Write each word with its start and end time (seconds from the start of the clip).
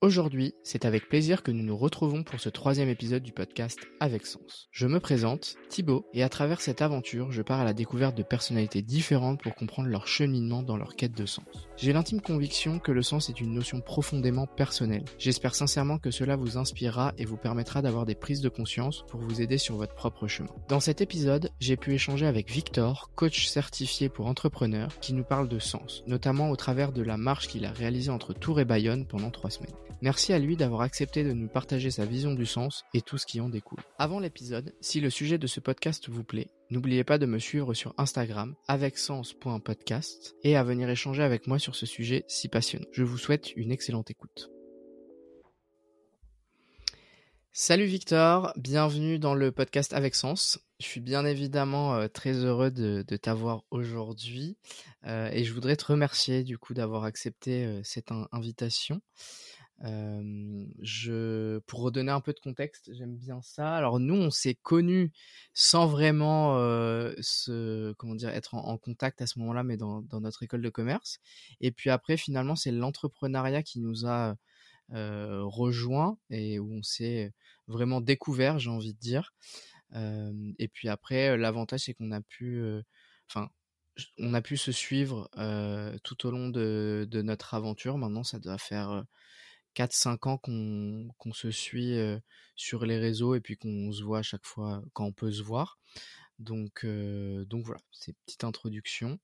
Aujourd'hui, 0.00 0.54
c'est 0.62 0.84
avec 0.84 1.08
plaisir 1.08 1.42
que 1.42 1.50
nous 1.50 1.64
nous 1.64 1.76
retrouvons 1.76 2.22
pour 2.22 2.38
ce 2.38 2.48
troisième 2.48 2.88
épisode 2.88 3.24
du 3.24 3.32
podcast 3.32 3.80
Avec 3.98 4.26
Sens. 4.26 4.68
Je 4.70 4.86
me 4.86 5.00
présente, 5.00 5.56
Thibaut, 5.70 6.06
et 6.14 6.22
à 6.22 6.28
travers 6.28 6.60
cette 6.60 6.82
aventure, 6.82 7.32
je 7.32 7.42
pars 7.42 7.58
à 7.58 7.64
la 7.64 7.72
découverte 7.72 8.16
de 8.16 8.22
personnalités 8.22 8.80
différentes 8.80 9.42
pour 9.42 9.56
comprendre 9.56 9.88
leur 9.88 10.06
cheminement 10.06 10.62
dans 10.62 10.76
leur 10.76 10.94
quête 10.94 11.16
de 11.16 11.26
sens. 11.26 11.68
J'ai 11.76 11.92
l'intime 11.92 12.20
conviction 12.20 12.78
que 12.78 12.92
le 12.92 13.02
sens 13.02 13.28
est 13.28 13.40
une 13.40 13.52
notion 13.52 13.80
profondément 13.80 14.46
personnelle. 14.46 15.04
J'espère 15.18 15.56
sincèrement 15.56 15.98
que 15.98 16.12
cela 16.12 16.36
vous 16.36 16.58
inspirera 16.58 17.12
et 17.18 17.24
vous 17.24 17.36
permettra 17.36 17.82
d'avoir 17.82 18.06
des 18.06 18.14
prises 18.14 18.40
de 18.40 18.48
conscience 18.48 19.04
pour 19.08 19.18
vous 19.18 19.42
aider 19.42 19.58
sur 19.58 19.74
votre 19.74 19.96
propre 19.96 20.28
chemin. 20.28 20.54
Dans 20.68 20.78
cet 20.78 21.00
épisode, 21.00 21.50
j'ai 21.58 21.76
pu 21.76 21.92
échanger 21.92 22.26
avec 22.26 22.52
Victor, 22.52 23.10
coach 23.16 23.48
certifié 23.48 24.08
pour 24.08 24.28
entrepreneurs, 24.28 24.96
qui 25.00 25.12
nous 25.12 25.24
parle 25.24 25.48
de 25.48 25.58
sens, 25.58 26.04
notamment 26.06 26.50
au 26.50 26.56
travers 26.56 26.92
de 26.92 27.02
la 27.02 27.16
marche 27.16 27.48
qu'il 27.48 27.64
a 27.64 27.72
réalisée 27.72 28.12
entre 28.12 28.32
Tours 28.32 28.60
et 28.60 28.64
Bayonne 28.64 29.04
pendant 29.04 29.32
trois 29.32 29.50
semaines. 29.50 29.74
Merci 30.00 30.32
à 30.32 30.38
lui 30.38 30.56
d'avoir 30.56 30.82
accepté 30.82 31.24
de 31.24 31.32
nous 31.32 31.48
partager 31.48 31.90
sa 31.90 32.06
vision 32.06 32.32
du 32.32 32.46
sens 32.46 32.84
et 32.94 33.00
tout 33.02 33.18
ce 33.18 33.26
qui 33.26 33.40
en 33.40 33.48
découle. 33.48 33.80
Avant 33.98 34.20
l'épisode, 34.20 34.72
si 34.80 35.00
le 35.00 35.10
sujet 35.10 35.38
de 35.38 35.46
ce 35.46 35.58
podcast 35.60 36.08
vous 36.08 36.22
plaît, 36.22 36.50
n'oubliez 36.70 37.02
pas 37.02 37.18
de 37.18 37.26
me 37.26 37.38
suivre 37.38 37.74
sur 37.74 37.94
Instagram 37.98 38.54
avec 38.68 38.96
sens.podcast 38.96 40.36
et 40.44 40.56
à 40.56 40.62
venir 40.62 40.88
échanger 40.88 41.22
avec 41.22 41.46
moi 41.48 41.58
sur 41.58 41.74
ce 41.74 41.84
sujet 41.86 42.24
si 42.28 42.48
passionnant. 42.48 42.86
Je 42.92 43.02
vous 43.02 43.18
souhaite 43.18 43.56
une 43.56 43.72
excellente 43.72 44.10
écoute. 44.10 44.50
Salut 47.52 47.86
Victor, 47.86 48.52
bienvenue 48.56 49.18
dans 49.18 49.34
le 49.34 49.50
podcast 49.50 49.92
Avec 49.92 50.14
Sens. 50.14 50.60
Je 50.78 50.86
suis 50.86 51.00
bien 51.00 51.24
évidemment 51.26 51.96
euh, 51.96 52.06
très 52.06 52.34
heureux 52.34 52.70
de, 52.70 53.02
t'avoir 53.16 53.64
aujourd'hui 53.72 54.56
euh, 55.06 55.28
et 55.32 55.42
je 55.42 55.52
voudrais 55.52 55.74
te 55.74 55.86
remercier 55.86 56.44
du 56.44 56.56
coup 56.56 56.72
d'avoir 56.72 57.02
accepté 57.02 57.64
euh, 57.64 57.80
cette 57.82 58.12
in- 58.12 58.28
invitation. 58.30 59.00
Pour 59.80 61.82
redonner 61.82 62.10
un 62.10 62.20
peu 62.20 62.32
de 62.32 62.40
contexte, 62.40 62.90
j'aime 62.92 63.16
bien 63.16 63.40
ça. 63.42 63.76
Alors 63.76 64.00
nous, 64.00 64.14
on 64.14 64.30
s'est 64.30 64.54
connus 64.54 65.12
sans 65.54 65.86
vraiment 65.86 66.56
se, 67.20 67.92
comment 67.94 68.14
dire, 68.14 68.30
être 68.30 68.54
en, 68.54 68.76
contact 68.78 69.22
à 69.22 69.26
ce 69.26 69.38
moment-là, 69.38 69.62
mais 69.62 69.76
dans, 69.76 70.02
notre 70.20 70.42
école 70.42 70.62
de 70.62 70.70
commerce. 70.70 71.18
Et 71.60 71.70
puis 71.70 71.90
après, 71.90 72.16
finalement, 72.16 72.56
c'est 72.56 72.72
l'entrepreneuriat 72.72 73.62
qui 73.62 73.80
nous 73.80 74.06
a 74.06 74.36
euh, 74.94 75.42
rejoint 75.44 76.18
et 76.30 76.58
où 76.58 76.72
on 76.72 76.82
s'est 76.82 77.32
vraiment 77.66 78.00
découvert, 78.00 78.58
j'ai 78.58 78.70
envie 78.70 78.94
de 78.94 78.98
dire. 78.98 79.32
Et 80.58 80.68
puis 80.68 80.88
après, 80.88 81.36
l'avantage, 81.36 81.80
c'est 81.80 81.94
qu'on 81.94 82.12
a 82.12 82.20
pu, 82.20 82.62
enfin, 83.30 83.48
on 84.18 84.34
a 84.34 84.42
pu 84.42 84.56
se 84.56 84.72
suivre 84.72 85.30
tout 86.02 86.26
au 86.26 86.30
long 86.30 86.48
de, 86.48 87.08
notre 87.22 87.54
aventure. 87.54 87.96
Maintenant, 87.96 88.24
ça 88.24 88.38
doit 88.38 88.58
faire 88.58 89.04
4-5 89.78 90.28
ans 90.28 90.38
qu'on 90.38 91.32
se 91.32 91.50
suit 91.52 91.96
sur 92.56 92.84
les 92.84 92.98
réseaux 92.98 93.36
et 93.36 93.40
puis 93.40 93.56
qu'on 93.56 93.92
se 93.92 94.02
voit 94.02 94.18
à 94.18 94.22
chaque 94.22 94.44
fois 94.44 94.82
quand 94.92 95.04
on 95.04 95.12
peut 95.12 95.30
se 95.30 95.42
voir. 95.42 95.78
Donc, 96.40 96.84
donc 96.84 97.64
voilà, 97.64 97.80
c'est 97.92 98.16
petite 98.26 98.42
introduction. 98.42 99.20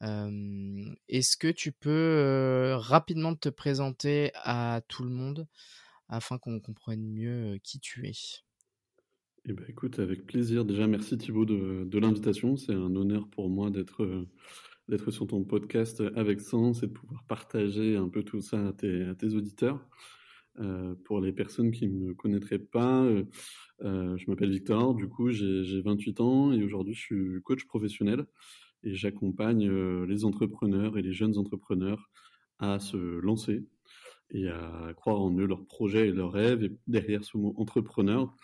Est-ce 0.00 1.36
que 1.36 1.48
tu 1.48 1.72
peux 1.72 2.74
rapidement 2.78 3.34
te 3.34 3.50
présenter 3.50 4.30
à 4.34 4.80
tout 4.88 5.04
le 5.04 5.10
monde 5.10 5.46
afin 6.08 6.38
qu'on 6.38 6.58
comprenne 6.58 7.06
mieux 7.06 7.58
qui 7.62 7.78
tu 7.78 8.06
es? 8.06 8.12
Eh 9.44 9.52
ben, 9.52 9.64
écoute, 9.68 9.98
avec 9.98 10.24
plaisir. 10.24 10.64
Déjà, 10.64 10.86
merci 10.86 11.18
Thibaut 11.18 11.44
de, 11.44 11.84
de 11.84 11.98
l'invitation. 11.98 12.56
C'est 12.56 12.72
un 12.72 12.94
honneur 12.94 13.28
pour 13.28 13.50
moi 13.50 13.70
d'être 13.70 14.24
d'être 14.88 15.10
sur 15.10 15.26
ton 15.26 15.44
podcast 15.44 16.02
avec 16.16 16.40
Sens 16.40 16.82
et 16.82 16.86
de 16.86 16.92
pouvoir 16.92 17.24
partager 17.24 17.96
un 17.96 18.08
peu 18.08 18.22
tout 18.22 18.40
ça 18.40 18.68
à 18.68 18.72
tes, 18.72 19.34
auditeurs. 19.34 19.86
Euh, 20.58 20.94
pour 21.04 21.20
les 21.20 21.32
personnes 21.32 21.70
qui 21.70 21.88
ne 21.88 22.08
me 22.08 22.14
connaîtraient 22.14 22.58
pas, 22.58 23.02
euh, 23.04 23.24
euh, 23.84 24.16
je 24.18 24.30
m'appelle 24.30 24.50
Victor, 24.50 24.94
du 24.94 25.08
coup 25.08 25.30
j'ai 25.30 25.64
j'ai 25.64 25.80
28 25.80 26.20
ans 26.20 26.52
et 26.52 26.62
aujourd'hui 26.62 26.92
je 26.92 27.00
suis 27.00 27.42
coach 27.42 27.64
professionnel 27.64 28.26
et 28.82 28.94
j'accompagne 28.94 29.70
les 30.04 30.24
entrepreneurs 30.26 30.98
et 30.98 31.02
les 31.02 31.14
jeunes 31.14 31.38
entrepreneurs 31.38 32.10
à 32.58 32.80
se 32.80 32.96
lancer 32.96 33.64
et 34.30 34.48
à 34.48 34.92
croire 34.94 35.20
en 35.20 35.32
eux, 35.38 35.46
leurs 35.46 35.64
projets 35.64 36.08
et 36.08 36.12
leurs 36.12 36.32
rêves. 36.32 36.64
Et 36.64 36.72
derrière 36.86 37.24
ce 37.24 37.36
mot 37.38 37.54
entrepreneur, 37.56 38.34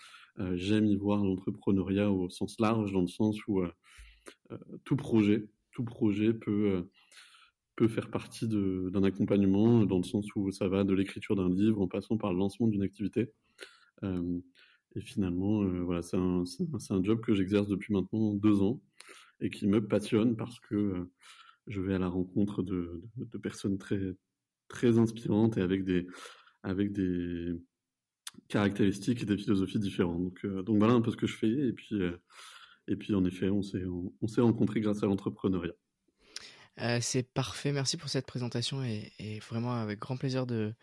j'aime 0.55 0.87
y 0.87 0.97
voir 0.97 1.25
l'entrepreneuriat 1.25 2.11
au 2.11 2.31
sens 2.31 2.61
large, 2.61 2.93
dans 2.93 3.01
le 3.01 3.09
sens 3.09 3.37
où 3.49 3.63
tout 4.85 4.97
projet, 4.97 5.49
tout 5.79 5.85
projet 5.85 6.35
peut, 6.35 6.73
euh, 6.73 6.83
peut 7.77 7.87
faire 7.87 8.11
partie 8.11 8.49
d'un 8.49 9.05
accompagnement, 9.05 9.85
dans 9.87 9.99
le 9.99 10.03
sens 10.03 10.27
où 10.35 10.51
ça 10.51 10.67
va 10.67 10.83
de 10.83 10.93
l'écriture 10.93 11.37
d'un 11.37 11.49
livre 11.49 11.81
en 11.81 11.87
passant 11.87 12.17
par 12.17 12.33
le 12.33 12.39
lancement 12.41 12.67
d'une 12.67 12.83
activité. 12.83 13.33
Euh, 14.03 14.41
et 14.97 15.01
finalement, 15.01 15.63
euh, 15.63 15.83
voilà, 15.83 16.03
c'est 16.03 16.17
un, 16.17 16.43
un- 16.91 17.05
job 17.05 17.21
que 17.21 17.33
j'exerce 17.35 17.69
depuis 17.69 17.95
maintenant 17.95 18.35
deux 18.35 18.61
ans 18.63 18.83
et 19.41 19.51
qui 19.51 19.69
me 19.69 19.87
passionne 19.87 20.37
parce 20.37 20.59
que 20.59 20.75
euh, 20.75 21.13
je 21.69 21.81
vais 21.81 21.95
à 21.95 21.99
la 22.01 22.09
rencontre 22.09 22.65
de, 22.65 23.03
de- 23.17 23.39
personnes 23.39 23.79
très, 23.79 24.17
très 24.69 24.99
inspirantes 24.99 25.59
et 25.59 25.63
avec 25.63 25.85
des, 25.85 26.09
avec 26.65 26.93
des 26.93 27.55
caractéristiques 28.49 29.23
et 29.23 29.27
des 29.27 29.39
philosophies 29.39 29.79
différentes. 29.79 30.25
Donc, 30.25 30.45
euh, 30.45 30.63
donc 30.63 30.79
voilà 30.79 30.95
un 30.95 31.01
peu 31.03 31.13
ce 31.13 31.17
que 31.17 31.29
je 31.29 31.37
fais. 31.37 31.51
Et 31.51 31.73
puis, 31.73 31.95
euh, 32.03 32.17
et 32.89 32.97
puis 32.97 33.15
en 33.15 33.25
effet, 33.25 33.51
on 33.51 33.63
s'est, 33.63 33.85
on, 33.85 34.13
rencontrés 34.43 34.81
grâce 34.81 35.03
à 35.03 35.07
l'entrepreneuriat. 35.07 35.75
Euh, 36.81 36.99
c'est 37.01 37.25
parfait, 37.25 37.73
merci 37.73 37.97
pour 37.97 38.09
cette 38.09 38.27
présentation 38.27 38.85
et, 38.85 39.41
vraiment 39.49 39.75
avec 39.75 39.99
grand 39.99 40.17
plaisir 40.17 40.47
de, 40.47 40.75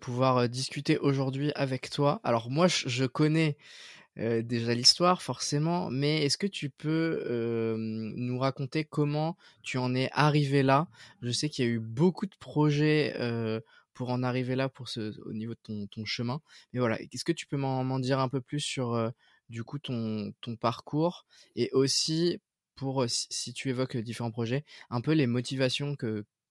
pouvoir 0.00 0.36
euh, 0.38 0.46
discuter 0.46 0.96
aujourd'hui 0.98 1.50
avec 1.56 1.90
toi. 1.90 2.20
Alors 2.22 2.50
moi, 2.50 2.68
je, 2.68 3.04
connais 3.04 3.56
euh, 4.18 4.42
déjà 4.42 4.74
l'histoire 4.74 5.22
forcément, 5.22 5.90
mais 5.90 6.24
est-ce 6.24 6.38
que 6.38 6.46
tu 6.46 6.70
peux 6.70 7.74
nous 7.76 8.38
raconter 8.38 8.84
comment 8.84 9.36
tu 9.62 9.76
en 9.78 9.94
es 9.94 10.08
arrivé 10.12 10.62
là? 10.62 10.88
Je 11.20 11.32
sais 11.32 11.48
qu'il 11.48 11.64
y 11.64 11.68
a 11.68 11.70
eu 11.70 11.80
beaucoup 11.80 12.26
de 12.26 12.36
projets 12.38 13.14
pour 13.92 14.10
en 14.10 14.22
arriver 14.22 14.54
là 14.54 14.68
pour 14.68 14.88
au 15.26 15.32
niveau 15.32 15.54
de 15.54 15.86
ton, 15.86 16.04
chemin, 16.04 16.40
mais 16.72 16.78
voilà, 16.78 17.00
est-ce 17.02 17.24
que 17.24 17.32
tu 17.32 17.46
peux 17.46 17.56
m'en 17.56 17.98
dire 17.98 18.20
un 18.20 18.28
peu 18.28 18.40
plus 18.40 18.60
sur 18.60 19.12
du 19.50 19.64
coup 19.64 19.78
ton, 19.78 20.32
ton 20.40 20.56
parcours 20.56 21.26
et 21.56 21.70
aussi 21.72 22.38
pour, 22.76 23.04
si, 23.08 23.52
tu 23.52 23.68
évoques 23.68 23.98
différents 23.98 24.30
projets, 24.30 24.64
un 24.88 25.02
peu 25.02 25.12
les 25.12 25.26
motivations 25.26 25.96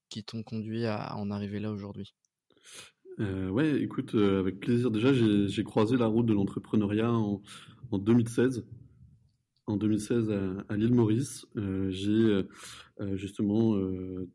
qui 0.10 0.24
t'ont 0.24 0.44
conduit 0.44 0.86
à, 0.86 1.16
en 1.16 1.32
arriver 1.32 1.60
là 1.60 1.72
aujourd'hui? 1.72 2.14
Euh, 3.20 3.50
ouais, 3.50 3.82
écoute, 3.82 4.14
avec 4.14 4.60
plaisir. 4.60 4.92
Déjà, 4.92 5.12
j'ai, 5.12 5.64
croisé 5.64 5.98
la 5.98 6.06
route 6.06 6.28
de 6.28 6.34
l'entrepreneuriat 6.34 7.12
en, 7.12 7.42
en 7.90 7.98
2016. 7.98 8.64
En 9.66 9.76
2016, 9.76 10.32
à, 10.70 10.78
l'île 10.78 10.94
Maurice, 10.94 11.48
j'ai 11.90 12.44
justement 13.14 13.76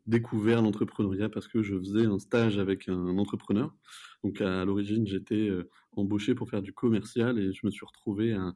découvert 0.05 0.61
l'entrepreneuriat 0.61 1.29
parce 1.29 1.47
que 1.47 1.63
je 1.63 1.77
faisais 1.77 2.05
un 2.05 2.19
stage 2.19 2.57
avec 2.57 2.89
un 2.89 3.17
entrepreneur. 3.17 3.73
Donc, 4.25 4.41
à, 4.41 4.65
l'origine, 4.65 5.05
j'étais 5.05 5.49
euh, 5.49 5.69
embauché 5.91 6.33
pour 6.33 6.49
faire 6.49 6.63
du 6.63 6.73
commercial 6.73 7.37
et 7.37 7.53
je 7.53 7.63
me 7.63 7.69
suis 7.69 7.85
retrouvé 7.85 8.33
à, 8.33 8.55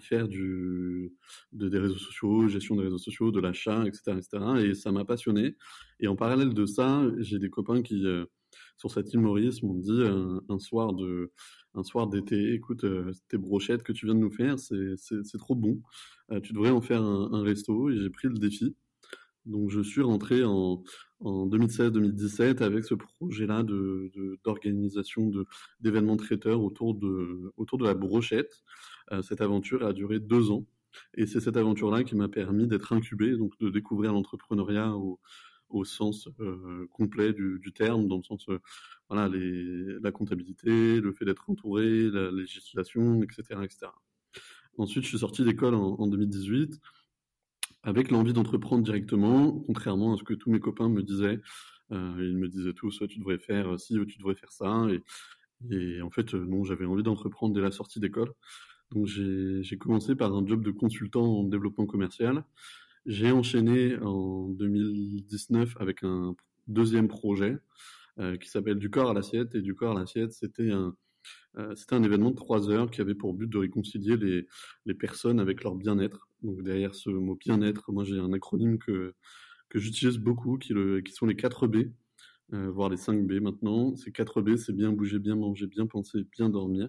faire 0.00 0.26
des 0.26 1.78
réseaux 1.78 1.96
sociaux, 1.96 2.48
gestion 2.48 2.74
des 2.74 2.82
réseaux 2.82 2.98
sociaux, 2.98 3.30
de 3.30 3.38
l'achat, 3.38 3.86
etc., 3.86 4.16
etc. 4.16 4.44
Et 4.64 4.74
ça 4.74 4.90
m'a 4.90 5.04
passionné. 5.04 5.54
Et 6.00 6.08
en 6.08 6.16
parallèle 6.16 6.54
de 6.54 6.66
ça, 6.66 7.04
j'ai 7.18 7.38
des 7.38 7.50
copains 7.50 7.82
qui, 7.82 8.04
euh, 8.04 8.24
sur 8.78 8.90
cette 8.90 9.12
île 9.12 9.20
Maurice, 9.20 9.62
m'ont 9.62 9.78
dit 9.78 10.02
un, 10.02 10.42
un 10.48 10.58
soir 10.58 10.92
de, 10.92 11.30
un 11.74 11.84
soir 11.84 12.08
d'été, 12.08 12.52
écoute, 12.52 12.82
euh, 12.82 13.12
tes 13.28 13.38
brochettes 13.38 13.84
que 13.84 13.92
tu 13.92 14.06
viens 14.06 14.16
de 14.16 14.20
nous 14.20 14.32
faire, 14.32 14.58
c'est, 14.58 15.38
trop 15.38 15.54
bon. 15.54 15.80
Euh, 16.32 16.40
tu 16.40 16.52
devrais 16.52 16.70
en 16.70 16.80
faire 16.80 17.02
un 17.02 17.42
resto. 17.44 17.90
Et 17.90 17.96
j'ai 17.96 18.10
pris 18.10 18.26
le 18.26 18.34
défi. 18.34 18.74
Donc 19.46 19.70
je 19.70 19.80
suis 19.80 20.02
rentré 20.02 20.44
en, 20.44 20.82
en 21.20 21.46
2016-2017 21.46 22.62
avec 22.62 22.84
ce 22.84 22.94
projet-là 22.94 23.64
d'organisation 24.44 25.30
d'événements 25.80 26.16
traiteurs 26.16 26.62
autour 26.62 26.94
de, 26.94 27.52
la 27.80 27.94
brochette. 27.94 28.62
Euh, 29.12 29.22
cette 29.22 29.40
aventure 29.40 29.84
a 29.86 29.92
duré 29.92 30.18
deux 30.18 30.50
ans. 30.50 30.66
Et 31.14 31.26
c'est 31.26 31.40
cette 31.40 31.56
aventure-là 31.56 32.04
qui 32.04 32.16
m'a 32.16 32.28
permis 32.28 32.66
d'être 32.66 32.92
incubé, 32.92 33.36
donc 33.36 33.52
de 33.60 33.68
découvrir 33.68 34.12
l'entrepreneuriat 34.12 34.94
au, 34.94 35.84
sens 35.84 36.28
euh, 36.40 36.86
complet 36.90 37.34
du, 37.34 37.72
terme, 37.74 38.08
dans 38.08 38.16
le 38.16 38.22
sens, 38.22 38.48
euh, 38.48 38.58
voilà, 39.10 39.30
la 40.00 40.10
comptabilité, 40.10 41.00
le 41.00 41.12
fait 41.12 41.26
d'être 41.26 41.50
entouré, 41.50 42.08
la 42.10 42.30
législation, 42.30 43.22
etc., 43.22 43.60
etc. 43.62 43.88
Ensuite, 44.78 45.04
je 45.04 45.08
suis 45.08 45.18
sorti 45.18 45.44
d'école 45.44 45.74
en 45.74 46.06
2018 46.06 46.80
avec 47.86 48.10
l'envie 48.10 48.32
d'entreprendre 48.32 48.82
directement, 48.82 49.52
contrairement 49.64 50.12
à 50.12 50.16
ce 50.18 50.24
que 50.24 50.34
tous 50.34 50.50
mes 50.50 50.58
copains 50.58 50.88
me 50.88 51.02
disaient. 51.02 51.40
Euh, 51.92 52.16
ils 52.18 52.36
me 52.36 52.48
disaient 52.48 52.72
tous, 52.72 53.00
tu 53.08 53.20
devrais 53.20 53.38
faire 53.38 53.78
ci, 53.78 53.94
tu 54.08 54.18
devrais 54.18 54.34
faire 54.34 54.50
ça. 54.50 54.88
Et, 55.70 56.02
en 56.02 56.10
fait, 56.10 56.34
euh, 56.34 56.44
non, 56.44 56.64
j'avais 56.64 56.84
envie 56.84 57.04
d'entreprendre 57.04 57.54
dès 57.54 57.60
la 57.60 57.70
sortie 57.70 58.00
d'école. 58.00 58.32
Donc 58.90 59.06
j'ai 59.06 59.78
commencé 59.78 60.14
par 60.16 60.34
un 60.34 60.46
job 60.46 60.62
de 60.62 60.70
consultant 60.72 61.24
en 61.24 61.44
développement 61.44 61.86
commercial. 61.86 62.44
J'ai 63.06 63.30
enchaîné 63.30 63.96
en 63.98 64.48
2019 64.48 65.76
avec 65.80 66.02
un 66.02 66.34
deuxième 66.68 67.08
projet 67.08 67.56
qui 68.40 68.48
s'appelle 68.48 68.78
Du 68.78 68.90
corps 68.90 69.10
à 69.10 69.14
l'assiette. 69.14 69.54
Et 69.56 69.60
Du 69.62 69.74
corps 69.74 69.96
à 69.96 70.00
l'assiette, 70.00 70.32
c'était 70.32 70.70
un, 70.70 70.94
c'était 71.74 71.94
un 71.94 72.02
événement 72.04 72.30
de 72.30 72.36
trois 72.36 72.70
heures 72.70 72.90
qui 72.90 73.00
avait 73.00 73.16
pour 73.16 73.34
but 73.34 73.48
de 73.48 73.58
réconcilier 73.58 74.16
les, 74.16 74.46
les 74.86 74.94
personnes 74.94 75.40
avec 75.40 75.64
leur 75.64 75.74
bien-être. 75.74 76.25
Donc 76.42 76.62
derrière 76.62 76.94
ce 76.94 77.10
mot 77.10 77.36
bien-être, 77.36 77.92
moi 77.92 78.04
j'ai 78.04 78.18
un 78.18 78.32
acronyme 78.32 78.78
que, 78.78 79.14
que 79.68 79.78
j'utilise 79.78 80.18
beaucoup, 80.18 80.58
qui, 80.58 80.72
le, 80.72 81.00
qui 81.00 81.12
sont 81.12 81.26
les 81.26 81.36
4 81.36 81.66
B, 81.66 81.76
voire 82.50 82.88
les 82.88 82.96
5 82.96 83.26
B 83.26 83.40
maintenant. 83.40 83.96
Ces 83.96 84.12
4 84.12 84.42
B, 84.42 84.56
c'est 84.56 84.72
bien 84.72 84.92
bouger, 84.92 85.18
bien 85.18 85.36
manger, 85.36 85.66
bien 85.66 85.86
penser, 85.86 86.24
bien 86.32 86.48
dormir. 86.48 86.88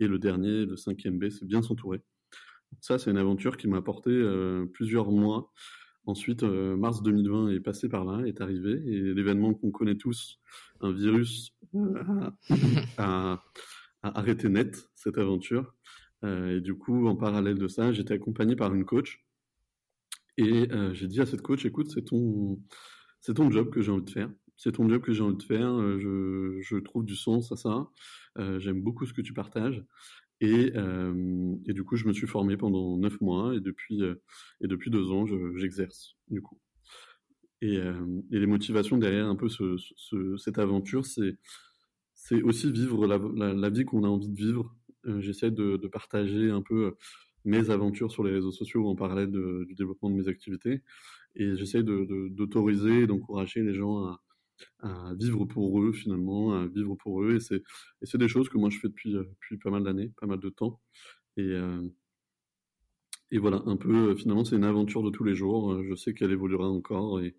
Et 0.00 0.06
le 0.06 0.18
dernier, 0.18 0.66
le 0.66 0.76
cinquième 0.76 1.18
B, 1.18 1.30
c'est 1.30 1.46
bien 1.46 1.62
s'entourer. 1.62 2.02
Ça, 2.80 2.98
c'est 2.98 3.10
une 3.10 3.18
aventure 3.18 3.56
qui 3.56 3.68
m'a 3.68 3.78
apporté 3.78 4.10
euh, 4.10 4.66
plusieurs 4.72 5.10
mois. 5.10 5.52
Ensuite, 6.06 6.42
euh, 6.42 6.76
mars 6.76 7.02
2020 7.02 7.50
est 7.50 7.60
passé 7.60 7.88
par 7.88 8.04
là, 8.04 8.26
est 8.26 8.40
arrivé, 8.40 8.72
et 8.72 9.14
l'événement 9.14 9.54
qu'on 9.54 9.70
connaît 9.70 9.96
tous, 9.96 10.38
un 10.80 10.92
virus, 10.92 11.54
euh, 11.74 12.30
a, 12.98 13.42
arrêté 14.02 14.48
net 14.48 14.90
cette 14.94 15.16
aventure. 15.16 15.74
Et 16.24 16.60
du 16.60 16.74
coup, 16.74 17.06
en 17.06 17.16
parallèle 17.16 17.58
de 17.58 17.68
ça, 17.68 17.92
j'étais 17.92 18.14
accompagné 18.14 18.56
par 18.56 18.74
une 18.74 18.84
coach. 18.84 19.24
Et 20.36 20.68
j'ai 20.92 21.06
dit 21.06 21.20
à 21.20 21.26
cette 21.26 21.42
coach, 21.42 21.64
écoute, 21.64 21.90
c'est 21.90 22.04
ton, 22.04 22.60
c'est 23.20 23.34
ton 23.34 23.50
job 23.50 23.70
que 23.70 23.82
j'ai 23.82 23.92
envie 23.92 24.04
de 24.04 24.10
faire. 24.10 24.30
C'est 24.56 24.72
ton 24.72 24.88
job 24.88 25.02
que 25.02 25.12
j'ai 25.12 25.22
envie 25.22 25.36
de 25.36 25.42
faire. 25.42 25.98
Je, 25.98 26.58
je, 26.60 26.76
trouve 26.76 27.04
du 27.04 27.16
sens 27.16 27.52
à 27.52 27.56
ça. 27.56 27.88
J'aime 28.58 28.82
beaucoup 28.82 29.06
ce 29.06 29.12
que 29.12 29.22
tu 29.22 29.34
partages. 29.34 29.84
Et, 30.40 30.72
euh, 30.76 31.54
et, 31.66 31.72
du 31.72 31.84
coup, 31.84 31.96
je 31.96 32.06
me 32.06 32.12
suis 32.12 32.26
formé 32.26 32.56
pendant 32.56 32.98
neuf 32.98 33.20
mois 33.20 33.54
et 33.54 33.60
depuis, 33.60 34.02
euh, 34.02 34.16
et 34.60 34.66
depuis 34.66 34.90
deux 34.90 35.10
ans, 35.10 35.26
j'exerce 35.56 36.16
du 36.28 36.42
coup. 36.42 36.60
Et, 37.62 37.78
euh, 37.78 38.04
et, 38.32 38.40
les 38.40 38.46
motivations 38.46 38.98
derrière 38.98 39.26
un 39.26 39.36
peu 39.36 39.48
ce, 39.48 39.76
ce, 39.78 40.36
cette 40.36 40.58
aventure, 40.58 41.06
c'est 41.06 42.42
aussi 42.42 42.70
vivre 42.72 43.06
la, 43.06 43.70
vie 43.70 43.84
qu'on 43.84 44.04
a 44.04 44.08
envie 44.08 44.28
de 44.28 44.36
vivre. 44.36 44.74
J'essaie 45.18 45.50
de, 45.50 45.76
de, 45.76 45.88
partager 45.88 46.50
un 46.50 46.62
peu 46.62 46.94
mes 47.44 47.70
aventures 47.70 48.10
sur 48.10 48.24
les 48.24 48.32
réseaux 48.32 48.52
sociaux 48.52 48.88
en 48.88 48.96
parallèle 48.96 49.30
du 49.30 49.74
développement 49.74 50.10
de 50.10 50.16
mes 50.16 50.28
activités. 50.28 50.82
Et 51.36 51.56
j'essaie 51.56 51.82
d'autoriser 51.82 53.02
et 53.02 53.06
d'encourager 53.06 53.62
les 53.62 53.74
gens 53.74 54.16
à, 54.80 55.14
vivre 55.18 55.44
pour 55.44 55.80
eux 55.82 55.92
finalement, 55.92 56.54
à 56.54 56.66
vivre 56.66 56.94
pour 56.96 57.22
eux. 57.22 57.36
Et 57.36 57.40
c'est, 57.40 58.18
des 58.18 58.28
choses 58.28 58.48
que 58.48 58.58
moi 58.58 58.70
je 58.70 58.78
fais 58.78 58.88
depuis, 58.88 59.16
euh, 59.16 59.24
depuis 59.24 59.58
pas 59.58 59.70
mal 59.70 59.82
d'années, 59.82 60.12
pas 60.20 60.26
mal 60.26 60.38
de 60.40 60.48
temps. 60.48 60.80
Et, 61.36 61.42
euh, 61.42 61.88
voilà, 63.32 63.62
un 63.66 63.76
peu, 63.76 64.10
euh, 64.10 64.16
finalement, 64.16 64.44
c'est 64.44 64.54
une 64.54 64.64
aventure 64.64 65.02
de 65.02 65.10
tous 65.10 65.24
les 65.24 65.34
jours. 65.34 65.82
Je 65.82 65.94
sais 65.96 66.14
qu'elle 66.14 66.30
évoluera 66.30 66.68
encore. 66.68 67.20
Et, 67.20 67.34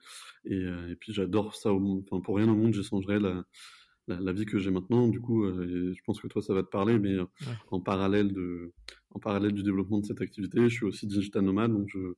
puis 0.99 1.13
j'adore 1.13 1.55
ça. 1.55 1.71
enfin, 1.71 2.19
pour 2.21 2.35
rien 2.35 2.49
au 2.49 2.55
monde, 2.55 2.73
j'échangerai 2.73 3.19
la, 3.19 3.45
la, 4.07 4.19
la, 4.19 4.31
vie 4.31 4.45
que 4.45 4.59
j'ai 4.59 4.71
maintenant. 4.71 5.07
Du 5.07 5.19
coup, 5.19 5.45
je 5.45 6.01
pense 6.05 6.19
que 6.19 6.27
toi, 6.27 6.41
ça 6.41 6.53
va 6.53 6.63
te 6.63 6.69
parler. 6.69 6.99
Mais 6.99 7.17
en, 7.71 7.79
parallèle 7.79 8.33
de, 8.33 8.73
en 9.11 9.19
parallèle 9.19 9.53
du 9.53 9.63
développement 9.63 9.99
de 9.99 10.05
cette 10.05 10.21
activité, 10.21 10.69
je 10.69 10.75
suis 10.75 10.85
aussi 10.85 11.07
digital 11.07 11.43
nomade. 11.43 11.71
Donc 11.71 11.87
je 11.89 12.15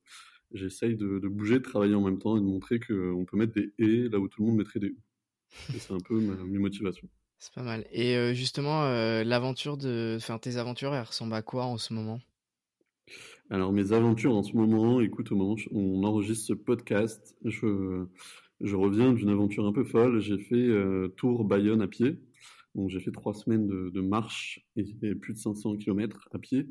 j'essaye 0.54 0.96
de, 0.96 1.20
de, 1.20 1.28
bouger, 1.28 1.56
de 1.56 1.64
travailler 1.64 1.96
en 1.96 2.02
même 2.02 2.20
temps 2.20 2.38
et 2.38 2.40
de 2.40 2.46
montrer 2.46 2.80
qu'on 2.80 3.26
peut 3.26 3.38
mettre 3.38 3.54
des 3.54 3.74
et 3.80 4.10
là 4.10 4.20
où 4.20 4.28
tout 4.28 4.42
le 4.42 4.48
monde 4.48 4.58
mettrait 4.58 4.80
des 4.80 4.90
ou. 4.90 5.02
C'est 5.78 5.94
un 5.94 6.00
peu 6.00 6.20
ma, 6.20 6.36
mes 6.36 6.58
motivations. 6.58 7.08
C'est 7.40 7.54
pas 7.54 7.64
mal. 7.64 7.86
Et 7.92 8.16
euh, 8.16 8.34
justement, 8.34 8.84
euh, 8.84 9.24
l'aventure 9.24 9.78
de, 9.78 10.16
enfin 10.18 10.38
tes 10.40 10.58
aventures, 10.58 10.94
elles 10.94 11.04
ressemblent 11.04 11.34
à 11.34 11.42
quoi 11.42 11.66
en 11.66 11.78
ce 11.78 11.94
moment? 11.94 12.20
Alors 13.50 13.72
mes 13.72 13.94
aventures 13.94 14.36
en 14.36 14.44
ce 14.44 14.54
moment, 14.54 15.00
écoute, 15.00 15.32
au 15.32 15.36
moment 15.36 15.56
où 15.72 15.80
on 15.80 16.04
enregistre 16.04 16.48
ce 16.48 16.54
podcast, 16.54 17.36
je, 17.46 18.06
je 18.62 18.76
reviens 18.76 19.14
d'une 19.14 19.30
aventure 19.30 19.66
un 19.66 19.74
peu 19.74 19.84
folle. 19.84 20.20
J'ai 20.20 20.40
fait 20.40 20.56
euh, 20.56 21.10
Tour 21.18 21.46
Bayonne 21.46 21.82
à 21.82 21.88
pied. 21.88 22.20
Donc 22.78 22.90
j'ai 22.90 23.00
fait 23.00 23.12
trois 23.12 23.34
semaines 23.34 23.68
de, 23.68 24.02
marche 24.02 24.64
et, 24.76 25.16
plus 25.16 25.34
de 25.34 25.40
500 25.40 25.78
km 25.78 26.30
à 26.32 26.38
pied. 26.38 26.68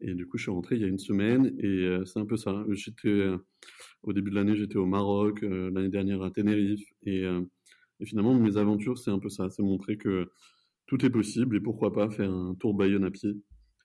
Et 0.00 0.14
du 0.14 0.26
coup, 0.26 0.38
je 0.38 0.44
suis 0.44 0.50
rentré 0.50 0.76
il 0.76 0.80
y 0.80 0.84
a 0.84 0.88
une 0.88 0.98
semaine 0.98 1.54
et 1.58 1.66
euh, 1.66 2.04
c'est 2.06 2.18
un 2.18 2.24
peu 2.24 2.38
ça. 2.38 2.64
J'étais 2.70 3.08
euh, 3.08 3.36
au 4.02 4.14
début 4.14 4.30
de 4.30 4.34
l'année, 4.34 4.56
j'étais 4.56 4.78
au 4.78 4.86
Maroc, 4.86 5.42
euh, 5.42 5.70
l'année 5.70 5.90
dernière 5.90 6.22
à 6.22 6.30
Tenerife 6.30 6.84
et, 7.02 7.24
finalement 8.04 8.34
mes 8.34 8.56
aventures, 8.56 8.98
c'est 8.98 9.12
un 9.12 9.20
peu 9.20 9.28
ça, 9.28 9.48
c'est 9.50 9.62
montrer 9.62 9.96
que 9.96 10.32
tout 10.86 11.04
est 11.06 11.10
possible 11.10 11.56
et 11.56 11.60
pourquoi 11.60 11.92
pas 11.92 12.10
faire 12.10 12.32
un 12.32 12.56
tour 12.56 12.74
Bayonne 12.74 13.04
à 13.04 13.12
pied. 13.12 13.36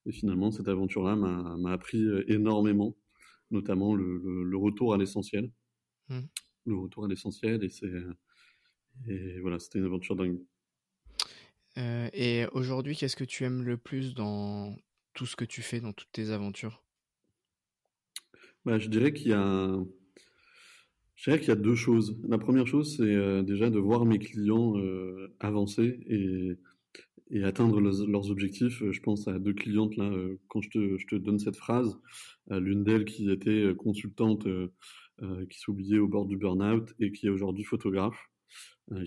Et 0.08 0.12
finalement, 0.12 0.50
cette 0.50 0.70
aventure-là 0.70 1.16
m'a 1.16 1.72
appris 1.72 2.04
énormément, 2.28 2.96
notamment 3.52 3.94
le 3.94 4.58
retour 4.58 4.96
à 4.96 4.98
l'essentiel, 4.98 5.52
mmh. 6.10 6.22
Le 6.68 6.78
retour 6.78 7.06
à 7.06 7.08
l'essentiel 7.08 7.64
et 7.64 7.70
c'est 7.70 7.92
et 9.08 9.40
voilà, 9.40 9.60
c'était 9.60 9.80
une 9.80 9.86
aventure 9.86 10.16
dingue. 10.16 10.40
et 11.78 12.46
aujourd'hui, 12.54 12.96
qu'est-ce 12.96 13.16
que 13.16 13.24
tu 13.24 13.44
aimes 13.44 13.64
le 13.64 13.78
plus 13.78 14.16
dans 14.16 14.76
tout 15.14 15.26
ce 15.26 15.36
que 15.36 15.46
tu 15.46 15.62
fais 15.62 15.82
dans 15.82 15.94
toutes 15.94 16.12
tes 16.12 16.30
aventures? 16.30 16.84
Bah, 18.66 18.78
Je 18.78 18.88
dirais 18.88 19.14
qu'il 19.14 19.30
y 19.30 19.34
a... 19.34 19.80
Je 21.16 21.24
dirais 21.24 21.40
qu'il 21.40 21.48
y 21.48 21.52
a 21.52 21.56
deux 21.56 21.74
choses. 21.74 22.16
La 22.28 22.38
première 22.38 22.68
chose, 22.68 22.96
c'est 22.96 23.02
euh, 23.02 23.42
déjà 23.42 23.72
de 23.72 23.80
voir 23.80 24.06
mes 24.06 24.20
clients 24.20 24.78
euh, 24.78 25.34
avancer 25.40 26.00
et, 26.06 26.52
et 27.32 27.44
atteindre 27.44 27.82
leurs 27.82 28.30
objectifs. 28.30 28.84
Je 28.92 29.00
pense 29.00 29.28
à 29.28 29.40
deux 29.40 29.54
clientes 29.54 29.96
là, 29.96 30.04
euh, 30.04 30.40
quand 30.48 30.62
je 30.62 30.70
te, 30.70 30.98
je 31.00 31.08
te, 31.08 31.16
donne 31.16 31.40
cette 31.40 31.56
phrase. 31.56 31.98
L'une 32.52 32.84
d'elles 32.84 33.06
qui 33.06 33.32
était 33.32 33.74
consultante, 33.78 34.48
qui 35.50 35.60
s'oubliait 35.60 36.00
au 36.00 36.08
bord 36.08 36.26
du 36.26 36.38
burn-out 36.38 36.94
et 37.00 37.12
qui 37.12 37.28
est 37.28 37.30
aujourd'hui 37.30 37.64
photographe, 37.64 38.30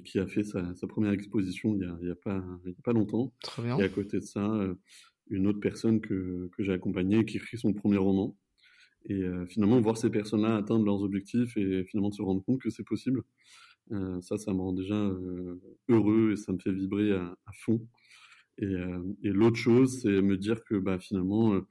qui 0.04 0.18
a 0.18 0.26
fait 0.26 0.42
sa, 0.42 0.74
sa 0.74 0.86
première 0.86 1.12
exposition 1.12 1.74
il 1.74 1.78
n'y 1.78 1.84
a, 1.84 1.96
il 2.02 2.08
y 2.08 2.10
a, 2.10 2.16
pas, 2.16 2.44
il 2.64 2.70
y 2.70 2.74
a 2.74 2.82
pas 2.82 2.92
longtemps. 2.92 3.32
Très 3.42 3.62
bien. 3.62 3.78
Et 3.78 3.84
à 3.84 3.88
côté 3.88 4.18
de 4.18 4.24
ça, 4.24 4.74
une 5.30 5.46
autre 5.46 5.60
personne 5.60 6.00
que, 6.00 6.50
que 6.56 6.62
j'ai 6.62 6.72
accompagnée 6.72 7.24
qui 7.24 7.36
écrit 7.38 7.56
son 7.56 7.72
premier 7.72 7.96
roman. 7.96 8.36
Et 9.06 9.14
euh, 9.14 9.46
finalement, 9.46 9.80
voir 9.80 9.96
ces 9.96 10.10
personnes-là 10.10 10.56
atteindre 10.56 10.84
leurs 10.84 11.02
objectifs 11.02 11.56
et 11.56 11.84
finalement 11.84 12.10
se 12.10 12.20
rendre 12.20 12.44
compte 12.44 12.60
que 12.60 12.70
c'est 12.70 12.84
possible, 12.84 13.22
euh, 13.92 14.20
ça, 14.20 14.36
ça 14.36 14.52
me 14.52 14.60
rend 14.60 14.72
déjà 14.72 14.94
euh, 14.94 15.60
heureux 15.88 16.32
et 16.32 16.36
ça 16.36 16.52
me 16.52 16.58
fait 16.58 16.72
vibrer 16.72 17.12
à, 17.12 17.36
à 17.46 17.52
fond. 17.52 17.80
Et, 18.58 18.66
euh, 18.66 19.00
et 19.22 19.30
l'autre 19.30 19.56
chose, 19.56 20.02
c'est 20.02 20.20
me 20.20 20.36
dire 20.36 20.62
que 20.64 20.74
bah, 20.74 20.98
finalement, 20.98 21.54
euh, 21.54 21.66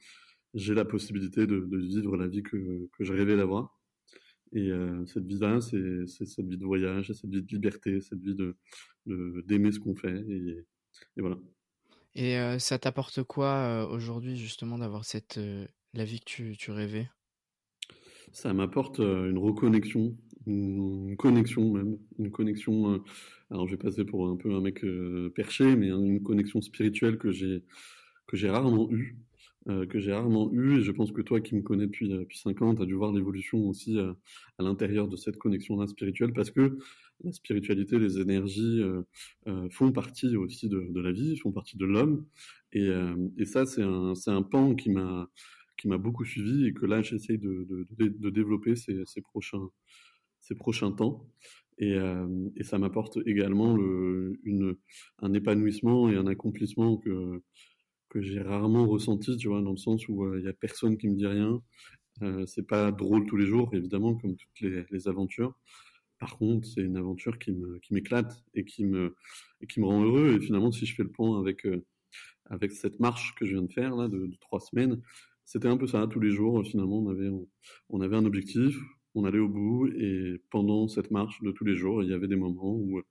j'ai 0.55 0.73
la 0.73 0.85
possibilité 0.85 1.45
de, 1.45 1.59
de, 1.59 1.77
vivre 1.77 2.17
la 2.17 2.27
vie 2.27 2.41
que, 2.41 2.89
que 2.97 3.03
je 3.03 3.13
rêvais 3.13 3.37
d'avoir. 3.37 3.78
Et 4.53 4.71
cette 5.05 5.25
vie-là, 5.25 5.61
c'est 5.61 6.07
cette 6.07 6.47
vie 6.47 6.57
de 6.57 6.65
voyage, 6.65 7.11
cette 7.13 7.29
vie 7.29 7.41
de 7.41 7.51
liberté, 7.51 8.01
cette 8.01 8.19
vie 8.19 8.35
de 8.35 8.55
d'aimer 9.45 9.71
ce 9.71 9.79
qu'on 9.79 9.95
fait. 9.95 10.23
Et, 10.27 10.65
et 11.17 11.21
voilà. 11.21 11.37
Et 12.15 12.37
ça 12.59 12.79
t'apporte 12.79 13.23
quoi 13.23 13.87
aujourd'hui 13.91 14.35
justement 14.37 14.77
d'avoir 14.77 15.05
cette 15.05 15.39
la 15.93 16.05
vie 16.05 16.19
que 16.19 16.25
tu, 16.25 16.57
tu 16.57 16.71
rêvais? 16.71 17.09
Ça 18.31 18.53
m'apporte 18.53 18.99
une 18.99 19.37
reconnexion, 19.37 20.15
une, 20.45 21.15
connexion 21.17 21.71
même, 21.71 21.97
une 22.17 22.31
connexion. 22.31 23.03
alors 23.49 23.67
je 23.67 23.71
vais 23.71 23.81
passer 23.81 24.05
pour 24.05 24.27
un 24.27 24.35
peu 24.35 24.53
un 24.53 24.61
mec 24.61 24.83
perché, 25.35 25.75
mais 25.75 25.89
une 25.89 26.21
connexion 26.21 26.61
spirituelle 26.61 27.17
que 27.17 27.31
j'ai 27.31 27.63
que 28.27 28.37
j'ai 28.37 28.49
rarement 28.49 28.91
eue. 28.91 29.17
Que 29.89 29.99
j'ai 29.99 30.11
rarement 30.13 30.51
eu 30.51 30.79
et 30.79 30.81
je 30.81 30.91
pense 30.91 31.11
que 31.11 31.21
toi 31.21 31.41
qui 31.41 31.55
me 31.55 31.61
connais 31.61 31.85
depuis 31.85 32.09
depuis 32.09 32.37
cinq 32.37 32.61
ans, 32.61 32.73
tu 32.73 32.81
as 32.81 32.85
dû 32.85 32.95
voir 32.95 33.11
l'évolution 33.11 33.67
aussi 33.67 33.97
à 33.99 34.63
l'intérieur 34.63 35.07
de 35.07 35.15
cette 35.15 35.37
connexion 35.37 35.77
là 35.77 35.85
spirituelle 35.85 36.33
parce 36.33 36.49
que 36.49 36.77
la 37.23 37.31
spiritualité, 37.31 37.99
les 37.99 38.19
énergies 38.19 38.81
euh, 38.81 39.01
euh, 39.47 39.69
font 39.69 39.91
partie 39.91 40.35
aussi 40.37 40.69
de, 40.69 40.99
la 40.99 41.11
vie, 41.11 41.37
font 41.37 41.51
partie 41.51 41.77
de 41.77 41.85
l'homme. 41.85 42.25
Et, 42.71 42.87
euh, 42.87 43.15
et, 43.37 43.45
ça, 43.45 43.65
c'est 43.65 43.83
un, 43.83 44.13
un 44.27 44.43
pan 44.43 44.75
qui 44.75 44.89
m'a 44.89 45.29
qui 45.77 45.87
m'a 45.87 45.97
beaucoup 45.97 46.25
suivi 46.25 46.67
et 46.67 46.73
que 46.73 46.85
là, 46.85 47.01
j'essaye 47.01 47.37
de, 47.37 47.65
de, 47.69 48.07
de, 48.09 48.29
développer 48.29 48.75
ces, 48.75 49.05
ces, 49.05 49.21
prochains, 49.21 49.69
ces 50.41 50.53
prochains 50.53 50.91
temps. 50.91 51.25
Et, 51.77 51.93
euh, 51.93 52.27
et 52.57 52.65
ça 52.65 52.77
m'apporte 52.77 53.17
également 53.25 53.77
le, 53.77 54.37
une, 54.43 54.75
un 55.19 55.33
épanouissement 55.33 56.09
et 56.09 56.17
un 56.17 56.27
accomplissement 56.27 56.97
que, 56.97 57.41
que 58.09 58.21
j'ai 58.21 58.41
rarement 58.41 58.87
ressenti, 58.87 59.37
tu 59.37 59.47
vois, 59.47 59.61
dans 59.61 59.71
le 59.71 59.77
sens 59.77 60.07
où 60.07 60.35
il 60.35 60.43
y 60.43 60.47
a 60.47 60.53
personne 60.53 60.97
qui 60.97 61.07
me 61.07 61.15
dit 61.15 61.27
rien. 61.27 61.61
Euh, 62.21 62.45
c'est 62.45 62.67
pas 62.67 62.91
drôle 62.91 63.25
tous 63.25 63.37
les 63.37 63.45
jours, 63.45 63.69
évidemment, 63.73 64.15
comme 64.15 64.35
toutes 64.35 64.61
les, 64.91 65.07
aventures. 65.07 65.55
Par 66.19 66.37
contre, 66.37 66.67
c'est 66.67 66.81
une 66.81 66.97
aventure 66.97 67.39
qui 67.39 67.55
m'éclate 67.91 68.43
et 68.53 68.65
qui 68.65 68.85
me 68.85 69.15
rend 69.81 70.03
heureux. 70.03 70.35
Et 70.35 70.41
finalement, 70.41 70.71
si 70.71 70.85
je 70.85 70.95
fais 70.95 71.03
le 71.03 71.11
point 71.11 71.39
avec 71.39 71.65
euh, 71.65 71.81
cette 72.69 72.99
marche 72.99 73.35
que 73.35 73.45
je 73.45 73.51
viens 73.51 73.61
de 73.61 73.71
faire 73.71 73.95
là 73.95 74.09
de, 74.09 74.29
trois 74.41 74.59
semaines, 74.59 75.01
c'était 75.45 75.69
un 75.69 75.77
peu 75.77 75.87
ça. 75.87 76.07
Tous 76.07 76.19
les 76.19 76.31
jours, 76.31 76.65
finalement, 76.65 76.99
on 77.89 78.01
avait 78.01 78.15
un 78.15 78.25
objectif, 78.25 78.75
on 79.15 79.23
allait 79.23 79.39
au 79.39 79.47
bout. 79.47 79.87
Et 79.95 80.41
pendant 80.49 80.87
cette 80.89 81.11
marche 81.11 81.41
de 81.41 81.51
tous 81.51 81.63
les 81.63 81.75
jours, 81.75 82.03
il 82.03 82.09
y 82.09 82.13
avait 82.13 82.27
des 82.27 82.35
moments 82.35 82.75
où 82.75 83.01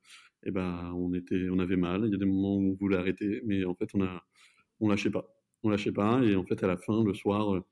eh 0.45 0.51
ben 0.51 0.93
on 0.95 1.11
on 1.13 1.59
avait 1.59 1.77
mal. 1.77 2.05
Il 2.05 2.13
y 2.13 2.15
a 2.15 2.19
des 2.19 2.27
moments 2.27 2.57
où 2.57 2.73
on 2.73 2.75
voulait 2.75 2.99
arrêter, 2.99 3.41
mais 3.47 3.65
en 3.65 3.75
fait, 3.75 3.89
on 3.95 4.03
a 4.03 4.23
on 4.81 4.89
lâchait 4.89 5.11
pas, 5.11 5.35
on 5.63 5.71
lâchait 5.71 5.93
pas. 5.93 6.23
Et 6.23 6.37
en 6.37 6.45
fait, 6.45 6.63
à 6.63 6.67
la 6.67 6.77
fin, 6.77 7.05
le 7.05 7.15
soir. 7.15 7.63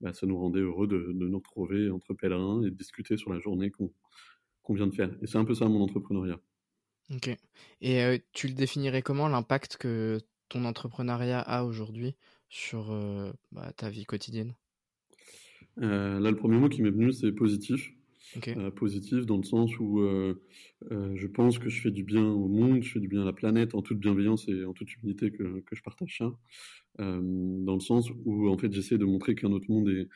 Bah, 0.00 0.14
ça 0.14 0.26
nous 0.26 0.38
rendait 0.38 0.60
heureux 0.60 0.86
de, 0.86 0.96
de 1.12 1.28
nous 1.28 1.36
retrouver 1.36 1.90
entre 1.90 2.14
pèlerins 2.14 2.62
et 2.62 2.70
de 2.70 2.74
discuter 2.74 3.18
sur 3.18 3.34
la 3.34 3.38
journée 3.38 3.70
qu'on 3.70 3.92
vient 4.70 4.86
de 4.86 4.94
faire. 4.94 5.10
Et 5.20 5.26
c'est 5.26 5.36
un 5.36 5.44
peu 5.44 5.54
ça 5.54 5.68
mon 5.68 5.82
entrepreneuriat. 5.82 6.40
Ok. 7.14 7.28
Et 7.82 8.22
tu 8.32 8.48
le 8.48 8.54
définirais 8.54 9.02
comment 9.02 9.28
l'impact 9.28 9.76
que 9.76 10.18
ton 10.48 10.64
entrepreneuriat 10.64 11.40
a 11.40 11.64
aujourd'hui 11.64 12.16
sur 12.48 12.98
bah, 13.52 13.74
ta 13.76 13.90
vie 13.90 14.06
quotidienne? 14.06 14.54
Là, 15.76 16.18
le 16.18 16.36
premier 16.36 16.56
mot 16.56 16.70
qui 16.70 16.80
m'est 16.80 16.90
venu, 16.90 17.12
c'est 17.12 17.32
positif. 17.32 17.92
Ok. 18.36 18.70
positif 18.76 19.26
dans 19.26 19.36
le 19.36 19.42
sens 19.42 19.78
où 19.78 20.00
je 20.90 21.26
pense 21.26 21.58
que 21.58 21.68
je 21.68 21.80
fais 21.80 21.90
du 21.90 22.04
bien 22.04 22.26
au 22.26 22.48
monde, 22.48 22.82
je 22.82 22.92
fais 22.92 23.00
du 23.00 23.08
bien 23.08 23.22
à 23.22 23.24
la 23.24 23.32
planète 23.32 23.74
en 23.74 23.82
toute 23.82 23.98
bienveillance 23.98 24.48
et 24.48 24.64
en 24.64 24.72
toute 24.72 24.92
humilité 24.94 25.30
que, 25.32 25.60
que 25.60 25.76
je 25.76 25.82
partage 25.82 26.16
ça. 26.18 26.32
dans 26.98 27.74
le 27.74 27.80
sens 27.80 28.10
où 28.24 28.48
en 28.48 28.58
fait 28.58 28.72
j'essaie 28.72 28.98
de 28.98 29.04
montrer 29.04 29.34
qu'un 29.34 29.52
autre 29.52 29.70
monde 29.70 29.88
est 29.88 30.08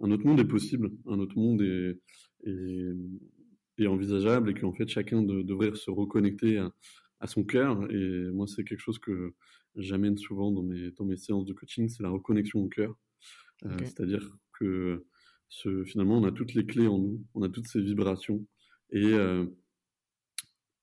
un 0.00 0.10
autre 0.10 0.26
monde 0.26 0.40
est 0.40 0.44
possible, 0.44 0.90
un 1.06 1.18
autre 1.18 1.38
monde 1.38 1.62
est, 1.62 2.00
est, 2.46 2.92
est 3.78 3.86
envisageable 3.86 4.50
et 4.50 4.54
qu'en 4.54 4.72
fait 4.72 4.88
chacun 4.88 5.22
devrait 5.22 5.74
se 5.74 5.90
reconnecter 5.90 6.58
à, 6.58 6.72
à 7.20 7.26
son 7.26 7.44
cœur. 7.44 7.90
Et 7.90 8.30
moi, 8.32 8.46
c'est 8.46 8.64
quelque 8.64 8.80
chose 8.80 8.98
que 8.98 9.34
j'amène 9.76 10.16
souvent 10.16 10.50
dans 10.52 10.62
mes, 10.62 10.90
dans 10.92 11.04
mes 11.04 11.16
séances 11.16 11.46
de 11.46 11.52
coaching, 11.52 11.88
c'est 11.88 12.02
la 12.02 12.10
reconnexion 12.10 12.60
au 12.60 12.68
cœur. 12.68 12.98
Euh, 13.64 13.78
c'est-à-dire 13.84 14.36
que 14.58 15.04
ce, 15.60 15.84
finalement, 15.84 16.18
on 16.18 16.24
a 16.24 16.32
toutes 16.32 16.54
les 16.54 16.66
clés 16.66 16.88
en 16.88 16.98
nous, 16.98 17.24
on 17.34 17.42
a 17.42 17.48
toutes 17.48 17.68
ces 17.68 17.80
vibrations. 17.80 18.44
Et, 18.90 19.12
euh, 19.12 19.46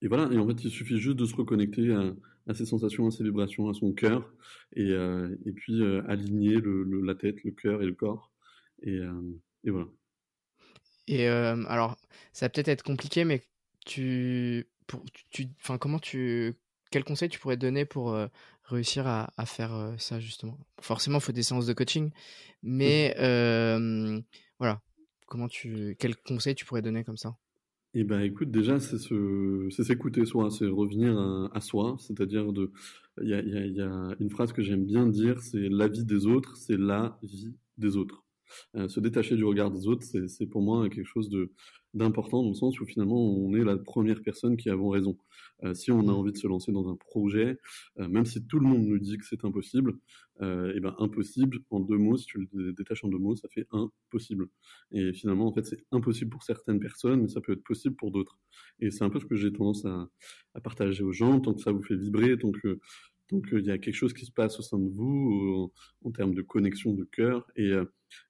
et 0.00 0.08
voilà, 0.08 0.32
et 0.32 0.38
en 0.38 0.46
fait, 0.48 0.64
il 0.64 0.70
suffit 0.70 0.98
juste 0.98 1.18
de 1.18 1.26
se 1.26 1.34
reconnecter 1.34 1.92
à, 1.92 2.14
à 2.48 2.54
ces 2.54 2.66
sensations, 2.66 3.06
à 3.06 3.10
ces 3.10 3.22
vibrations, 3.22 3.68
à 3.68 3.74
son 3.74 3.92
cœur, 3.92 4.32
et, 4.74 4.90
euh, 4.90 5.28
et 5.46 5.52
puis 5.52 5.84
aligner 6.08 6.56
le, 6.56 6.84
la 7.02 7.14
tête, 7.14 7.44
le 7.44 7.50
cœur 7.52 7.82
et 7.82 7.86
le 7.86 7.94
corps. 7.94 8.32
Et, 8.82 8.98
et 9.64 9.70
voilà. 9.70 9.88
Et 11.06 11.26
alors, 11.26 11.96
ça 12.32 12.46
va 12.46 12.50
peut-être 12.50 12.68
être 12.68 12.82
compliqué, 12.82 13.24
mais 13.24 13.42
tu, 13.84 14.66
pour, 14.86 15.04
tu, 15.30 15.48
enfin, 15.60 15.78
comment 15.78 15.98
tu, 15.98 16.54
quel 16.90 17.04
conseil 17.04 17.28
tu 17.28 17.38
pourrais 17.38 17.56
donner 17.56 17.84
pour 17.84 18.16
réussir 18.64 19.06
à, 19.06 19.32
à 19.36 19.46
faire 19.46 19.94
ça 19.98 20.18
justement? 20.18 20.58
Forcément, 20.80 21.18
il 21.18 21.24
faut 21.24 21.32
des 21.32 21.42
séances 21.42 21.66
de 21.66 21.74
coaching, 21.74 22.10
mais 22.62 23.14
voilà, 24.62 24.80
comment 25.26 25.48
tu, 25.48 25.96
quel 25.98 26.14
conseil 26.14 26.54
tu 26.54 26.64
pourrais 26.64 26.82
donner 26.82 27.02
comme 27.02 27.16
ça? 27.16 27.36
Eh 27.94 28.04
ben, 28.04 28.20
écoute, 28.20 28.52
déjà, 28.52 28.78
c'est 28.78 28.96
c'est 28.96 29.82
s'écouter 29.82 30.24
soi, 30.24 30.50
c'est 30.52 30.68
revenir 30.68 31.18
à, 31.52 31.60
soi, 31.60 31.96
c'est-à-dire 31.98 32.52
de, 32.52 32.70
il 33.20 33.26
y 33.26 33.76
y 33.76 33.80
a, 33.80 34.14
une 34.20 34.30
phrase 34.30 34.52
que 34.52 34.62
j'aime 34.62 34.84
bien 34.84 35.08
dire, 35.08 35.40
c'est 35.40 35.68
la 35.68 35.88
vie 35.88 36.04
des 36.04 36.26
autres, 36.26 36.56
c'est 36.56 36.78
la 36.78 37.18
vie 37.24 37.56
des 37.76 37.96
autres. 37.96 38.24
Euh, 38.76 38.88
se 38.88 39.00
détacher 39.00 39.36
du 39.36 39.44
regard 39.44 39.70
des 39.70 39.86
autres, 39.86 40.04
c'est 40.04 40.46
pour 40.46 40.62
moi 40.62 40.88
quelque 40.88 41.06
chose 41.06 41.30
d'important 41.94 42.42
dans 42.42 42.48
le 42.48 42.54
sens 42.54 42.80
où 42.80 42.86
finalement 42.86 43.20
on 43.20 43.54
est 43.54 43.64
la 43.64 43.76
première 43.76 44.22
personne 44.22 44.56
qui 44.56 44.70
avons 44.70 44.88
raison. 44.88 45.18
Euh, 45.64 45.74
si 45.74 45.90
on 45.90 46.08
a 46.08 46.12
envie 46.12 46.32
de 46.32 46.38
se 46.38 46.46
lancer 46.46 46.72
dans 46.72 46.88
un 46.88 46.96
projet, 46.96 47.58
euh, 47.98 48.08
même 48.08 48.24
si 48.24 48.44
tout 48.46 48.58
le 48.58 48.66
monde 48.66 48.82
nous 48.82 48.98
dit 48.98 49.18
que 49.18 49.24
c'est 49.24 49.44
impossible, 49.44 49.94
et 50.40 50.80
ben 50.80 50.96
impossible 50.98 51.60
en 51.70 51.78
deux 51.78 51.98
mots, 51.98 52.16
si 52.16 52.26
tu 52.26 52.48
le 52.52 52.72
détaches 52.72 53.04
en 53.04 53.08
deux 53.08 53.18
mots, 53.18 53.36
ça 53.36 53.46
fait 53.48 53.68
impossible. 53.70 54.48
Et 54.90 55.12
finalement 55.12 55.46
en 55.46 55.52
fait 55.52 55.64
c'est 55.64 55.84
impossible 55.92 56.30
pour 56.30 56.42
certaines 56.42 56.80
personnes, 56.80 57.22
mais 57.22 57.28
ça 57.28 57.40
peut 57.40 57.52
être 57.52 57.62
possible 57.62 57.94
pour 57.94 58.10
d'autres. 58.10 58.40
Et 58.80 58.90
c'est 58.90 59.04
un 59.04 59.10
peu 59.10 59.20
ce 59.20 59.26
que 59.26 59.36
j'ai 59.36 59.52
tendance 59.52 59.84
à, 59.84 60.08
à, 60.54 60.60
partager 60.60 61.04
aux 61.04 61.12
gens, 61.12 61.38
tant 61.40 61.54
que 61.54 61.60
ça 61.60 61.70
vous 61.70 61.82
fait 61.82 61.94
vibrer, 61.94 62.36
tant 62.38 62.50
que 62.50 62.80
donc 63.32 63.48
il 63.50 63.64
y 63.64 63.70
a 63.70 63.78
quelque 63.78 63.94
chose 63.94 64.12
qui 64.12 64.26
se 64.26 64.30
passe 64.30 64.58
au 64.58 64.62
sein 64.62 64.78
de 64.78 64.88
vous 64.88 65.72
en, 66.04 66.10
termes 66.10 66.34
de 66.34 66.42
connexion 66.42 66.92
de 66.92 67.04
cœur. 67.04 67.46
Et, 67.56 67.72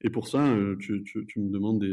et 0.00 0.11
pour 0.11 0.28
ça, 0.28 0.56
tu, 0.78 1.02
tu, 1.02 1.40
me 1.40 1.50
demandes 1.50 1.85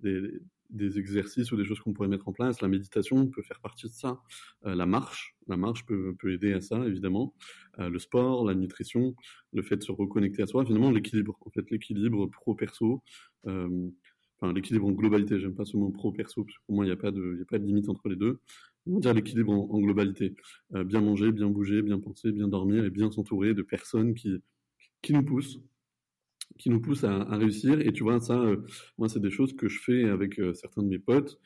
des, 0.00 0.40
des, 0.70 0.98
exercices 0.98 1.52
ou 1.52 1.56
des 1.56 1.64
choses 1.66 1.78
qu'on 1.80 1.92
pourrait 1.92 2.08
mettre 2.08 2.26
en 2.26 2.32
place. 2.32 2.62
La 2.62 2.68
méditation 2.68 3.28
peut 3.28 3.42
faire 3.42 3.60
partie 3.60 3.86
de 3.86 3.92
ça. 3.92 4.18
la 4.62 4.86
marche, 4.86 5.36
la 5.46 5.58
marche 5.58 5.84
peut, 5.84 6.14
peut, 6.18 6.32
aider 6.32 6.54
à 6.54 6.62
ça, 6.62 6.86
évidemment. 6.86 7.34
le 7.76 7.98
sport, 7.98 8.46
la 8.46 8.54
nutrition, 8.54 9.14
le 9.52 9.62
fait 9.62 9.76
de 9.76 9.82
se 9.82 9.92
reconnecter 9.92 10.42
à 10.42 10.46
soi. 10.46 10.64
Finalement, 10.64 10.90
l'équilibre. 10.90 11.36
En 11.44 11.50
fait, 11.50 11.70
l'équilibre 11.70 12.26
pro-perso. 12.28 13.02
Enfin, 13.44 14.52
l'équilibre 14.54 14.86
en 14.86 14.92
globalité. 14.92 15.38
J'aime 15.38 15.54
pas 15.54 15.66
ce 15.66 15.76
mot 15.76 15.90
pro-perso, 15.90 16.44
parce 16.44 16.56
que 16.56 16.62
pour 16.66 16.76
moi, 16.76 16.86
il 16.86 16.88
n'y 16.88 16.92
a, 16.92 16.98
a 16.98 17.44
pas 17.46 17.58
de 17.58 17.64
limite 17.66 17.90
entre 17.90 18.08
les 18.08 18.16
deux 18.16 18.40
on 18.86 18.94
va 18.94 19.00
dire 19.00 19.14
l'équilibre 19.14 19.52
en, 19.52 19.80
globalité. 19.80 20.34
Euh, 20.74 20.84
bien 20.84 21.00
manger, 21.00 21.32
bien 21.32 21.48
bouger, 21.48 21.82
bien 21.82 21.98
penser, 21.98 22.32
bien 22.32 22.48
dormir 22.48 22.84
et 22.84 22.90
bien 22.90 23.10
s'entourer 23.10 23.54
de 23.54 23.62
personnes 23.62 24.14
qui, 24.14 24.42
qui 25.02 25.12
nous 25.12 25.24
poussent 25.24 25.60
qui 26.56 26.70
nous 26.70 26.80
poussent 26.80 27.02
à, 27.02 27.24
réussir. 27.36 27.80
Et 27.80 27.92
tu 27.92 28.04
vois, 28.04 28.20
ça, 28.20 28.38
euh, 28.38 28.64
moi, 28.96 29.08
c'est 29.08 29.18
des 29.18 29.30
choses 29.30 29.54
que 29.54 29.68
je 29.68 29.80
fais 29.80 30.04
avec 30.04 30.38
euh, 30.38 30.54
certains 30.54 30.84
de 30.84 30.88
mes 30.88 31.00
potes. 31.00 31.40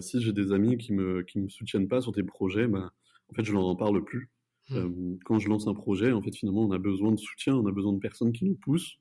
si 0.00 0.22
j'ai 0.22 0.32
des 0.32 0.52
amis 0.52 0.78
qui 0.78 0.94
me, 0.94 1.22
qui 1.22 1.38
me 1.38 1.48
soutiennent 1.50 1.88
pas 1.88 2.00
sur 2.00 2.12
des 2.12 2.22
projets, 2.22 2.66
bah, 2.66 2.90
en 3.28 3.34
fait, 3.34 3.44
je 3.44 3.52
leur 3.52 3.66
en 3.66 3.76
parle 3.76 4.02
plus. 4.04 4.30
Mmh. 4.70 5.16
quand 5.26 5.38
je 5.38 5.50
lance 5.50 5.66
un 5.66 5.74
projet, 5.74 6.12
en 6.12 6.22
fait, 6.22 6.34
finalement, 6.34 6.62
on 6.62 6.70
a 6.70 6.78
besoin 6.78 7.12
de 7.12 7.18
soutien, 7.18 7.54
on 7.54 7.66
a 7.66 7.72
besoin 7.72 7.92
de 7.92 7.98
personnes 7.98 8.32
qui 8.32 8.46
nous 8.46 8.54
poussent, 8.54 8.96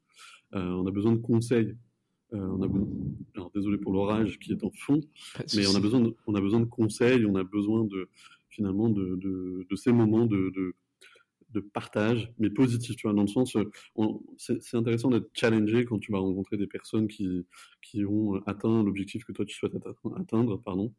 on 0.51 0.85
a 0.85 0.91
besoin 0.91 1.13
de 1.13 1.19
conseils. 1.19 1.77
Euh, 2.33 2.37
on 2.37 2.61
a 2.63 2.67
alors 3.35 3.51
désolé 3.51 3.77
pour 3.77 3.91
l'orage 3.93 4.39
qui 4.39 4.51
est 4.51 4.63
en 4.63 4.71
fond, 4.71 5.01
mais 5.55 5.67
on 5.67 5.75
a 5.75 5.79
besoin 5.79 5.99
de, 6.01 6.15
on 6.25 6.35
a 6.35 6.41
besoin 6.41 6.59
de 6.59 6.65
conseils, 6.65 7.25
on 7.25 7.35
a 7.35 7.43
besoin 7.43 7.83
de 7.85 8.09
finalement 8.49 8.89
de, 8.89 9.15
de, 9.15 9.65
de 9.69 9.75
ces 9.75 9.91
moments 9.91 10.25
de, 10.25 10.51
de, 10.55 10.75
de, 11.49 11.59
partage, 11.59 12.31
mais 12.39 12.49
positif, 12.49 12.95
tu 12.95 13.07
vois, 13.07 13.13
dans 13.13 13.23
le 13.23 13.27
sens, 13.27 13.55
c'est 14.37 14.77
intéressant 14.77 15.09
d'être 15.09 15.29
challengé 15.33 15.85
quand 15.85 15.99
tu 15.99 16.11
vas 16.11 16.19
rencontrer 16.19 16.57
des 16.57 16.67
personnes 16.67 17.07
qui, 17.07 17.45
qui 17.81 18.05
ont 18.05 18.35
atteint 18.45 18.83
l'objectif 18.83 19.23
que 19.25 19.31
toi 19.31 19.45
tu 19.45 19.55
souhaites 19.55 19.73
atteindre, 20.15 20.57
pardon, 20.57 20.93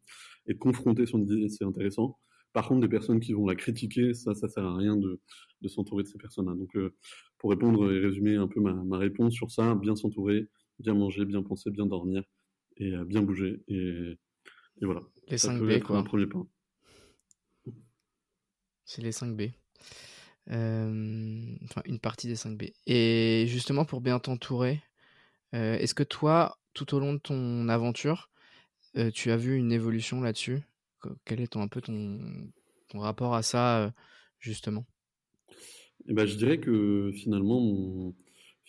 et 0.47 0.53
de 0.53 0.59
confronter 0.59 1.05
son 1.05 1.21
idée, 1.21 1.49
c'est 1.49 1.65
intéressant. 1.65 2.17
Par 2.53 2.69
contre, 2.69 2.81
des 2.81 2.87
personnes 2.87 3.19
qui 3.19 3.33
vont 3.33 3.45
la 3.45 3.55
critiquer, 3.55 4.13
ça, 4.13 4.33
ça 4.33 4.47
sert 4.47 4.63
à 4.63 4.77
rien 4.77 4.95
de, 4.95 5.19
de 5.61 5.67
s'entourer 5.67 6.03
de 6.03 6.07
ces 6.07 6.17
personnes-là. 6.17 6.55
Donc, 6.55 6.73
euh, 6.77 6.93
pour 7.37 7.49
répondre 7.49 7.91
et 7.91 7.99
résumer 7.99 8.37
un 8.37 8.47
peu 8.47 8.61
ma, 8.61 8.73
ma 8.73 8.97
réponse 8.97 9.33
sur 9.33 9.51
ça, 9.51 9.75
bien 9.75 9.93
s'entourer, 9.97 10.47
bien 10.79 10.93
manger, 10.93 11.25
bien 11.25 11.43
penser, 11.43 11.69
bien 11.71 11.85
dormir 11.85 12.23
et 12.77 12.91
euh, 12.93 13.05
bien 13.05 13.21
bouger. 13.21 13.63
Et, 13.67 14.17
et 14.81 14.85
voilà. 14.85 15.01
Les 15.27 15.37
5 15.37 15.61
B, 15.61 15.79
quoi. 15.81 15.97
Un 15.97 16.03
premier 16.03 16.27
pas. 16.27 16.45
C'est 18.83 19.01
les 19.01 19.11
5 19.11 19.35
B. 19.35 19.43
Euh, 20.51 21.55
enfin, 21.63 21.81
une 21.85 21.99
partie 21.99 22.27
des 22.27 22.35
5 22.35 22.57
B. 22.57 22.65
Et 22.85 23.45
justement, 23.47 23.85
pour 23.85 24.01
bien 24.01 24.19
t'entourer, 24.19 24.81
euh, 25.53 25.75
est-ce 25.77 25.95
que 25.95 26.03
toi, 26.03 26.59
tout 26.73 26.93
au 26.93 26.99
long 26.99 27.13
de 27.13 27.19
ton 27.19 27.67
aventure, 27.69 28.29
tu 29.13 29.31
as 29.31 29.35
vu 29.35 29.57
une 29.57 29.73
évolution 29.73 30.21
là-dessus? 30.21 30.61
Quel 31.25 31.41
est 31.41 31.47
ton, 31.47 31.61
un 31.61 31.67
peu 31.67 31.81
ton, 31.81 32.17
ton 32.87 32.99
rapport 32.99 33.35
à 33.35 33.43
ça, 33.43 33.93
justement? 34.39 34.85
Eh 36.07 36.13
ben, 36.13 36.25
Je 36.25 36.35
dirais 36.35 36.59
que 36.59 37.11
finalement, 37.13 37.59
mon, 37.59 38.15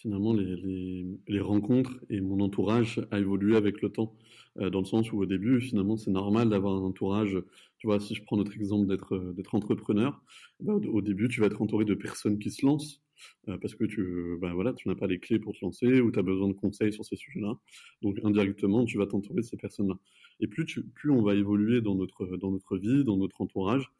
finalement 0.07 0.35
les, 0.35 1.41
rencontres 1.41 1.99
et 2.11 2.21
mon 2.21 2.39
entourage 2.39 3.05
a 3.11 3.19
évolué 3.19 3.57
avec 3.57 3.83
le 3.83 3.89
temps, 3.89 4.15
euh, 4.59 4.71
dans 4.71 4.79
le 4.79 4.85
sens 4.85 5.11
où 5.11 5.19
au 5.19 5.27
début, 5.27 5.61
finalement, 5.61 5.97
c'est 5.97 6.13
normal 6.13 6.49
d'avoir 6.49 6.77
un 6.77 6.85
entourage. 6.85 7.37
Tu 7.79 7.89
vois, 7.89 7.99
si 7.99 8.15
je 8.15 8.23
prends 8.23 8.37
notre 8.37 8.55
exemple 8.55 8.87
d'être 8.87 9.19
d'être 9.37 9.57
entrepreneur, 9.57 10.23
bah, 10.61 10.75
au 10.75 11.03
début, 11.03 11.29
tu 11.29 11.41
vas 11.41 11.47
être 11.47 11.61
entouré 11.61 11.85
de 11.85 11.95
personnes 11.95 12.39
qui 12.39 12.53
se 12.53 12.65
lancent, 12.65 13.03
euh, 13.49 13.59
parce 13.59 13.75
que 13.75 13.85
tu, 13.85 14.39
ben 14.41 14.55
voilà, 14.55 14.75
tu 14.75 14.89
n'as 14.89 14.95
pas 14.95 15.09
les 15.09 15.19
clés 15.19 15.41
pour 15.41 15.55
te 15.55 15.65
lancer 15.65 16.01
ou 16.01 16.13
tu 16.13 16.19
as 16.21 16.23
besoin 16.23 16.47
de 16.47 16.53
conseils 16.55 16.93
sur 16.93 17.05
ces 17.05 17.17
sujets-là. 17.17 17.59
Donc 18.03 18.21
indirectement, 18.23 18.85
tu 18.85 18.99
vas 18.99 19.07
t'entourer 19.07 19.41
de 19.41 19.47
ces 19.47 19.57
personnes-là. 19.57 19.99
Et 20.41 20.47
plus, 20.49 20.85
on 21.11 21.23
va 21.23 21.35
évoluer 21.35 21.81
dans 21.81 21.95
notre, 21.95 22.37
dans 22.37 22.51
notre 22.51 22.77
vie, 22.77 23.05
dans 23.05 23.17
notre 23.17 23.41
entourage, 23.41 23.91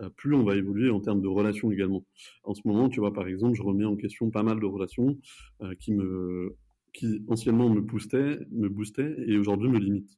euh, 0.00 0.08
plus 0.10 0.34
on 0.34 0.42
va 0.42 0.56
évoluer 0.56 0.90
en 0.90 1.00
termes 1.00 1.20
de 1.20 1.28
relations 1.28 1.70
également. 1.70 2.04
En 2.42 2.54
ce 2.54 2.62
moment, 2.64 2.88
tu 2.88 3.00
vois, 3.00 3.12
par 3.12 3.28
exemple, 3.28 3.56
je 3.56 3.62
remets 3.62 3.84
en 3.84 3.96
question 3.96 4.30
pas 4.30 4.42
mal 4.42 4.60
de 4.60 4.66
relations 4.66 5.18
euh, 5.62 5.74
qui 5.76 5.92
me 5.92 6.56
qui 6.92 7.24
anciennement 7.26 7.68
me 7.68 7.80
boostaient, 7.80 8.38
me 8.52 8.68
boostaient 8.68 9.16
et 9.26 9.36
aujourd'hui 9.36 9.68
me 9.68 9.80
limitent. 9.80 10.16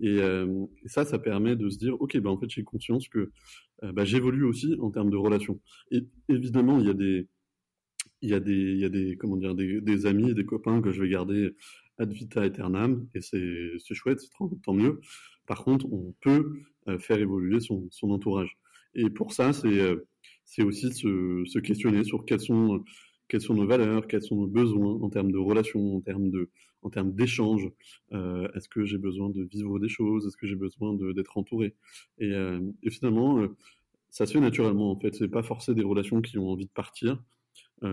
Et, 0.00 0.16
et, 0.16 0.88
ça, 0.88 1.06
ça 1.06 1.18
permet 1.18 1.56
de 1.56 1.70
se 1.70 1.78
dire, 1.78 1.98
ok, 1.98 2.18
ben 2.18 2.28
en 2.28 2.36
fait, 2.36 2.50
j'ai 2.50 2.62
conscience 2.62 3.08
que 3.08 3.30
ben, 3.82 4.04
j'évolue 4.04 4.44
aussi 4.44 4.76
en 4.80 4.90
termes 4.90 5.08
de 5.08 5.16
relations. 5.16 5.58
Et 5.90 6.04
évidemment, 6.28 6.78
il 6.78 6.86
y 6.86 6.90
a 6.90 6.94
des, 6.94 7.26
il 8.20 8.28
y 8.28 8.34
a 8.34 8.40
des, 8.40 8.52
il 8.52 8.78
y 8.78 8.84
a 8.84 8.90
des, 8.90 9.16
comment 9.16 9.36
dire, 9.36 9.54
des 9.54 10.06
amis, 10.06 10.34
des 10.34 10.44
copains 10.44 10.82
que 10.82 10.92
je 10.92 11.00
vais 11.00 11.08
garder 11.08 11.54
ad 12.00 12.12
vita 12.12 12.42
aeternam, 12.42 13.06
et 13.14 13.20
c'est, 13.20 13.94
chouette, 13.94 14.20
tant 14.64 14.74
mieux. 14.74 15.00
Par 15.46 15.64
contre, 15.64 15.86
on 15.92 16.14
peut 16.20 16.62
euh, 16.88 16.98
faire 16.98 17.18
évoluer 17.18 17.60
son, 17.60 17.88
entourage. 18.02 18.56
Et 18.94 19.10
pour 19.10 19.32
ça, 19.32 19.52
c'est, 19.52 19.80
euh, 19.80 20.06
aussi 20.60 20.92
se, 20.92 21.42
se 21.44 21.58
questionner 21.58 22.04
sur 22.04 22.24
quelles 22.24 22.40
sont, 22.40 22.84
nos 23.50 23.66
valeurs, 23.66 24.06
quels 24.06 24.22
sont 24.22 24.36
nos 24.36 24.46
besoins 24.46 24.94
en 25.02 25.10
termes 25.10 25.30
de 25.30 25.38
relations, 25.38 25.96
en 25.96 26.90
termes 26.90 27.12
d'échanges. 27.12 27.70
Euh, 28.12 28.48
est-ce 28.54 28.68
que 28.68 28.84
j'ai 28.84 28.98
besoin 28.98 29.28
de 29.28 29.42
vivre 29.42 29.78
des 29.78 29.88
choses? 29.88 30.26
Est-ce 30.26 30.36
que 30.36 30.46
j'ai 30.46 30.56
besoin 30.56 30.94
d'être 30.94 31.36
entouré? 31.36 31.74
Et, 32.18 32.32
finalement, 32.90 33.46
ça 34.08 34.24
se 34.26 34.32
fait 34.32 34.40
naturellement. 34.40 34.90
En 34.90 34.98
fait, 34.98 35.14
c'est 35.14 35.28
pas 35.28 35.42
forcer 35.42 35.74
des 35.74 35.84
relations 35.84 36.22
qui 36.22 36.38
ont 36.38 36.48
envie 36.48 36.66
de 36.66 36.72
partir. 36.72 37.22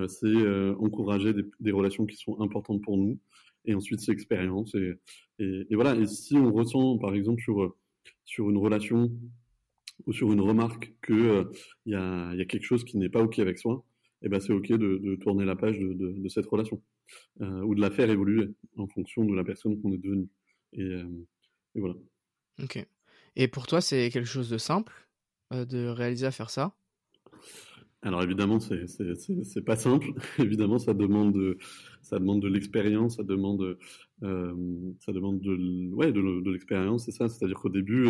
C'est 0.07 0.47
encourager 0.79 1.33
des, 1.59 1.71
relations 1.71 2.05
qui 2.05 2.15
sont 2.15 2.39
importantes 2.39 2.81
pour 2.81 2.97
nous, 2.97 3.19
et 3.67 3.75
ensuite 3.75 3.99
c'est 3.99 4.11
expérience. 4.11 4.73
Et, 4.75 4.93
et, 5.39 5.75
voilà. 5.75 5.95
Et 5.95 6.07
si 6.07 6.35
on 6.35 6.51
ressent, 6.51 6.97
par 6.97 7.13
exemple, 7.13 7.41
sur 7.41 7.75
sur 8.25 8.49
une 8.49 8.57
relation 8.57 9.11
ou 10.05 10.13
sur 10.13 10.31
une 10.31 10.41
remarque 10.41 10.93
qu'il 11.05 11.45
il 11.85 11.93
y, 11.93 11.95
a, 11.95 12.33
y, 12.33 12.41
a, 12.41 12.45
quelque 12.45 12.63
chose 12.63 12.83
qui 12.83 12.97
n'est 12.97 13.09
pas 13.09 13.23
OK 13.23 13.39
avec 13.39 13.57
soi, 13.57 13.83
et 14.21 14.25
eh 14.25 14.29
ben 14.29 14.39
c'est 14.39 14.53
OK 14.53 14.69
de, 14.69 14.77
de, 14.77 15.15
tourner 15.15 15.45
la 15.45 15.55
page 15.55 15.79
de, 15.79 16.27
cette 16.29 16.45
relation, 16.45 16.81
ou 17.39 17.75
de 17.75 17.81
la 17.81 17.91
faire 17.91 18.09
évoluer 18.09 18.49
en 18.77 18.87
fonction 18.87 19.25
de 19.25 19.35
la 19.35 19.43
personne 19.43 19.79
qu'on 19.81 19.91
est 19.91 19.97
devenue. 19.97 20.29
Et, 20.73 20.83
et, 21.75 21.79
voilà. 21.79 21.95
Ok. 22.63 22.85
Et 23.35 23.47
pour 23.47 23.67
toi, 23.67 23.81
c'est 23.81 24.09
quelque 24.09 24.27
chose 24.27 24.49
de 24.49 24.57
simple 24.57 25.07
de 25.51 25.87
réaliser 25.87 26.25
à 26.25 26.31
faire 26.31 26.49
ça? 26.49 26.75
Alors 28.03 28.21
évidemment, 28.23 28.59
c'est 28.59 29.65
pas 29.65 29.75
simple. 29.75 30.07
évidemment, 30.39 30.77
ça 30.77 30.93
demande 30.93 31.33
de, 31.33 31.57
ça 32.01 32.19
demande 32.19 32.41
de 32.41 32.47
l'expérience, 32.47 33.17
ça 33.17 33.23
demande, 33.23 33.77
euh, 34.23 34.93
ça 34.99 35.11
demande 35.11 35.39
de, 35.41 35.93
ouais, 35.93 36.11
de, 36.11 36.51
l'expérience, 36.51 37.05
c'est 37.05 37.11
ça. 37.11 37.27
C'est-à-dire 37.27 37.57
qu'au 37.59 37.69
début, 37.69 38.07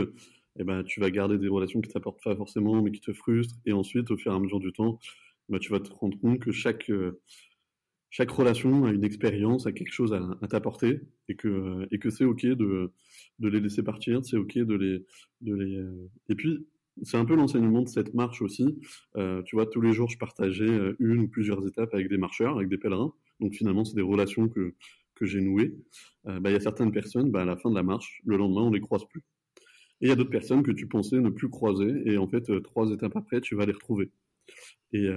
eh 0.60 0.64
ben, 0.64 0.84
tu 0.84 1.00
vas 1.00 1.10
garder 1.10 1.38
des 1.38 1.48
relations 1.48 1.80
qui 1.82 1.90
t'apportent 1.90 2.22
pas 2.24 2.36
forcément, 2.36 2.82
mais 2.82 2.92
qui 2.92 3.02
te 3.02 3.14
frustrent, 3.14 3.56
et 3.66 3.72
ensuite, 3.72 4.12
au 4.12 4.18
fur 4.18 4.34
et 4.34 4.36
à 4.36 4.40
mesure 4.40 4.60
du 4.60 4.74
temps, 4.74 5.00
bah, 5.50 5.60
tu 5.60 5.72
vas 5.72 5.80
te 5.80 5.92
rendre 5.92 6.20
compte 6.20 6.40
que 6.40 6.52
chaque, 6.52 6.92
chaque 8.10 8.32
relation 8.32 8.86
a 8.86 8.92
une 8.92 9.06
expérience, 9.06 9.68
a 9.68 9.72
quelque 9.72 9.94
chose 9.94 10.14
à, 10.14 10.48
t'apporter, 10.48 11.00
et 11.30 11.36
que, 11.36 11.88
et 11.92 12.00
que 12.00 12.10
c'est 12.10 12.26
ok 12.26 12.46
de, 12.46 12.92
de 13.40 13.48
les 13.48 13.62
laisser 13.62 13.84
partir, 13.84 14.24
c'est 14.26 14.38
ok 14.38 14.58
de 14.58 14.76
les, 14.76 15.06
de 15.42 15.56
les, 15.56 15.82
et 16.30 16.36
puis 16.36 16.68
c'est 17.04 17.18
un 17.18 17.26
peu 17.26 17.36
l'enseignement 17.36 17.82
de 17.82 17.88
cette 17.88 18.14
marche 18.14 18.42
aussi. 18.42 18.80
Euh, 19.16 19.42
tu 19.44 19.56
vois, 19.56 19.66
tous 19.66 19.82
les 19.82 19.94
jours, 19.94 20.10
je 20.10 20.18
partageais 20.18 20.70
euh, 20.70 20.96
une 21.00 21.20
ou 21.22 21.28
plusieurs 21.28 21.66
étapes 21.68 21.94
avec 21.94 22.10
des 22.10 22.18
marcheurs, 22.18 22.58
avec 22.58 22.70
des 22.70 22.78
pèlerins. 22.78 23.14
Donc 23.40 23.54
finalement, 23.54 23.86
c'est 23.86 23.96
des 23.96 24.02
relations 24.02 24.48
que, 24.48 24.76
que 25.16 25.26
j'ai 25.26 25.42
nouées. 25.42 25.76
Euh, 26.28 26.40
bah, 26.40 26.50
il 26.50 26.54
y 26.54 26.56
a 26.58 26.60
certaines 26.60 26.92
personnes, 26.92 27.32
bah, 27.32 27.42
à 27.42 27.46
la 27.46 27.58
fin 27.58 27.70
de 27.70 27.76
la 27.76 27.84
marche, 27.84 28.22
le 28.26 28.38
lendemain, 28.38 28.62
on 28.62 28.72
les 28.72 28.82
croise 28.82 29.06
plus. 29.06 29.24
Et 30.02 30.06
il 30.06 30.10
y 30.10 30.12
a 30.12 30.16
d'autres 30.16 30.30
personnes 30.30 30.64
que 30.64 30.72
tu 30.72 30.88
pensais 30.88 31.20
ne 31.20 31.30
plus 31.30 31.50
croiser, 31.50 32.04
et 32.06 32.18
en 32.18 32.28
fait, 32.28 32.62
trois 32.62 32.92
étapes 32.92 33.16
après, 33.16 33.42
tu 33.42 33.56
vas 33.56 33.66
les 33.66 33.72
retrouver. 33.72 34.12
Et, 34.94 35.10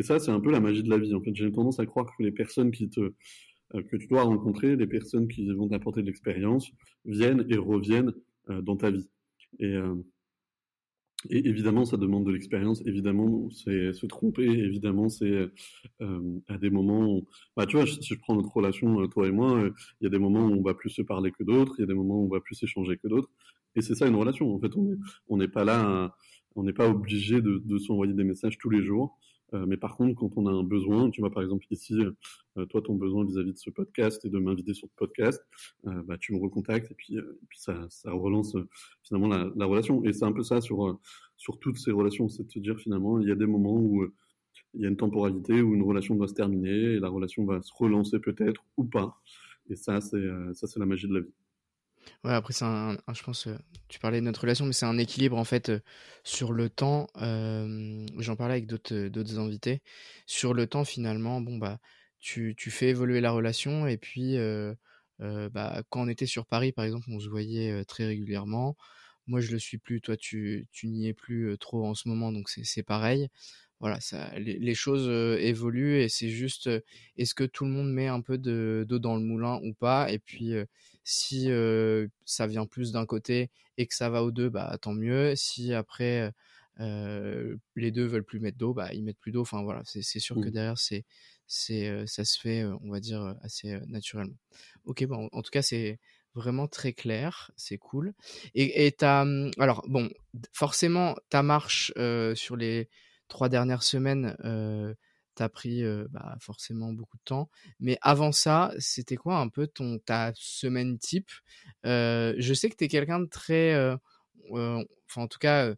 ça, 0.00 0.18
c'est 0.18 0.30
un 0.30 0.40
peu 0.40 0.50
la 0.50 0.60
magie 0.60 0.82
de 0.82 0.90
la 0.90 0.98
vie. 0.98 1.14
En 1.14 1.22
fait, 1.22 1.34
j'ai 1.34 1.50
tendance 1.50 1.80
à 1.80 1.86
croire 1.86 2.06
que 2.16 2.22
les 2.22 2.32
personnes 2.32 2.70
que 2.70 3.96
tu 3.96 4.06
dois 4.08 4.22
rencontrer, 4.24 4.76
les 4.76 4.86
personnes 4.86 5.26
qui 5.26 5.48
vont 5.48 5.68
t'apporter 5.68 6.02
de 6.02 6.06
l'expérience, 6.06 6.70
viennent 7.06 7.46
et 7.48 7.56
reviennent 7.56 8.12
dans 8.62 8.76
ta 8.76 8.90
vie. 8.90 9.08
Et, 9.58 9.74
et 11.30 11.48
évidemment, 11.48 11.84
ça 11.84 11.96
demande 11.96 12.26
de 12.26 12.32
l'expérience. 12.32 12.82
Évidemment, 12.86 13.48
c'est 13.50 13.92
se 13.92 14.06
tromper. 14.06 14.44
Évidemment, 14.44 15.08
c'est 15.08 15.48
euh, 16.02 16.40
à 16.48 16.58
des 16.58 16.70
moments. 16.70 17.22
Bah, 17.56 17.66
tu 17.66 17.76
vois, 17.76 17.86
si 17.86 17.98
je 18.02 18.14
prends 18.18 18.36
notre 18.36 18.54
relation, 18.54 19.00
euh, 19.00 19.06
toi 19.08 19.26
et 19.26 19.32
moi, 19.32 19.56
euh, 19.56 19.70
il 20.00 20.04
y 20.04 20.06
a 20.06 20.10
des 20.10 20.18
moments 20.18 20.46
où 20.46 20.52
on 20.52 20.62
va 20.62 20.74
plus 20.74 20.90
se 20.90 21.02
parler 21.02 21.32
que 21.32 21.42
d'autres. 21.42 21.74
Il 21.78 21.82
y 21.82 21.84
a 21.84 21.86
des 21.86 21.94
moments 21.94 22.20
où 22.20 22.26
on 22.26 22.28
va 22.28 22.40
plus 22.40 22.62
échanger 22.62 22.96
que 22.98 23.08
d'autres. 23.08 23.30
Et 23.74 23.82
c'est 23.82 23.94
ça 23.94 24.06
une 24.06 24.14
relation. 24.14 24.54
En 24.54 24.60
fait, 24.60 24.72
on 25.28 25.36
n'est 25.36 25.48
pas 25.48 25.64
là, 25.64 26.14
on 26.54 26.62
n'est 26.62 26.72
pas 26.72 26.88
obligé 26.88 27.40
de 27.42 27.78
s'envoyer 27.78 28.14
des 28.14 28.24
messages 28.24 28.56
tous 28.58 28.70
les 28.70 28.82
jours. 28.82 29.18
Euh, 29.54 29.64
mais 29.66 29.76
par 29.76 29.96
contre, 29.96 30.14
quand 30.14 30.30
on 30.36 30.46
a 30.46 30.50
un 30.50 30.64
besoin, 30.64 31.10
tu 31.10 31.20
vois, 31.20 31.30
par 31.30 31.42
exemple 31.42 31.64
ici, 31.70 31.94
euh, 32.56 32.66
toi, 32.66 32.82
ton 32.82 32.94
besoin 32.94 33.24
vis-à-vis 33.24 33.52
de 33.52 33.58
ce 33.58 33.70
podcast 33.70 34.24
et 34.24 34.30
de 34.30 34.38
m'inviter 34.38 34.74
sur 34.74 34.86
le 34.86 34.92
podcast, 34.96 35.44
euh, 35.86 36.02
bah, 36.02 36.16
tu 36.18 36.32
me 36.32 36.38
recontactes 36.38 36.90
et 36.90 36.94
puis, 36.94 37.18
ça, 37.52 37.88
relance 38.06 38.56
finalement 39.02 39.28
la, 39.28 39.50
la, 39.56 39.66
relation. 39.66 40.04
Et 40.04 40.12
c'est 40.12 40.24
un 40.24 40.32
peu 40.32 40.42
ça 40.42 40.60
sur, 40.60 40.98
sur 41.36 41.58
toutes 41.58 41.78
ces 41.78 41.92
relations, 41.92 42.28
c'est 42.28 42.44
de 42.44 42.50
se 42.50 42.58
dire 42.58 42.78
finalement, 42.78 43.20
il 43.20 43.28
y 43.28 43.32
a 43.32 43.36
des 43.36 43.46
moments 43.46 43.76
où 43.76 44.06
il 44.74 44.80
y 44.82 44.86
a 44.86 44.88
une 44.88 44.96
temporalité 44.96 45.62
où 45.62 45.74
une 45.74 45.82
relation 45.82 46.14
doit 46.16 46.28
se 46.28 46.34
terminer 46.34 46.94
et 46.94 47.00
la 47.00 47.08
relation 47.08 47.44
va 47.44 47.62
se 47.62 47.72
relancer 47.74 48.18
peut-être 48.18 48.64
ou 48.76 48.84
pas. 48.84 49.20
Et 49.68 49.76
ça, 49.76 50.00
c'est 50.00 50.24
ça, 50.54 50.66
c'est 50.66 50.78
la 50.78 50.86
magie 50.86 51.08
de 51.08 51.14
la 51.14 51.20
vie. 51.20 51.32
Ouais, 52.24 52.32
après, 52.32 52.52
c'est 52.52 52.64
un, 52.64 52.96
je 53.12 53.22
pense, 53.22 53.46
euh, 53.46 53.56
tu 53.88 53.98
parlais 53.98 54.20
de 54.20 54.24
notre 54.24 54.40
relation, 54.42 54.66
mais 54.66 54.72
c'est 54.72 54.86
un 54.86 54.98
équilibre 54.98 55.36
en 55.38 55.44
fait 55.44 55.68
euh, 55.70 55.80
sur 56.24 56.52
le 56.52 56.68
temps. 56.70 57.08
Euh, 57.22 58.06
j'en 58.18 58.36
parlais 58.36 58.54
avec 58.54 58.66
d'autres, 58.66 59.08
d'autres 59.08 59.38
invités. 59.38 59.82
Sur 60.26 60.54
le 60.54 60.66
temps, 60.66 60.84
finalement, 60.84 61.40
bon, 61.40 61.56
bah, 61.58 61.78
tu, 62.20 62.54
tu 62.56 62.70
fais 62.70 62.88
évoluer 62.88 63.20
la 63.20 63.30
relation 63.32 63.86
et 63.86 63.96
puis, 63.96 64.36
bah, 65.18 65.82
quand 65.90 66.02
on 66.02 66.08
était 66.08 66.26
sur 66.26 66.46
Paris, 66.46 66.72
par 66.72 66.84
exemple, 66.84 67.06
on 67.10 67.20
se 67.20 67.28
voyait 67.28 67.84
très 67.84 68.06
régulièrement. 68.06 68.76
Moi, 69.26 69.40
je 69.40 69.50
le 69.52 69.58
suis 69.58 69.78
plus, 69.78 70.00
toi, 70.00 70.16
tu, 70.16 70.68
tu 70.72 70.86
n'y 70.88 71.08
es 71.08 71.14
plus 71.14 71.56
trop 71.58 71.84
en 71.86 71.94
ce 71.94 72.08
moment, 72.08 72.32
donc 72.32 72.48
c'est, 72.48 72.64
c'est 72.64 72.82
pareil 72.84 73.28
voilà, 73.80 74.00
ça, 74.00 74.30
les, 74.38 74.74
choses 74.74 75.08
évoluent 75.38 76.00
et 76.00 76.08
c'est 76.08 76.30
juste 76.30 76.70
est-ce 77.18 77.34
que 77.34 77.44
tout 77.44 77.64
le 77.64 77.70
monde 77.70 77.92
met 77.92 78.06
un 78.06 78.22
peu 78.22 78.38
d'eau 78.38 78.98
dans 78.98 79.16
le 79.16 79.22
moulin 79.22 79.60
ou 79.62 79.74
pas? 79.74 80.10
Et 80.10 80.18
puis 80.18 80.54
si 81.04 81.50
ça 82.24 82.46
vient 82.46 82.66
plus 82.66 82.92
d'un 82.92 83.04
côté 83.04 83.50
et 83.76 83.86
que 83.86 83.94
ça 83.94 84.08
va 84.08 84.22
aux 84.22 84.30
deux, 84.30 84.48
bah 84.48 84.78
tant 84.80 84.94
mieux. 84.94 85.36
Si 85.36 85.74
après 85.74 86.32
les 86.78 87.90
deux 87.90 88.06
veulent 88.06 88.24
plus 88.24 88.40
mettre 88.40 88.56
d'eau, 88.56 88.72
bah 88.72 88.94
ils 88.94 89.04
mettent 89.04 89.20
plus 89.20 89.32
d'eau. 89.32 89.42
Enfin 89.42 89.62
voilà, 89.62 89.82
c'est 89.84 90.02
sûr 90.20 90.36
que 90.36 90.48
mmh. 90.48 90.52
derrière 90.52 90.78
c'est 90.78 91.04
c'est 91.46 92.06
ça 92.06 92.24
se 92.24 92.40
fait, 92.40 92.64
on 92.64 92.90
va 92.90 93.00
dire 93.00 93.36
assez 93.42 93.78
naturellement. 93.88 94.38
Ok, 94.84 95.04
bon, 95.04 95.28
en 95.32 95.42
tout 95.42 95.50
cas 95.50 95.62
c'est 95.62 95.98
vraiment 96.34 96.66
très 96.66 96.92
clair, 96.92 97.50
c'est 97.56 97.78
cool. 97.78 98.14
Et, 98.54 98.86
et 98.86 98.96
mmh, 99.02 99.50
alors 99.58 99.84
bon, 99.86 100.08
forcément 100.52 101.14
ta 101.28 101.42
marche 101.42 101.92
sur 102.34 102.56
les 102.56 102.88
trois 103.28 103.48
dernières 103.48 103.82
semaines, 103.82 104.36
euh, 104.44 104.94
t'as 105.34 105.48
pris 105.48 105.82
bah, 106.10 106.36
forcément 106.40 106.92
beaucoup 106.92 107.18
de 107.18 107.22
temps. 107.24 107.50
Mais 107.78 107.98
avant 108.00 108.32
ça, 108.32 108.72
c'était 108.78 109.16
quoi 109.16 109.38
un 109.38 109.48
peu 109.48 109.66
ton 109.66 109.98
ta 109.98 110.32
semaine 110.34 110.98
type? 110.98 111.30
Je 111.84 112.52
sais 112.54 112.70
que 112.70 112.76
tu 112.76 112.84
es 112.84 112.88
quelqu'un 112.88 113.20
de 113.20 113.26
très, 113.26 113.76
enfin 114.50 114.86
en 115.16 115.28
tout 115.28 115.38
cas, 115.38 115.74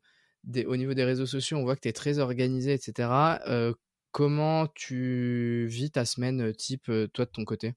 au 0.66 0.76
niveau 0.76 0.94
des 0.94 1.04
réseaux 1.04 1.26
sociaux, 1.26 1.58
on 1.58 1.64
voit 1.64 1.74
que 1.74 1.80
tu 1.80 1.88
es 1.88 1.92
très 1.92 2.20
organisé, 2.20 2.72
etc. 2.72 3.40
comment 4.12 4.68
tu 4.68 5.66
vis 5.68 5.90
ta 5.90 6.04
semaine 6.04 6.54
type, 6.54 6.84
toi 7.12 7.24
de 7.24 7.30
ton 7.30 7.44
côté? 7.44 7.74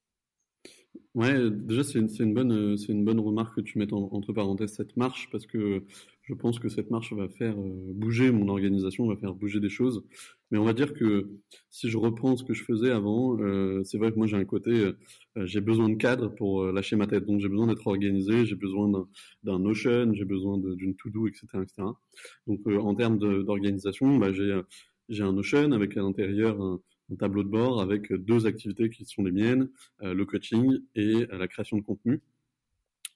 Ouais, 1.13 1.49
déjà 1.49 1.83
c'est 1.83 1.99
une, 1.99 2.33
bonne 2.33 2.77
une 2.87 3.03
bonne 3.03 3.19
remarque 3.19 3.55
que 3.55 3.61
tu 3.61 3.77
mettes 3.77 3.91
entre 3.91 4.31
parenthèses 4.31 4.73
cette 4.73 4.95
marche 4.95 5.29
parce 5.31 5.45
que 5.45 5.83
je 6.31 6.35
pense 6.35 6.59
que 6.59 6.69
cette 6.69 6.89
marche 6.89 7.11
va 7.11 7.27
faire 7.27 7.59
euh, 7.59 7.91
bouger 7.93 8.31
mon 8.31 8.47
organisation, 8.47 9.05
va 9.05 9.17
faire 9.17 9.35
bouger 9.35 9.59
des 9.59 9.69
choses. 9.69 10.05
Mais 10.49 10.57
on 10.57 10.63
va 10.63 10.71
dire 10.71 10.93
que 10.93 11.29
si 11.69 11.89
je 11.89 11.97
reprends 11.97 12.37
ce 12.37 12.45
que 12.45 12.53
je 12.53 12.63
faisais 12.63 12.89
avant, 12.89 13.37
euh, 13.41 13.83
c'est 13.83 13.97
vrai 13.97 14.13
que 14.13 14.17
moi 14.17 14.27
j'ai 14.27 14.37
un 14.37 14.45
côté, 14.45 14.71
euh, 14.71 14.93
j'ai 15.45 15.59
besoin 15.59 15.89
de 15.89 15.95
cadre 15.95 16.29
pour 16.29 16.65
lâcher 16.67 16.95
ma 16.95 17.05
tête. 17.05 17.25
Donc 17.25 17.41
j'ai 17.41 17.49
besoin 17.49 17.67
d'être 17.67 17.85
organisé, 17.85 18.45
j'ai 18.45 18.55
besoin 18.55 18.89
d'un 19.43 19.59
Notion, 19.59 20.13
j'ai 20.13 20.23
besoin 20.23 20.57
d'une 20.57 20.95
to-do, 20.95 21.27
etc., 21.27 21.47
etc. 21.63 21.83
Donc 22.47 22.65
en 22.65 22.95
termes 22.95 23.19
d'organisation, 23.19 24.17
bah, 24.17 24.31
j'ai 24.31 25.23
un 25.23 25.33
Notion 25.33 25.73
avec 25.73 25.97
à 25.97 26.01
l'intérieur 26.01 26.61
un, 26.61 26.79
un, 27.11 27.15
tableau 27.15 27.43
de 27.43 27.49
bord 27.49 27.81
avec 27.81 28.13
deux 28.13 28.45
activités 28.45 28.89
qui 28.89 29.03
sont 29.03 29.23
les 29.23 29.33
miennes, 29.33 29.69
le 30.01 30.23
coaching 30.23 30.79
et 30.95 31.25
la 31.29 31.47
création 31.49 31.77
de 31.77 31.83
contenu. 31.83 32.21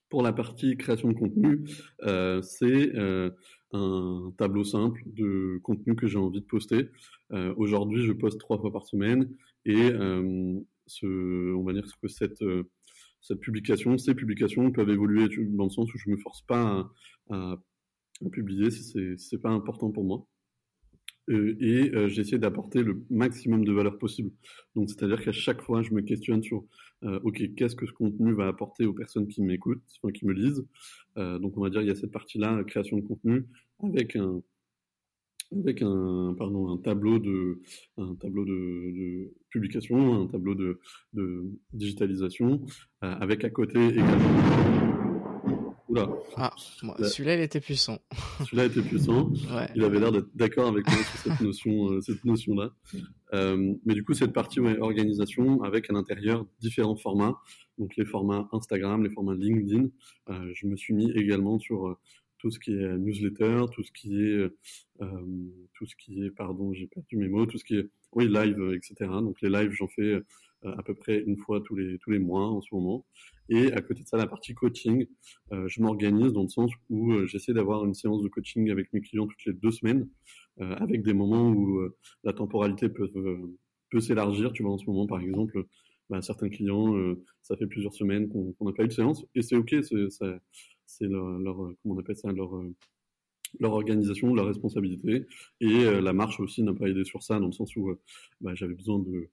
Pour 0.09 0.21
la 0.21 0.33
partie 0.33 0.77
création 0.77 1.09
de 1.09 1.17
contenu, 1.17 1.67
euh, 2.03 2.41
c'est 2.43 2.95
euh, 2.95 3.31
un 3.71 4.31
tableau 4.37 4.63
simple 4.63 5.01
de 5.05 5.59
contenu 5.63 5.95
que 5.95 6.05
j'ai 6.05 6.19
envie 6.19 6.41
de 6.41 6.45
poster. 6.45 6.91
Euh, 7.31 7.53
aujourd'hui, 7.57 8.03
je 8.03 8.11
poste 8.11 8.39
trois 8.39 8.59
fois 8.59 8.71
par 8.71 8.85
semaine 8.85 9.35
et 9.65 9.93
on 9.95 11.63
va 11.63 11.73
dire 11.73 11.87
que 12.01 12.07
cette, 12.07 12.43
publication, 13.41 13.97
ces 13.97 14.13
publications 14.13 14.71
peuvent 14.71 14.89
évoluer 14.89 15.27
dans 15.49 15.65
le 15.65 15.71
sens 15.71 15.91
où 15.91 15.97
je 15.97 16.09
me 16.11 16.17
force 16.17 16.43
pas 16.43 16.87
à, 17.31 17.57
publier 18.31 18.69
si 18.69 19.17
c'est 19.17 19.41
pas 19.41 19.49
important 19.49 19.91
pour 19.91 20.03
moi. 20.03 20.27
Et 21.27 21.91
j'essaie 22.09 22.37
d'apporter 22.37 22.83
le 22.83 23.03
maximum 23.09 23.65
de 23.65 23.71
valeur 23.73 23.97
possible. 23.97 24.31
Donc, 24.75 24.91
c'est-à-dire 24.91 25.23
qu'à 25.23 25.31
chaque 25.31 25.63
fois, 25.63 25.81
je 25.81 25.91
me 25.93 26.01
questionne 26.01 26.43
sur, 26.43 26.63
euh, 27.05 27.19
ok, 27.23 27.55
qu'est-ce 27.55 27.75
que 27.75 27.85
ce 27.85 27.93
contenu 27.93 28.33
va 28.33 28.47
apporter 28.47 28.85
aux 28.85 28.93
personnes 28.93 29.27
qui 29.27 29.41
m'écoutent, 29.41 29.81
qui 30.13 30.25
me 30.25 30.33
lisent? 30.33 30.65
donc, 31.15 31.57
on 31.57 31.61
va 31.61 31.69
dire, 31.69 31.81
il 31.81 31.87
y 31.87 31.91
a 31.91 31.95
cette 31.95 32.11
partie-là, 32.11 32.61
création 32.65 32.97
de 32.97 33.01
contenu, 33.01 33.45
avec 33.81 34.17
un, 34.17 34.41
tableau 36.83 37.19
de, 37.19 37.61
publication, 39.49 40.23
un 40.23 40.27
tableau 40.27 40.55
de, 40.55 40.79
de 41.13 41.45
digitalisation, 41.71 42.65
avec 43.01 43.45
à 43.45 43.49
côté 43.49 43.79
également 43.87 44.84
ah, 46.37 46.51
celui-là, 46.57 47.35
il 47.35 47.41
était 47.41 47.59
puissant. 47.59 47.99
celui-là 48.45 48.65
était 48.65 48.81
puissant. 48.81 49.31
Il 49.75 49.83
avait 49.83 49.99
l'air 49.99 50.11
d'être 50.11 50.29
d'accord 50.35 50.67
avec 50.67 50.85
moi 50.87 50.97
sur 50.97 51.19
cette 51.19 51.41
notion, 51.41 51.91
euh, 51.91 52.01
cette 52.01 52.23
notion-là. 52.25 52.71
Euh, 53.33 53.73
mais 53.85 53.93
du 53.93 54.03
coup, 54.03 54.13
cette 54.13 54.33
partie 54.33 54.59
organisation 54.59 55.63
avec 55.63 55.89
à 55.89 55.93
l'intérieur 55.93 56.45
différents 56.59 56.95
formats. 56.95 57.35
Donc 57.77 57.95
les 57.97 58.05
formats 58.05 58.47
Instagram, 58.51 59.03
les 59.03 59.09
formats 59.09 59.35
LinkedIn. 59.35 59.89
Euh, 60.29 60.51
je 60.53 60.67
me 60.67 60.75
suis 60.75 60.93
mis 60.93 61.11
également 61.11 61.59
sur 61.59 61.97
tout 62.37 62.51
ce 62.51 62.59
qui 62.59 62.71
est 62.71 62.97
newsletter, 62.97 63.65
tout 63.73 63.83
ce 63.83 63.91
qui 63.91 64.21
est, 64.21 64.49
tout 64.99 65.85
ce 65.85 65.95
qui 65.95 66.23
est, 66.23 66.31
pardon, 66.31 66.73
j'ai 66.73 66.87
perdu 66.87 67.17
mes 67.17 67.27
mots, 67.27 67.45
tout 67.45 67.57
ce 67.57 67.65
qui 67.65 67.77
est, 67.77 67.89
oui, 68.11 68.27
live, 68.27 68.73
etc. 68.75 69.09
Donc 69.21 69.41
les 69.41 69.49
lives, 69.49 69.71
j'en 69.71 69.87
fais 69.87 70.21
à 70.63 70.83
peu 70.83 70.93
près 70.93 71.19
une 71.25 71.37
fois 71.37 71.61
tous 71.61 71.75
les 71.75 71.97
tous 71.99 72.11
les 72.11 72.19
mois 72.19 72.47
en 72.47 72.61
ce 72.61 72.73
moment. 72.73 73.05
Et 73.49 73.71
à 73.73 73.81
côté 73.81 74.03
de 74.03 74.07
ça, 74.07 74.17
la 74.17 74.27
partie 74.27 74.53
coaching, 74.53 75.05
je 75.51 75.81
m'organise 75.81 76.33
dans 76.33 76.43
le 76.43 76.47
sens 76.47 76.71
où 76.89 77.25
j'essaie 77.25 77.53
d'avoir 77.53 77.85
une 77.85 77.93
séance 77.93 78.21
de 78.21 78.27
coaching 78.27 78.71
avec 78.71 78.91
mes 78.93 79.01
clients 79.01 79.27
toutes 79.27 79.45
les 79.45 79.53
deux 79.53 79.71
semaines, 79.71 80.07
avec 80.57 81.03
des 81.03 81.13
moments 81.13 81.49
où 81.49 81.79
la 82.23 82.33
temporalité 82.33 82.89
peut, 82.89 83.11
peut 83.91 83.99
s'élargir. 83.99 84.51
Tu 84.53 84.63
vois, 84.63 84.73
en 84.73 84.77
ce 84.77 84.85
moment, 84.85 85.05
par 85.05 85.19
exemple, 85.21 85.65
bah, 86.09 86.21
certains 86.21 86.49
clients, 86.49 86.95
ça 87.41 87.55
fait 87.55 87.67
plusieurs 87.67 87.93
semaines 87.93 88.29
qu'on 88.29 88.65
n'a 88.65 88.73
pas 88.73 88.83
eu 88.83 88.87
de 88.87 88.93
séance, 88.93 89.25
et 89.35 89.41
c'est 89.41 89.55
ok, 89.55 89.75
c'est 90.87 91.07
leur, 91.07 91.55
comment 91.83 91.95
on 91.95 91.99
appelle 91.99 92.17
ça, 92.17 92.31
leur 93.59 93.73
organisation, 93.73 94.33
leur 94.33 94.47
responsabilité. 94.47 95.25
Et 95.61 95.85
euh, 95.85 96.01
la 96.01 96.13
marche 96.13 96.39
aussi 96.39 96.63
n'a 96.63 96.73
pas 96.73 96.87
aidé 96.87 97.03
sur 97.05 97.23
ça, 97.23 97.39
dans 97.39 97.47
le 97.47 97.51
sens 97.51 97.75
où 97.75 97.89
euh, 97.89 97.99
bah, 98.41 98.55
j'avais 98.55 98.73
besoin 98.73 98.99
de 98.99 99.29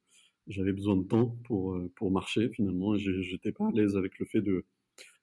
j'avais 0.47 0.73
besoin 0.73 0.97
de 0.97 1.05
temps 1.05 1.37
pour, 1.45 1.75
euh, 1.75 1.91
pour 1.97 2.11
marcher 2.11 2.49
finalement, 2.51 2.97
j'étais 2.97 3.53
pas 3.53 3.69
à 3.69 3.71
l'aise 3.71 3.97
avec 3.97 4.19
le 4.19 4.27
fait 4.27 4.41
de, 4.41 4.65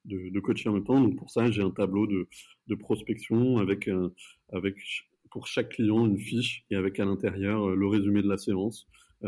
de, 0.06 0.40
coacher 0.40 0.70
en 0.70 0.74
même 0.74 0.84
temps. 0.84 1.00
Donc 1.00 1.18
pour 1.18 1.30
ça, 1.30 1.50
j'ai 1.52 1.62
un 1.62 1.72
tableau 1.72 2.08
de, 2.08 2.28
de 2.68 2.76
prospection 2.76 3.58
avec, 3.58 3.88
un, 3.88 4.12
avec 4.52 4.76
pour 5.32 5.48
chaque 5.48 5.70
client 5.70 6.06
une 6.06 6.18
fiche 6.18 6.66
et 6.70 6.76
avec 6.76 7.00
à 7.00 7.06
l'intérieur 7.06 7.76
le 7.76 7.88
résumé 7.88 8.22
de 8.22 8.30
la 8.30 8.38
séance, 8.38 8.88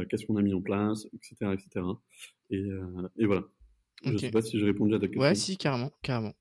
qu'est-ce 0.10 0.25
qu'on 0.25 0.38
a 0.38 0.41
mis 0.41 0.54
en 0.54 0.62
place, 0.62 1.08
etc. 1.13 1.54
etc. 1.54 1.86
Et, 2.49 2.63
et 3.17 3.25
voilà. 3.25 3.43
Je 4.04 4.13
ne 4.13 4.17
sais 4.17 4.32
pas 4.32 4.41
si 4.41 4.58
j'ai 4.58 4.65
répondu 4.65 4.95
à 4.95 4.99
ta 4.99 5.06
question. 5.06 5.21
Ouais, 5.21 5.36
si, 5.36 5.58
carrément, 5.58 5.91
carrément. 6.01 6.34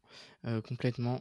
complètement. 0.67 1.21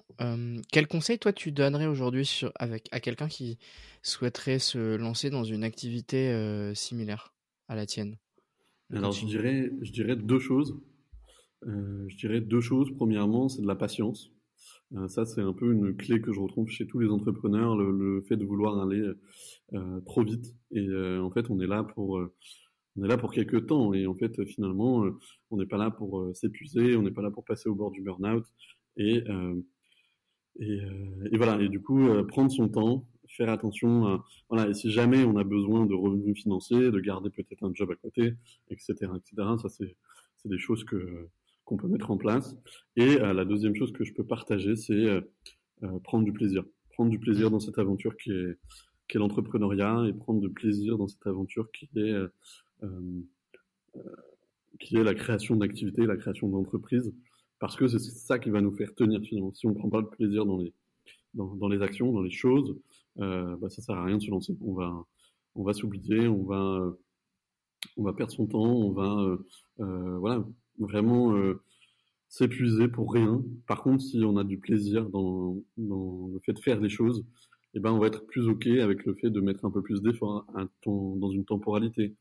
quel 0.71 0.87
conseil, 0.87 1.19
toi, 1.19 1.33
tu 1.33 1.51
donnerais 1.51 1.87
aujourd'hui 1.87 2.41
avec, 2.55 2.87
à 2.91 3.01
quelqu'un 3.01 3.27
qui 3.27 3.57
souhaiterait 4.03 4.59
se 4.59 4.95
lancer 4.95 5.29
dans 5.29 5.43
une 5.43 5.63
activité 5.65 6.31
similaire? 6.75 7.33
À 7.69 7.75
la 7.75 7.85
tienne 7.85 8.17
Alors, 8.91 9.13
je 9.13 9.25
dirais, 9.25 9.71
je 9.81 9.91
dirais 9.93 10.17
deux 10.17 10.39
choses. 10.39 10.77
je 11.63 12.17
dirais 12.17 12.41
deux 12.41 12.61
choses. 12.61 12.91
Premièrement, 12.97 13.47
c'est 13.47 13.61
de 13.61 13.67
la 13.67 13.75
patience. 13.75 14.31
ça, 15.07 15.25
c'est 15.25 15.41
un 15.41 15.53
peu 15.53 15.71
une 15.71 15.95
clé 15.95 16.19
que 16.19 16.33
je 16.33 16.39
retrouve 16.41 16.67
chez 16.67 16.85
tous 16.85 16.99
les 16.99 17.09
entrepreneurs, 17.09 17.77
le, 17.77 17.91
le 17.91 18.21
fait 18.23 18.35
de 18.35 18.45
vouloir 18.45 18.77
aller 18.81 19.03
trop 20.05 20.23
vite. 20.23 20.53
Et 20.71 20.85
en 20.91 21.31
fait, 21.31 21.49
on 21.49 21.61
est 21.61 21.67
là 21.67 21.83
pour 21.83 22.19
on 22.99 23.03
est 23.05 23.07
là 23.07 23.17
pour 23.17 23.31
quelques 23.31 23.67
temps 23.67 23.93
et 23.93 24.07
en 24.07 24.15
fait 24.15 24.43
finalement 24.45 25.05
euh, 25.05 25.17
on 25.51 25.57
n'est 25.57 25.65
pas 25.65 25.77
là 25.77 25.91
pour 25.91 26.19
euh, 26.19 26.33
s'épuiser, 26.33 26.95
on 26.95 27.03
n'est 27.03 27.11
pas 27.11 27.21
là 27.21 27.31
pour 27.31 27.45
passer 27.45 27.69
au 27.69 27.75
bord 27.75 27.91
du 27.91 28.01
burn-out 28.01 28.45
et, 28.97 29.23
euh, 29.29 29.55
et, 30.59 31.37
voilà 31.37 31.61
et 31.61 31.69
du 31.69 31.81
coup 31.81 32.09
prendre 32.27 32.51
son 32.51 32.67
temps, 32.67 33.07
faire 33.29 33.49
attention 33.49 34.07
à, 34.07 34.25
voilà 34.49 34.69
et 34.69 34.73
si 34.73 34.91
jamais 34.91 35.23
on 35.23 35.37
a 35.37 35.43
besoin 35.43 35.85
de 35.85 35.93
revenus 35.93 36.41
financiers, 36.41 36.91
de 36.91 36.99
garder 36.99 37.29
peut-être 37.29 37.63
un 37.63 37.71
job 37.73 37.91
à 37.91 37.95
côté, 37.95 38.33
etc. 38.69 38.93
etc. 39.15 39.47
Ça 39.61 39.69
c'est 39.69 39.95
c'est 40.37 40.49
des 40.49 40.59
choses 40.59 40.83
que 40.83 41.27
qu'on 41.65 41.77
peut 41.77 41.87
mettre 41.87 42.11
en 42.11 42.17
place 42.17 42.55
et 42.95 43.17
la 43.17 43.45
deuxième 43.45 43.75
chose 43.75 43.91
que 43.91 44.03
je 44.03 44.13
peux 44.13 44.25
partager 44.25 44.75
c'est 44.75 45.05
prendre 46.03 46.25
du 46.25 46.33
plaisir, 46.33 46.63
prendre 46.91 47.11
du 47.11 47.19
plaisir 47.19 47.51
dans 47.51 47.59
cette 47.59 47.77
aventure 47.77 48.17
qui 48.17 48.31
est 48.31 48.57
qui 49.09 49.17
est 49.17 49.19
l'entrepreneuriat 49.19 50.05
et 50.07 50.13
prendre 50.13 50.39
du 50.39 50.49
plaisir 50.49 50.97
dans 50.97 51.07
cette 51.07 51.25
aventure 51.27 51.69
qui 51.71 51.89
est 51.95 51.99
euh, 51.99 52.27
euh, 52.83 53.21
qui 54.79 54.95
est 54.95 55.03
la 55.03 55.15
création 55.15 55.57
d'activités, 55.57 56.05
la 56.05 56.15
création 56.15 56.47
d'entreprises, 56.47 57.11
parce 57.59 57.75
que 57.75 57.87
c'est 57.87 57.99
ça 57.99 58.39
qui 58.39 58.49
va 58.49 58.61
nous 58.61 58.71
faire 58.71 58.95
tenir 58.95 59.19
finalement. 59.21 59.53
Si 59.53 59.65
on 59.65 59.71
ne 59.71 59.75
prend 59.75 59.89
pas 59.89 60.01
de 60.01 60.07
plaisir 60.07 60.45
dans 60.45 60.57
les, 60.57 60.73
dans 61.33 61.67
les 61.67 61.81
actions, 61.81 62.13
dans 62.13 62.21
les 62.21 62.31
choses, 62.31 62.77
euh, 63.19 63.55
bah, 63.57 63.69
ça 63.69 63.81
sert 63.81 63.95
à 63.95 64.05
rien 64.05 64.17
de 64.17 64.21
se 64.21 64.31
lancer. 64.31 64.57
On 64.61 65.63
va, 65.63 65.73
s'oublier, 65.73 66.27
on 66.27 66.43
va, 66.43 66.93
on 67.97 68.03
va 68.03 68.13
perdre 68.13 68.31
son 68.31 68.47
temps, 68.47 68.71
on 68.71 68.91
va, 68.91 69.37
euh, 69.79 70.17
voilà, 70.19 70.45
vraiment 70.79 71.35
euh, 71.35 71.61
s'épuiser 72.27 72.87
pour 72.87 73.13
rien. 73.13 73.43
Par 73.67 73.83
contre, 73.83 74.03
si 74.03 74.23
on 74.23 74.37
a 74.37 74.43
du 74.43 74.59
plaisir 74.59 75.09
dans, 75.09 75.57
le 75.77 76.39
fait 76.45 76.53
de 76.53 76.59
faire 76.59 76.79
des 76.79 76.89
choses, 76.89 77.25
eh 77.73 77.79
ben, 77.79 77.91
on 77.91 77.99
va 77.99 78.07
être 78.07 78.25
plus 78.25 78.47
ok 78.47 78.67
avec 78.67 79.05
le 79.05 79.13
fait 79.15 79.29
de 79.29 79.41
mettre 79.41 79.65
un 79.65 79.71
peu 79.71 79.81
plus 79.81 80.01
d'effort 80.01 80.45
dans 80.85 81.31
une 81.31 81.45
temporalité 81.45 82.15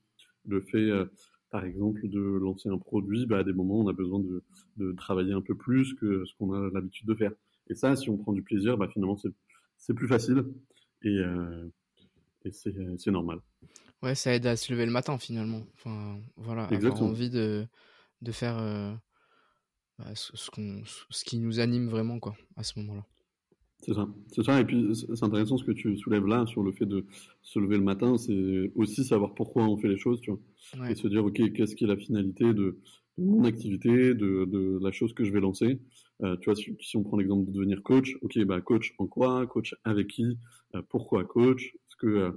le 0.49 0.61
fait, 0.63 0.91
euh, 0.91 1.05
par 1.51 1.65
exemple, 1.65 2.09
de 2.09 2.21
lancer 2.21 2.69
un 2.69 2.79
produit, 2.79 3.27
bah, 3.27 3.39
à 3.39 3.45
des 3.45 3.53
moments, 3.53 3.81
on 3.81 3.89
a 3.89 3.93
besoin 3.93 4.21
de, 4.21 4.43
de 4.77 4.93
travailler 4.93 5.33
un 5.33 5.41
peu 5.41 5.55
plus 5.55 5.95
que 5.95 6.25
ce 6.25 6.35
qu'on 6.39 6.53
a 6.53 6.71
l'habitude 6.73 7.07
de 7.07 7.15
faire. 7.15 7.33
Et 7.71 7.75
ça, 7.75 7.95
si 7.97 8.11
on 8.11 8.17
prend 8.17 8.33
du 8.33 8.43
plaisir, 8.43 8.77
bah, 8.77 8.89
finalement, 8.89 9.17
c'est 9.77 9.95
plus 9.95 10.09
facile 10.09 10.45
et, 11.03 11.19
euh, 11.19 11.69
et 12.45 12.53
c'est 12.53 13.11
normal. 13.11 13.41
Ouais, 14.03 14.15
ça 14.15 14.35
aide 14.35 14.47
à 14.47 14.57
se 14.57 14.73
lever 14.73 14.87
le 14.87 14.93
matin 14.93 15.19
finalement. 15.19 15.63
Enfin, 15.75 16.21
voilà, 16.37 16.65
avoir 16.65 17.03
envie 17.03 17.31
de, 17.31 17.67
de 18.23 18.33
faire 18.33 18.59
euh, 18.59 18.93
bah, 19.99 20.15
ce, 20.15 20.33
ce 20.37 21.25
qui 21.25 21.39
nous 21.39 21.61
anime 21.61 21.89
vraiment 21.89 22.21
quoi, 22.21 22.37
à 22.57 22.63
ce 22.63 22.79
moment-là. 22.79 23.05
C'est 23.81 23.95
ça, 23.95 24.09
c'est 24.33 24.43
ça. 24.43 24.61
Et 24.61 24.65
puis 24.65 24.95
c'est 24.95 25.23
intéressant 25.23 25.57
ce 25.57 25.65
que 25.65 25.73
tu 25.73 25.97
soulèves 25.97 26.27
là 26.27 26.47
sur 26.47 26.63
le 26.63 26.73
fait 26.73 26.87
de 26.87 27.07
se 27.43 27.59
lever 27.59 27.77
le 27.77 27.85
matin, 27.85 28.19
c'est 28.19 28.73
aussi 28.75 29.05
savoir 29.05 29.35
pourquoi 29.35 29.65
on 29.65 29.77
fait 29.77 29.89
les 29.89 29.99
choses, 29.99 30.21
tu 30.21 30.33
vois, 30.33 30.91
et 30.91 30.97
se 30.97 31.07
dire 31.07 31.25
ok, 31.25 31.53
qu'est-ce 31.53 31.77
qui 31.77 31.85
est 31.85 31.89
la 31.89 31.97
finalité 31.97 32.53
de, 32.55 32.81
mon 33.19 33.45
activité, 33.45 34.15
de, 34.15 34.45
de, 34.47 34.79
la 34.83 34.91
chose 34.91 35.13
que 35.13 35.25
je 35.25 35.33
vais 35.33 35.41
lancer? 35.41 35.81
Euh, 36.23 36.37
tu 36.39 36.51
vois, 36.51 36.57
si, 36.57 36.97
on 36.97 37.03
prend 37.05 37.17
l'exemple 37.17 37.47
de 37.47 37.53
devenir 37.53 37.83
coach, 37.83 38.17
ok, 38.23 38.39
bah 38.45 38.61
coach 38.61 38.93
en 38.99 39.07
quoi, 39.07 39.47
coach 39.47 39.75
avec 39.85 40.09
qui, 40.09 40.39
euh, 40.75 40.83
pourquoi 40.89 41.25
coach, 41.25 41.67
est-ce 41.67 41.97
que 41.97 42.07
euh, 42.07 42.31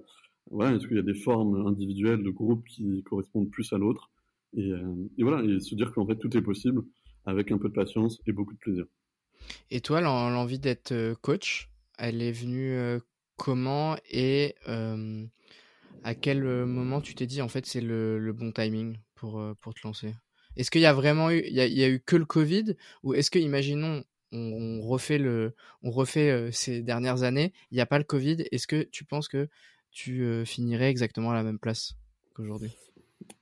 voilà, 0.51 0.75
est-ce 0.75 0.87
qu'il 0.87 0.97
y 0.97 0.99
a 0.99 1.03
des 1.03 1.15
formes 1.15 1.65
individuelles 1.65 2.21
de 2.21 2.29
groupe 2.29 2.63
qui 2.67 3.01
correspondent 3.03 3.49
plus 3.49 3.73
à 3.73 3.77
l'autre, 3.77 4.11
et, 4.53 4.73
voilà, 5.19 5.43
et 5.45 5.61
se 5.61 5.75
dire 5.75 5.93
qu'en 5.93 6.05
fait 6.05 6.17
tout 6.17 6.35
est 6.35 6.41
possible 6.41 6.83
avec 7.25 7.51
un 7.51 7.57
peu 7.57 7.69
de 7.69 7.73
patience 7.73 8.19
et 8.27 8.33
beaucoup 8.33 8.53
de 8.53 8.59
plaisir. 8.59 8.85
Et 9.69 9.79
toi, 9.79 10.01
l'envie 10.01 10.59
d'être 10.59 11.13
coach, 11.21 11.69
elle 11.97 12.21
est 12.21 12.33
venue 12.33 12.77
comment 13.37 13.95
et 14.09 14.55
à 16.03 16.15
quel 16.15 16.43
moment 16.65 16.99
tu 16.99 17.15
t'es 17.15 17.27
dit 17.27 17.41
en 17.41 17.47
fait 17.47 17.65
c'est 17.65 17.79
le, 17.79 18.33
bon 18.33 18.51
timing 18.51 18.97
pour, 19.15 19.41
pour 19.61 19.73
te 19.73 19.79
lancer? 19.87 20.13
Est-ce 20.57 20.71
qu'il 20.71 20.81
y 20.81 20.85
a 20.85 20.93
vraiment 20.93 21.31
eu, 21.31 21.43
il 21.45 21.53
y 21.53 21.83
a, 21.83 21.89
eu 21.89 21.99
que 21.99 22.15
le 22.15 22.25
Covid 22.25 22.75
ou 23.03 23.13
est-ce 23.13 23.31
que, 23.31 23.39
imaginons, 23.39 24.03
on, 24.31 24.81
refait, 24.81 25.17
le, 25.17 25.53
on 25.83 25.91
refait 25.91 26.51
ces 26.51 26.81
dernières 26.81 27.23
années, 27.23 27.53
il 27.71 27.75
n'y 27.75 27.81
a 27.81 27.85
pas 27.85 27.97
le 27.97 28.05
Covid, 28.05 28.37
est-ce 28.51 28.67
que 28.67 28.83
tu 28.83 29.03
penses 29.03 29.27
que 29.27 29.49
tu 29.91 30.45
finirais 30.45 30.89
exactement 30.89 31.31
à 31.31 31.33
la 31.33 31.43
même 31.43 31.59
place 31.59 31.95
qu'aujourd'hui? 32.33 32.71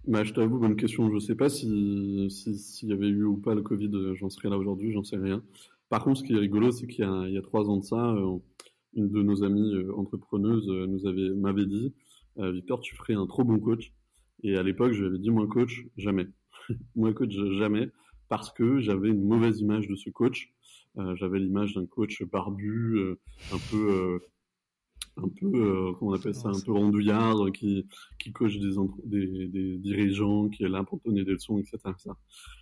Bah, 0.08 0.24
je 0.24 0.34
t'avoue, 0.34 0.60
bonne 0.60 0.76
question. 0.76 1.08
Je 1.10 1.16
ne 1.16 1.20
sais 1.20 1.36
pas 1.36 1.50
s'il 1.50 2.28
si, 2.30 2.88
y 2.88 2.94
avait 2.94 3.08
eu 3.08 3.24
ou 3.24 3.38
pas 3.38 3.54
le 3.54 3.62
Covid, 3.62 3.92
j'en 4.16 4.30
serais 4.30 4.50
là 4.50 4.58
aujourd'hui, 4.58 4.92
j'en 4.92 5.04
sais 5.04 5.18
rien. 5.18 5.44
Par 5.90 6.04
contre, 6.04 6.20
ce 6.20 6.24
qui 6.24 6.34
est 6.34 6.38
rigolo, 6.38 6.72
c'est 6.72 6.88
qu'il 6.88 7.06
y, 7.06 7.38
a 7.38 7.42
trois 7.42 7.70
ans 7.70 7.78
de 7.78 7.84
ça, 7.84 8.12
euh, 8.12 8.38
une 8.94 9.10
de 9.10 9.24
nos 9.24 9.44
amies 9.44 9.74
euh, 9.74 9.94
entrepreneuses 9.96 10.70
euh, 10.70 10.86
nous 10.86 11.06
avait 11.08 11.30
m'avait 11.32 11.66
dit 11.66 11.94
Victor, 12.38 12.80
tu 12.80 12.96
ferais 12.96 13.16
un 13.16 13.28
trop 13.28 13.44
bon 13.44 13.60
coach. 13.60 13.92
Et 14.44 14.56
à 14.56 14.64
l'époque, 14.64 14.94
je 14.94 15.02
lui 15.02 15.08
avais 15.08 15.20
dit 15.20 15.30
moi 15.30 15.46
coach, 15.46 15.86
jamais. 15.98 16.28
moi 16.96 17.14
coach, 17.14 17.34
jamais, 17.58 17.90
parce 18.28 18.52
que 18.52 18.80
j'avais 18.80 19.10
une 19.10 19.24
mauvaise 19.24 19.60
image 19.60 19.88
de 19.88 19.96
ce 19.96 20.10
coach. 20.10 20.54
j'avais 21.16 21.40
l'image 21.40 21.76
d'un 21.76 21.86
coach 21.86 22.24
barbu, 22.24 23.16
un 23.54 23.58
peu 23.72 24.20
un 25.18 25.28
peu, 25.28 25.94
comment 25.98 26.12
on 26.12 26.14
appelle 26.14 26.36
ça, 26.36 26.50
un 26.50 26.60
peu 26.66 26.72
rondouillard, 26.72 27.52
qui, 27.54 27.86
qui 28.20 28.32
coach 28.32 28.58
des, 28.58 29.48
des, 29.48 29.78
dirigeants, 29.78 30.48
qui 30.48 30.64
est 30.64 30.70
là 30.70 30.84
pour 30.84 31.02
donner 31.06 31.26
des 31.26 31.34
leçons, 31.34 31.58
etc. 31.58 31.78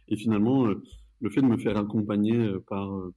Et 0.07 0.15
finalement, 0.15 0.73
le 1.19 1.29
fait 1.29 1.41
de 1.41 1.47
me 1.47 1.57
faire 1.57 1.77
accompagner 1.77 2.37
euh, 2.37 2.63
par, 2.67 2.93
euh, 2.93 3.13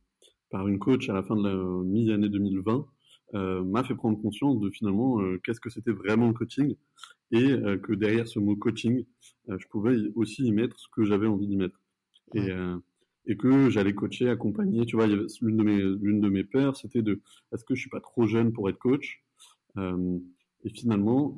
par 0.51 0.69
une 0.69 0.79
coach 0.79 1.09
à 1.09 1.13
la 1.13 1.23
fin 1.23 1.37
de 1.37 1.47
la 1.47 1.55
mi-année 1.85 2.29
2020 2.29 2.73
euh, 2.73 2.83
m'a 3.33 3.85
fait 3.85 3.95
prendre 3.95 4.21
conscience 4.21 4.61
de 4.61 4.71
finalement 4.71 5.19
qu'est-ce 5.45 5.61
que 5.61 5.71
c'était 5.71 5.93
vraiment 5.93 6.29
le 6.29 6.35
coaching 6.35 6.75
et 7.33 7.47
que 7.83 7.93
derrière 7.93 8.27
ce 8.27 8.39
mot 8.39 8.57
coaching, 8.57 9.05
je 9.49 9.67
pouvais 9.69 9.97
aussi 10.17 10.45
y 10.45 10.53
mettre 10.53 10.79
ce 10.79 10.89
que 10.93 11.05
j'avais 11.05 11.27
envie 11.27 11.47
d'y 11.47 11.57
mettre. 11.57 11.81
Et, 12.35 12.49
et 13.27 13.37
que 13.37 13.71
j'allais 13.71 13.95
coacher, 13.95 14.29
accompagner. 14.29 14.85
Tu 14.87 14.97
vois, 14.97 15.07
l'une 15.07 15.57
de 15.57 15.63
mes 15.63 15.79
l'une 15.79 16.21
de 16.21 16.29
mes 16.29 16.45
peurs, 16.45 16.77
c'était 16.77 17.03
de 17.03 17.21
est-ce 17.53 17.65
que 17.65 17.75
je 17.75 17.81
suis 17.81 17.91
pas 17.91 18.01
trop 18.01 18.27
jeune 18.27 18.53
pour 18.53 18.69
être 18.69 18.79
coach? 18.79 19.23
Et 19.77 20.71
finalement, 20.75 21.37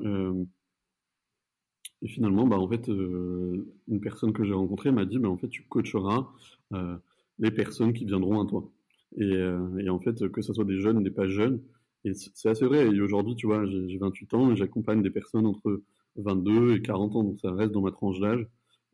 et 2.02 2.08
finalement, 2.08 2.46
bah, 2.46 2.58
en 2.58 2.68
fait, 2.68 2.88
euh, 2.88 3.72
une 3.88 4.00
personne 4.00 4.32
que 4.32 4.44
j'ai 4.44 4.52
rencontrée 4.52 4.90
m'a 4.90 5.04
dit, 5.04 5.18
bah, 5.18 5.28
en 5.28 5.38
fait, 5.38 5.48
tu 5.48 5.62
coacheras 5.62 6.28
euh, 6.74 6.96
les 7.38 7.52
personnes 7.52 7.92
qui 7.92 8.04
viendront 8.04 8.40
à 8.42 8.46
toi. 8.46 8.68
Et, 9.16 9.22
euh, 9.22 9.78
et, 9.78 9.88
en 9.88 10.00
fait, 10.00 10.28
que 10.28 10.42
ce 10.42 10.52
soit 10.52 10.64
des 10.64 10.80
jeunes, 10.80 11.02
des 11.04 11.10
pas 11.12 11.28
jeunes. 11.28 11.62
Et 12.04 12.12
c'est 12.14 12.48
assez 12.48 12.64
vrai. 12.64 12.86
Et 12.86 13.00
aujourd'hui, 13.00 13.36
tu 13.36 13.46
vois, 13.46 13.64
j'ai 13.66 13.98
28 13.98 14.34
ans 14.34 14.52
et 14.52 14.56
j'accompagne 14.56 15.02
des 15.02 15.10
personnes 15.10 15.46
entre 15.46 15.82
22 16.16 16.76
et 16.76 16.82
40 16.82 17.16
ans. 17.16 17.24
Donc 17.24 17.40
ça 17.40 17.52
reste 17.52 17.72
dans 17.72 17.82
ma 17.82 17.92
tranche 17.92 18.18
d'âge 18.20 18.46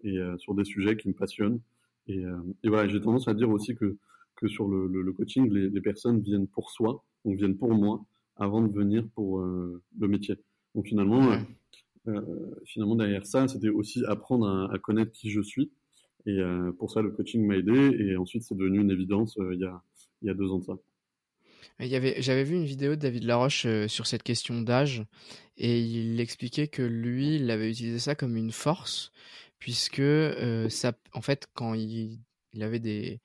et 0.04 0.18
sur 0.36 0.54
des 0.54 0.64
sujets 0.64 0.96
qui 0.96 1.08
me 1.08 1.14
passionnent. 1.14 1.60
Et, 2.06 2.22
et 2.62 2.68
voilà, 2.68 2.86
j'ai 2.88 3.00
tendance 3.00 3.26
à 3.26 3.34
dire 3.34 3.50
aussi 3.50 3.74
que, 3.74 3.96
que 4.36 4.46
sur 4.46 4.68
le, 4.68 4.86
le, 4.86 5.12
coaching, 5.12 5.50
les, 5.50 5.70
les, 5.70 5.80
personnes 5.80 6.20
viennent 6.20 6.46
pour 6.46 6.70
soi, 6.70 7.02
donc 7.24 7.36
viennent 7.36 7.56
pour 7.56 7.72
moi, 7.74 8.04
avant 8.36 8.62
de 8.62 8.72
venir 8.72 9.06
pour 9.14 9.40
le 9.40 10.08
métier. 10.08 10.36
Donc 10.74 10.86
finalement, 10.86 11.32
euh, 12.08 12.20
finalement, 12.64 12.96
derrière 12.96 13.26
ça, 13.26 13.48
c'était 13.48 13.68
aussi 13.68 14.04
apprendre 14.06 14.70
à, 14.72 14.78
connaître 14.78 15.12
qui 15.12 15.30
je 15.30 15.40
suis 15.40 15.70
Et 16.26 16.40
pour 16.78 16.90
ça, 16.90 17.02
le 17.02 17.10
coaching 17.10 17.44
m'a 17.46 17.56
aidé. 17.56 17.96
Et 17.98 18.16
ensuite, 18.16 18.42
c'est 18.42 18.56
devenu 18.56 18.80
une 18.80 18.90
évidence 18.90 19.38
il 19.52 19.60
y, 19.60 19.64
a, 19.64 19.82
il 20.22 20.28
y 20.28 20.30
a 20.30 20.34
deux 20.34 20.50
ans 20.50 20.58
de 20.58 20.64
ça. 20.64 20.78
J'avais 21.80 22.44
vu 22.44 22.56
une 22.56 22.64
vidéo 22.64 22.90
de 22.90 23.00
David 23.00 23.24
Laroche 23.24 23.66
sur 23.86 24.06
cette 24.06 24.22
question 24.22 24.60
d'âge 24.62 25.04
et 25.56 25.80
il 25.80 26.20
expliquait 26.20 26.68
que 26.68 26.82
lui, 26.82 27.36
il 27.36 27.50
avait 27.50 27.70
utilisé 27.70 27.98
ça 27.98 28.14
comme 28.14 28.36
une 28.36 28.52
force 28.52 29.12
puisque 29.58 30.02
ça, 30.70 30.92
en 31.12 31.20
fait, 31.20 31.48
quand 31.54 31.74
il, 31.74 32.20
il 32.52 32.62
avait 32.62 32.78
des, 32.78 33.20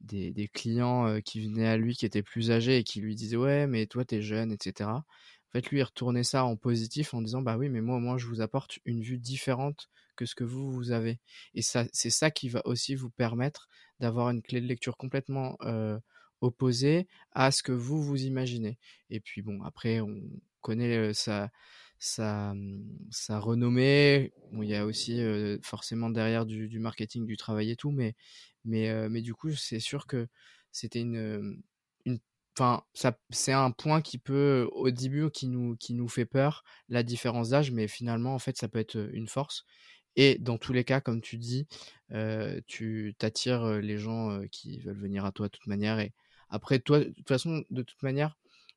des, 0.00 0.48
clients 0.48 1.20
qui 1.24 1.40
venaient 1.40 1.68
à 1.68 1.76
lui 1.76 1.94
qui 1.96 2.06
étaient 2.06 2.22
plus 2.22 2.50
âgés 2.50 2.78
et 2.78 2.84
qui 2.84 3.00
lui 3.00 3.14
disaient 3.14 3.36
ouais 3.36 3.66
mais 3.66 3.86
toi 3.86 4.04
t'es 4.04 4.22
jeune 4.22 4.52
etc 4.52 4.90
en 4.90 5.04
fait 5.52 5.68
lui 5.70 5.78
il 5.78 5.82
retournait 5.82 6.22
ça 6.22 6.44
en 6.44 6.56
positif 6.56 7.14
en 7.14 7.22
disant 7.22 7.42
bah 7.42 7.56
oui 7.56 7.68
mais 7.68 7.80
moi 7.80 7.96
au 7.96 8.00
moins 8.00 8.18
je 8.18 8.26
vous 8.26 8.40
apporte 8.40 8.78
une 8.84 9.02
vue 9.02 9.18
différente 9.18 9.88
que 10.18 10.26
ce 10.26 10.34
que 10.34 10.44
vous 10.44 10.70
vous 10.70 10.90
avez. 10.90 11.20
Et 11.54 11.62
ça 11.62 11.84
c'est 11.92 12.10
ça 12.10 12.30
qui 12.30 12.50
va 12.50 12.60
aussi 12.66 12.94
vous 12.94 13.08
permettre 13.08 13.68
d'avoir 14.00 14.28
une 14.30 14.42
clé 14.42 14.60
de 14.60 14.66
lecture 14.66 14.96
complètement 14.96 15.56
euh, 15.62 15.98
opposée 16.40 17.08
à 17.32 17.50
ce 17.50 17.62
que 17.62 17.72
vous 17.72 18.02
vous 18.02 18.22
imaginez 18.24 18.78
et 19.10 19.20
puis 19.20 19.42
bon 19.42 19.62
après 19.62 20.00
on 20.00 20.20
connaît 20.60 21.12
ça 21.14 21.50
sa, 21.98 22.54
renommée. 23.40 24.32
Bon, 24.52 24.62
il 24.62 24.68
y 24.68 24.74
a 24.74 24.86
aussi 24.86 25.20
forcément 25.62 26.10
derrière 26.10 26.46
du, 26.46 26.68
du, 26.68 26.78
marketing, 26.78 27.26
du 27.26 27.36
travail 27.36 27.70
et 27.70 27.76
tout, 27.76 27.90
mais, 27.90 28.14
mais, 28.64 29.08
mais 29.08 29.22
du 29.22 29.34
coup, 29.34 29.52
c'est 29.52 29.80
sûr 29.80 30.06
que 30.06 30.28
c'était 30.72 31.00
une, 31.00 31.60
une 32.04 32.18
Enfin, 32.60 32.82
c'est 33.30 33.52
un 33.52 33.70
point 33.70 34.02
qui 34.02 34.18
peut, 34.18 34.68
au 34.72 34.90
début, 34.90 35.30
qui 35.30 35.46
nous, 35.46 35.76
qui 35.76 35.94
nous 35.94 36.08
fait 36.08 36.24
peur, 36.24 36.64
la 36.88 37.04
différence 37.04 37.50
d'âge, 37.50 37.70
mais 37.70 37.86
finalement, 37.86 38.34
en 38.34 38.40
fait, 38.40 38.56
ça 38.56 38.68
peut 38.68 38.80
être 38.80 38.96
une 39.12 39.28
force. 39.28 39.64
Et 40.16 40.38
dans 40.38 40.58
tous 40.58 40.72
les 40.72 40.82
cas, 40.82 41.00
comme 41.00 41.20
tu 41.20 41.36
dis, 41.38 41.68
tu 42.66 43.14
t'attires 43.18 43.80
les 43.80 43.98
gens 43.98 44.40
qui 44.50 44.80
veulent 44.80 44.98
venir 44.98 45.24
à 45.24 45.30
toi 45.32 45.46
de 45.46 45.52
toute 45.52 45.68
manière. 45.68 46.04
Après, 46.50 46.78
toi, 46.78 47.00
de 47.00 47.10
toute 47.10 47.28
façon, 47.28 47.64
de 47.70 47.82
toute 47.82 48.02
manière, 48.02 48.36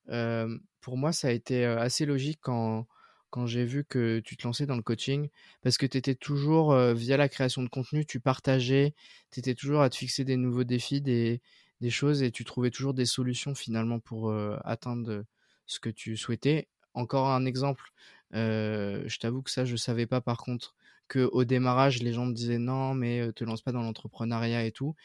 euh, 0.09 0.57
pour 0.81 0.97
moi, 0.97 1.11
ça 1.13 1.27
a 1.29 1.31
été 1.31 1.63
assez 1.65 2.05
logique 2.05 2.39
quand, 2.41 2.87
quand 3.29 3.45
j'ai 3.45 3.65
vu 3.65 3.85
que 3.85 4.19
tu 4.19 4.35
te 4.37 4.43
lançais 4.43 4.65
dans 4.65 4.75
le 4.75 4.81
coaching, 4.81 5.29
parce 5.61 5.77
que 5.77 5.85
tu 5.85 5.97
étais 5.97 6.15
toujours, 6.15 6.75
via 6.93 7.17
la 7.17 7.29
création 7.29 7.63
de 7.63 7.69
contenu, 7.69 8.05
tu 8.05 8.19
partageais, 8.19 8.93
tu 9.31 9.39
étais 9.39 9.55
toujours 9.55 9.81
à 9.81 9.89
te 9.89 9.95
fixer 9.95 10.23
des 10.25 10.37
nouveaux 10.37 10.63
défis, 10.63 11.01
des, 11.01 11.41
des 11.81 11.89
choses, 11.89 12.23
et 12.23 12.31
tu 12.31 12.43
trouvais 12.45 12.71
toujours 12.71 12.93
des 12.93 13.05
solutions 13.05 13.55
finalement 13.55 13.99
pour 13.99 14.33
atteindre 14.65 15.23
ce 15.65 15.79
que 15.79 15.89
tu 15.89 16.17
souhaitais. 16.17 16.67
Encore 16.93 17.29
un 17.29 17.45
exemple, 17.45 17.91
je 18.33 19.17
t'avoue 19.19 19.43
que 19.43 19.51
ça, 19.51 19.65
je 19.65 19.75
savais 19.75 20.07
pas 20.07 20.19
par 20.19 20.37
contre, 20.37 20.75
que 21.07 21.29
au 21.31 21.43
démarrage, 21.43 22.01
les 22.01 22.13
gens 22.13 22.25
me 22.25 22.33
disaient 22.33 22.57
non, 22.57 22.93
mais 22.93 23.31
te 23.33 23.43
lance 23.43 23.61
pas 23.61 23.71
dans 23.71 23.81
l'entrepreneuriat 23.81 24.65
et 24.65 24.71
tout. 24.71 24.95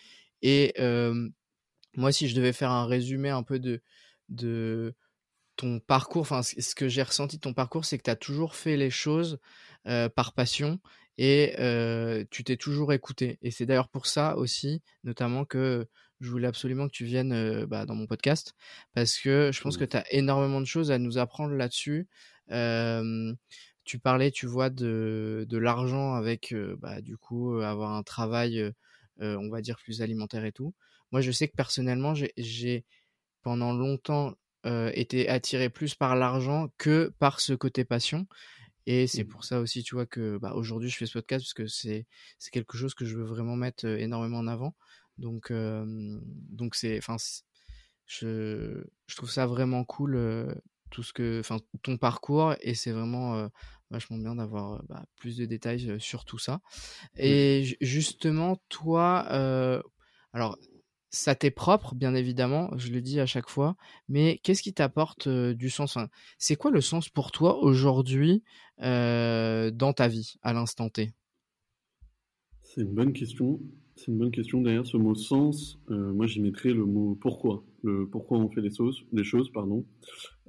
Et 0.43 0.75
moi, 1.97 2.13
si 2.13 2.29
je 2.29 2.37
devais 2.37 2.53
faire 2.53 2.71
un 2.71 2.87
résumé 2.87 3.31
un 3.31 3.43
peu 3.43 3.59
de, 3.59 3.83
de 4.29 4.95
ton 5.57 5.81
parcours, 5.81 6.23
enfin 6.23 6.43
ce 6.43 6.75
que 6.75 6.89
j'ai 6.89 7.03
ressenti 7.03 7.37
de 7.37 7.41
ton 7.41 7.55
parcours, 7.55 7.85
c'est 7.85 7.99
que 7.99 8.05
tu 8.05 8.11
as 8.11 8.17
toujours 8.17 8.55
fait 8.55 8.77
les 8.77 8.91
choses 8.91 9.39
par 10.15 10.35
passion 10.35 10.81
et 11.19 11.55
tu 12.31 12.45
t'es 12.45 12.57
toujours 12.57 12.93
écouté. 12.93 13.39
Et 13.43 13.51
c'est 13.51 13.67
d'ailleurs 13.67 13.89
pour 13.89 14.07
ça 14.07 14.37
aussi, 14.37 14.83
notamment, 15.05 15.45
que 15.45 15.87
je 16.21 16.31
voulais 16.31 16.49
absolument 16.49 16.87
que 16.89 16.93
tu 16.93 17.05
viennes 17.05 17.65
bah, 17.67 17.87
dans 17.87 17.95
mon 17.95 18.07
podcast, 18.07 18.55
parce 18.95 19.19
que 19.19 19.51
je 19.53 19.61
pense 19.61 19.77
que 19.77 19.85
tu 19.85 19.97
as 19.97 20.05
énormément 20.13 20.61
de 20.61 20.67
choses 20.67 20.91
à 20.91 20.99
nous 20.99 21.19
apprendre 21.19 21.55
là-dessus. 21.55 22.09
tu 23.85 23.99
parlais, 23.99 24.31
tu 24.31 24.47
vois, 24.47 24.69
de, 24.71 25.47
de 25.49 25.59
l'argent 25.59 26.15
avec, 26.15 26.55
bah, 26.79 27.01
du 27.01 27.17
coup, 27.17 27.61
avoir 27.61 27.93
un 27.93 28.03
travail, 28.03 28.73
on 29.21 29.49
va 29.49 29.61
dire, 29.63 29.77
plus 29.79 30.03
alimentaire 30.03 30.45
et 30.45 30.53
tout. 30.53 30.75
Moi, 31.13 31.21
je 31.21 31.31
sais 31.31 31.49
que 31.49 31.57
personnellement, 31.57 32.15
j'ai 32.15 32.85
pendant 33.43 33.73
longtemps 33.73 34.35
euh, 34.67 34.91
était 34.95 35.29
attiré 35.29 35.71
plus 35.71 35.95
par 35.95 36.17
l'argent 36.17 36.73
que 36.79 37.13
par 37.21 37.39
ce 37.39 37.53
côté 37.53 37.85
passion. 37.85 38.27
Et 38.87 39.07
c'est 39.07 39.23
mmh. 39.23 39.29
pour 39.29 39.45
ça 39.45 39.61
aussi, 39.61 39.85
tu 39.85 39.95
vois, 39.95 40.07
que 40.07 40.39
bah, 40.39 40.55
aujourd'hui 40.55 40.89
je 40.89 40.97
fais 40.97 41.07
ce 41.07 41.13
podcast 41.13 41.45
parce 41.45 41.55
que 41.55 41.67
c'est 41.69 42.07
quelque 42.51 42.77
chose 42.77 42.95
que 42.95 43.05
je 43.05 43.17
veux 43.17 43.25
vraiment 43.25 43.55
mettre 43.55 43.87
énormément 43.87 44.39
en 44.39 44.49
avant. 44.49 44.75
Donc 45.19 45.53
donc 45.53 46.75
c'est, 46.75 46.99
enfin, 46.99 47.17
je 48.07 48.85
je 49.07 49.17
trouve 49.17 49.31
ça 49.31 49.47
vraiment 49.47 49.85
cool 49.85 50.53
tout 50.91 51.05
ce 51.05 51.13
que, 51.13 51.39
enfin, 51.41 51.59
ton 51.83 51.97
parcours 51.97 52.55
et 52.61 52.75
c'est 52.75 52.93
vraiment 52.93 53.49
vachement 53.91 54.19
bien 54.19 54.35
d'avoir 54.35 54.83
bah, 54.89 55.05
plus 55.17 55.37
de 55.37 55.45
détails 55.45 56.01
sur 56.01 56.25
tout 56.25 56.39
ça. 56.39 56.61
Et 57.17 57.77
justement, 57.81 58.61
toi, 58.69 59.21
alors 60.33 60.59
ça 61.11 61.35
t'est 61.35 61.51
propre, 61.51 61.95
bien 61.95 62.15
évidemment, 62.15 62.71
je 62.77 62.91
le 62.93 63.01
dis 63.01 63.21
à 63.21 63.27
chaque 63.27 63.49
fois, 63.49 63.77
mais 64.09 64.39
qu'est-ce 64.43 64.63
qui 64.63 64.75
t'apporte 64.75 65.29
du 65.29 65.71
sens? 65.71 65.97
C'est 66.39 66.57
quoi 66.57 66.71
le 66.71 66.81
sens 66.81 67.09
pour 67.09 67.33
toi 67.33 67.59
aujourd'hui 67.59 68.43
dans 68.79 69.93
ta 69.95 70.09
vie, 70.09 70.35
à 70.43 70.53
l'instant 70.53 70.89
T? 70.89 71.13
C'est 72.63 72.83
une 72.83 72.95
bonne 72.95 73.13
question. 73.13 73.61
C'est 73.95 74.09
une 74.09 74.19
bonne 74.19 74.31
question. 74.31 74.61
Derrière 74.61 74.85
ce 74.85 74.99
mot 74.99 75.15
sens, 75.15 75.79
moi 75.89 76.27
j'y 76.27 76.43
mettrais 76.43 76.75
le 76.75 76.85
mot 76.85 77.17
pourquoi. 77.19 77.65
Le 77.83 78.07
pourquoi 78.07 78.39
on 78.39 78.51
fait 78.51 78.61
les 78.61 78.75
choses, 78.75 79.05
les 79.13 79.25
choses 79.25 79.51
pardon. 79.51 79.87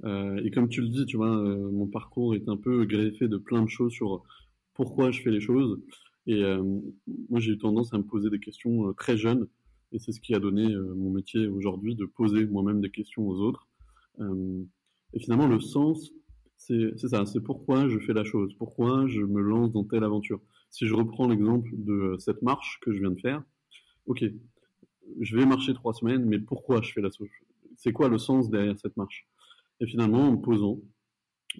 et 0.04 0.50
comme 0.50 0.68
tu 0.68 0.82
le 0.82 0.88
dis, 0.88 1.06
tu 1.06 1.16
vois, 1.16 1.34
mon 1.34 1.86
parcours 1.86 2.34
est 2.34 2.48
un 2.48 2.56
peu 2.58 2.84
greffé 2.84 3.28
de 3.28 3.38
plein 3.38 3.62
de 3.62 3.70
choses 3.70 3.92
sur 3.92 4.22
pourquoi 4.74 5.10
je 5.10 5.22
fais 5.22 5.30
les 5.30 5.40
choses. 5.40 5.80
Et 6.26 6.42
moi 7.30 7.40
j'ai 7.40 7.52
eu 7.52 7.58
tendance 7.58 7.94
à 7.94 7.98
me 7.98 8.02
poser 8.02 8.28
des 8.28 8.40
questions 8.40 8.92
très 8.92 9.16
jeunes 9.16 9.46
et 9.92 9.98
c'est 9.98 10.12
ce 10.12 10.20
qui 10.20 10.34
a 10.34 10.38
donné 10.38 10.72
euh, 10.72 10.94
mon 10.94 11.10
métier 11.10 11.46
aujourd'hui, 11.46 11.94
de 11.94 12.04
poser 12.04 12.46
moi-même 12.46 12.80
des 12.80 12.90
questions 12.90 13.26
aux 13.26 13.36
autres. 13.40 13.66
Euh, 14.20 14.62
et 15.12 15.20
finalement, 15.20 15.46
le 15.46 15.60
sens, 15.60 16.12
c'est 16.56 16.98
ça, 16.98 17.24
c'est 17.24 17.40
pourquoi 17.40 17.88
je 17.88 17.98
fais 17.98 18.12
la 18.12 18.24
chose, 18.24 18.52
pourquoi 18.58 19.06
je 19.06 19.22
me 19.22 19.40
lance 19.40 19.72
dans 19.72 19.84
telle 19.84 20.04
aventure. 20.04 20.40
Si 20.70 20.86
je 20.86 20.94
reprends 20.94 21.28
l'exemple 21.28 21.70
de 21.72 22.16
cette 22.18 22.42
marche 22.42 22.78
que 22.82 22.92
je 22.92 23.00
viens 23.00 23.12
de 23.12 23.20
faire, 23.20 23.42
ok, 24.06 24.24
je 25.20 25.36
vais 25.36 25.46
marcher 25.46 25.72
trois 25.72 25.94
semaines, 25.94 26.24
mais 26.24 26.38
pourquoi 26.38 26.82
je 26.82 26.92
fais 26.92 27.00
la 27.00 27.10
chose 27.10 27.28
C'est 27.76 27.92
quoi 27.92 28.08
le 28.08 28.18
sens 28.18 28.50
derrière 28.50 28.78
cette 28.78 28.96
marche? 28.96 29.26
Et 29.80 29.86
finalement, 29.86 30.28
en 30.28 30.32
me 30.32 30.42
posant, 30.42 30.80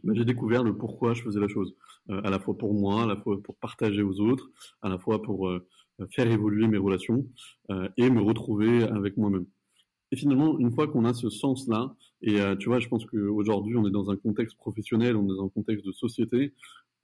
ben, 0.05 0.15
j'ai 0.15 0.25
découvert 0.25 0.63
le 0.63 0.77
pourquoi 0.77 1.15
je 1.15 1.23
faisais 1.23 1.41
la 1.41 1.49
chose, 1.49 1.75
euh, 2.11 2.21
à 2.25 2.31
la 2.31 2.39
fois 2.39 2.57
pour 2.57 2.75
moi, 2.75 3.05
à 3.05 3.07
la 3.07 3.17
fois 3.17 3.41
pour 3.43 3.57
partager 3.57 4.03
aux 4.03 4.21
autres, 4.21 4.51
à 4.83 4.89
la 4.89 4.99
fois 4.99 5.23
pour 5.23 5.49
euh, 5.49 5.67
faire 6.11 6.31
évoluer 6.31 6.67
mes 6.67 6.79
relations 6.79 7.27
euh, 7.71 7.89
et 7.97 8.11
me 8.11 8.21
retrouver 8.21 8.85
avec 8.85 9.17
moi-même. 9.17 9.47
Et 10.11 10.17
finalement, 10.17 10.59
une 10.59 10.73
fois 10.73 10.89
qu'on 10.89 11.05
a 11.05 11.13
ce 11.13 11.29
sens-là, 11.29 11.95
et 12.23 12.41
euh, 12.41 12.57
tu 12.57 12.69
vois, 12.69 12.81
je 12.81 12.89
pense 12.89 13.05
qu'aujourd'hui, 13.05 13.77
on 13.77 13.87
est 13.87 13.91
dans 13.91 14.11
un 14.11 14.17
contexte 14.17 14.57
professionnel, 14.57 15.17
on 15.17 15.25
est 15.25 15.37
dans 15.37 15.47
un 15.47 15.51
contexte 15.51 15.85
de 15.85 15.93
société 15.93 16.55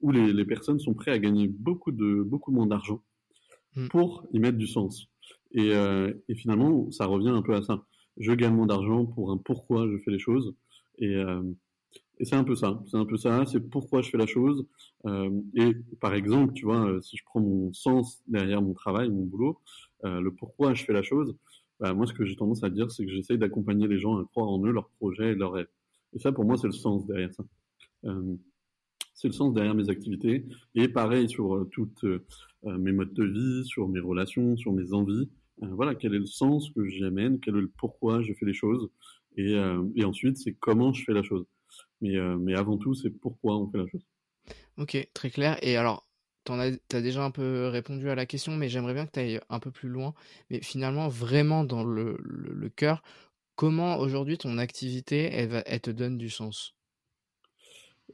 où 0.01 0.11
les, 0.11 0.33
les 0.33 0.45
personnes 0.45 0.79
sont 0.79 0.93
prêtes 0.93 1.13
à 1.13 1.19
gagner 1.19 1.47
beaucoup, 1.47 1.91
de, 1.91 2.23
beaucoup 2.23 2.51
moins 2.51 2.67
d'argent 2.67 3.01
mm. 3.75 3.87
pour 3.89 4.27
y 4.33 4.39
mettre 4.39 4.57
du 4.57 4.67
sens. 4.67 5.07
Et, 5.51 5.73
euh, 5.73 6.13
et, 6.27 6.35
finalement, 6.35 6.91
ça 6.91 7.05
revient 7.05 7.29
un 7.29 7.41
peu 7.41 7.55
à 7.55 7.61
ça. 7.61 7.85
Je 8.17 8.31
gagne 8.33 8.53
moins 8.53 8.65
d'argent 8.65 9.05
pour 9.05 9.31
un 9.31 9.37
pourquoi 9.37 9.87
je 9.87 9.97
fais 9.99 10.11
les 10.11 10.19
choses. 10.19 10.55
Et, 10.97 11.15
euh, 11.15 11.41
et 12.19 12.25
c'est 12.25 12.35
un 12.35 12.43
peu 12.43 12.55
ça, 12.55 12.81
c'est 12.89 12.97
un 12.97 13.05
peu 13.05 13.17
ça, 13.17 13.45
c'est 13.45 13.59
pourquoi 13.59 14.01
je 14.01 14.09
fais 14.09 14.17
la 14.17 14.27
chose. 14.27 14.65
Euh, 15.05 15.29
et 15.55 15.73
par 15.99 16.13
exemple, 16.13 16.53
tu 16.53 16.65
vois, 16.65 16.87
euh, 16.87 17.01
si 17.01 17.17
je 17.17 17.23
prends 17.25 17.41
mon 17.41 17.73
sens 17.73 18.21
derrière 18.27 18.61
mon 18.61 18.73
travail, 18.73 19.09
mon 19.09 19.23
boulot, 19.23 19.59
euh, 20.05 20.21
le 20.21 20.31
pourquoi 20.33 20.73
je 20.73 20.83
fais 20.85 20.93
la 20.93 21.03
chose, 21.03 21.35
bah, 21.79 21.93
moi 21.93 22.05
ce 22.07 22.13
que 22.13 22.25
j'ai 22.25 22.35
tendance 22.35 22.63
à 22.63 22.69
dire, 22.69 22.91
c'est 22.91 23.05
que 23.05 23.11
j'essaye 23.11 23.37
d'accompagner 23.37 23.87
les 23.87 23.99
gens 23.99 24.17
à 24.17 24.25
croire 24.25 24.47
en 24.47 24.63
eux, 24.65 24.71
leurs 24.71 24.89
projets 24.89 25.31
et 25.31 25.35
leurs 25.35 25.53
rêves. 25.53 25.67
Et 26.15 26.19
ça, 26.19 26.31
pour 26.31 26.45
moi, 26.45 26.57
c'est 26.57 26.67
le 26.67 26.73
sens 26.73 27.05
derrière 27.05 27.33
ça. 27.33 27.43
Euh, 28.05 28.35
c'est 29.13 29.27
le 29.27 29.33
sens 29.33 29.53
derrière 29.53 29.75
mes 29.75 29.89
activités. 29.89 30.45
Et 30.73 30.87
pareil 30.87 31.29
sur 31.29 31.55
euh, 31.55 31.69
toutes 31.71 32.03
euh, 32.03 32.19
mes 32.63 32.91
modes 32.91 33.13
de 33.13 33.25
vie, 33.25 33.65
sur 33.65 33.87
mes 33.87 33.99
relations, 33.99 34.57
sur 34.57 34.73
mes 34.73 34.93
envies. 34.93 35.29
voilà, 35.61 35.95
quel 35.95 36.13
est 36.13 36.19
le 36.19 36.25
sens 36.25 36.69
que 36.71 36.85
j'y 36.85 37.03
amène, 37.03 37.39
quel 37.39 37.55
est 37.55 37.61
le 37.61 37.71
pourquoi 37.77 38.21
je 38.21 38.33
fais 38.33 38.45
les 38.45 38.53
choses. 38.53 38.89
Et, 39.37 39.55
et 39.95 40.05
ensuite, 40.05 40.37
c'est 40.37 40.53
comment 40.53 40.93
je 40.93 41.03
fais 41.03 41.13
la 41.13 41.21
chose. 41.21 41.45
Mais, 42.01 42.15
euh, 42.15 42.37
mais 42.37 42.55
avant 42.55 42.77
tout, 42.77 42.93
c'est 42.93 43.09
pourquoi 43.09 43.57
on 43.57 43.69
fait 43.69 43.77
la 43.77 43.87
chose. 43.87 44.05
Ok, 44.77 45.09
très 45.13 45.29
clair. 45.29 45.57
Et 45.61 45.77
alors, 45.77 46.07
tu 46.45 46.51
as, 46.51 47.01
déjà 47.01 47.23
un 47.23 47.31
peu 47.31 47.67
répondu 47.67 48.09
à 48.09 48.15
la 48.15 48.25
question, 48.25 48.55
mais 48.55 48.69
j'aimerais 48.69 48.93
bien 48.93 49.05
que 49.05 49.11
tu 49.11 49.19
ailles 49.19 49.39
un 49.49 49.59
peu 49.59 49.71
plus 49.71 49.89
loin. 49.89 50.13
Mais 50.49 50.61
finalement, 50.61 51.07
vraiment 51.07 51.63
dans 51.63 51.83
le, 51.83 52.17
le, 52.19 52.69
cœur, 52.69 53.01
comment 53.55 53.97
aujourd'hui 53.97 54.37
ton 54.37 54.57
activité, 54.57 55.29
elle, 55.31 55.49
va, 55.49 55.63
elle 55.65 55.81
te 55.81 55.91
donne 55.91 56.17
du 56.17 56.29
sens? 56.29 56.75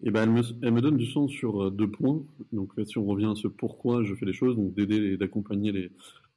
Eh 0.04 0.12
ben, 0.12 0.24
elle, 0.24 0.30
me, 0.30 0.42
elle, 0.64 0.72
me, 0.72 0.82
donne 0.82 0.98
du 0.98 1.06
sens 1.06 1.32
sur 1.32 1.64
euh, 1.64 1.72
deux 1.72 1.90
points. 1.90 2.24
Donc, 2.54 2.72
si 2.86 2.98
on 2.98 3.06
revient 3.06 3.32
à 3.32 3.36
ce 3.36 3.48
pourquoi 3.48 4.04
je 4.04 4.16
fais 4.16 4.26
les 4.26 4.34
choses, 4.34 4.56
donc 4.56 4.74
d'aider 4.74 5.14
et 5.14 5.18
d'accompagner 5.18 5.72
les, 5.72 5.92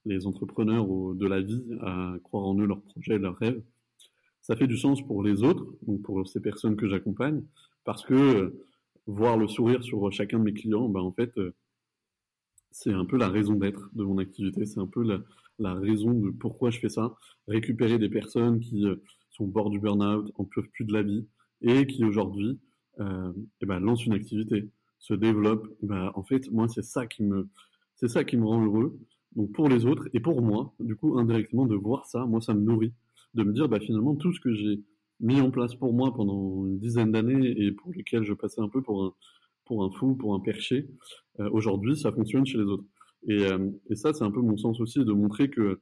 les 0.06 0.26
entrepreneurs 0.26 0.86
de 1.14 1.26
la 1.26 1.40
vie 1.40 1.64
à 1.80 2.14
croire 2.24 2.44
en 2.44 2.58
eux, 2.58 2.66
leurs 2.66 2.82
projets, 2.82 3.18
leurs 3.18 3.36
rêves, 3.36 3.62
ça 4.44 4.56
fait 4.56 4.66
du 4.66 4.76
sens 4.76 5.00
pour 5.00 5.22
les 5.22 5.42
autres, 5.42 5.66
donc 5.86 6.02
pour 6.02 6.28
ces 6.28 6.38
personnes 6.38 6.76
que 6.76 6.86
j'accompagne, 6.86 7.42
parce 7.82 8.04
que 8.04 8.14
euh, 8.14 8.66
voir 9.06 9.38
le 9.38 9.48
sourire 9.48 9.82
sur 9.82 10.12
chacun 10.12 10.38
de 10.38 10.44
mes 10.44 10.52
clients, 10.52 10.86
ben 10.86 11.00
en 11.00 11.12
fait, 11.12 11.36
euh, 11.38 11.54
c'est 12.70 12.92
un 12.92 13.06
peu 13.06 13.16
la 13.16 13.30
raison 13.30 13.54
d'être 13.54 13.88
de 13.94 14.04
mon 14.04 14.18
activité, 14.18 14.66
c'est 14.66 14.80
un 14.80 14.86
peu 14.86 15.02
la, 15.58 15.74
raison 15.74 16.12
de 16.12 16.30
pourquoi 16.30 16.68
je 16.68 16.78
fais 16.78 16.90
ça. 16.90 17.16
Récupérer 17.48 17.98
des 17.98 18.10
personnes 18.10 18.60
qui 18.60 18.84
euh, 18.86 18.96
sont 19.30 19.44
au 19.44 19.48
bord 19.48 19.70
du 19.70 19.80
burn-out, 19.80 20.30
en 20.36 20.44
peuvent 20.44 20.68
plus 20.74 20.84
de 20.84 20.92
la 20.92 21.02
vie, 21.02 21.26
et 21.62 21.86
qui 21.86 22.04
aujourd'hui 22.04 22.58
eh 23.00 23.66
ben, 23.66 23.80
lancent 23.80 24.04
une 24.04 24.12
activité, 24.12 24.68
se 24.98 25.14
développent. 25.14 25.68
Ben, 25.82 26.12
en 26.14 26.22
fait, 26.22 26.50
moi, 26.52 26.68
c'est 26.68 26.84
ça 26.84 27.06
qui 27.06 27.24
me, 27.24 27.48
c'est 27.96 28.08
ça 28.08 28.24
qui 28.24 28.36
me 28.36 28.44
rend 28.44 28.62
heureux. 28.62 28.98
Donc 29.36 29.52
pour 29.52 29.68
les 29.68 29.86
autres 29.86 30.08
et 30.12 30.20
pour 30.20 30.42
moi, 30.42 30.74
du 30.80 30.96
coup, 30.96 31.18
indirectement, 31.18 31.66
de 31.66 31.74
voir 31.74 32.04
ça, 32.04 32.26
moi, 32.26 32.40
ça 32.40 32.54
me 32.54 32.60
nourrit. 32.60 32.92
De 33.34 33.42
me 33.42 33.52
dire, 33.52 33.68
bah, 33.68 33.80
finalement, 33.80 34.14
tout 34.14 34.32
ce 34.32 34.40
que 34.40 34.54
j'ai 34.54 34.80
mis 35.20 35.40
en 35.40 35.50
place 35.50 35.74
pour 35.74 35.92
moi 35.92 36.14
pendant 36.14 36.66
une 36.66 36.78
dizaine 36.78 37.12
d'années 37.12 37.54
et 37.56 37.72
pour 37.72 37.92
lesquels 37.92 38.24
je 38.24 38.32
passais 38.32 38.60
un 38.60 38.68
peu 38.68 38.82
pour 38.82 39.04
un, 39.04 39.14
pour 39.64 39.84
un 39.84 39.90
fou, 39.90 40.14
pour 40.14 40.34
un 40.34 40.40
perché, 40.40 40.88
euh, 41.40 41.48
aujourd'hui, 41.50 41.96
ça 41.96 42.12
fonctionne 42.12 42.46
chez 42.46 42.58
les 42.58 42.64
autres. 42.64 42.84
Et, 43.26 43.44
euh, 43.44 43.70
et 43.90 43.94
ça, 43.94 44.12
c'est 44.12 44.24
un 44.24 44.30
peu 44.30 44.40
mon 44.40 44.56
sens 44.56 44.80
aussi 44.80 45.04
de 45.04 45.12
montrer 45.12 45.48
que 45.48 45.80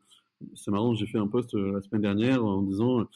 c'est 0.55 0.71
marrant. 0.71 0.95
J'ai 0.95 1.07
fait 1.07 1.19
un 1.19 1.27
post 1.27 1.55
euh, 1.55 1.73
la 1.73 1.83
semaine 1.83 2.03
dernière 2.03 2.45
en 2.45 2.63
disant, 2.63 3.07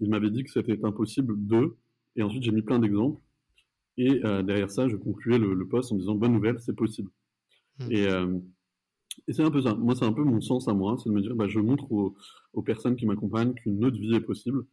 il 0.00 0.08
m'avait 0.08 0.30
dit 0.30 0.42
que 0.42 0.50
c'était 0.50 0.84
impossible 0.84 1.34
de, 1.46 1.76
et 2.16 2.22
ensuite 2.22 2.42
j'ai 2.42 2.50
mis 2.50 2.62
plein 2.62 2.80
d'exemples. 2.80 3.20
Et 3.96 4.20
derrière 4.42 4.68
ça, 4.70 4.88
je 4.88 4.96
concluais 4.96 5.38
le, 5.38 5.54
le, 5.54 5.68
post 5.68 5.92
en 5.92 5.96
disant 5.96 6.16
bonne 6.16 6.32
nouvelle, 6.32 6.58
c'est 6.58 6.74
possible. 6.74 7.08
Mmh. 7.78 7.92
Et, 7.92 8.02
et 8.02 8.53
c'est 9.32 9.42
un 9.42 9.50
peu 9.50 9.62
ça. 9.62 9.74
Moi, 9.74 9.94
c'est 9.96 10.04
un 10.04 10.12
peu 10.12 10.22
mon 10.22 10.40
sens 10.40 10.68
à 10.68 10.74
moi, 10.74 10.96
c'est 11.02 11.08
de 11.08 11.14
me 11.14 11.22
dire, 11.22 11.34
bah, 11.34 11.48
je 11.48 11.58
montre 11.60 11.90
aux, 11.92 12.62
personnes 12.62 12.96
qui 12.96 13.06
m'accompagnent 13.06 13.54
qu'une 13.54 13.84
autre 13.84 13.98
vie 13.98 14.14
est 14.14 14.20
possible, 14.20 14.64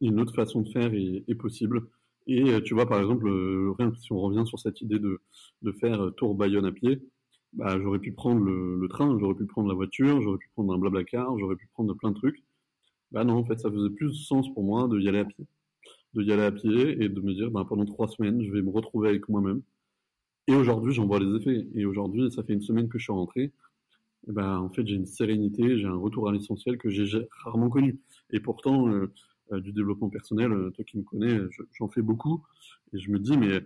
une 0.00 0.20
autre 0.20 0.34
façon 0.34 0.62
de 0.62 0.68
faire 0.68 0.92
est, 0.94 1.34
possible, 1.34 1.86
et 2.26 2.50
euh, 2.52 2.60
tu 2.60 2.74
vois, 2.74 2.86
par 2.86 3.00
exemple, 3.00 3.28
euh, 3.28 3.74
si 3.98 4.12
on 4.12 4.20
revient 4.20 4.46
sur 4.46 4.58
cette 4.58 4.80
idée 4.82 4.98
de, 4.98 5.20
de 5.62 5.72
faire 5.72 6.00
euh, 6.00 6.10
Tour 6.10 6.34
Bayonne 6.34 6.66
à 6.66 6.72
pied, 6.72 7.00
bah, 7.52 7.80
j'aurais 7.80 7.98
pu 7.98 8.12
prendre 8.12 8.40
le, 8.40 8.86
train, 8.88 9.18
j'aurais 9.18 9.34
pu 9.34 9.46
prendre 9.46 9.68
la 9.68 9.74
voiture, 9.74 10.20
j'aurais 10.22 10.38
pu 10.38 10.48
prendre 10.54 10.72
un 10.72 10.78
blabla 10.78 11.04
car, 11.04 11.36
j'aurais 11.38 11.56
pu 11.56 11.66
prendre 11.72 11.94
plein 11.94 12.10
de 12.10 12.16
trucs. 12.16 12.44
Bah 13.10 13.24
non, 13.24 13.34
en 13.34 13.44
fait, 13.44 13.58
ça 13.58 13.70
faisait 13.70 13.90
plus 13.90 14.14
sens 14.14 14.52
pour 14.54 14.62
moi 14.62 14.86
de 14.86 15.00
y 15.00 15.08
aller 15.08 15.20
à 15.20 15.24
pied. 15.24 15.46
De 16.14 16.22
y 16.22 16.32
aller 16.32 16.42
à 16.42 16.52
pied 16.52 17.02
et 17.02 17.08
de 17.08 17.20
me 17.20 17.34
dire, 17.34 17.50
bah, 17.50 17.64
pendant 17.68 17.84
trois 17.84 18.08
semaines, 18.08 18.42
je 18.44 18.52
vais 18.52 18.62
me 18.62 18.70
retrouver 18.70 19.08
avec 19.08 19.28
moi-même. 19.28 19.62
Et 20.46 20.54
aujourd'hui, 20.54 20.92
j'en 20.92 21.06
vois 21.06 21.18
les 21.18 21.36
effets. 21.36 21.66
Et 21.74 21.84
aujourd'hui, 21.84 22.30
ça 22.30 22.42
fait 22.44 22.52
une 22.52 22.62
semaine 22.62 22.88
que 22.88 22.98
je 22.98 23.04
suis 23.04 23.12
rentré. 23.12 23.52
Et 24.28 24.32
bah, 24.32 24.60
en 24.60 24.68
fait, 24.70 24.86
j'ai 24.86 24.96
une 24.96 25.06
sérénité, 25.06 25.78
j'ai 25.78 25.86
un 25.86 25.96
retour 25.96 26.28
à 26.28 26.32
l'essentiel 26.32 26.78
que 26.78 26.90
j'ai 26.90 27.06
rarement 27.44 27.70
connu. 27.70 27.98
Et 28.30 28.40
pourtant, 28.40 28.88
euh, 28.88 29.12
du 29.60 29.72
développement 29.72 30.10
personnel, 30.10 30.52
euh, 30.52 30.70
toi 30.70 30.84
qui 30.84 30.98
me 30.98 31.02
connais, 31.02 31.38
j'en 31.78 31.88
fais 31.88 32.02
beaucoup. 32.02 32.44
Et 32.92 32.98
je 33.00 33.10
me 33.10 33.18
dis, 33.18 33.36
mais 33.36 33.64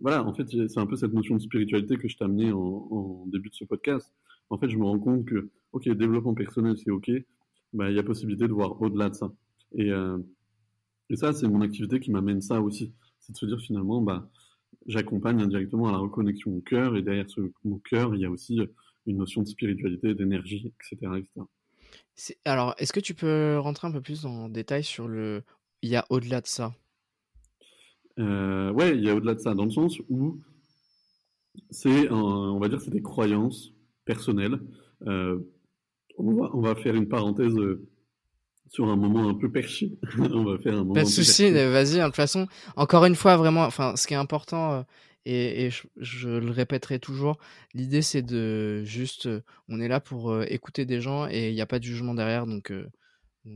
voilà, 0.00 0.24
en 0.24 0.34
fait, 0.34 0.46
c'est 0.48 0.78
un 0.78 0.86
peu 0.86 0.96
cette 0.96 1.12
notion 1.12 1.36
de 1.36 1.40
spiritualité 1.40 1.96
que 1.96 2.08
je 2.08 2.16
t'ai 2.16 2.24
amené 2.24 2.52
en, 2.52 3.24
début 3.26 3.48
de 3.48 3.54
ce 3.54 3.64
podcast. 3.64 4.12
En 4.50 4.58
fait, 4.58 4.68
je 4.68 4.76
me 4.76 4.84
rends 4.84 4.98
compte 4.98 5.24
que, 5.24 5.50
ok, 5.72 5.88
développement 5.90 6.34
personnel, 6.34 6.76
c'est 6.76 6.90
ok, 6.90 7.10
bah, 7.72 7.90
il 7.90 7.96
y 7.96 7.98
a 7.98 8.02
possibilité 8.02 8.46
de 8.46 8.52
voir 8.52 8.80
au-delà 8.80 9.10
de 9.10 9.14
ça. 9.14 9.32
Et, 9.74 9.90
euh, 9.90 10.18
et 11.10 11.16
ça, 11.16 11.32
c'est 11.32 11.48
mon 11.48 11.62
activité 11.62 12.00
qui 12.00 12.10
m'amène 12.10 12.40
ça 12.40 12.60
aussi. 12.60 12.92
C'est 13.18 13.32
de 13.32 13.36
se 13.36 13.46
dire 13.46 13.60
finalement, 13.60 14.00
bah, 14.02 14.30
j'accompagne 14.86 15.40
indirectement 15.40 15.88
à 15.88 15.92
la 15.92 15.98
reconnexion 15.98 16.54
au 16.56 16.60
cœur, 16.60 16.96
et 16.96 17.02
derrière 17.02 17.28
ce 17.28 17.40
mon 17.64 17.78
cœur, 17.78 18.14
il 18.14 18.20
y 18.20 18.24
a 18.24 18.30
aussi 18.30 18.60
une 19.08 19.18
notion 19.18 19.42
de 19.42 19.48
spiritualité, 19.48 20.14
d'énergie, 20.14 20.72
etc., 20.80 21.12
etc. 21.16 21.46
Alors, 22.44 22.74
est-ce 22.78 22.92
que 22.92 23.00
tu 23.00 23.14
peux 23.14 23.58
rentrer 23.58 23.86
un 23.86 23.92
peu 23.92 24.00
plus 24.00 24.26
en 24.26 24.48
détail 24.48 24.84
sur 24.84 25.08
le. 25.08 25.42
Il 25.82 25.90
y 25.90 25.96
a 25.96 26.04
au-delà 26.10 26.40
de 26.40 26.46
ça? 26.46 26.74
Euh, 28.18 28.72
Ouais, 28.72 28.96
il 28.96 29.04
y 29.04 29.10
a 29.10 29.14
au-delà 29.14 29.34
de 29.34 29.40
ça, 29.40 29.54
dans 29.54 29.64
le 29.64 29.70
sens 29.70 30.00
où 30.08 30.40
c'est, 31.70 32.10
on 32.10 32.58
va 32.58 32.68
dire, 32.68 32.80
c'est 32.80 32.90
des 32.90 33.02
croyances 33.02 33.72
personnelles. 34.04 34.58
Euh, 35.06 35.38
on, 36.18 36.34
va, 36.34 36.50
on 36.54 36.60
va 36.60 36.74
faire 36.74 36.96
une 36.96 37.08
parenthèse 37.08 37.56
euh, 37.56 37.86
sur 38.68 38.88
un 38.88 38.96
moment 38.96 39.28
un 39.28 39.34
peu 39.34 39.50
perché. 39.50 39.98
on 40.18 40.44
va 40.44 40.58
faire 40.58 40.74
un 40.74 40.78
moment. 40.78 40.94
Pas 40.94 41.04
de 41.04 41.08
souci, 41.08 41.50
vas-y. 41.52 42.00
Hein, 42.00 42.04
de 42.04 42.08
toute 42.08 42.16
façon, 42.16 42.48
encore 42.74 43.04
une 43.04 43.14
fois, 43.14 43.36
vraiment, 43.36 43.64
enfin, 43.64 43.94
ce 43.94 44.08
qui 44.08 44.14
est 44.14 44.18
important, 44.18 44.84
et, 45.24 45.70
je, 45.96 46.28
le 46.28 46.50
répéterai 46.50 46.98
toujours, 46.98 47.38
l'idée 47.74 48.02
c'est 48.02 48.22
de 48.22 48.82
juste, 48.84 49.28
on 49.68 49.80
est 49.80 49.88
là 49.88 50.00
pour 50.00 50.42
écouter 50.44 50.86
des 50.86 51.00
gens 51.00 51.28
et 51.28 51.50
il 51.50 51.54
n'y 51.54 51.60
a 51.60 51.66
pas 51.66 51.78
de 51.78 51.84
jugement 51.84 52.14
derrière, 52.14 52.46
donc, 52.46 52.72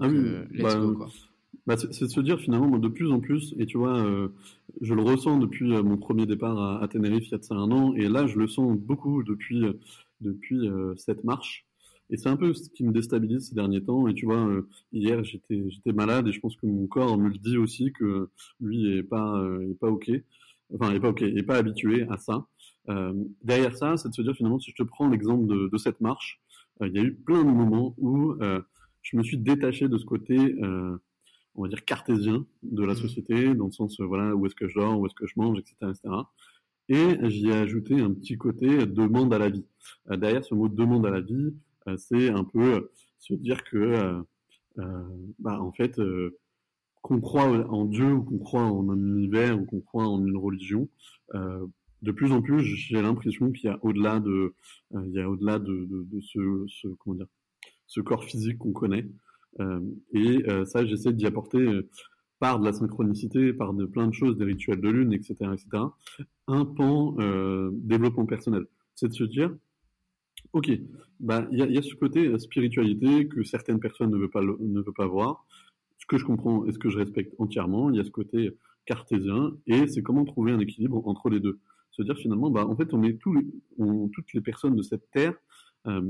ah 0.01 0.09
let's 0.09 0.63
bah, 0.63 0.75
go, 0.77 0.95
quoi. 0.95 1.09
Bah, 1.67 1.77
c'est 1.77 2.07
de 2.07 2.11
se 2.11 2.21
dire 2.21 2.41
finalement, 2.41 2.79
de 2.79 2.89
plus 2.89 3.11
en 3.13 3.21
plus, 3.21 3.55
et 3.59 3.67
tu 3.67 3.79
vois, 3.79 4.05
je 4.81 4.95
le 4.95 5.03
ressens 5.03 5.39
depuis 5.39 5.65
mon 5.65 5.97
premier 5.97 6.27
départ 6.27 6.83
à, 6.83 6.89
Tenerife 6.89 7.29
il 7.29 7.33
y 7.33 7.35
a 7.35 7.39
de 7.39 7.45
ça 7.45 7.55
un 7.55 7.71
an, 7.71 7.95
et 7.95 8.09
là 8.09 8.27
je 8.27 8.39
le 8.39 8.49
sens 8.49 8.77
beaucoup 8.77 9.23
depuis, 9.23 9.65
depuis 10.21 10.69
cette 10.97 11.25
marche. 11.25 11.67
Et 12.11 12.19
c'est 12.19 12.29
un 12.29 12.37
peu 12.37 12.53
ce 12.53 12.69
qui 12.69 12.85
me 12.85 12.93
déstabilise 12.93 13.49
ces 13.49 13.55
derniers 13.55 13.83
temps. 13.83 14.07
Et 14.07 14.13
tu 14.13 14.27
vois, 14.27 14.47
hier 14.93 15.25
j'étais 15.25 15.65
j'étais 15.71 15.93
malade 15.93 16.29
et 16.29 16.33
je 16.33 16.41
pense 16.41 16.57
que 16.57 16.67
mon 16.67 16.87
corps 16.87 17.17
me 17.17 17.31
le 17.31 17.39
dit 17.39 17.57
aussi 17.57 17.91
que 17.93 18.29
lui 18.61 18.99
est 18.99 19.03
pas 19.03 19.43
est 19.71 19.79
pas 19.79 19.89
ok 19.89 20.11
enfin, 20.75 20.91
il 20.91 20.95
n'est 20.95 21.01
pas 21.01 21.11
ok, 21.11 21.21
il 21.21 21.35
n'est 21.35 21.43
pas 21.43 21.57
habitué 21.57 22.07
à 22.11 22.19
ça. 22.19 22.47
Euh, 22.89 23.13
derrière 23.43 23.77
ça, 23.77 23.97
c'est 23.97 24.09
de 24.09 24.15
se 24.15 24.23
dire 24.23 24.35
finalement, 24.35 24.59
si 24.59 24.71
je 24.71 24.77
te 24.77 24.83
prends 24.83 25.09
l'exemple 25.09 25.47
de, 25.47 25.69
de, 25.69 25.79
cette 25.79 26.01
marche, 26.01 26.41
euh, 26.81 26.89
il 26.89 26.97
y 26.97 26.99
a 26.99 27.03
eu 27.03 27.15
plein 27.15 27.45
de 27.45 27.51
moments 27.51 27.95
où 27.99 28.33
euh, 28.43 28.61
je 29.03 29.17
me 29.17 29.23
suis 29.23 29.39
détaché 29.39 29.89
de 29.89 29.99
ce 29.99 30.05
côté, 30.05 30.37
euh, 30.37 30.97
on 31.55 31.63
va 31.63 31.69
dire 31.69 31.85
cartésien 31.85 32.47
de 32.63 32.85
la 32.85 32.95
mmh. 32.95 32.97
société, 32.97 33.55
dans 33.55 33.67
le 33.67 33.73
sens 33.73 34.01
voilà 34.01 34.35
où 34.35 34.47
est-ce 34.47 34.55
que 34.55 34.69
je 34.69 34.75
dors, 34.75 34.99
où 34.99 35.07
est-ce 35.07 35.15
que 35.15 35.27
je 35.27 35.35
mange, 35.37 35.59
etc., 35.59 35.77
etc. 35.83 36.15
Et 36.89 37.31
j'y 37.31 37.49
ai 37.49 37.55
ajouté 37.55 38.01
un 38.01 38.13
petit 38.13 38.37
côté 38.37 38.87
demande 38.87 39.33
à 39.33 39.39
la 39.39 39.49
vie. 39.49 39.65
derrière 40.11 40.45
ce 40.45 40.55
mot 40.55 40.69
demande 40.69 41.07
à 41.07 41.11
la 41.11 41.21
vie, 41.21 41.55
c'est 41.97 42.29
un 42.29 42.45
peu 42.45 42.91
se 43.19 43.35
dire 43.35 43.63
que, 43.63 44.21
bah, 45.39 45.63
en 45.63 45.73
fait, 45.73 45.99
qu'on 47.03 47.21
croit 47.21 47.47
en 47.69 47.85
Dieu 47.85 48.13
ou 48.13 48.23
qu'on 48.23 48.39
croit 48.39 48.63
en 48.63 48.89
un 48.89 48.97
univers 48.97 49.61
ou 49.61 49.65
qu'on 49.65 49.81
croit 49.81 50.07
en 50.07 50.25
une 50.25 50.37
religion, 50.37 50.89
euh, 51.35 51.67
de 52.03 52.11
plus 52.11 52.33
en 52.33 52.43
plus, 52.43 52.63
j'ai 52.63 53.01
l'impression 53.01 53.53
qu'il 53.53 53.71
y 53.71 53.73
a 53.73 53.79
au-delà 53.83 54.19
de, 54.21 54.55
euh, 54.95 55.07
il 55.07 55.13
y 55.13 55.21
a 55.21 55.29
au-delà 55.29 55.59
de, 55.59 55.87
de, 55.87 56.05
de, 56.05 56.21
ce, 56.21 56.65
ce, 56.69 56.89
comment 56.99 57.17
dire, 57.17 57.27
ce 57.87 58.01
corps 58.01 58.25
physique 58.25 58.59
qu'on 58.59 58.73
connaît. 58.73 59.07
Euh, 59.61 59.81
et 60.13 60.49
euh, 60.49 60.65
ça, 60.65 60.85
j'essaie 60.85 61.13
d'y 61.13 61.27
apporter 61.27 61.59
euh, 61.59 61.89
par 62.39 62.59
de 62.59 62.65
la 62.65 62.73
synchronicité, 62.73 63.53
par 63.53 63.75
de 63.75 63.85
plein 63.85 64.09
de 64.09 64.15
choses, 64.15 64.37
des 64.37 64.45
rituels 64.45 64.81
de 64.81 64.89
lune, 64.89 65.13
etc., 65.13 65.35
etc. 65.53 65.85
Un 66.49 66.65
pan 66.65 67.15
développement 67.73 68.27
personnel, 68.27 68.65
c'est 68.97 69.09
de 69.09 69.13
se 69.13 69.23
dire, 69.23 69.55
ok, 70.53 70.69
bah 71.21 71.47
il 71.53 71.59
y 71.59 71.63
a, 71.63 71.67
y 71.67 71.79
a, 71.79 71.83
ce 71.83 71.95
côté 71.95 72.37
spiritualité 72.41 73.29
que 73.29 73.45
certaines 73.45 73.79
personnes 73.79 74.11
ne 74.11 74.17
veulent 74.17 74.31
pas 74.31 74.43
ne 74.43 74.81
veulent 74.81 74.95
pas 74.95 75.07
voir 75.07 75.47
ce 76.03 76.07
que 76.07 76.19
je 76.19 76.25
comprends 76.25 76.67
et 76.67 76.73
ce 76.73 76.79
que 76.81 76.91
je 76.91 76.99
respecte 76.99 77.33
entièrement. 77.39 77.89
Il 77.89 77.97
y 77.97 78.01
a 78.01 78.05
ce 78.05 78.11
côté 78.11 78.57
cartésien 78.87 79.53
et 79.69 79.87
c'est 79.87 80.03
comment 80.03 80.25
trouver 80.25 80.51
un 80.51 80.59
équilibre 80.59 81.07
entre 81.07 81.31
les 81.31 81.39
deux. 81.39 81.61
Se 81.93 82.03
dire 82.03 82.17
finalement, 82.17 82.51
bah, 82.51 82.67
en 82.67 82.75
fait, 82.75 82.93
on 82.93 83.05
est 83.05 83.19
tous 83.19 83.33
toutes 84.13 84.33
les 84.35 84.41
personnes 84.41 84.75
de 84.75 84.83
cette 84.83 85.09
terre 85.13 85.35
euh, 85.87 86.03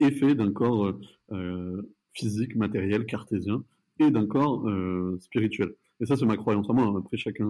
d'un 0.00 0.52
corps 0.52 0.92
euh, 1.32 1.82
physique, 2.12 2.56
matériel, 2.56 3.06
cartésien 3.06 3.64
et 3.98 4.10
d'un 4.10 4.26
corps 4.26 4.68
euh, 4.68 5.16
spirituel. 5.20 5.74
Et 6.00 6.06
ça, 6.06 6.16
c'est 6.16 6.26
ma 6.26 6.36
croyance 6.36 6.68
à 6.68 6.74
moi. 6.74 6.94
Après, 6.98 7.16
chacun, 7.16 7.48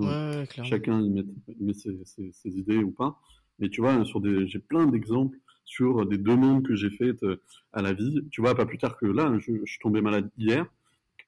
chacun 0.62 1.02
y 1.02 1.10
met, 1.10 1.24
met 1.60 1.74
ses, 1.74 1.98
ses, 2.04 2.30
ses, 2.32 2.58
idées 2.58 2.82
ou 2.84 2.92
pas. 2.92 3.18
Mais 3.58 3.68
tu 3.70 3.80
vois, 3.80 4.04
sur 4.04 4.20
des, 4.20 4.46
j'ai 4.46 4.60
plein 4.60 4.86
d'exemples 4.86 5.36
sur 5.64 6.06
des 6.06 6.16
demandes 6.16 6.62
que 6.62 6.76
j'ai 6.76 6.90
faites 6.90 7.22
euh, 7.24 7.42
à 7.72 7.82
la 7.82 7.92
vie. 7.92 8.20
Tu 8.30 8.40
vois, 8.40 8.54
pas 8.54 8.66
plus 8.66 8.78
tard 8.78 8.96
que 8.96 9.06
là, 9.06 9.36
je, 9.38 9.52
je 9.64 9.70
suis 9.70 9.80
tombé 9.80 10.00
malade 10.00 10.30
hier 10.38 10.64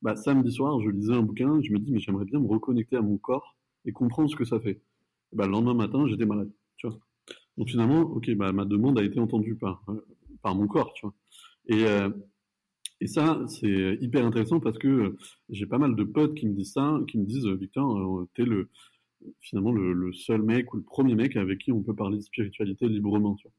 bah, 0.03 0.17
samedi 0.17 0.53
soir, 0.53 0.81
je 0.81 0.91
lisais 0.91 1.13
un 1.13 1.23
bouquin, 1.23 1.61
je 1.63 1.73
me 1.73 1.79
dis, 1.79 1.93
mais 1.93 2.01
j'aimerais 2.01 2.25
bien 2.25 2.41
me 2.41 2.47
reconnecter 2.47 2.97
à 2.97 3.03
mon 3.03 3.19
corps 3.19 3.57
et 3.85 3.93
comprendre 3.93 4.31
ce 4.31 4.37
que 4.37 4.45
ça 4.45 4.61
fait. 4.61 4.81
bah, 5.33 5.47
le 5.47 5.53
lendemain 5.53 5.75
matin, 5.75 6.07
j'étais 6.09 6.27
malade, 6.27 6.51
tu 6.77 6.89
vois. 6.89 6.99
Donc 7.57 7.69
finalement, 7.69 8.01
ok, 8.01 8.31
bah, 8.35 8.53
ma 8.53 8.65
demande 8.65 8.99
a 8.99 9.05
été 9.05 9.21
entendue 9.21 9.55
par, 9.57 9.83
euh, 9.89 10.01
par 10.43 10.55
mon 10.55 10.67
corps, 10.67 10.93
tu 10.95 11.07
vois. 11.07 11.15
Et, 11.67 11.85
euh, 11.85 12.11
et 13.01 13.07
ça, 13.07 13.43
c'est 13.49 13.99
hyper 14.01 14.25
intéressant 14.27 14.61
parce 14.61 14.79
que 14.79 14.89
euh, 14.89 15.19
j'ai 15.51 15.67
pas 15.67 15.79
mal 15.79 15.95
de 15.97 16.05
potes 16.05 16.35
qui 16.35 16.49
me 16.49 16.55
disent 16.55 16.73
ça, 16.73 17.01
qui 17.09 17.19
me 17.19 17.27
disent, 17.27 17.47
Victor, 17.47 18.27
t'es 18.35 18.45
le, 18.45 18.71
finalement 19.41 19.73
le, 19.73 19.93
le, 19.93 20.13
seul 20.13 20.43
mec 20.43 20.73
ou 20.75 20.79
le 20.79 20.83
premier 20.83 21.15
mec 21.15 21.37
avec 21.37 21.59
qui 21.61 21.73
on 21.73 21.83
peut 21.83 21.95
parler 21.95 22.19
de 22.19 22.23
spiritualité 22.23 22.89
librement, 22.89 23.35
tu 23.37 23.49
vois. 23.49 23.55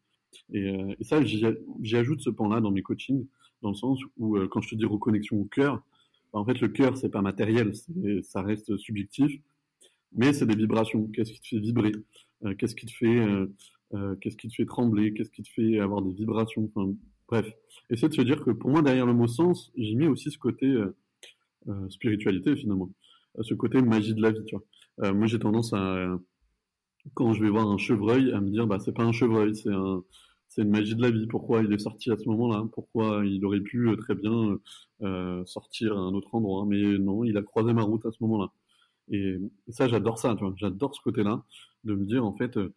Et, 0.53 0.95
et 0.99 1.03
ça, 1.03 1.23
j'y 1.23 1.95
ajoute 1.95 2.21
ce 2.21 2.29
pan-là 2.29 2.61
dans 2.61 2.71
mes 2.71 2.81
coachings, 2.81 3.27
dans 3.61 3.69
le 3.69 3.75
sens 3.75 3.99
où, 4.17 4.37
quand 4.49 4.61
je 4.61 4.69
te 4.69 4.75
dis 4.75 4.85
reconnexion 4.85 5.39
au 5.39 5.45
cœur, 5.45 5.83
en 6.33 6.45
fait, 6.45 6.59
le 6.61 6.69
cœur, 6.69 6.97
c'est 6.97 7.09
pas 7.09 7.21
matériel, 7.21 7.73
ça 8.23 8.41
reste 8.41 8.77
subjectif, 8.77 9.31
mais 10.13 10.33
c'est 10.33 10.45
des 10.45 10.55
vibrations. 10.55 11.07
Qu'est-ce 11.13 11.31
qui 11.33 11.39
te 11.41 11.47
fait 11.47 11.59
vibrer? 11.59 11.91
Euh, 12.45 12.55
Qu'est-ce 12.55 12.75
qui 12.75 12.85
te 12.85 12.91
fait, 12.91 13.19
euh, 13.19 13.47
euh, 13.93 14.15
qu'est-ce 14.15 14.37
qui 14.37 14.47
te 14.47 14.55
fait 14.55 14.65
trembler? 14.65 15.13
Qu'est-ce 15.13 15.31
qui 15.31 15.43
te 15.43 15.49
fait 15.49 15.79
avoir 15.79 16.01
des 16.01 16.13
vibrations? 16.13 16.69
Enfin, 16.73 16.93
Bref, 17.27 17.49
essaie 17.89 18.09
de 18.09 18.13
se 18.13 18.21
dire 18.21 18.43
que 18.43 18.51
pour 18.51 18.69
moi, 18.69 18.81
derrière 18.81 19.05
le 19.05 19.13
mot 19.13 19.27
sens, 19.27 19.71
j'ai 19.77 19.95
mis 19.95 20.07
aussi 20.07 20.31
ce 20.31 20.37
côté 20.37 20.69
spiritualité 21.87 22.57
finalement, 22.57 22.91
ce 23.39 23.53
côté 23.53 23.81
magie 23.81 24.13
de 24.13 24.21
la 24.21 24.31
vie. 24.31 24.43
Tu 24.43 24.57
vois. 24.97 25.13
moi, 25.13 25.27
j'ai 25.27 25.39
tendance 25.39 25.71
à, 25.71 26.19
quand 27.13 27.31
je 27.31 27.41
vais 27.41 27.49
voir 27.49 27.69
un 27.69 27.77
chevreuil, 27.77 28.33
à 28.33 28.41
me 28.41 28.49
dire, 28.49 28.67
bah, 28.67 28.79
c'est 28.79 28.91
pas 28.91 29.03
un 29.03 29.13
chevreuil, 29.13 29.55
c'est 29.55 29.71
un, 29.71 30.03
c'est 30.51 30.63
une 30.63 30.69
magie 30.69 30.95
de 30.95 31.01
la 31.01 31.11
vie. 31.11 31.27
Pourquoi 31.27 31.63
il 31.63 31.71
est 31.71 31.79
sorti 31.79 32.11
à 32.11 32.17
ce 32.17 32.27
moment-là? 32.27 32.67
Pourquoi 32.73 33.23
il 33.25 33.43
aurait 33.45 33.61
pu 33.61 33.87
euh, 33.87 33.95
très 33.95 34.15
bien 34.15 34.59
euh, 35.01 35.45
sortir 35.45 35.97
à 35.97 36.01
un 36.01 36.13
autre 36.13 36.35
endroit? 36.35 36.65
Mais 36.67 36.81
non, 36.97 37.23
il 37.23 37.37
a 37.37 37.41
croisé 37.41 37.71
ma 37.71 37.83
route 37.83 38.05
à 38.05 38.11
ce 38.11 38.17
moment-là. 38.19 38.51
Et, 39.09 39.37
ça, 39.69 39.87
j'adore 39.87 40.19
ça. 40.19 40.35
J'adore 40.57 40.93
ce 40.93 40.99
côté-là 41.01 41.45
de 41.85 41.95
me 41.95 42.05
dire 42.05 42.25
en 42.25 42.35
fait, 42.35 42.57
euh, 42.57 42.73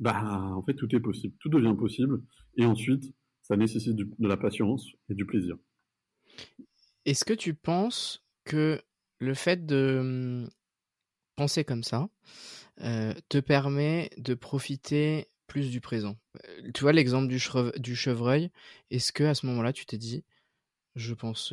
bah 0.00 0.50
en 0.54 0.62
fait 0.62 0.72
tout 0.74 0.94
est 0.96 1.00
possible, 1.00 1.34
tout 1.40 1.50
devient 1.50 1.76
possible. 1.78 2.22
Et 2.56 2.64
ensuite, 2.64 3.12
ça 3.42 3.56
nécessite 3.58 3.94
de 3.94 4.08
la 4.18 4.38
patience 4.38 4.86
et 5.10 5.14
du 5.14 5.26
plaisir. 5.26 5.56
Est-ce 7.04 7.26
que 7.26 7.34
tu 7.34 7.52
penses 7.52 8.24
que 8.44 8.80
le 9.18 9.34
fait 9.34 9.66
de 9.66 9.98
hum, 10.00 10.48
penser 11.36 11.64
comme 11.64 11.82
ça 11.82 12.08
te 12.78 13.40
permet 13.40 14.08
de 14.18 14.34
profiter 14.34 15.26
plus 15.48 15.70
du 15.70 15.80
présent. 15.80 16.16
tu 16.72 16.82
vois 16.82 16.92
l'exemple 16.92 17.26
du, 17.26 17.96
chevreuil, 17.96 18.50
est-ce 18.92 19.12
que 19.12 19.24
à 19.24 19.34
ce 19.34 19.46
moment-là 19.46 19.72
tu 19.72 19.86
t'es 19.86 19.98
dit, 19.98 20.22
je 20.94 21.14
pense 21.14 21.52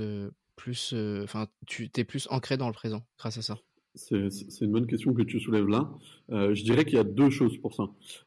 plus, 0.55 0.93
enfin 1.23 1.47
tu 1.65 1.89
t'es 1.89 2.03
plus 2.03 2.27
ancré 2.29 2.57
dans 2.57 2.67
le 2.67 2.73
présent 2.73 3.03
grâce 3.17 3.39
à 3.39 3.41
ça? 3.41 3.57
C'est, 3.95 4.27
une 4.61 4.73
bonne 4.73 4.87
question 4.87 5.13
que 5.13 5.21
tu 5.23 5.39
soulèves 5.39 5.67
là. 5.67 5.89
je 6.29 6.63
dirais 6.63 6.83
qu'il 6.83 6.95
y 6.95 6.99
a 6.99 7.05
deux 7.05 7.29
choses 7.29 7.57
pour 7.57 7.73
ça. 7.73 7.85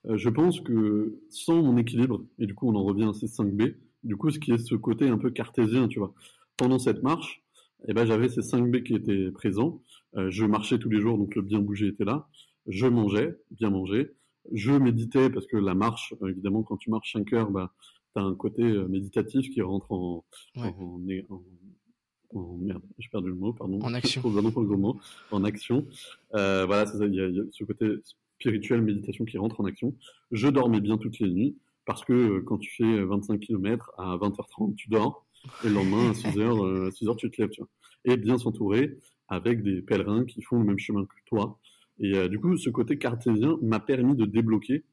je 0.08 0.28
pense 0.30 0.60
que 0.60 1.20
sans 1.28 1.62
mon 1.62 1.76
équilibre, 1.76 2.24
et 2.38 2.46
du 2.46 2.54
coup 2.54 2.68
on 2.68 2.74
en 2.74 2.84
revient 2.84 3.04
à 3.04 3.12
ces 3.12 3.26
5B, 3.26 3.76
du 4.02 4.16
coup 4.16 4.30
ce 4.30 4.38
qui 4.38 4.52
est 4.52 4.58
ce 4.58 4.74
côté 4.74 5.08
un 5.08 5.18
peu 5.18 5.30
cartésien, 5.30 5.86
tu 5.86 5.98
vois, 5.98 6.14
pendant 6.56 6.78
cette 6.78 7.02
marche, 7.02 7.42
eh 7.86 7.92
ben, 7.92 8.06
j'avais 8.06 8.28
ces 8.28 8.40
5B 8.40 8.82
qui 8.82 8.94
étaient 8.94 9.30
présents. 9.30 9.82
je 10.16 10.44
marchais 10.44 10.78
tous 10.78 10.88
les 10.88 11.00
jours, 11.00 11.18
donc 11.18 11.34
le 11.36 11.42
bien 11.42 11.60
bouger 11.60 11.88
était 11.88 12.04
là. 12.04 12.28
Je 12.66 12.86
mangeais, 12.86 13.38
bien 13.50 13.70
manger 13.70 14.14
je 14.53 14.72
méditais 14.72 15.30
parce 15.30 15.46
que 15.46 15.57
la 15.57 15.74
marche, 15.74 16.14
évidemment, 16.26 16.62
quand 16.62 16.76
tu 16.76 16.90
marches 16.90 17.12
5 17.12 17.32
heures, 17.32 17.51
bah, 17.51 17.72
tu 18.14 18.20
as 18.20 18.24
un 18.24 18.34
côté 18.34 18.62
euh, 18.62 18.88
méditatif 18.88 19.51
qui 19.51 19.61
rentre 19.62 19.90
en, 19.92 20.24
en, 20.57 20.99
merde, 22.59 22.82
j'ai 22.99 23.09
perdu 23.09 23.28
le 23.28 23.34
mot, 23.34 23.53
pardon. 23.53 23.80
En 23.80 23.94
action. 23.94 24.22
le 24.24 24.76
mot, 24.76 25.01
en 25.30 25.44
action. 25.44 25.86
Euh, 26.34 26.66
voilà, 26.66 26.90
il 27.01 27.14
y, 27.14 27.20
a 27.20 27.42
ce 27.53 27.64
côté 27.64 27.86
spirituel, 28.38 28.82
méditation 28.82 29.24
qui 29.24 29.38
rentre 29.38 29.61
en 29.61 29.64
action. 29.64 29.94
Je 30.30 30.49
dormais 30.49 30.80
bien 30.80 30.99
toutes 30.99 31.18
les 31.18 31.30
nuits 31.30 31.57
parce 31.84 32.05
que 32.05 32.12
euh, 32.12 32.42
quand 32.42 32.59
tu 32.59 32.70
fais 32.70 33.05
25 33.05 33.40
km 33.40 33.92
à 33.99 34.16
20h30, 34.16 34.74
tu 34.74 34.88
dors. 34.88 35.26
Et 35.64 35.68
le 35.68 35.74
lendemain, 35.74 36.11
à 36.11 36.12
6h, 36.12 36.90
6h 36.90 37.16
tu 37.16 37.30
te 37.30 37.40
lèves. 37.40 37.51
Tu 37.51 37.61
vois. 37.61 37.70
Et 38.05 38.16
bien 38.16 38.38
s'entourer 38.38 38.99
avec 39.28 39.62
des 39.62 39.82
pèlerins 39.82 40.24
qui 40.24 40.42
font 40.42 40.59
le 40.59 40.64
même 40.64 40.78
chemin 40.78 41.05
que 41.05 41.14
toi 41.26 41.59
et 42.01 42.14
euh, 42.16 42.28
du 42.28 42.38
coup, 42.38 42.57
ce 42.57 42.70
côté 42.70 42.99
cartésien 42.99 43.59
m'a 43.62 43.80
permis 43.80 44.14
de 44.14 44.24
débloquer 44.24 44.84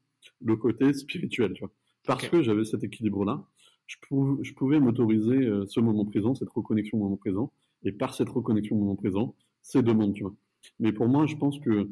le 0.41 0.55
côté 0.55 0.93
spirituel, 0.93 1.53
tu 1.53 1.61
vois. 1.61 1.71
Parce 2.05 2.27
que 2.27 2.41
j'avais 2.41 2.65
cet 2.65 2.83
équilibre-là, 2.83 3.45
je, 3.87 3.97
je, 4.41 4.53
pouvais 4.53 4.79
m'autoriser 4.79 5.37
euh, 5.37 5.65
ce 5.67 5.79
moment 5.79 6.05
présent, 6.05 6.35
cette 6.35 6.49
reconnexion 6.49 6.97
au 6.97 7.03
moment 7.03 7.17
présent, 7.17 7.51
et 7.83 7.91
par 7.91 8.13
cette 8.13 8.29
reconnexion 8.29 8.75
au 8.75 8.79
moment 8.79 8.95
présent, 8.95 9.35
ces 9.61 9.81
demandes, 9.81 10.13
tu 10.13 10.23
vois. 10.23 10.35
Mais 10.79 10.91
pour 10.91 11.07
moi, 11.07 11.25
je 11.25 11.35
pense 11.35 11.59
que 11.59 11.89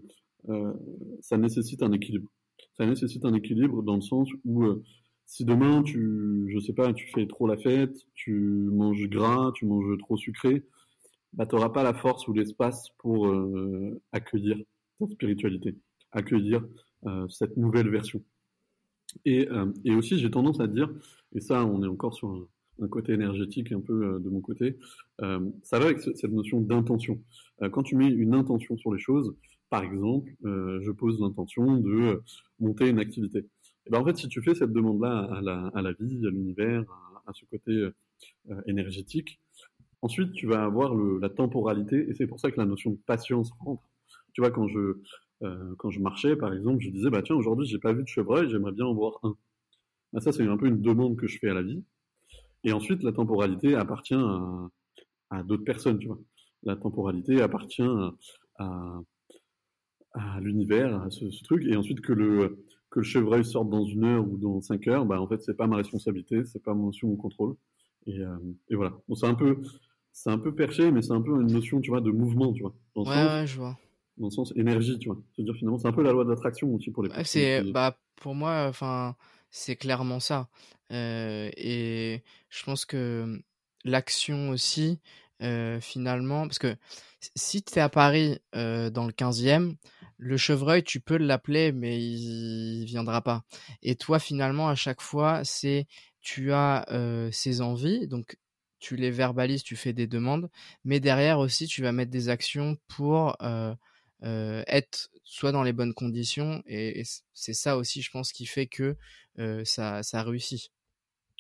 euh, 0.50 0.74
ça 1.22 1.38
nécessite 1.38 1.84
un 1.84 1.92
équilibre. 1.92 2.30
Ça 2.78 2.86
nécessite 2.86 3.26
un 3.26 3.34
équilibre 3.34 3.84
dans 3.84 3.96
le 3.96 4.02
sens 4.02 4.30
où 4.46 4.64
euh, 4.64 4.84
si 5.26 5.46
demain 5.46 5.84
tu, 5.84 6.46
je 6.50 6.60
sais 6.60 6.74
pas, 6.74 6.94
tu 6.94 7.08
fais 7.14 7.28
trop 7.28 7.48
la 7.48 7.58
fête, 7.58 7.96
tu 8.14 8.34
manges 8.72 9.08
gras, 9.10 9.52
tu 9.54 9.66
manges 9.66 9.98
trop 10.00 10.18
sucré, 10.18 10.66
bah 11.34 11.46
t'auras 11.46 11.70
pas 11.70 11.84
la 11.84 11.94
force 11.94 12.28
ou 12.28 12.34
l'espace 12.34 12.90
pour 13.00 13.28
euh, 13.28 14.02
accueillir 15.02 15.14
spiritualité, 15.14 15.76
accueillir 16.12 16.66
euh, 17.06 17.28
cette 17.30 17.58
nouvelle 17.58 17.90
version. 17.90 18.24
Et, 19.26 19.50
euh, 19.50 19.72
et 19.84 19.94
aussi, 19.94 20.18
j'ai 20.18 20.32
tendance 20.32 20.60
à 20.60 20.68
dire, 20.68 20.90
et 21.36 21.42
ça, 21.42 21.66
on 21.66 21.84
est 21.84 21.88
encore 21.88 22.14
sur 22.14 22.48
un, 22.82 22.88
côté 22.88 23.14
énergétique 23.14 23.72
un 23.72 23.82
peu 23.82 24.06
euh, 24.06 24.20
de 24.20 24.30
mon 24.30 24.42
côté, 24.42 24.78
ça 25.20 25.80
va 25.80 25.86
avec 25.86 26.00
cette 26.00 26.32
notion 26.32 26.60
d'intention. 26.60 27.22
quand 27.72 27.84
tu 27.84 27.96
mets 27.96 28.10
une 28.10 28.34
intention 28.34 28.78
sur 28.78 28.94
les 28.94 29.00
choses, 29.00 29.36
par 29.70 29.84
exemple, 29.84 30.36
je 30.44 30.92
pose 30.92 31.20
l'intention 31.20 31.78
de 31.78 32.22
monter 32.60 32.90
une 32.90 33.00
activité. 33.00 33.40
Et 33.86 33.90
ben 33.90 34.00
en 34.00 34.06
fait, 34.06 34.18
si 34.18 34.28
tu 34.28 34.42
fais 34.42 34.54
cette 34.54 34.74
demande-là 34.74 35.30
à 35.32 35.42
la, 35.42 35.68
à 35.74 35.82
la 35.82 35.94
vie, 35.94 36.26
à 36.28 36.30
l'univers, 36.30 36.84
à, 37.26 37.32
ce 37.34 37.46
côté 37.46 37.90
énergétique, 38.66 39.40
ensuite 40.02 40.34
tu 40.34 40.46
vas 40.48 40.64
avoir 40.64 40.94
le, 40.94 41.20
la 41.20 41.30
temporalité, 41.30 42.10
et 42.10 42.14
c'est 42.14 42.28
pour 42.28 42.40
ça 42.40 42.52
que 42.52 42.60
la 42.60 42.66
notion 42.66 42.92
de 42.92 43.00
patience 43.06 43.52
rentre 43.60 43.84
tu 44.34 44.42
vois, 44.42 44.52
quand 44.52 44.68
je, 44.68 44.98
euh, 45.44 45.76
quand 45.78 45.90
je 45.90 46.00
marchais, 46.00 46.36
par 46.36 46.54
exemple, 46.54 46.82
je 46.82 46.90
disais, 46.90 47.10
bah 47.10 47.22
tiens, 47.22 47.36
aujourd'hui, 47.36 47.66
j'ai 47.66 47.80
pas 47.80 47.94
vu 47.94 48.04
de 48.04 48.08
chevreuil, 48.08 48.50
j'aimerais 48.50 48.72
bien 48.72 48.86
en 48.86 48.94
voir 48.94 49.20
un. 49.24 49.36
Bah, 50.12 50.22
ça, 50.22 50.32
c'est 50.32 50.48
un 50.48 50.58
peu 50.58 50.68
une 50.68 50.82
demande 50.82 51.16
que 51.16 51.28
je 51.28 51.38
fais 51.40 51.50
à 51.50 51.54
la 51.54 51.64
vie. 51.64 51.84
Et 52.64 52.72
ensuite, 52.72 53.04
la 53.04 53.12
temporalité 53.12 53.76
appartient 53.76 54.14
à, 54.14 54.70
à 55.30 55.44
d'autres 55.44 55.64
personnes, 55.64 56.00
tu 56.00 56.08
vois. 56.08 56.20
La 56.64 56.76
temporalité 56.76 57.42
appartient 57.42 57.84
à, 58.58 59.02
à, 60.14 60.40
l'univers, 60.40 61.02
à 61.02 61.10
ce, 61.10 61.44
truc. 61.44 61.66
Et 61.66 61.76
ensuite, 61.76 62.02
que 62.02 62.14
le, 62.14 62.64
que 62.90 63.00
le 63.00 63.06
chevreuil 63.06 63.44
sorte 63.44 63.70
dans 63.70 63.86
une 63.86 64.06
heure 64.06 64.26
ou 64.26 64.38
dans 64.38 64.62
cinq 64.62 64.88
heures, 64.88 65.06
bah, 65.06 65.20
en 65.20 65.28
fait, 65.28 65.42
c'est 65.42 65.58
pas 65.58 65.68
ma 65.68 65.76
responsabilité, 65.76 66.46
c'est 66.46 66.64
pas 66.64 66.74
mon, 66.74 66.92
sur 66.92 67.10
mon 67.10 67.18
contrôle. 67.18 67.56
Et, 68.06 68.20
euh, 68.20 68.38
et 68.70 68.76
voilà. 68.76 68.94
Bon, 69.10 69.16
c'est 69.16 69.28
un 69.28 69.36
peu, 69.36 69.58
c'est 70.14 70.30
un 70.30 70.38
peu 70.40 70.56
perché, 70.56 70.90
mais 70.92 71.02
c'est 71.02 71.14
un 71.14 71.22
peu 71.22 71.42
une 71.42 71.52
notion, 71.52 71.82
tu 71.82 71.90
vois, 71.90 72.02
de 72.02 72.12
mouvement, 72.12 72.54
tu 72.54 72.62
vois. 72.62 72.74
ouais, 72.96 73.06
ouais, 73.06 73.48
je 73.48 73.58
vois 73.58 73.78
dans 74.18 74.28
le 74.28 74.32
sens 74.32 74.54
énergie, 74.56 74.98
tu 75.00 75.10
vois. 75.10 75.18
C'est-à-dire 75.36 75.56
finalement, 75.56 75.78
c'est 75.80 75.88
un 75.88 75.94
peu 75.94 76.04
la 76.04 76.12
loi 76.12 76.24
de 76.24 76.30
l'attraction 76.30 76.74
aussi 76.74 76.92
pour 76.92 77.04
les 77.04 77.10
personnes. 77.10 77.26
C'est, 77.26 77.64
bah, 77.64 77.98
pour 78.16 78.36
moi, 78.36 78.68
enfin, 78.68 79.16
c'est 79.52 79.76
clairement 79.76 80.20
ça. 80.20 80.50
Euh, 80.92 81.50
et 81.58 82.24
je 82.50 82.64
pense 82.64 82.86
que 82.86 83.42
l'action 83.84 84.50
aussi, 84.50 85.00
euh, 85.42 85.80
finalement, 85.82 86.48
parce 86.48 86.60
que 86.60 86.76
si 87.36 87.64
tu 87.64 87.78
es 87.78 87.82
à 87.82 87.90
Paris 87.90 88.40
euh, 88.56 88.90
dans 88.90 89.06
le 89.06 89.12
15e, 89.12 89.76
le 90.18 90.38
chevreuil, 90.38 90.84
tu 90.84 91.00
peux 91.00 91.18
l'appeler, 91.18 91.72
mais 91.72 92.02
il, 92.02 92.86
viendra 92.86 93.22
pas. 93.22 93.44
Et 93.82 93.96
toi, 93.96 94.20
finalement, 94.20 94.70
à 94.70 94.76
chaque 94.76 95.02
fois, 95.02 95.44
c'est 95.44 95.88
tu 96.22 96.54
as 96.54 96.86
ses 97.32 97.60
envies, 97.60 98.08
donc 98.08 98.38
tu 98.80 98.96
les 98.96 99.12
verbalises, 99.12 99.64
tu 99.64 99.76
fais 99.76 99.92
des 99.92 100.08
demandes, 100.08 100.50
mais 100.86 101.02
derrière 101.02 101.40
aussi, 101.40 101.68
tu 101.68 101.82
vas 101.82 101.92
mettre 101.92 102.12
des 102.12 102.30
actions 102.30 102.78
pour 102.88 103.36
être 104.24 105.10
soit 105.24 105.52
dans 105.52 105.64
les 105.64 105.74
bonnes 105.74 105.94
conditions 105.94 106.62
et, 106.66 107.04
c'est 107.34 107.54
ça 107.54 107.78
aussi 107.78 108.02
je 108.02 108.12
pense 108.12 108.32
qui 108.32 108.46
fait 108.46 108.68
que 108.68 108.96
euh, 109.40 109.66
ça, 109.66 110.04
ça 110.04 110.22
réussit. 110.24 110.72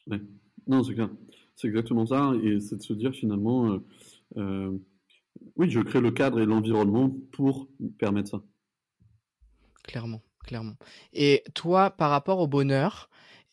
Ouais. 0.08 0.20
Non 0.68 0.84
c'est 0.84 0.94
clair, 0.94 1.10
c'est 1.56 1.68
exactement 1.68 2.06
ça 2.06 2.34
et 2.44 2.60
c'est 2.60 2.78
de 2.78 2.82
se 2.82 2.94
dire 2.94 3.14
finalement 3.14 3.80
euh, 4.38 4.78
oui 5.56 5.70
je 5.70 5.80
crée 5.80 6.02
le 6.02 6.12
cadre 6.12 6.40
et 6.40 6.46
l'environnement 6.46 7.10
pour 7.32 7.70
permettre 8.00 8.30
ça. 8.32 8.44
Clairement, 9.84 10.22
clairement. 10.44 10.76
Et 11.14 11.44
toi 11.54 11.92
par 11.92 12.10
rapport 12.10 12.40
au 12.40 12.48
bonheur 12.48 13.10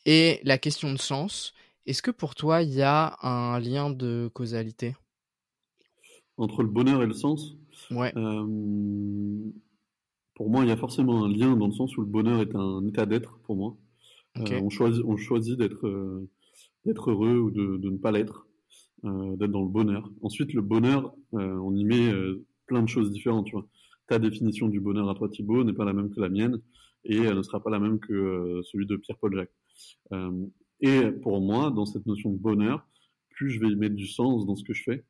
et 0.07 0.41
la 0.45 0.57
question 0.57 0.93
de 0.93 0.99
sens, 0.99 1.53
est-ce 1.87 2.03
que 2.03 2.11
pour 2.11 2.35
toi 2.35 2.63
il 2.63 2.71
y 2.71 2.83
a 2.83 3.17
un 3.23 3.61
lien 3.61 3.91
de 3.91 4.31
causalité? 4.33 4.97
Entre 6.37 6.63
le 6.63 6.69
bonheur 6.71 7.03
et 7.03 7.07
le 7.07 7.13
sens? 7.13 7.57
Ouais. 7.91 8.13
Euh, 8.17 9.51
pour 10.35 10.51
moi, 10.51 10.65
il 10.65 10.69
y 10.69 10.73
a 10.73 10.77
forcément 10.77 11.25
un 11.25 11.29
lien 11.29 11.57
dans 11.57 11.67
le 11.67 11.73
sens 11.73 11.97
où 11.97 12.01
le 12.01 12.07
bonheur 12.07 12.41
est 12.41 12.55
un 12.55 12.87
état 12.87 13.07
d'être 13.07 13.39
pour 13.41 13.57
moi. 13.57 13.77
Euh, 14.39 14.61
on 14.63 14.71
choisit, 14.71 15.05
on 15.05 15.17
choisit 15.17 15.59
d'être 15.59 15.87
euh, 15.87 16.29
d'être 16.85 17.11
heureux 17.11 17.39
ou 17.39 17.51
de, 17.51 17.77
de 17.77 17.91
ne 17.91 17.99
pas 17.99 18.13
l'être, 18.13 18.47
d'être 19.03 19.51
dans 19.51 19.63
le 19.63 19.69
bonheur. 19.69 20.11
Ensuite, 20.23 20.55
le 20.55 20.63
bonheur, 20.63 21.15
on 21.33 21.75
y 21.75 21.85
met 21.85 22.11
plein 22.67 22.83
de 22.83 22.89
choses 22.89 23.11
différentes. 23.11 23.47
Tu 23.47 23.53
vois. 23.53 23.67
Ta 24.07 24.19
définition 24.19 24.69
du 24.69 24.81
bonheur 24.81 25.11
à 25.11 25.15
toi, 25.15 25.29
Thibaut, 25.29 25.63
n'est 25.63 25.75
pas 25.75 25.85
la 25.85 25.93
même 25.93 26.11
que 26.11 26.21
la 26.21 26.31
mienne 26.31 26.59
et 27.05 27.17
elle 27.17 27.37
ne 27.37 27.43
sera 27.43 27.63
pas 27.63 27.71
la 27.71 27.79
même 27.79 27.99
que 27.99 28.61
celui 28.65 28.87
de 28.87 28.97
Pierre-Paul 28.97 29.35
Jacques. 29.35 29.53
et 30.81 31.03
pour 31.23 31.41
moi, 31.43 31.71
dans 31.71 31.85
cette 31.85 32.07
notion 32.07 32.31
de 32.31 32.39
bonheur, 32.39 32.87
plus 33.29 33.51
je 33.51 33.61
vais 33.61 33.69
y 33.69 33.77
mettre 33.77 33.97
du 33.97 34.07
sens 34.07 34.47
dans 34.47 34.57
ce 34.57 34.65
que 34.65 34.73
je 34.73 34.83
fais, 34.83 35.05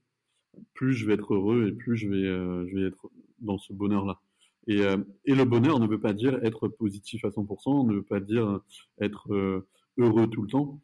plus 0.75 0.95
je 0.95 1.07
vais 1.07 1.15
être 1.15 1.35
heureux 1.35 1.69
et 1.69 1.73
plus 1.73 1.97
je 1.97 2.09
vais, 2.09 2.27
euh, 2.27 2.87
être 2.87 3.11
dans 3.41 3.59
ce 3.59 3.73
bonheur-là. 3.73 4.21
Et, 4.67 4.83
euh, 4.83 4.99
et, 5.25 5.35
le 5.35 5.45
bonheur 5.45 5.81
ne 5.81 5.87
veut 5.87 6.01
pas 6.01 6.13
dire 6.13 6.39
être 6.45 6.69
positif 6.69 7.25
à 7.25 7.29
100%, 7.29 7.87
ne 7.89 7.95
veut 7.95 8.03
pas 8.03 8.21
dire 8.21 8.61
être 9.01 9.33
euh, 9.33 9.67
heureux 9.99 10.29
tout 10.29 10.43
le 10.43 10.49
temps. 10.49 10.81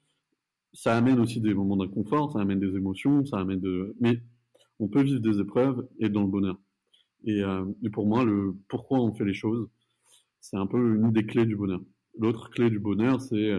Ça 0.73 0.97
amène 0.97 1.21
aussi 1.21 1.41
des 1.41 1.55
moments 1.55 1.77
d'inconfort, 1.77 2.33
ça 2.33 2.41
amène 2.41 2.61
des 2.61 2.75
émotions, 2.77 3.25
ça 3.25 3.39
amène 3.39 3.61
de... 3.61 3.95
Mais 4.01 4.21
on 4.79 4.89
peut 4.89 5.03
vivre 5.03 5.21
des 5.21 5.41
épreuves 5.41 5.89
et 5.99 6.09
dans 6.09 6.23
le 6.23 6.29
bonheur. 6.29 6.59
Et, 7.25 7.41
et 7.83 7.91
pour 7.91 8.07
moi, 8.07 8.25
le 8.25 8.55
pourquoi 8.69 9.01
on 9.01 9.15
fait 9.15 9.25
les 9.25 9.35
choses, 9.35 9.69
c'est 10.41 10.59
un 10.59 10.67
peu 10.67 10.97
une 10.97 11.13
des 11.13 11.25
clés 11.25 11.47
du 11.47 11.57
bonheur. 11.57 11.81
L'autre 12.19 12.51
clé 12.51 12.69
du 12.69 12.79
bonheur, 12.79 13.23
c'est 13.23 13.53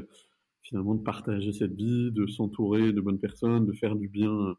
finalement 0.62 0.94
de 0.94 1.02
partager 1.02 1.54
cette 1.54 1.74
vie, 1.74 2.12
de 2.12 2.28
s'entourer 2.28 2.94
de 2.94 3.02
bonnes 3.02 3.20
personnes, 3.20 3.66
de 3.66 3.74
faire 3.74 3.96
du 3.96 4.08
bien 4.08 4.56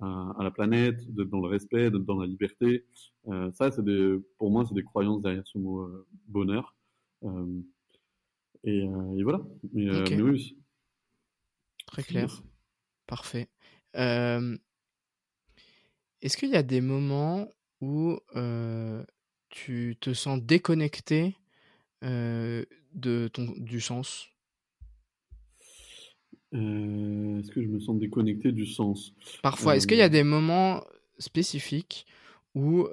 à, 0.00 0.42
la 0.42 0.50
planète, 0.50 0.98
d'être 1.14 1.28
dans 1.30 1.40
le 1.40 1.48
respect, 1.48 1.90
d'être 1.90 2.04
dans 2.04 2.20
la 2.20 2.26
liberté. 2.26 2.84
Euh, 3.28 3.50
ça, 3.52 3.70
c'est 3.70 3.84
des, 3.84 4.18
pour 4.38 4.50
moi, 4.50 4.64
c'est 4.66 4.74
des 4.74 4.82
croyances 4.82 5.22
derrière 5.22 5.46
ce 5.46 5.58
mot 5.58 5.82
euh, 5.82 6.06
bonheur. 6.28 6.74
Euh, 7.22 7.60
Et, 8.64 8.86
voilà. 9.22 9.40
Mais, 9.72 10.20
oui. 10.20 10.58
Très 11.86 12.02
clair. 12.02 12.42
Parfait. 13.06 13.48
Est-ce 13.94 14.58
qu'il 16.36 16.50
y 16.50 16.56
a 16.56 16.62
des 16.62 16.80
moments 16.80 17.48
où 17.80 18.18
tu 19.50 19.96
te 20.00 20.12
sens 20.12 20.42
déconnecté 20.42 21.36
de 22.02 23.28
ton, 23.32 23.54
du 23.58 23.80
sens? 23.80 24.33
Est-ce 26.54 27.50
que 27.50 27.62
je 27.62 27.68
me 27.68 27.80
sens 27.80 27.98
déconnecté 27.98 28.52
du 28.52 28.66
sens? 28.66 29.12
Parfois. 29.42 29.76
Est-ce 29.76 29.86
qu'il 29.86 29.98
y 29.98 30.02
a 30.02 30.08
des 30.08 30.22
moments 30.22 30.84
spécifiques 31.18 32.06
où 32.54 32.86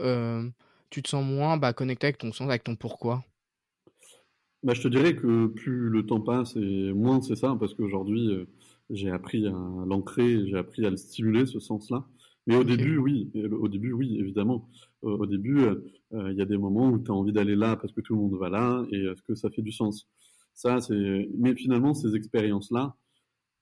tu 0.90 1.02
te 1.04 1.10
sens 1.10 1.26
moins 1.26 1.58
bah, 1.58 1.74
connecté 1.74 2.08
avec 2.08 2.18
ton 2.18 2.32
sens, 2.34 2.50
avec 2.50 2.64
ton 2.64 2.76
pourquoi? 2.76 3.24
Bah, 4.64 4.74
Je 4.74 4.82
te 4.82 4.88
dirais 4.88 5.16
que 5.16 5.48
plus 5.48 5.90
le 5.90 6.06
temps 6.06 6.22
passe 6.22 6.56
et 6.56 6.92
moins 6.94 7.22
c'est 7.22 7.36
ça, 7.36 7.56
parce 7.60 7.74
qu'aujourd'hui, 7.74 8.30
j'ai 8.90 9.12
appris 9.12 9.46
à 9.46 9.52
l'ancrer, 9.52 10.48
j'ai 10.48 10.58
appris 10.58 10.86
à 10.86 10.90
le 10.90 10.98
stimuler, 10.98 11.46
ce 11.46 11.60
sens-là. 11.60 12.06
Mais 12.48 12.56
au 12.56 12.64
début, 12.64 12.98
oui, 12.98 13.32
au 13.52 13.68
début, 13.68 13.94
oui, 13.94 14.18
évidemment. 14.20 14.68
Au, 15.04 15.28
début, 15.28 15.60
il 16.12 16.34
y 16.34 16.42
a 16.42 16.46
des 16.46 16.58
moments 16.58 16.90
où 16.90 17.00
tu 17.00 17.12
as 17.12 17.14
envie 17.14 17.32
d'aller 17.32 17.56
là 17.56 17.76
parce 17.76 17.94
que 17.94 18.02
tout 18.02 18.16
le 18.16 18.22
monde 18.22 18.40
va 18.40 18.50
là 18.50 18.84
et 18.92 19.06
est-ce 19.06 19.22
que 19.22 19.36
ça 19.36 19.52
fait 19.52 19.62
du 19.62 19.72
sens? 19.72 20.08
Ça, 20.54 20.82
c'est. 20.82 21.30
Mais 21.38 21.56
finalement, 21.56 21.94
ces 21.94 22.16
expériences-là 22.16 22.96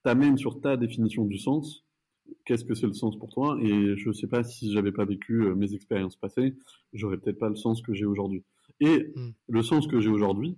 t'amènent 0.03 0.37
sur 0.37 0.61
ta 0.61 0.77
définition 0.77 1.25
du 1.25 1.37
sens. 1.37 1.85
Qu'est-ce 2.45 2.63
que 2.63 2.75
c'est 2.75 2.87
le 2.87 2.93
sens 2.93 3.17
pour 3.17 3.29
toi? 3.29 3.57
Et 3.61 3.97
je 3.97 4.07
ne 4.07 4.13
sais 4.13 4.27
pas 4.27 4.43
si 4.43 4.71
j'avais 4.71 4.91
pas 4.91 5.05
vécu 5.05 5.33
mes 5.55 5.73
expériences 5.73 6.15
passées, 6.15 6.55
j'aurais 6.93 7.17
peut-être 7.17 7.39
pas 7.39 7.49
le 7.49 7.55
sens 7.55 7.81
que 7.81 7.93
j'ai 7.93 8.05
aujourd'hui. 8.05 8.43
Et 8.79 9.11
mmh. 9.15 9.29
le 9.49 9.63
sens 9.63 9.87
que 9.87 9.99
j'ai 9.99 10.09
aujourd'hui 10.09 10.57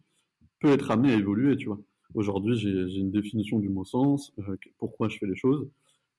peut 0.60 0.70
être 0.70 0.92
amené 0.92 1.14
à 1.14 1.18
évoluer, 1.18 1.58
tu 1.58 1.68
vois. 1.68 1.80
Aujourd'hui, 2.14 2.58
j'ai 2.58 3.00
une 3.00 3.12
définition 3.12 3.60
du 3.60 3.70
mot 3.70 3.86
sens, 3.86 4.34
euh, 4.40 4.58
pourquoi 4.78 5.08
je 5.08 5.18
fais 5.18 5.26
les 5.26 5.36
choses. 5.36 5.70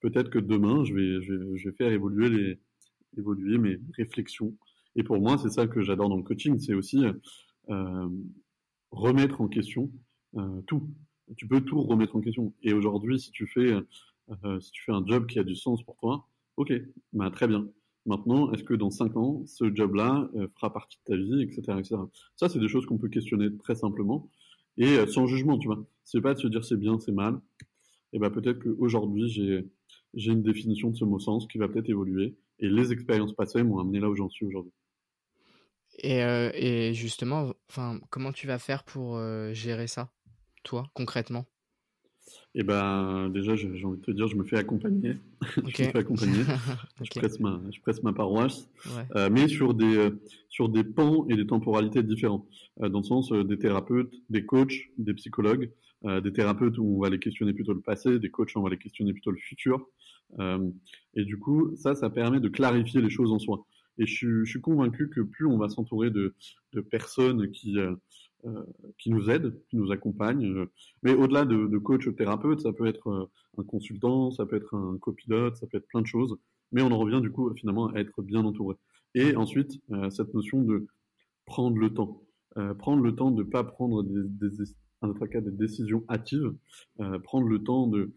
Peut-être 0.01 0.31
que 0.31 0.39
demain, 0.39 0.85
je 0.85 0.95
vais, 0.95 1.23
je 1.23 1.35
vais, 1.35 1.59
je 1.59 1.69
vais 1.69 1.77
faire 1.77 1.93
évoluer, 1.93 2.31
les, 2.31 2.59
évoluer 3.19 3.59
mes 3.59 3.79
réflexions. 3.97 4.55
Et 4.97 5.03
pour 5.03 5.21
moi, 5.21 5.39
c'est 5.39 5.51
ça 5.51 5.67
que 5.67 5.83
j'adore 5.83 6.09
dans 6.09 6.17
le 6.17 6.23
coaching, 6.23 6.59
c'est 6.59 6.75
aussi 6.75 7.05
euh, 7.71 8.09
remettre 8.91 9.41
en 9.41 9.49
question 9.49 9.91
euh, 10.37 10.61
tout. 10.67 10.89
Tu 11.37 11.47
peux 11.47 11.61
tout 11.61 11.81
remettre 11.83 12.17
en 12.17 12.21
question. 12.21 12.53
Et 12.63 12.73
aujourd'hui, 12.73 13.19
si 13.19 13.31
tu 13.31 13.47
fais, 13.47 13.73
euh, 14.45 14.61
si 14.61 14.71
tu 14.73 14.83
fais 14.83 14.93
un 14.93 15.05
job 15.07 15.27
qui 15.27 15.39
a 15.39 15.45
du 15.45 15.57
sens 15.57 15.83
pour 15.83 15.97
toi, 15.97 16.27
ok, 16.57 16.73
bah, 17.13 17.31
très 17.31 17.49
bien. 17.49 17.69
Maintenant, 18.05 18.51
est-ce 18.53 18.65
que 18.65 18.75
dans 18.75 18.91
5 18.91 19.17
ans, 19.17 19.43
ce 19.47 19.73
job-là 19.75 20.29
euh, 20.35 20.49
fera 20.57 20.73
partie 20.73 20.99
de 20.99 21.15
ta 21.15 21.17
vie, 21.17 21.43
etc., 21.43 21.79
etc. 21.79 21.97
Ça, 22.37 22.49
c'est 22.49 22.59
des 22.59 22.69
choses 22.69 22.85
qu'on 22.87 22.99
peut 22.99 23.09
questionner 23.09 23.57
très 23.59 23.77
simplement 23.77 24.29
et 24.77 24.99
euh, 24.99 25.07
sans 25.07 25.27
jugement, 25.27 25.59
tu 25.59 25.69
vois. 25.69 25.85
C'est 26.05 26.21
pas 26.21 26.35
de 26.35 26.41
se 26.41 26.47
dire 26.47 26.65
c'est 26.65 26.77
bien, 26.77 26.99
c'est 26.99 27.13
mal. 27.13 27.41
Et 28.13 28.19
ben 28.19 28.31
peut-être 28.31 28.59
qu'aujourd'hui, 28.59 29.29
j'ai, 29.29 29.67
j'ai 30.15 30.33
une 30.33 30.43
définition 30.43 30.91
de 30.91 30.97
ce 30.97 31.05
mot 31.05 31.19
sens 31.19 31.47
qui 31.47 31.59
va 31.59 31.69
peut-être 31.69 31.89
évoluer. 31.89 32.37
Et 32.59 32.69
les 32.69 32.93
expériences 32.93 33.33
passées 33.33 33.63
m'ont 33.63 33.79
amené 33.79 34.01
là 34.01 34.11
où 34.11 34.17
j'en 34.17 34.29
suis 34.29 34.47
aujourd'hui. 34.47 34.73
Et, 35.99 36.23
euh, 36.23 36.93
justement, 36.93 37.53
comment 38.11 38.33
tu 38.33 38.47
vas 38.47 38.59
faire 38.59 38.85
pour 38.85 39.17
euh, 39.17 39.53
gérer 39.53 39.87
ça, 39.87 40.11
toi, 40.63 40.85
concrètement? 40.95 41.47
Eh 42.55 42.63
ben, 42.63 43.31
déjà, 43.31 43.57
j'ai 43.57 43.67
envie 43.85 43.99
de 43.99 44.05
te 44.05 44.11
dire, 44.11 44.29
je 44.29 44.37
me 44.37 44.45
fais 44.45 44.59
accompagner. 44.59 45.17
je 45.57 45.61
me 45.63 45.71
fais 45.71 45.97
accompagner. 45.97 46.43
je, 47.03 47.19
presse 47.19 47.41
ma, 47.41 47.61
je 47.73 47.81
presse 47.81 48.03
ma 48.03 48.13
paroisse. 48.13 48.69
Euh, 49.17 49.31
mais 49.31 49.49
sur 49.49 49.75
des, 49.75 49.97
euh, 49.97 50.11
sur 50.49 50.69
des 50.69 50.85
pans 50.85 51.27
et 51.29 51.37
des 51.37 51.47
temporalités 51.47 52.03
différents. 52.03 52.47
Euh, 52.83 52.89
dans 52.89 52.99
le 52.99 53.05
sens 53.05 53.33
des 53.33 53.59
thérapeutes, 53.59 54.13
des 54.29 54.45
coachs, 54.45 54.91
des 54.99 55.15
psychologues. 55.15 55.71
des 56.05 56.33
thérapeutes 56.33 56.79
où 56.79 56.97
on 56.97 57.01
va 57.01 57.11
les 57.11 57.21
questionner 57.21 57.53
plutôt 57.53 57.73
le 57.73 57.81
passé, 57.81 58.19
des 58.19 58.31
coachs 58.31 58.55
où 58.55 58.59
on 58.59 58.63
va 58.63 58.71
les 58.71 58.79
questionner 58.79 59.13
plutôt 59.13 59.31
le 59.31 59.39
futur. 59.39 59.89
et 61.15 61.25
du 61.25 61.39
coup, 61.39 61.77
ça, 61.77 61.95
ça 61.95 62.11
permet 62.11 62.41
de 62.41 62.49
clarifier 62.49 63.01
les 63.01 63.11
choses 63.11 63.31
en 63.31 63.39
soi. 63.39 63.65
Et 63.99 64.07
je, 64.07 64.43
je 64.45 64.51
suis 64.51 64.61
convaincu 64.61 65.11
que 65.11 65.21
plus 65.21 65.47
on 65.47 65.59
va 65.59 65.69
s'entourer 65.69 66.11
de, 66.11 66.35
de 66.73 66.81
personnes 66.81 67.51
qui 67.53 67.77
qui 68.99 69.11
nous 69.11 69.31
aident, 69.31 69.55
qui 69.69 69.77
nous 69.77 69.91
accompagnent. 69.93 70.47
Euh, 70.47 70.67
mais 71.03 71.15
au-delà 71.15 71.45
de, 71.45 71.67
de 71.67 71.79
coach 71.79 72.09
thérapeute, 72.17 72.61
ça 72.61 72.73
peut 72.73 72.87
être 72.87 73.09
euh, 73.09 73.31
un 73.59 73.65
consultant, 73.65 74.31
ça 74.31 74.47
peut 74.47 74.57
être 74.57 74.75
un 74.75 74.99
copilote, 74.99 75.57
ça 75.57 75.67
peut 75.67 75.79
être 75.79 75.87
plein 75.89 76.03
de 76.03 76.07
choses. 76.07 76.37
Mais 76.73 76.83
on 76.83 76.91
en 76.91 76.99
revient 76.99 77.21
du 77.21 77.31
coup 77.31 77.53
finalement 77.55 77.89
à 77.89 77.99
être 78.01 78.23
bien 78.23 78.45
entouré. 78.45 78.77
Et 79.15 79.37
ensuite, 79.37 79.79
cette 80.09 80.33
notion 80.33 80.63
de 80.63 80.87
prendre 81.45 81.77
le 81.77 81.93
temps. 81.93 82.23
prendre 82.79 83.03
le 83.03 83.15
temps 83.15 83.31
de 83.31 83.43
ne 83.43 83.47
pas 83.47 83.63
prendre 83.63 84.03
des, 84.03 84.49
notre 85.03 85.27
cas 85.27 85.43
des 85.43 85.51
décisions 85.51 86.03
hâtives, 86.09 86.55
prendre 87.25 87.47
le 87.47 87.63
temps 87.63 87.89
de, 87.89 88.11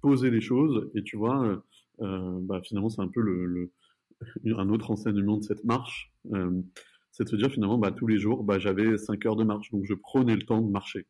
poser 0.00 0.30
les 0.30 0.40
choses. 0.40 0.88
Et 0.94 1.02
tu 1.02 1.16
vois, 1.16 1.60
bah, 1.98 2.60
finalement, 2.62 2.90
c'est 2.90 3.02
un 3.02 3.08
peu 3.08 3.20
le, 3.20 3.72
un 4.56 4.68
autre 4.68 4.92
enseignement 4.92 5.38
de 5.38 5.42
cette 5.42 5.64
marche 5.64 6.12
c'est 7.16 7.24
de 7.24 7.30
se 7.30 7.36
dire 7.36 7.50
finalement, 7.50 7.78
bah, 7.78 7.92
tous 7.92 8.06
les 8.06 8.18
jours, 8.18 8.44
bah, 8.44 8.58
j'avais 8.58 8.98
5 8.98 9.24
heures 9.24 9.36
de 9.36 9.44
marche, 9.44 9.70
donc 9.70 9.84
je 9.86 9.94
prenais 9.94 10.36
le 10.36 10.42
temps 10.42 10.60
de 10.60 10.70
marcher. 10.70 11.06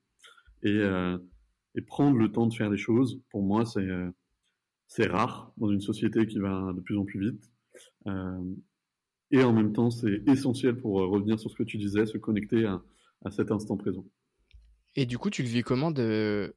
Et, 0.62 0.68
euh, 0.68 1.18
prendre 1.88 2.16
le 2.16 2.30
temps 2.30 2.46
de 2.46 2.54
faire 2.54 2.70
les 2.70 2.78
choses, 2.78 3.20
pour 3.30 3.42
moi, 3.42 3.66
c'est 3.66 3.80
euh, 3.80 4.08
c'est 4.86 5.06
rare 5.06 5.52
dans 5.56 5.68
une 5.70 5.80
société 5.80 6.26
qui 6.26 6.38
va 6.38 6.72
de 6.74 6.80
plus 6.80 6.96
en 6.96 7.04
plus 7.04 7.20
vite. 7.20 7.50
Euh, 8.06 8.40
et 9.32 9.42
en 9.42 9.52
même 9.52 9.72
temps, 9.72 9.90
c'est 9.90 10.22
essentiel 10.28 10.76
pour 10.76 10.94
revenir 10.94 11.40
sur 11.40 11.50
ce 11.50 11.56
que 11.56 11.64
tu 11.64 11.76
disais, 11.76 12.06
se 12.06 12.18
connecter 12.18 12.64
à, 12.64 12.80
cet 13.30 13.50
instant 13.50 13.76
présent. 13.76 14.06
Et 14.94 15.06
du 15.06 15.18
coup, 15.18 15.28
tu 15.28 15.42
le 15.42 15.48
vis 15.48 15.62
comment 15.62 15.90
de 15.90 16.54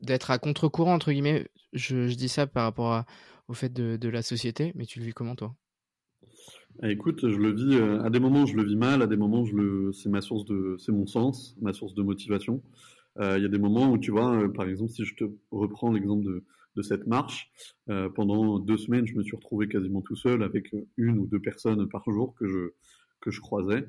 d'être 0.00 0.32
à 0.32 0.38
contre-courant, 0.40 0.94
entre 0.94 1.12
guillemets? 1.12 1.48
Je, 1.72 2.12
dis 2.12 2.28
ça 2.28 2.48
par 2.48 2.64
rapport 2.64 3.04
au 3.46 3.54
fait 3.54 3.72
de, 3.72 4.08
la 4.08 4.22
société, 4.22 4.72
mais 4.74 4.86
tu 4.86 4.98
le 4.98 5.04
vis 5.04 5.12
comment 5.12 5.36
toi? 5.36 5.54
Écoute, 6.82 7.28
je 7.28 7.36
le 7.36 7.52
vis 7.52 7.74
euh, 7.74 8.02
à 8.02 8.10
des 8.10 8.20
moments 8.20 8.46
je 8.46 8.56
le 8.56 8.64
vis 8.64 8.76
mal, 8.76 9.02
à 9.02 9.06
des 9.06 9.16
moments 9.16 9.44
je 9.44 9.54
le 9.54 9.92
c'est 9.92 10.08
ma 10.08 10.20
source 10.20 10.44
de 10.44 10.76
c'est 10.78 10.92
mon 10.92 11.06
sens, 11.06 11.56
ma 11.60 11.72
source 11.72 11.94
de 11.94 12.02
motivation. 12.02 12.62
Euh, 13.18 13.36
il 13.36 13.42
y 13.42 13.46
a 13.46 13.48
des 13.48 13.58
moments 13.58 13.90
où 13.92 13.98
tu 13.98 14.10
vois, 14.10 14.34
euh, 14.34 14.48
par 14.48 14.66
exemple, 14.66 14.90
si 14.90 15.04
je 15.04 15.14
te 15.14 15.24
reprends 15.50 15.92
l'exemple 15.92 16.24
de, 16.24 16.44
de 16.76 16.82
cette 16.82 17.06
marche, 17.06 17.52
pendant 18.14 18.58
deux 18.58 18.78
semaines, 18.78 19.06
je 19.06 19.14
me 19.14 19.22
suis 19.22 19.36
retrouvé 19.36 19.68
quasiment 19.68 20.00
tout 20.00 20.16
seul 20.16 20.42
avec 20.42 20.74
une 20.96 21.18
ou 21.18 21.26
deux 21.26 21.40
personnes 21.40 21.86
par 21.88 22.04
jour 22.10 22.34
que 22.34 22.48
je 22.48 22.72
que 23.20 23.30
je 23.30 23.40
croisais. 23.40 23.86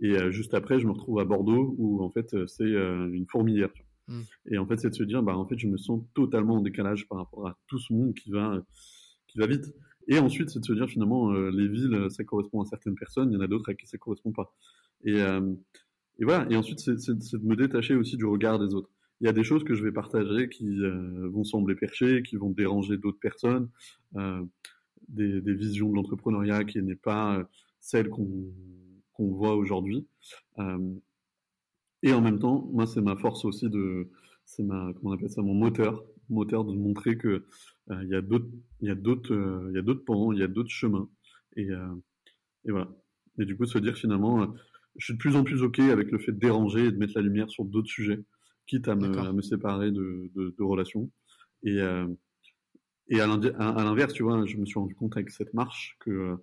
Et 0.00 0.16
juste 0.32 0.54
après, 0.54 0.80
je 0.80 0.86
me 0.86 0.92
retrouve 0.92 1.20
à 1.20 1.24
Bordeaux 1.24 1.76
où 1.78 2.02
en 2.02 2.10
fait 2.10 2.34
c'est 2.48 2.64
une 2.64 3.26
fourmilière. 3.30 3.70
Mmh. 4.08 4.20
Et 4.50 4.58
en 4.58 4.66
fait, 4.66 4.76
c'est 4.78 4.90
de 4.90 4.94
se 4.94 5.04
dire, 5.04 5.22
bah 5.22 5.36
en 5.36 5.46
fait, 5.46 5.58
je 5.58 5.68
me 5.68 5.78
sens 5.78 6.02
totalement 6.14 6.56
en 6.56 6.60
décalage 6.60 7.06
par 7.08 7.18
rapport 7.18 7.46
à 7.46 7.56
tout 7.68 7.78
ce 7.78 7.92
monde 7.92 8.14
qui 8.14 8.30
va 8.30 8.60
qui 9.28 9.38
va 9.38 9.46
vite. 9.46 9.72
Et 10.08 10.18
ensuite, 10.18 10.50
c'est 10.50 10.60
de 10.60 10.64
se 10.64 10.72
dire 10.72 10.88
finalement, 10.88 11.32
euh, 11.32 11.50
les 11.50 11.68
villes, 11.68 12.08
ça 12.10 12.24
correspond 12.24 12.62
à 12.62 12.66
certaines 12.66 12.94
personnes, 12.94 13.30
il 13.30 13.34
y 13.34 13.36
en 13.36 13.40
a 13.40 13.46
d'autres 13.46 13.70
à 13.70 13.74
qui 13.74 13.86
ça 13.86 13.98
correspond 13.98 14.32
pas. 14.32 14.54
Et, 15.04 15.20
euh, 15.22 15.54
voilà. 16.20 16.46
Et 16.50 16.56
ensuite, 16.56 16.80
c'est 16.80 16.94
de 16.94 17.46
me 17.46 17.56
détacher 17.56 17.94
aussi 17.94 18.16
du 18.16 18.26
regard 18.26 18.58
des 18.58 18.74
autres. 18.74 18.90
Il 19.20 19.26
y 19.26 19.30
a 19.30 19.32
des 19.32 19.44
choses 19.44 19.64
que 19.64 19.74
je 19.74 19.82
vais 19.82 19.92
partager 19.92 20.48
qui 20.48 20.66
euh, 20.80 21.28
vont 21.30 21.44
sembler 21.44 21.74
perchées, 21.74 22.22
qui 22.22 22.36
vont 22.36 22.50
déranger 22.50 22.98
d'autres 22.98 23.18
personnes, 23.18 23.68
des, 25.08 25.40
visions 25.54 25.90
de 25.90 25.94
l'entrepreneuriat 25.94 26.64
qui 26.64 26.82
n'est 26.82 26.96
pas 26.96 27.48
celle 27.80 28.08
qu'on 28.08 28.52
voit 29.18 29.56
aujourd'hui. 29.56 30.06
et 32.02 32.12
en 32.12 32.20
même 32.20 32.38
temps, 32.38 32.68
moi, 32.72 32.86
c'est 32.86 33.00
ma 33.00 33.16
force 33.16 33.44
aussi 33.44 33.70
de, 33.70 34.10
c'est 34.44 34.62
ma, 34.62 34.92
comment 34.94 35.10
on 35.10 35.12
appelle 35.12 35.30
ça, 35.30 35.42
mon 35.42 35.54
moteur, 35.54 36.04
moteur 36.28 36.64
de 36.64 36.74
montrer 36.74 37.16
que 37.16 37.44
il 37.90 38.08
y 38.08 38.14
a 38.14 38.22
d'autres, 38.22 38.48
il 38.80 38.88
y 38.88 38.90
a 38.90 38.94
d'autres, 38.94 39.34
euh, 39.34 39.68
il 39.70 39.76
y 39.76 39.78
a 39.78 39.82
d'autres 39.82 40.04
pans, 40.04 40.32
il 40.32 40.38
y 40.38 40.42
a 40.42 40.48
d'autres 40.48 40.70
chemins. 40.70 41.08
Et, 41.56 41.70
euh, 41.70 41.94
et 42.64 42.70
voilà. 42.70 42.90
Et 43.38 43.44
du 43.44 43.56
coup, 43.56 43.66
se 43.66 43.78
dire 43.78 43.96
finalement, 43.96 44.54
je 44.96 45.04
suis 45.04 45.14
de 45.14 45.18
plus 45.18 45.36
en 45.36 45.44
plus 45.44 45.62
ok 45.62 45.80
avec 45.80 46.10
le 46.10 46.18
fait 46.18 46.32
de 46.32 46.38
déranger 46.38 46.86
et 46.86 46.92
de 46.92 46.96
mettre 46.96 47.14
la 47.16 47.22
lumière 47.22 47.50
sur 47.50 47.64
d'autres 47.64 47.88
sujets, 47.88 48.22
quitte 48.66 48.88
à 48.88 48.94
me, 48.94 49.18
à 49.18 49.32
me 49.32 49.42
séparer 49.42 49.90
de, 49.90 50.30
de, 50.34 50.54
de 50.56 50.62
relations. 50.62 51.10
Et, 51.64 51.80
euh, 51.80 52.06
et 53.08 53.20
à 53.20 53.26
l'inverse, 53.26 54.14
tu 54.14 54.22
vois, 54.22 54.46
je 54.46 54.56
me 54.56 54.64
suis 54.64 54.78
rendu 54.78 54.94
compte 54.94 55.16
avec 55.16 55.30
cette 55.30 55.52
marche 55.52 55.96
que 56.00 56.36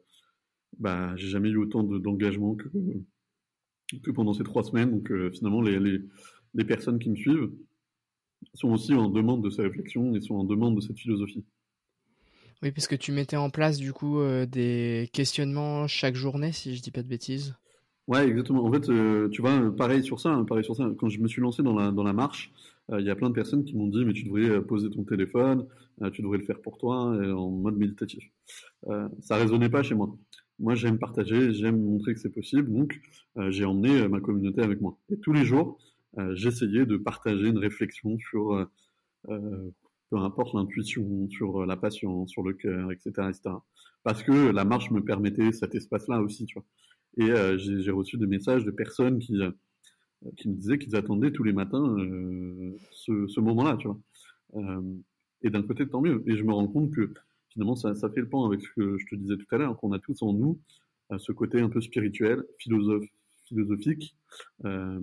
bah, 0.78 1.16
j'ai 1.16 1.30
jamais 1.30 1.50
eu 1.50 1.58
autant 1.58 1.84
d'engagement 1.84 2.56
que, 2.56 2.68
que 4.04 4.12
pendant 4.12 4.34
ces 4.34 4.44
trois 4.44 4.64
semaines. 4.64 4.92
Donc 4.92 5.12
finalement, 5.34 5.62
les, 5.62 5.80
les, 5.80 6.00
les 6.54 6.66
personnes 6.66 7.00
qui 7.00 7.10
me 7.10 7.16
suivent, 7.16 7.52
sont 8.54 8.70
aussi 8.70 8.94
en 8.94 9.10
demande 9.10 9.44
de 9.44 9.50
ces 9.50 9.62
réflexions 9.62 10.16
et 10.16 10.22
sont 10.22 10.36
en 10.36 10.44
demande 10.44 10.76
de 10.76 10.82
cette 10.82 11.00
philosophie. 11.00 11.44
Oui, 12.64 12.72
parce 12.72 12.88
que 12.88 12.96
tu 12.96 13.12
mettais 13.12 13.38
en 13.38 13.50
place 13.50 13.78
du 13.78 13.92
coup 13.92 14.20
euh, 14.20 14.46
des 14.46 15.10
questionnements 15.14 15.88
chaque 15.88 16.16
journée, 16.16 16.52
si 16.52 16.76
je 16.76 16.82
dis 16.82 16.92
pas 16.92 17.02
de 17.02 17.08
bêtises. 17.08 17.56
Ouais, 18.08 18.28
exactement. 18.28 18.64
En 18.64 18.72
fait, 18.72 18.88
euh, 18.89 19.30
tu 19.30 19.42
vois, 19.42 19.76
pareil 19.76 20.04
sur 20.04 20.20
ça, 20.20 20.30
hein, 20.30 20.44
pareil 20.44 20.64
sur 20.64 20.76
ça. 20.76 20.88
Quand 21.00 21.10
je 21.10 21.20
me 21.20 21.28
suis 21.28 21.42
lancé 21.42 21.64
dans 21.64 21.74
la, 21.74 21.92
dans 21.92 22.04
la 22.04 22.14
marche, 22.14 22.52
euh, 22.92 23.00
il 23.00 23.08
y 23.08 23.10
a 23.10 23.16
plein 23.16 23.30
de 23.30 23.34
personnes 23.34 23.64
qui 23.64 23.76
m'ont 23.76 23.88
dit, 23.88 24.06
mais 24.06 24.14
tu 24.14 24.26
devrais 24.26 24.62
poser 24.62 24.92
ton 24.92 25.04
téléphone, 25.04 25.66
tu 26.14 26.22
devrais 26.22 26.38
le 26.38 26.44
faire 26.44 26.60
pour 26.62 26.78
toi, 26.78 26.96
en 26.98 27.50
mode 27.50 27.78
méditatif. 27.78 28.32
ça 29.20 29.36
résonnait 29.38 29.70
pas 29.70 29.84
chez 29.84 29.94
moi. 29.94 30.16
Moi, 30.60 30.74
j'aime 30.76 30.98
partager, 30.98 31.54
j'aime 31.54 31.80
montrer 31.80 32.14
que 32.14 32.20
c'est 32.20 32.34
possible, 32.34 32.72
donc 32.72 33.00
j'ai 33.50 33.66
emmené 33.66 34.08
ma 34.08 34.20
communauté 34.20 34.62
avec 34.62 34.82
moi. 34.82 34.98
Et 35.12 35.18
tous 35.18 35.32
les 35.32 35.46
jours, 35.46 35.78
j'essayais 36.34 36.86
de 36.86 36.97
partager 36.97 37.47
une 37.47 37.57
réflexion 37.57 38.18
sur 38.20 38.68
peu 39.24 40.18
importe 40.18 40.53
l'intuition, 40.53 41.30
sur 41.30 41.66
la 41.66 41.78
patience, 41.78 42.32
sur 42.32 42.43
le 42.43 42.53
cœur, 42.53 42.91
etc., 42.91 43.12
etc. 43.30 43.55
Parce 44.03 44.24
que 44.24 44.51
la 44.51 44.66
marche 44.66 44.91
me 44.91 45.03
permettait 45.03 45.51
cet 45.51 45.76
espace-là 45.76 46.22
aussi, 46.22 46.45
tu 46.45 46.59
vois. 46.59 46.66
Et 47.18 47.57
j'ai 47.57 47.91
reçu 47.91 48.18
des 48.18 48.28
messages 48.28 48.66
de 48.66 48.72
personnes 48.72 49.20
qui 49.20 49.39
qui 50.38 50.49
me 50.49 50.55
disaient 50.55 50.78
qu'ils 50.78 50.95
attendaient 50.95 51.32
tous 51.32 51.43
les 51.43 51.53
matins 51.53 51.95
ce, 52.91 53.28
ce 53.28 53.39
moment-là, 53.39 53.78
tu 53.78 53.88
vois. 53.88 54.84
et 55.41 55.49
d'un 55.49 55.64
côté, 55.64 55.88
tant 55.88 56.01
mieux. 56.01 56.24
Et 56.28 56.38
je 56.38 56.43
me 56.43 56.53
rends 56.53 56.68
compte 56.68 56.91
que 56.91 57.14
finalement, 57.49 57.76
ça, 57.76 57.95
ça, 57.95 58.09
fait 58.09 58.22
le 58.22 58.30
point 58.30 58.45
avec 58.45 58.62
ce 58.62 58.70
que 58.76 58.97
je 58.97 59.05
te 59.07 59.16
disais 59.16 59.38
tout 59.38 59.55
à 59.55 59.57
l'heure, 59.57 59.78
qu'on 59.78 59.93
a 59.93 59.99
tous 59.99 60.22
en 60.22 60.34
nous 60.34 60.59
ce 61.18 61.32
côté 61.32 61.59
un 61.59 61.70
peu 61.70 61.82
spirituel, 61.82 62.43
philosophe, 62.57 63.05
philosophique, 63.45 64.16
euh, 64.66 64.99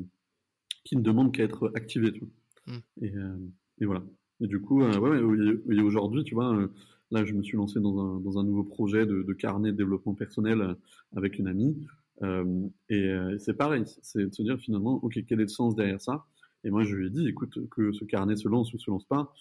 qui 0.88 0.96
ne 0.96 1.02
demande 1.02 1.34
qu'à 1.34 1.42
être 1.42 1.70
activé. 1.74 2.12
Tu 2.12 2.20
vois. 2.20 2.74
Mm. 2.74 3.04
Et, 3.04 3.14
euh, 3.14 3.36
et, 3.80 3.84
voilà. 3.84 4.02
Et 4.40 4.46
du 4.46 4.60
coup, 4.60 4.82
euh, 4.82 4.98
ouais, 4.98 5.82
aujourd'hui, 5.82 6.24
tu 6.24 6.34
vois, 6.34 6.56
euh, 6.56 6.68
là, 7.10 7.24
je 7.26 7.34
me 7.34 7.42
suis 7.42 7.58
lancé 7.58 7.78
dans 7.78 7.98
un, 7.98 8.20
dans 8.20 8.38
un 8.38 8.44
nouveau 8.44 8.64
projet 8.64 9.04
de, 9.04 9.22
de, 9.22 9.32
carnet 9.34 9.70
de 9.72 9.76
développement 9.76 10.14
personnel 10.14 10.76
avec 11.14 11.38
une 11.38 11.46
amie. 11.46 11.76
et 12.88 13.12
c'est 13.38 13.54
pareil, 13.54 13.84
c'est 14.02 14.26
de 14.26 14.34
se 14.34 14.42
dire 14.42 14.58
finalement, 14.58 14.94
ok, 15.04 15.18
quel 15.26 15.40
est 15.40 15.42
le 15.42 15.48
sens 15.48 15.76
derrière 15.76 16.00
ça? 16.00 16.24
Et 16.64 16.70
moi, 16.70 16.84
je 16.84 16.96
lui 16.96 17.06
ai 17.06 17.10
dit, 17.10 17.28
écoute, 17.28 17.68
que 17.70 17.92
ce 17.92 18.04
carnet 18.04 18.36
se 18.36 18.48
lance 18.48 18.72
ou 18.72 18.78
se 18.78 18.90
lance 18.90 19.04
pas, 19.04 19.32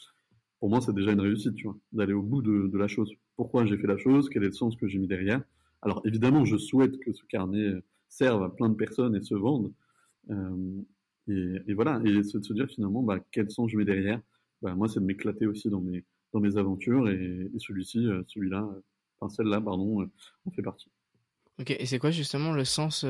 pour 0.60 0.70
moi, 0.70 0.82
c'est 0.82 0.94
déjà 0.94 1.12
une 1.14 1.22
réussite, 1.22 1.56
tu 1.56 1.66
vois, 1.66 1.78
d'aller 1.94 2.14
au 2.14 2.22
bout 2.22 2.42
de, 2.42 2.68
de, 2.68 2.78
la 2.78 2.88
chose. 2.88 3.12
Pourquoi 3.36 3.66
j'ai 3.66 3.78
fait 3.78 3.88
la 3.88 3.98
chose? 3.98 4.28
Quel 4.30 4.44
est 4.44 4.48
le 4.48 4.54
sens 4.54 4.76
que 4.76 4.88
j'ai 4.88 4.98
mis 4.98 5.08
derrière? 5.08 5.42
Alors, 5.82 6.02
évidemment, 6.04 6.46
je 6.46 6.58
souhaite 6.58 7.00
que 7.00 7.14
ce 7.14 7.24
carnet 7.26 7.74
servent 8.10 8.44
à 8.44 8.50
plein 8.50 8.70
de 8.70 8.76
personnes 8.76 9.16
et 9.16 9.22
se 9.22 9.36
vendent. 9.36 9.72
Euh, 10.30 10.82
et, 11.28 11.74
voilà, 11.74 12.00
et 12.06 12.12
de 12.12 12.22
se 12.22 12.54
dire 12.54 12.68
finalement, 12.68 13.04
bah, 13.04 13.20
quel 13.32 13.50
sens 13.50 13.70
je 13.70 13.78
mets 13.78 13.86
derrière? 13.86 14.22
Bah, 14.62 14.74
moi, 14.76 14.88
c'est 14.88 15.00
de 15.00 15.06
m'éclater 15.06 15.46
aussi 15.46 15.70
dans 15.70 15.82
mes, 15.82 16.06
dans 16.34 16.40
mes 16.40 16.58
aventures 16.58 17.10
et, 17.10 17.50
celui-ci, 17.58 18.06
euh, 18.06 18.24
celui-là, 18.28 18.68
enfin 19.20 19.34
celle-là, 19.34 19.62
pardon, 19.62 20.02
euh, 20.02 20.10
en 20.46 20.52
fait 20.52 20.62
partie. 20.62 20.90
Ok, 21.60 21.72
et 21.72 21.86
c'est 21.86 22.00
quoi 22.00 22.12
justement 22.12 22.54
le 22.54 22.66
sens 22.66 23.04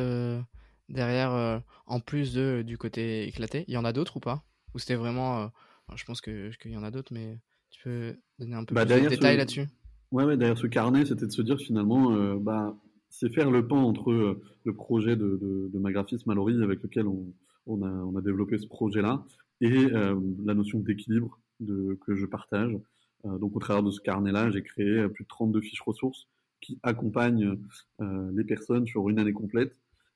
derrière, 0.90 1.62
en 1.86 2.00
plus 2.00 2.34
de, 2.34 2.64
du 2.66 2.78
côté 2.78 3.28
éclaté? 3.28 3.66
Il 3.68 3.74
y 3.74 3.78
en 3.78 3.86
a 3.86 3.92
d'autres 3.92 4.18
ou 4.18 4.20
pas? 4.22 4.44
Ou 4.74 4.80
c'était 4.80 4.96
vraiment. 4.96 5.52
je 5.96 6.06
pense 6.06 6.22
qu'il 6.22 6.52
y 6.66 6.78
en 6.78 6.84
a 6.84 6.92
d'autres, 6.92 7.14
mais 7.14 7.38
tu 7.72 7.84
peux 7.84 8.16
donner 8.40 8.56
un 8.56 8.64
peu 8.64 8.74
bah, 8.74 8.86
plus 8.86 9.02
de 9.02 9.10
détails 9.10 9.38
là-dessus? 9.38 9.66
Ouais, 10.14 10.24
ouais, 10.24 10.38
derrière 10.38 10.58
ce 10.58 10.68
carnet, 10.68 11.06
c'était 11.06 11.26
de 11.26 11.32
se 11.32 11.42
dire 11.42 11.60
finalement, 11.60 12.36
bah, 12.38 12.74
c'est 13.10 13.34
faire 13.34 13.52
le 13.52 13.68
pont 13.68 13.80
entre 13.80 14.12
euh, 14.12 14.42
le 14.64 14.74
projet 14.74 15.16
de, 15.16 15.38
de, 15.42 15.70
de 15.74 15.80
ma 15.80 15.92
graphiste 15.92 16.26
Mallory 16.26 16.62
avec 16.62 16.82
lequel 16.84 17.08
on, 17.08 17.26
on, 17.68 17.82
a, 17.84 17.90
on 17.90 18.16
a 18.16 18.22
développé 18.22 18.58
ce 18.58 18.68
projet-là 18.68 19.24
et 19.62 19.72
euh, 19.94 20.20
la 20.46 20.54
notion 20.54 20.80
d'équilibre 20.80 21.40
que 21.60 22.16
je 22.16 22.26
partage. 22.26 22.78
Euh, 23.26 23.38
donc 23.38 23.56
au 23.56 23.60
travers 23.60 23.84
de 23.84 23.92
ce 23.92 24.00
carnet-là, 24.02 24.52
j'ai 24.52 24.62
créé 24.62 25.08
plus 25.10 25.24
de 25.24 25.30
32 25.30 25.62
fiches 25.62 25.82
ressources 25.82 26.28
qui 26.62 26.80
accompagnent 26.82 27.56
les 28.00 28.44
personnes 28.44 28.88
sur 28.88 29.08
une 29.10 29.20
année 29.20 29.32
complète 29.32 29.76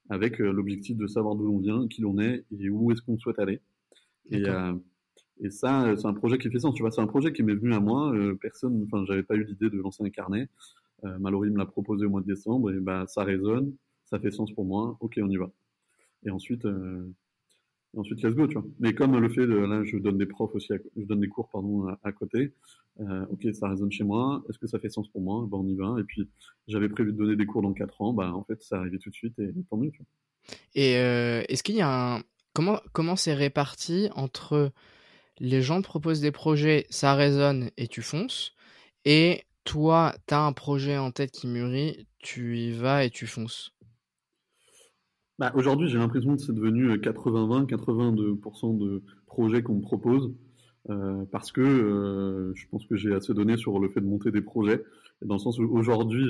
avec 0.10 0.40
l'objectif 0.40 0.98
de 0.98 1.06
savoir 1.06 1.36
d'où 1.36 1.46
l'on 1.46 1.60
vient, 1.60 1.88
qui 1.88 2.02
l'on 2.02 2.18
est 2.18 2.46
et 2.60 2.70
où 2.70 2.92
est-ce 2.92 3.02
qu'on 3.04 3.20
souhaite 3.20 3.38
aller. 3.38 3.62
Et, 4.32 4.44
et 5.40 5.50
ça, 5.52 5.94
c'est 5.96 6.08
un 6.08 6.16
projet 6.16 6.40
qui 6.40 6.50
fait 6.50 6.58
sens. 6.58 6.74
Tu 6.74 6.82
vois, 6.82 6.90
c'est 6.90 7.00
un 7.00 7.08
projet 7.08 7.32
qui 7.32 7.44
m'est 7.44 7.54
venu 7.54 7.76
à 7.76 7.80
moi. 7.80 8.12
personne, 8.42 8.84
enfin, 8.88 9.06
j'avais 9.06 9.22
pas 9.22 9.36
eu 9.36 9.44
l'idée 9.44 9.70
de 9.70 9.78
lancer 9.78 10.04
un 10.04 10.10
carnet. 10.10 10.50
Euh, 11.06 11.18
Mallory 11.20 11.50
me 11.50 11.58
l'a 11.58 11.66
proposé 11.66 12.06
au 12.06 12.10
mois 12.10 12.22
de 12.22 12.28
décembre 12.28 12.72
et 12.72 12.80
bah, 12.80 13.06
ça 13.08 13.24
résonne, 13.24 13.74
ça 14.06 14.20
fait 14.20 14.32
sens 14.32 14.52
pour 14.52 14.66
moi, 14.66 14.98
ok, 15.00 15.20
on 15.22 15.30
y 15.30 15.38
va. 15.38 15.50
Et 16.24 16.30
ensuite, 16.30 16.66
euh, 16.66 17.12
ensuite 17.98 18.22
let's 18.24 18.36
go, 18.36 18.48
tu 18.48 18.54
vois. 18.54 18.66
Mais 18.80 18.94
comme 18.94 19.18
le 19.18 19.30
fait 19.30 19.46
de, 19.48 19.56
là, 19.56 19.84
je 19.84 19.98
donne 19.98 20.18
des 20.18 20.26
profs 20.26 20.56
aussi, 20.56 20.74
je 20.96 21.04
donne 21.06 21.20
des 21.20 21.28
cours, 21.28 21.50
pardon, 21.50 21.88
à, 22.04 22.12
côté, 22.12 22.54
euh, 23.00 23.26
ok, 23.30 23.48
ça 23.54 23.70
résonne 23.70 23.92
chez 23.92 24.04
moi, 24.04 24.44
est-ce 24.50 24.60
que 24.60 24.68
ça 24.68 24.80
fait 24.80 24.90
sens 24.90 25.08
pour 25.10 25.22
moi? 25.22 25.48
Bah, 25.50 25.58
on 25.58 25.68
y 25.68 25.76
va. 25.76 25.96
Et 26.00 26.04
puis, 26.04 26.30
j'avais 26.68 26.90
prévu 26.90 27.12
de 27.14 27.18
donner 27.18 27.36
des 27.36 27.46
cours 27.46 27.62
dans 27.62 27.74
4 27.74 28.02
ans, 28.02 28.14
bah, 28.14 28.34
en 28.34 28.44
fait, 28.44 28.62
ça 28.62 28.78
arrivait 28.78 29.00
tout 29.00 29.10
de 29.10 29.16
suite 29.16 29.38
et 29.40 29.50
tant 29.70 29.78
mieux, 29.78 29.92
tu 29.92 30.00
vois. 30.00 30.58
Et 30.76 30.94
est-ce 30.94 31.64
qu'il 31.64 31.76
y 31.76 31.82
a 31.82 32.16
un. 32.16 32.24
Comment, 32.54 32.82
comment 32.92 33.16
c'est 33.16 33.34
réparti 33.34 34.10
entre 34.14 34.74
les 35.40 35.62
gens 35.62 35.82
te 35.82 35.88
proposent 35.88 36.22
des 36.22 36.32
projets, 36.32 36.86
ça 36.90 37.16
résonne 37.16 37.72
et 37.78 37.88
tu 37.88 38.02
fonces, 38.02 38.54
et 39.06 39.44
toi, 39.64 40.14
tu 40.28 40.34
as 40.34 40.42
un 40.42 40.54
projet 40.54 40.98
en 40.98 41.12
tête 41.12 41.32
qui 41.32 41.48
mûrit, 41.48 42.08
tu 42.20 42.58
y 42.58 42.72
vas 42.72 43.04
et 43.04 43.10
tu 43.10 43.28
fonces? 43.28 43.74
Bah, 45.40 45.52
aujourd'hui, 45.56 45.90
j'ai 45.90 45.98
l'impression 45.98 46.36
que 46.36 46.42
c'est 46.42 46.54
devenu 46.54 46.94
80-20, 46.94 47.68
82% 47.68 48.78
de 48.78 49.04
projets 49.26 49.64
qu'on 49.64 49.76
me 49.76 49.82
propose. 49.82 50.34
Euh, 50.90 51.26
parce 51.32 51.52
que 51.52 51.62
euh, 51.62 52.54
je 52.56 52.66
pense 52.70 52.86
que 52.88 52.96
j'ai 52.96 53.14
assez 53.14 53.34
donné 53.34 53.56
sur 53.56 53.80
le 53.80 53.90
fait 53.90 54.02
de 54.02 54.08
monter 54.08 54.32
des 54.32 54.42
projets, 54.42 54.84
dans 55.22 55.36
le 55.36 55.40
sens 55.40 55.60
où 55.60 55.64
aujourd'hui 55.64 56.26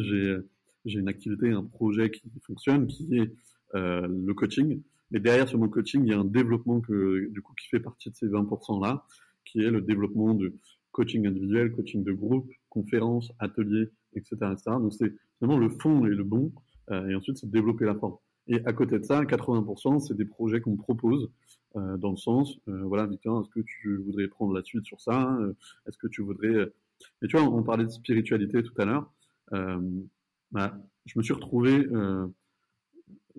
j'ai 0.86 1.00
une 1.00 1.08
activité, 1.08 1.52
un 1.52 1.64
projet 1.64 2.12
qui 2.12 2.30
fonctionne, 2.46 2.88
qui 2.88 3.18
est 3.18 3.34
euh, 3.76 4.08
le 4.08 4.34
coaching. 4.34 4.82
Mais 5.12 5.20
derrière 5.20 5.48
ce 5.48 5.56
mot 5.58 5.70
coaching, 5.70 6.04
il 6.06 6.10
y 6.10 6.14
a 6.14 6.20
un 6.20 6.26
développement 6.26 6.82
que 6.82 7.30
du 7.32 7.42
coup 7.42 7.54
qui 7.54 7.68
fait 7.70 7.80
partie 7.80 8.10
de 8.10 8.16
ces 8.16 8.28
20% 8.28 8.84
là, 8.84 9.06
qui 9.46 9.62
est 9.62 9.72
le 9.72 9.82
développement 9.82 10.34
de 10.34 10.54
coaching 10.92 11.26
individuel, 11.26 11.72
coaching 11.72 12.04
de 12.04 12.12
groupe, 12.12 12.50
conférences, 12.70 13.32
ateliers, 13.40 13.90
etc. 14.16 14.36
etc. 14.52 14.64
Donc 14.80 14.94
c'est 14.94 15.14
vraiment 15.40 15.58
le 15.58 15.70
fond 15.70 16.06
et 16.06 16.10
le 16.10 16.24
bon, 16.24 16.52
euh, 16.92 17.08
et 17.08 17.16
ensuite 17.16 17.38
c'est 17.38 17.50
développer 17.50 17.86
la 17.86 17.96
forme. 17.96 18.18
Et 18.52 18.62
à 18.66 18.74
côté 18.74 19.00
de 19.00 19.06
ça, 19.06 19.24
80%, 19.24 20.00
c'est 20.00 20.14
des 20.14 20.26
projets 20.26 20.60
qu'on 20.60 20.72
me 20.72 20.78
propose 20.78 21.32
euh, 21.78 21.96
dans 21.96 22.12
le 22.12 22.18
sens, 22.18 22.58
euh, 22.68 22.84
voilà, 22.84 23.06
Victor, 23.06 23.40
est-ce 23.42 23.50
que 23.50 23.66
tu 23.66 23.96
voudrais 23.96 24.28
prendre 24.28 24.54
la 24.54 24.62
suite 24.62 24.86
sur 24.86 25.00
ça 25.00 25.40
Est-ce 25.88 25.98
que 25.98 26.08
tu 26.08 26.22
voudrais... 26.22 26.70
Et 27.22 27.28
tu 27.28 27.38
vois, 27.38 27.48
on 27.48 27.64
parlait 27.64 27.86
de 27.86 27.90
spiritualité 27.90 28.62
tout 28.62 28.74
à 28.78 28.84
l'heure. 28.84 29.10
Bah, 30.52 30.78
je 31.06 31.18
me 31.18 31.24
suis 31.24 31.34
retrouvé 31.34 31.88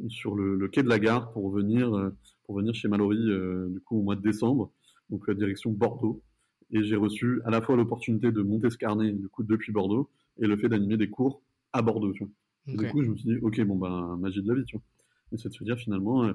sur 0.09 0.35
le, 0.35 0.57
le, 0.57 0.69
quai 0.69 0.83
de 0.83 0.89
la 0.89 0.99
gare 0.99 1.31
pour 1.33 1.51
venir, 1.51 2.11
pour 2.45 2.57
venir 2.57 2.75
chez 2.75 2.89
Mallory, 2.89 3.23
du 3.71 3.81
coup, 3.81 3.99
au 3.99 4.03
mois 4.03 4.17
de 4.17 4.23
décembre, 4.23 4.73
donc 5.11 5.31
direction 5.31 5.71
Bordeaux. 5.71 6.23
Et 6.71 6.83
j'ai 6.83 6.97
reçu 6.97 7.43
à 7.45 7.51
la 7.51 7.61
fois 7.61 7.77
l'opportunité 7.77 8.33
de 8.33 8.41
monter 8.41 8.71
ce 8.71 8.79
carnet 8.79 9.13
du 9.13 9.29
coup 9.29 9.43
depuis 9.43 9.73
Bordeaux 9.73 10.09
et 10.41 10.47
le 10.47 10.57
fait 10.57 10.71
d'animer 10.71 10.97
des 10.97 11.11
cours 11.11 11.43
à 11.75 11.83
Bordeaux. 11.83 12.15
Tu 12.15 12.25
vois. 12.25 12.33
Du 12.67 12.91
coup, 12.91 13.03
je 13.03 13.11
me 13.11 13.17
suis 13.17 13.29
dit, 13.29 13.37
ok, 13.43 13.61
bon 13.63 13.77
ben 13.77 14.17
magie 14.17 14.43
de 14.43 14.49
la 14.49 14.55
vie, 14.55 14.65
tu 14.65 14.77
vois. 14.77 14.85
Et 15.33 15.39
c'est 15.39 15.49
de 15.49 15.55
se 15.55 15.65
dire 15.65 15.77
finalement, 15.79 16.25
euh, 16.25 16.33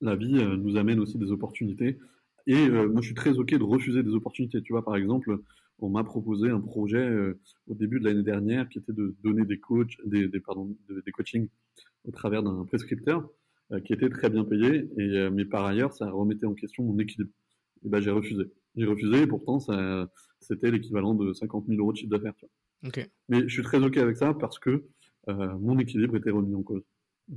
la 0.00 0.16
vie 0.16 0.38
euh, 0.38 0.56
nous 0.56 0.76
amène 0.76 1.00
aussi 1.00 1.18
des 1.18 1.30
opportunités. 1.30 1.98
Et 2.46 2.66
euh, 2.68 2.88
moi, 2.88 3.00
je 3.00 3.06
suis 3.06 3.14
très 3.14 3.38
ok 3.38 3.54
de 3.54 3.62
refuser 3.62 4.02
des 4.02 4.12
opportunités. 4.12 4.62
Tu 4.62 4.72
vois, 4.72 4.84
par 4.84 4.96
exemple, 4.96 5.38
on 5.78 5.88
m'a 5.90 6.04
proposé 6.04 6.48
un 6.48 6.60
projet 6.60 7.34
au 7.66 7.74
début 7.74 7.98
de 7.98 8.04
l'année 8.04 8.22
dernière 8.22 8.68
qui 8.68 8.78
était 8.78 8.92
de 8.92 9.16
donner 9.24 9.44
des 9.44 9.58
coachs, 9.58 9.96
des, 10.04 10.28
des 10.28 10.38
pardon, 10.38 10.76
des, 10.88 11.10
coachings 11.10 11.48
au 12.04 12.12
travers 12.12 12.44
d'un 12.44 12.64
prescripteur 12.66 13.28
qui 13.84 13.92
était 13.92 14.08
très 14.08 14.30
bien 14.30 14.44
payé. 14.44 14.88
Et 14.96 15.28
mais 15.30 15.44
par 15.44 15.64
ailleurs, 15.64 15.92
ça 15.92 16.08
remettait 16.08 16.46
en 16.46 16.54
question 16.54 16.84
mon 16.84 16.96
équilibre. 17.00 17.32
Et 17.84 17.88
ben, 17.88 18.00
j'ai 18.00 18.12
refusé. 18.12 18.44
J'ai 18.76 18.86
refusé 18.86 19.22
et 19.22 19.26
pourtant, 19.26 19.58
ça, 19.58 20.08
c'était 20.38 20.70
l'équivalent 20.70 21.14
de 21.14 21.32
50 21.32 21.66
000 21.66 21.80
euros 21.80 21.92
de 21.92 21.96
chiffre 21.96 22.10
d'affaires. 22.10 22.34
Mais 23.28 23.42
je 23.48 23.52
suis 23.52 23.62
très 23.62 23.82
OK 23.82 23.96
avec 23.96 24.16
ça 24.16 24.34
parce 24.34 24.60
que 24.60 24.84
euh, 25.28 25.58
mon 25.58 25.78
équilibre 25.78 26.16
était 26.16 26.30
remis 26.30 26.54
en 26.54 26.62
cause. 26.62 26.82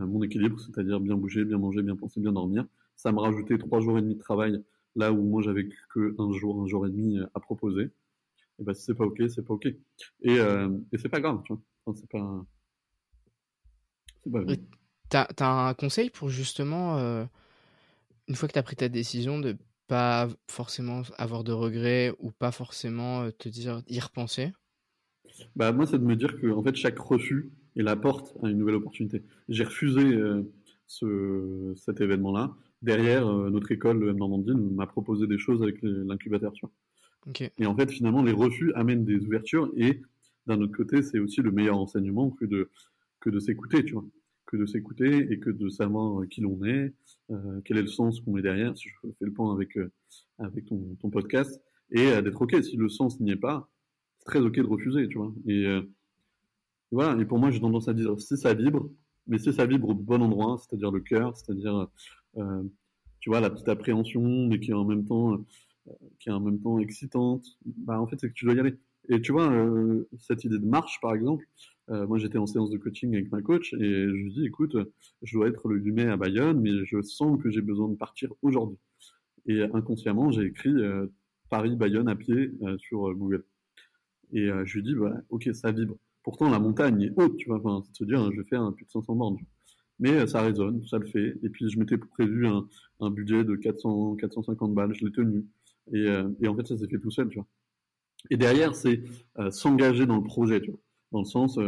Euh, 0.01 0.05
mon 0.05 0.21
équilibre, 0.23 0.59
c'est-à-dire 0.59 0.99
bien 0.99 1.15
bouger, 1.15 1.45
bien 1.45 1.57
manger, 1.57 1.81
bien 1.81 1.95
penser, 1.95 2.19
bien 2.19 2.31
dormir, 2.31 2.65
ça 2.95 3.11
me 3.11 3.19
rajoutait 3.19 3.57
trois 3.57 3.79
jours 3.79 3.97
et 3.97 4.01
demi 4.01 4.15
de 4.15 4.19
travail 4.19 4.61
là 4.95 5.11
où 5.11 5.21
moi 5.23 5.41
j'avais 5.41 5.67
que 5.93 6.15
un 6.19 6.31
jour, 6.33 6.61
un 6.61 6.67
jour 6.67 6.85
et 6.87 6.89
demi 6.89 7.17
euh, 7.19 7.25
à 7.33 7.39
proposer. 7.39 7.89
Et 8.59 8.63
ben 8.63 8.73
si 8.73 8.83
c'est 8.83 8.95
pas 8.95 9.05
ok, 9.05 9.21
c'est 9.29 9.43
pas 9.45 9.53
ok. 9.55 9.65
Et, 9.67 9.77
euh, 10.39 10.69
et 10.91 10.97
c'est 10.97 11.09
pas 11.09 11.21
grave, 11.21 11.41
tu 11.45 11.53
vois. 11.53 11.61
Enfin, 11.85 11.99
c'est 11.99 12.09
pas. 12.09 12.45
C'est 14.23 14.31
pas 14.31 14.41
T'as 15.09 15.27
as 15.39 15.67
un 15.69 15.73
conseil 15.75 16.09
pour 16.09 16.29
justement, 16.29 16.97
euh, 16.97 17.25
une 18.27 18.35
fois 18.35 18.47
que 18.47 18.53
tu 18.53 18.59
as 18.59 18.63
pris 18.63 18.75
ta 18.75 18.89
décision 18.89 19.39
de 19.39 19.57
pas 19.87 20.27
forcément 20.49 21.01
avoir 21.17 21.43
de 21.43 21.51
regrets 21.51 22.13
ou 22.19 22.31
pas 22.31 22.51
forcément 22.51 23.29
te 23.31 23.49
dire 23.49 23.81
y 23.87 23.99
repenser? 23.99 24.51
Bah, 25.55 25.71
Moi, 25.71 25.85
c'est 25.87 25.97
de 25.99 26.03
me 26.03 26.15
dire 26.15 26.39
que 26.39 26.47
en 26.51 26.63
fait, 26.63 26.75
chaque 26.75 26.99
refus 26.99 27.51
est 27.75 27.83
la 27.83 27.95
porte 27.95 28.35
à 28.43 28.49
une 28.49 28.57
nouvelle 28.57 28.75
opportunité. 28.75 29.23
J'ai 29.49 29.63
refusé 29.63 30.17
ce, 30.87 31.73
cet 31.75 32.01
événement-là. 32.01 32.55
Derrière, 32.81 33.27
notre 33.27 33.71
école, 33.71 33.99
le 33.99 34.09
M 34.09 34.17
Normandie, 34.17 34.53
m'a 34.53 34.87
proposé 34.87 35.27
des 35.27 35.37
choses 35.37 35.61
avec 35.61 35.77
l'incubateur. 35.81 36.53
Okay. 37.27 37.51
Et 37.57 37.65
en 37.65 37.75
fait, 37.75 37.91
finalement, 37.91 38.21
les 38.23 38.31
refus 38.31 38.71
amènent 38.73 39.03
des 39.03 39.17
ouvertures 39.25 39.71
et 39.75 40.01
d'un 40.47 40.61
autre 40.61 40.75
côté, 40.75 41.01
c'est 41.01 41.19
aussi 41.19 41.41
le 41.41 41.51
meilleur 41.51 41.77
enseignement 41.77 42.29
que 42.29 42.45
de, 42.45 42.69
que 43.19 43.29
de 43.29 43.39
s'écouter, 43.39 43.83
tu 43.83 43.93
vois 43.93 44.05
que 44.45 44.57
de 44.57 44.65
s'écouter 44.65 45.27
et 45.31 45.39
que 45.39 45.49
de 45.49 45.69
savoir 45.69 46.27
qui 46.29 46.41
l'on 46.41 46.63
est, 46.63 46.93
euh, 47.31 47.61
quel 47.65 47.77
est 47.77 47.81
le 47.81 47.87
sens 47.87 48.21
qu'on 48.21 48.33
met 48.33 48.41
derrière, 48.41 48.77
si 48.77 48.89
je 48.89 48.95
fais 49.01 49.25
le 49.25 49.31
point 49.31 49.53
avec, 49.53 49.77
euh, 49.77 49.91
avec 50.37 50.65
ton, 50.65 50.95
ton, 51.01 51.09
podcast, 51.09 51.61
et 51.91 52.07
euh, 52.07 52.21
d'être 52.21 52.41
OK. 52.41 52.55
Si 52.63 52.75
le 52.77 52.89
sens 52.89 53.19
n'y 53.19 53.31
est 53.31 53.37
pas, 53.37 53.69
c'est 54.19 54.25
très 54.25 54.39
OK 54.39 54.55
de 54.55 54.67
refuser, 54.67 55.07
tu 55.07 55.17
vois. 55.17 55.33
Et, 55.47 55.65
et, 57.19 57.25
pour 57.25 57.39
moi, 57.39 57.51
j'ai 57.51 57.59
tendance 57.59 57.87
à 57.87 57.93
dire 57.93 58.19
si 58.19 58.37
ça 58.37 58.53
vibre, 58.53 58.89
mais 59.27 59.37
si 59.39 59.53
ça 59.53 59.65
vibre 59.65 59.89
au 59.89 59.93
bon 59.93 60.21
endroit, 60.21 60.57
c'est-à-dire 60.57 60.91
le 60.91 60.99
cœur, 60.99 61.35
c'est-à-dire, 61.37 61.87
tu 63.19 63.25
tu 63.25 63.31
vois, 63.31 63.39
la 63.39 63.49
petite 63.49 63.67
appréhension, 63.69 64.21
mais 64.21 64.59
qui 64.59 64.69
est 64.69 64.75
en 64.75 64.85
même 64.85 65.03
temps, 65.03 65.43
qui 66.19 66.29
est 66.29 66.31
en 66.31 66.39
même 66.39 66.61
temps 66.61 66.77
excitante, 66.77 67.43
bah, 67.65 67.99
en 67.99 68.05
fait, 68.05 68.19
c'est 68.19 68.29
que 68.29 68.35
tu 68.35 68.45
dois 68.45 68.53
y 68.53 68.59
aller. 68.59 68.75
Et 69.09 69.19
tu 69.19 69.31
vois, 69.31 69.51
cette 70.19 70.43
idée 70.43 70.59
de 70.59 70.65
marche, 70.67 70.99
par 71.01 71.15
exemple, 71.15 71.43
moi 71.87 72.19
j'étais 72.19 72.37
en 72.37 72.45
séance 72.45 72.69
de 72.69 72.77
coaching 72.77 73.15
avec 73.15 73.31
ma 73.31 73.41
coach 73.41 73.73
et 73.73 73.79
je 73.79 74.11
lui 74.11 74.31
dis, 74.31 74.45
écoute, 74.45 74.77
je 75.23 75.37
dois 75.37 75.47
être 75.47 75.67
le 75.67 75.77
8 75.79 75.91
mai 75.91 76.03
à 76.03 76.17
Bayonne, 76.17 76.61
mais 76.61 76.85
je 76.85 77.01
sens 77.01 77.41
que 77.41 77.49
j'ai 77.49 77.61
besoin 77.61 77.89
de 77.89 77.95
partir 77.95 78.31
aujourd'hui. 78.43 78.77
Et 79.47 79.63
inconsciemment, 79.63 80.29
j'ai 80.29 80.43
écrit 80.43 80.75
Paris-Bayonne 81.49 82.07
à 82.07 82.15
pied 82.15 82.51
sur 82.77 83.11
Google. 83.15 83.43
Et 84.33 84.49
je 84.65 84.75
lui 84.75 84.83
dis, 84.83 84.93
bah, 84.93 85.15
ok, 85.29 85.49
ça 85.55 85.71
vibre. 85.71 85.97
Pourtant, 86.25 86.49
la 86.49 86.59
montagne 86.59 87.03
est 87.03 87.13
haute, 87.17 87.37
tu 87.37 87.47
vois, 87.47 87.59
enfin, 87.63 87.83
c'est 87.85 87.99
se 87.99 88.03
dire, 88.03 88.31
je 88.31 88.41
vais 88.41 88.47
faire 88.47 88.61
un 88.61 88.71
plus 88.71 88.83
de 88.83 88.89
500 88.89 89.15
bornes. 89.15 89.37
Mais 89.99 90.27
ça 90.27 90.41
résonne, 90.41 90.85
ça 90.87 90.97
le 90.97 91.05
fait. 91.05 91.37
Et 91.43 91.49
puis, 91.49 91.69
je 91.69 91.79
m'étais 91.79 91.97
prévu 91.97 92.47
un, 92.47 92.67
un, 92.99 93.11
budget 93.11 93.43
de 93.43 93.55
400, 93.55 94.15
450 94.15 94.73
balles, 94.73 94.93
je 94.93 95.05
l'ai 95.05 95.11
tenu. 95.11 95.45
Et, 95.93 96.07
et, 96.41 96.47
en 96.47 96.55
fait, 96.55 96.67
ça 96.67 96.77
s'est 96.77 96.87
fait 96.87 96.99
tout 96.99 97.11
seul, 97.11 97.29
tu 97.29 97.35
vois. 97.35 97.47
Et 98.31 98.37
derrière, 98.37 98.75
c'est 98.75 99.03
s'engager 99.51 100.07
dans 100.07 100.17
le 100.17 100.23
projet, 100.23 100.59
tu 100.59 100.71
vois. 100.71 100.79
Dans 101.11 101.19
le 101.19 101.25
sens, 101.25 101.59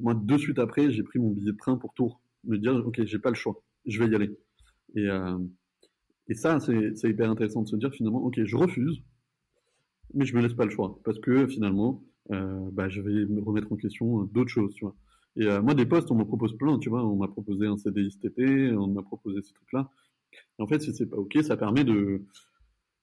moi, 0.00 0.14
de 0.14 0.36
suite 0.38 0.58
après, 0.58 0.90
j'ai 0.90 1.02
pris 1.02 1.18
mon 1.18 1.30
billet 1.30 1.52
de 1.52 1.56
train 1.58 1.76
pour 1.76 1.92
Tours. 1.94 2.20
Me 2.44 2.56
dire, 2.56 2.74
ok, 2.74 3.04
j'ai 3.04 3.18
pas 3.18 3.28
le 3.28 3.36
choix, 3.36 3.62
je 3.84 4.02
vais 4.02 4.10
y 4.10 4.14
aller. 4.14 4.30
Et, 4.96 5.06
et 6.28 6.34
ça, 6.34 6.58
c'est 6.60 7.10
hyper 7.10 7.28
intéressant 7.30 7.62
de 7.62 7.68
se 7.68 7.76
dire 7.76 7.92
finalement, 7.92 8.22
ok, 8.22 8.42
je 8.44 8.56
refuse, 8.56 9.02
mais 10.14 10.24
je 10.24 10.34
me 10.34 10.40
laisse 10.40 10.54
pas 10.54 10.64
le 10.64 10.70
choix 10.70 10.98
parce 11.04 11.18
que 11.18 11.46
finalement, 11.48 12.02
euh, 12.04 12.09
bah, 12.30 12.88
je 12.88 13.00
vais 13.00 13.26
me 13.26 13.42
remettre 13.42 13.72
en 13.72 13.76
question 13.76 14.24
d'autres 14.24 14.50
choses, 14.50 14.74
tu 14.74 14.84
vois. 14.84 14.94
Et 15.36 15.46
euh, 15.46 15.62
moi, 15.62 15.74
des 15.74 15.86
postes, 15.86 16.10
on 16.10 16.16
me 16.16 16.24
propose 16.24 16.56
plein, 16.56 16.78
tu 16.78 16.88
vois. 16.88 17.04
On 17.04 17.16
m'a 17.16 17.28
proposé 17.28 17.66
un 17.66 17.76
CDI 17.76 18.10
cet 18.10 18.24
été, 18.24 18.72
on 18.72 18.88
m'a 18.88 19.02
proposé 19.02 19.42
ces 19.42 19.52
trucs-là. 19.52 19.88
En 20.58 20.66
fait, 20.66 20.80
si 20.80 20.92
c'est 20.92 21.06
pas 21.06 21.16
ok, 21.16 21.38
ça 21.42 21.56
permet 21.56 21.84
de, 21.84 22.22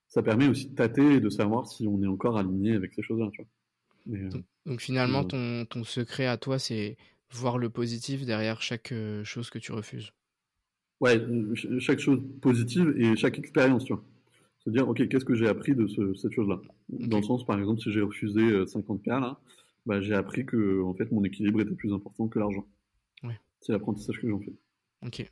ça 0.08 0.22
permet 0.22 0.48
aussi 0.48 0.70
de 0.70 0.76
tâter 0.76 1.16
et 1.16 1.20
de 1.20 1.30
savoir 1.30 1.68
si 1.68 1.88
on 1.88 2.02
est 2.04 2.08
encore 2.08 2.38
aligné 2.38 2.74
avec 2.74 2.94
ces 2.94 3.02
choses-là, 3.02 3.30
tu 3.34 3.42
vois. 3.42 4.18
Euh, 4.18 4.30
donc, 4.66 4.82
finalement, 4.82 5.24
ton, 5.24 5.66
ton 5.66 5.84
secret 5.84 6.28
à 6.28 6.38
toi, 6.38 6.60
c'est 6.60 6.98
voir 7.32 7.58
le 7.58 7.70
positif 7.70 8.26
derrière 8.26 8.62
chaque 8.62 8.94
chose 9.24 9.50
que 9.50 9.60
tu 9.60 9.72
refuses. 9.72 10.12
Ouais, 11.00 11.22
chaque 11.80 12.00
chose 12.00 12.22
positive 12.42 12.94
et 12.98 13.16
chaque 13.16 13.38
expérience, 13.38 13.86
tu 13.86 13.94
vois 13.94 14.04
se 14.68 14.72
dire, 14.72 14.88
OK, 14.88 15.08
qu'est-ce 15.08 15.26
que 15.26 15.36
j'ai 15.36 15.48
appris 15.48 15.76
de 15.76 15.88
cette 16.16 16.34
chose-là? 16.34 16.60
Dans 16.90 17.18
le 17.18 17.24
sens, 17.24 17.46
par 17.46 17.58
exemple, 17.58 17.80
si 17.80 17.92
j'ai 17.92 18.02
refusé 18.02 18.42
50K, 18.42 19.08
euh, 19.08 19.20
là, 19.20 19.40
bah, 19.86 20.02
j'ai 20.02 20.14
appris 20.14 20.46
que 20.46 20.84
en 20.84 20.94
fait, 20.94 21.12
mon 21.12 21.24
équilibre 21.24 21.62
était 21.62 21.76
plus 21.76 21.94
important 21.94 22.28
que 22.28 22.40
l'argent. 22.40 22.68
C'est 23.62 23.72
l'apprentissage 23.72 24.20
que 24.22 24.30
j'en 24.30 24.40
fais. 24.40 24.54
Ok. 25.04 25.32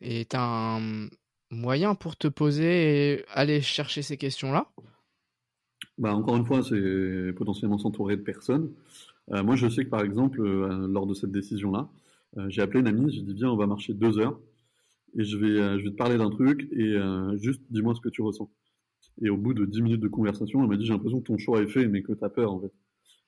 Et 0.00 0.24
tu 0.24 0.34
as 0.34 0.76
un 0.78 1.08
moyen 1.50 1.94
pour 1.94 2.16
te 2.16 2.26
poser 2.26 3.12
et 3.12 3.24
aller 3.28 3.60
chercher 3.60 4.00
ces 4.00 4.16
questions-là? 4.16 4.72
Bah, 5.98 6.14
Encore 6.14 6.36
une 6.36 6.46
fois, 6.46 6.62
c'est 6.62 7.32
potentiellement 7.36 7.78
s'entourer 7.78 8.16
de 8.16 8.22
personnes. 8.22 8.72
Euh, 9.32 9.42
moi, 9.42 9.56
je 9.56 9.68
sais 9.68 9.84
que 9.84 9.90
par 9.90 10.02
exemple, 10.02 10.40
euh, 10.40 10.86
lors 10.88 11.06
de 11.06 11.12
cette 11.12 11.32
décision-là, 11.32 11.90
j'ai 12.48 12.62
appelé 12.62 12.80
une 12.80 12.86
amie, 12.86 13.12
j'ai 13.12 13.22
dit 13.22 13.34
viens, 13.34 13.50
on 13.50 13.56
va 13.56 13.66
marcher 13.66 13.92
deux 13.92 14.18
heures 14.18 14.38
et 15.18 15.24
je 15.24 15.36
vais, 15.36 15.56
je 15.80 15.84
vais 15.84 15.90
te 15.90 15.96
parler 15.96 16.16
d'un 16.16 16.30
truc 16.30 16.68
et 16.72 16.96
juste 17.42 17.60
dis-moi 17.70 17.92
ce 17.96 18.00
que 18.00 18.08
tu 18.08 18.22
ressens. 18.22 18.48
Et 19.20 19.30
au 19.30 19.36
bout 19.36 19.54
de 19.54 19.64
10 19.64 19.82
minutes 19.82 20.00
de 20.00 20.08
conversation, 20.08 20.62
elle 20.62 20.68
m'a 20.68 20.76
dit 20.76 20.86
J'ai 20.86 20.92
l'impression 20.92 21.20
que 21.20 21.26
ton 21.26 21.38
choix 21.38 21.62
est 21.62 21.68
fait, 21.68 21.86
mais 21.86 22.02
que 22.02 22.12
tu 22.12 22.24
as 22.24 22.30
peur, 22.30 22.52
en 22.52 22.60
fait. 22.60 22.72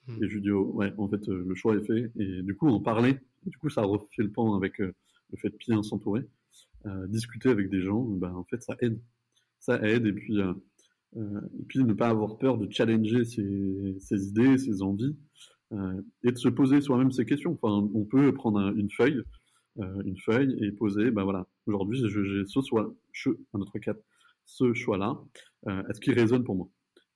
Hmm. 0.06 0.22
Et 0.22 0.28
je 0.28 0.34
lui 0.34 0.40
dis 0.40 0.50
oh, 0.50 0.70
Ouais, 0.74 0.92
en 0.98 1.08
fait, 1.08 1.28
euh, 1.28 1.44
le 1.46 1.54
choix 1.54 1.76
est 1.76 1.84
fait. 1.84 2.10
Et 2.16 2.42
du 2.42 2.56
coup, 2.56 2.68
on 2.68 2.80
parlait. 2.80 3.20
Et 3.46 3.50
du 3.50 3.58
coup, 3.58 3.68
ça 3.68 3.82
a 3.82 3.84
refait 3.84 4.22
le 4.22 4.30
pan 4.30 4.54
avec 4.54 4.80
euh, 4.80 4.94
le 5.30 5.38
fait 5.38 5.50
de 5.50 5.56
bien 5.56 5.82
s'entourer. 5.82 6.22
Euh, 6.86 7.06
discuter 7.06 7.48
avec 7.48 7.68
des 7.68 7.82
gens, 7.82 8.02
ben, 8.02 8.34
en 8.34 8.44
fait, 8.44 8.62
ça 8.62 8.76
aide. 8.80 9.00
Ça 9.58 9.80
aide. 9.82 10.06
Et 10.06 10.12
puis, 10.12 10.38
et 11.14 11.64
puis 11.68 11.84
ne 11.84 11.92
pas 11.92 12.08
avoir 12.08 12.38
peur 12.38 12.58
de 12.58 12.68
challenger 12.70 13.24
ses, 13.24 13.96
ses 14.00 14.28
idées, 14.28 14.58
ses 14.58 14.82
envies. 14.82 15.14
et 16.24 16.32
de 16.32 16.38
se 16.38 16.48
poser 16.48 16.80
soi-même 16.80 17.12
ces 17.12 17.24
questions. 17.24 17.58
Enfin, 17.62 17.88
on 17.94 18.04
peut 18.04 18.32
prendre 18.34 18.74
une 18.76 18.90
feuille. 18.90 19.22
une 19.78 20.18
feuille 20.18 20.56
et 20.60 20.72
poser, 20.72 21.12
ben 21.12 21.22
voilà, 21.22 21.46
aujourd'hui 21.66 22.02
j'ai 22.08 22.44
ce 22.46 22.60
soit, 22.60 22.92
un 23.54 23.60
autre 23.60 23.78
cas, 23.78 23.94
ce 24.44 24.72
choix-là. 24.74 25.20
Euh, 25.68 25.82
est-ce 25.88 26.00
qu'il 26.00 26.14
résonne 26.14 26.44
pour 26.44 26.56
moi? 26.56 26.68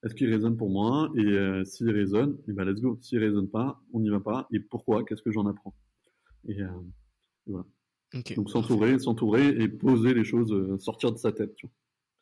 Est-ce 0.04 0.14
qu'il 0.14 0.32
résonne 0.32 0.56
pour 0.56 0.70
moi? 0.70 1.10
Et 1.16 1.24
euh, 1.24 1.64
s'il 1.64 1.90
résonne, 1.90 2.38
eh 2.48 2.52
ben 2.52 2.64
let's 2.64 2.80
go. 2.80 2.98
S'il 3.02 3.18
résonne 3.18 3.48
pas, 3.48 3.80
on 3.92 4.00
n'y 4.00 4.10
va 4.10 4.20
pas. 4.20 4.46
Et 4.52 4.60
pourquoi? 4.60 5.04
Qu'est-ce 5.04 5.22
que 5.22 5.32
j'en 5.32 5.46
apprends? 5.46 5.74
Et, 6.48 6.60
euh, 6.60 6.68
voilà. 7.46 7.66
Donc 8.36 8.50
s'entourer, 8.50 8.98
s'entourer 8.98 9.48
et 9.48 9.68
poser 9.68 10.14
les 10.14 10.24
choses, 10.24 10.78
sortir 10.80 11.12
de 11.12 11.18
sa 11.18 11.32
tête. 11.32 11.54
Tu 11.56 11.66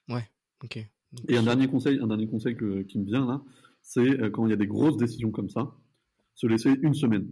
vois. 0.08 0.16
Ouais. 0.16 0.28
Ok. 0.62 0.78
et 1.28 1.36
un 1.36 1.42
dernier 1.42 1.68
conseil, 1.68 1.98
un 2.00 2.06
dernier 2.06 2.26
conseil 2.26 2.56
qui 2.56 2.98
me 2.98 3.04
vient 3.04 3.26
là, 3.26 3.42
c'est 3.82 4.30
quand 4.32 4.46
il 4.46 4.50
y 4.50 4.54
a 4.54 4.56
des 4.56 4.66
grosses 4.66 4.96
décisions 4.96 5.30
comme 5.30 5.50
ça, 5.50 5.76
se 6.34 6.46
laisser 6.46 6.74
une 6.82 6.94
semaine, 6.94 7.28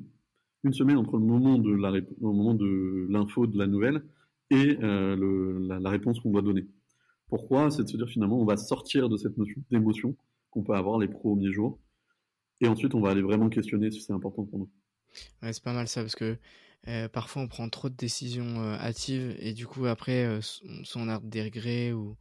une 0.65 0.75
semaine 0.75 0.99
entre 0.99 1.17
le 1.17 1.25
moment 1.25 1.57
de 1.59 1.73
la 1.73 1.93
au 2.21 2.33
moment 2.33 2.55
de 2.55 3.07
l'info 3.09 3.47
de 3.47 3.57
la 3.57 3.67
nouvelle 3.67 4.05
et 4.51 4.75
la, 4.77 5.81
la, 5.81 5.91
réponse 5.91 6.21
qu'on 6.21 6.31
doit 6.31 6.43
donner. 6.43 6.67
Pourquoi 7.33 7.71
C'est 7.71 7.85
de 7.85 7.89
se 7.89 7.97
dire 7.97 8.11
finalement, 8.11 8.39
on 8.39 8.45
va 8.45 8.59
sortir 8.59 9.09
de 9.09 9.17
cette 9.17 9.39
notion 9.39 9.63
d'émotion 9.71 10.15
qu'on 10.51 10.63
peut 10.63 10.75
avoir 10.75 10.99
les 10.99 11.09
premiers 11.09 11.51
jours. 11.51 11.79
Et 12.61 12.69
ensuite, 12.69 12.95
on 12.95 13.01
va 13.01 13.09
aller 13.09 13.23
vraiment 13.23 13.49
questionner 13.49 13.91
si 13.91 14.03
c'est 14.03 14.13
important 14.13 14.45
pour 14.45 14.59
nous. 14.59 14.71
Ouais, 15.41 15.55
c'est 15.55 15.63
pas 15.63 15.73
mal 15.73 15.89
ça, 15.89 16.03
parce 16.03 16.15
que 16.15 16.37
euh, 16.89 17.09
parfois 17.09 17.41
on 17.41 17.49
prend 17.49 17.67
trop 17.71 17.89
de 17.89 17.95
décisions 17.95 18.61
euh, 18.61 18.75
hâtives 18.75 19.35
et 19.39 19.55
du 19.55 19.67
coup, 19.67 19.87
après, 19.87 20.27
euh, 20.27 20.41
on 20.95 21.09
a 21.09 21.21
des 21.21 21.43
regrets 21.43 21.93
ou. 21.95 22.19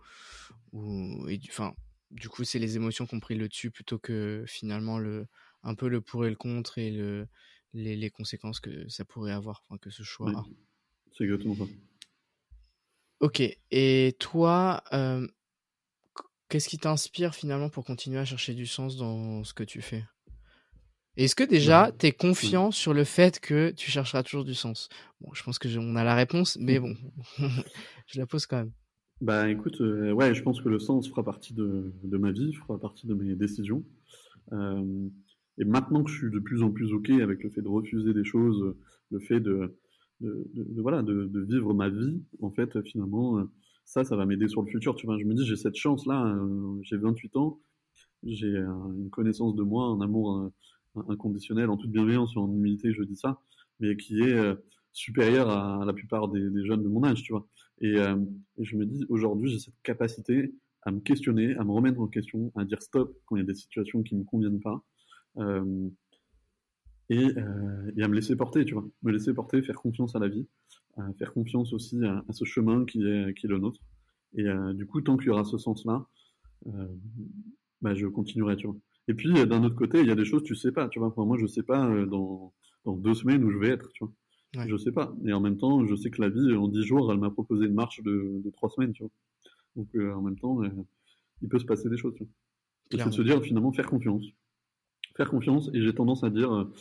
ou 0.71 1.27
et, 1.27 1.41
enfin, 1.49 1.75
du 2.11 2.29
coup, 2.29 2.45
c'est 2.45 2.59
les 2.59 2.77
émotions 2.77 3.05
qui 3.05 3.13
ont 3.13 3.19
pris 3.19 3.35
le 3.35 3.49
dessus 3.49 3.69
plutôt 3.69 3.99
que 3.99 4.45
finalement 4.47 4.97
le, 4.97 5.27
un 5.63 5.75
peu 5.75 5.89
le 5.89 5.99
pour 5.99 6.25
et 6.25 6.29
le 6.29 6.37
contre 6.37 6.77
et 6.77 6.89
le, 6.89 7.27
les, 7.73 7.97
les 7.97 8.09
conséquences 8.11 8.61
que 8.61 8.87
ça 8.87 9.03
pourrait 9.03 9.33
avoir, 9.33 9.65
enfin, 9.67 9.77
que 9.77 9.89
ce 9.89 10.03
choix 10.03 10.31
a. 10.31 10.43
C'est 11.11 11.25
exactement 11.25 11.55
ça. 11.55 11.65
Ok. 13.21 13.43
Et 13.69 14.15
toi, 14.19 14.83
qu'est-ce 16.49 16.67
qui 16.67 16.79
t'inspire 16.79 17.35
finalement 17.35 17.69
pour 17.69 17.85
continuer 17.85 18.19
à 18.19 18.25
chercher 18.25 18.53
du 18.53 18.65
sens 18.65 18.97
dans 18.97 19.43
ce 19.43 19.53
que 19.53 19.63
tu 19.63 19.81
fais? 19.81 20.03
Est-ce 21.17 21.35
que 21.35 21.43
déjà, 21.43 21.91
bah, 21.91 21.95
tu 21.99 22.07
es 22.07 22.11
confiant 22.13 22.71
sur 22.71 22.93
le 22.93 23.03
fait 23.03 23.39
que 23.39 23.71
tu 23.71 23.91
chercheras 23.91 24.23
toujours 24.23 24.43
du 24.43 24.55
sens? 24.55 24.89
Bon, 25.19 25.31
je 25.33 25.43
pense 25.43 25.59
que 25.59 25.67
on 25.77 25.95
a 25.95 26.03
la 26.03 26.15
réponse, 26.15 26.57
mais 26.59 26.79
bon, 26.79 26.95
je 28.07 28.19
la 28.19 28.25
pose 28.25 28.47
quand 28.47 28.57
même. 28.57 28.71
Bah 29.21 29.51
écoute, 29.51 29.79
ouais, 29.81 30.33
je 30.33 30.41
pense 30.41 30.61
que 30.61 30.69
le 30.69 30.79
sens 30.79 31.07
fera 31.07 31.23
partie 31.23 31.53
de, 31.53 31.93
ma 32.03 32.31
vie, 32.31 32.53
fera 32.53 32.79
partie 32.79 33.05
de 33.05 33.13
mes 33.13 33.35
décisions. 33.35 33.83
et 34.51 35.65
maintenant 35.65 36.03
que 36.03 36.09
je 36.09 36.17
suis 36.17 36.31
de 36.31 36.39
plus 36.39 36.63
en 36.63 36.71
plus 36.71 36.91
OK 36.91 37.11
avec 37.11 37.43
le 37.43 37.51
fait 37.51 37.61
de 37.61 37.67
refuser 37.67 38.15
des 38.15 38.23
choses, 38.23 38.75
le 39.11 39.19
fait 39.19 39.39
de, 39.39 39.77
de, 40.21 40.81
voilà, 40.81 41.01
de, 41.01 41.29
vivre 41.49 41.73
ma 41.73 41.89
vie, 41.89 42.21
en 42.41 42.51
fait, 42.51 42.81
finalement, 42.83 43.39
euh, 43.39 43.43
ça, 43.85 44.03
ça 44.03 44.15
va 44.15 44.25
m'aider 44.25 44.47
sur 44.47 44.61
le 44.61 44.69
futur. 44.69 44.95
Tu 44.95 45.05
vois, 45.05 45.17
je 45.17 45.25
me 45.25 45.33
dis, 45.33 45.45
j'ai 45.45 45.55
cette 45.55 45.75
chance-là, 45.75 46.25
euh, 46.27 46.79
j'ai 46.83 46.97
28 46.97 47.35
ans, 47.37 47.59
j'ai 48.23 48.55
une 48.55 49.09
connaissance 49.09 49.55
de 49.55 49.63
moi, 49.63 49.85
un 49.85 50.01
amour 50.01 50.37
euh, 50.37 51.03
inconditionnel, 51.09 51.69
en 51.69 51.77
toute 51.77 51.91
bienveillance, 51.91 52.35
en 52.37 52.51
humilité, 52.51 52.93
je 52.93 53.03
dis 53.03 53.15
ça, 53.15 53.41
mais 53.79 53.97
qui 53.97 54.21
est 54.21 54.55
supérieur 54.93 55.49
à, 55.49 55.85
la 55.85 55.93
plupart 55.93 56.27
des, 56.27 56.65
jeunes 56.65 56.83
de 56.83 56.89
mon 56.89 57.03
âge, 57.03 57.23
tu 57.23 57.33
vois. 57.33 57.47
Et, 57.79 57.95
je 58.59 58.75
me 58.75 58.85
dis, 58.85 59.05
aujourd'hui, 59.09 59.49
j'ai 59.49 59.59
cette 59.59 59.81
capacité 59.83 60.53
à 60.83 60.91
me 60.91 60.99
questionner, 60.99 61.55
à 61.55 61.63
me 61.63 61.71
remettre 61.71 61.99
en 61.99 62.07
question, 62.07 62.51
à 62.55 62.65
dire 62.65 62.81
stop 62.81 63.17
quand 63.25 63.35
il 63.35 63.39
y 63.39 63.43
a 63.43 63.45
des 63.45 63.55
situations 63.55 64.03
qui 64.03 64.15
ne 64.15 64.19
me 64.19 64.25
conviennent 64.25 64.59
pas. 64.59 64.83
Euh, 65.37 65.89
et, 67.11 68.01
à 68.01 68.07
me 68.07 68.15
laisser 68.15 68.35
porter, 68.37 68.63
tu 68.63 68.73
vois, 68.73 68.87
me 69.03 69.11
laisser 69.11 69.33
porter, 69.33 69.61
faire 69.61 69.75
confiance 69.75 70.15
à 70.15 70.19
la 70.19 70.29
vie, 70.29 70.47
faire 71.17 71.33
confiance 71.33 71.73
aussi 71.73 72.03
à, 72.05 72.23
ce 72.31 72.45
chemin 72.45 72.85
qui 72.85 73.05
est, 73.05 73.37
qui 73.37 73.47
est 73.47 73.49
le 73.49 73.57
nôtre. 73.57 73.81
Et 74.33 74.47
euh, 74.47 74.73
du 74.73 74.85
coup, 74.85 75.01
tant 75.01 75.17
qu'il 75.17 75.27
y 75.27 75.29
aura 75.29 75.43
ce 75.43 75.57
sens-là, 75.57 76.05
euh, 76.67 76.87
bah, 77.81 77.93
je 77.95 78.07
continuerai, 78.07 78.55
tu 78.55 78.67
vois. 78.67 78.77
Et 79.09 79.13
puis, 79.13 79.33
d'un 79.45 79.63
autre 79.63 79.75
côté, 79.75 79.99
il 79.99 80.07
y 80.07 80.11
a 80.11 80.15
des 80.15 80.23
choses 80.23 80.43
tu 80.43 80.55
sais 80.55 80.71
pas, 80.71 80.87
tu 80.87 80.99
vois. 80.99 81.13
moi, 81.17 81.37
je 81.37 81.47
sais 81.47 81.63
pas 81.63 81.85
dans, 82.05 82.53
dans, 82.85 82.95
deux 82.95 83.13
semaines 83.13 83.43
où 83.43 83.51
je 83.51 83.57
vais 83.57 83.69
être, 83.69 83.91
tu 83.91 84.05
vois. 84.05 84.13
Ouais. 84.55 84.69
Je 84.69 84.77
sais 84.77 84.91
pas. 84.91 85.13
Et 85.25 85.33
en 85.33 85.41
même 85.41 85.57
temps, 85.57 85.85
je 85.85 85.95
sais 85.95 86.11
que 86.11 86.21
la 86.21 86.29
vie, 86.29 86.53
en 86.53 86.69
dix 86.69 86.83
jours, 86.83 87.11
elle 87.11 87.19
m'a 87.19 87.29
proposé 87.29 87.65
une 87.65 87.73
marche 87.73 88.01
de, 88.03 88.41
de 88.43 88.49
trois 88.51 88.69
semaines, 88.69 88.93
tu 88.93 89.03
vois. 89.03 89.11
Donc, 89.75 89.87
en 89.95 90.21
même 90.21 90.37
temps, 90.39 90.61
il 91.41 91.49
peut 91.49 91.59
se 91.59 91.65
passer 91.65 91.89
des 91.89 91.97
choses, 91.97 92.13
tu 92.15 92.23
vois. 92.23 93.03
c'est 93.03 93.09
de 93.09 93.13
se 93.13 93.21
dire, 93.21 93.41
finalement, 93.41 93.73
faire 93.73 93.87
confiance 93.87 94.23
faire 95.21 95.29
confiance 95.29 95.69
et 95.73 95.81
j'ai 95.81 95.93
tendance 95.93 96.23
à 96.23 96.31
dire 96.31 96.51
euh, 96.51 96.73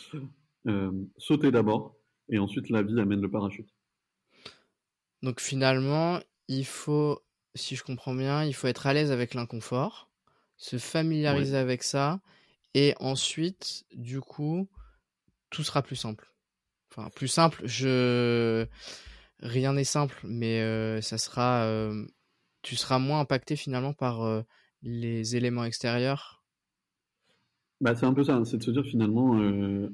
euh, 0.67 0.91
sauter 1.19 1.51
d'abord 1.51 1.95
et 2.31 2.39
ensuite 2.39 2.71
la 2.71 2.83
vie 2.83 2.99
amène 2.99 3.21
le 3.21 3.31
parachute. 3.31 3.69
Donc 5.23 5.41
finalement, 5.41 6.21
il 6.49 6.65
faut, 6.65 7.21
si 7.55 7.77
je 7.77 7.83
comprends 7.83 8.15
bien, 8.15 8.45
il 8.45 8.55
faut 8.55 8.67
être 8.67 8.87
à 8.87 8.95
l'aise 8.95 9.13
avec 9.13 9.35
l'inconfort, 9.35 10.11
se 10.57 10.79
familiariser 10.79 11.57
avec 11.57 11.83
ça 11.83 12.21
et 12.73 12.95
ensuite, 12.99 13.85
du 13.95 14.21
coup, 14.21 14.69
tout 15.51 15.63
sera 15.63 15.83
plus 15.83 15.97
simple. 15.97 16.33
Enfin, 16.91 17.11
plus 17.11 17.29
simple, 17.29 17.61
je 17.67 18.67
rien 19.41 19.75
n'est 19.75 19.85
simple, 19.85 20.19
mais 20.25 20.63
euh, 20.63 21.03
ça 21.03 21.19
sera 21.19 21.69
tu 22.63 22.77
seras 22.77 22.99
moins 22.99 23.21
impacté 23.21 23.57
finalement 23.57 23.93
par 23.93 24.45
les 24.83 25.37
éléments 25.37 25.65
extérieurs 25.65 26.40
bah, 27.81 27.95
c'est 27.95 28.07
un 28.07 28.13
peu 28.13 28.25
ça, 28.25 28.45
c'est 28.45 28.59
de 28.59 28.63
se 28.63 28.71
dire 28.71 28.85
finalement 28.85 29.39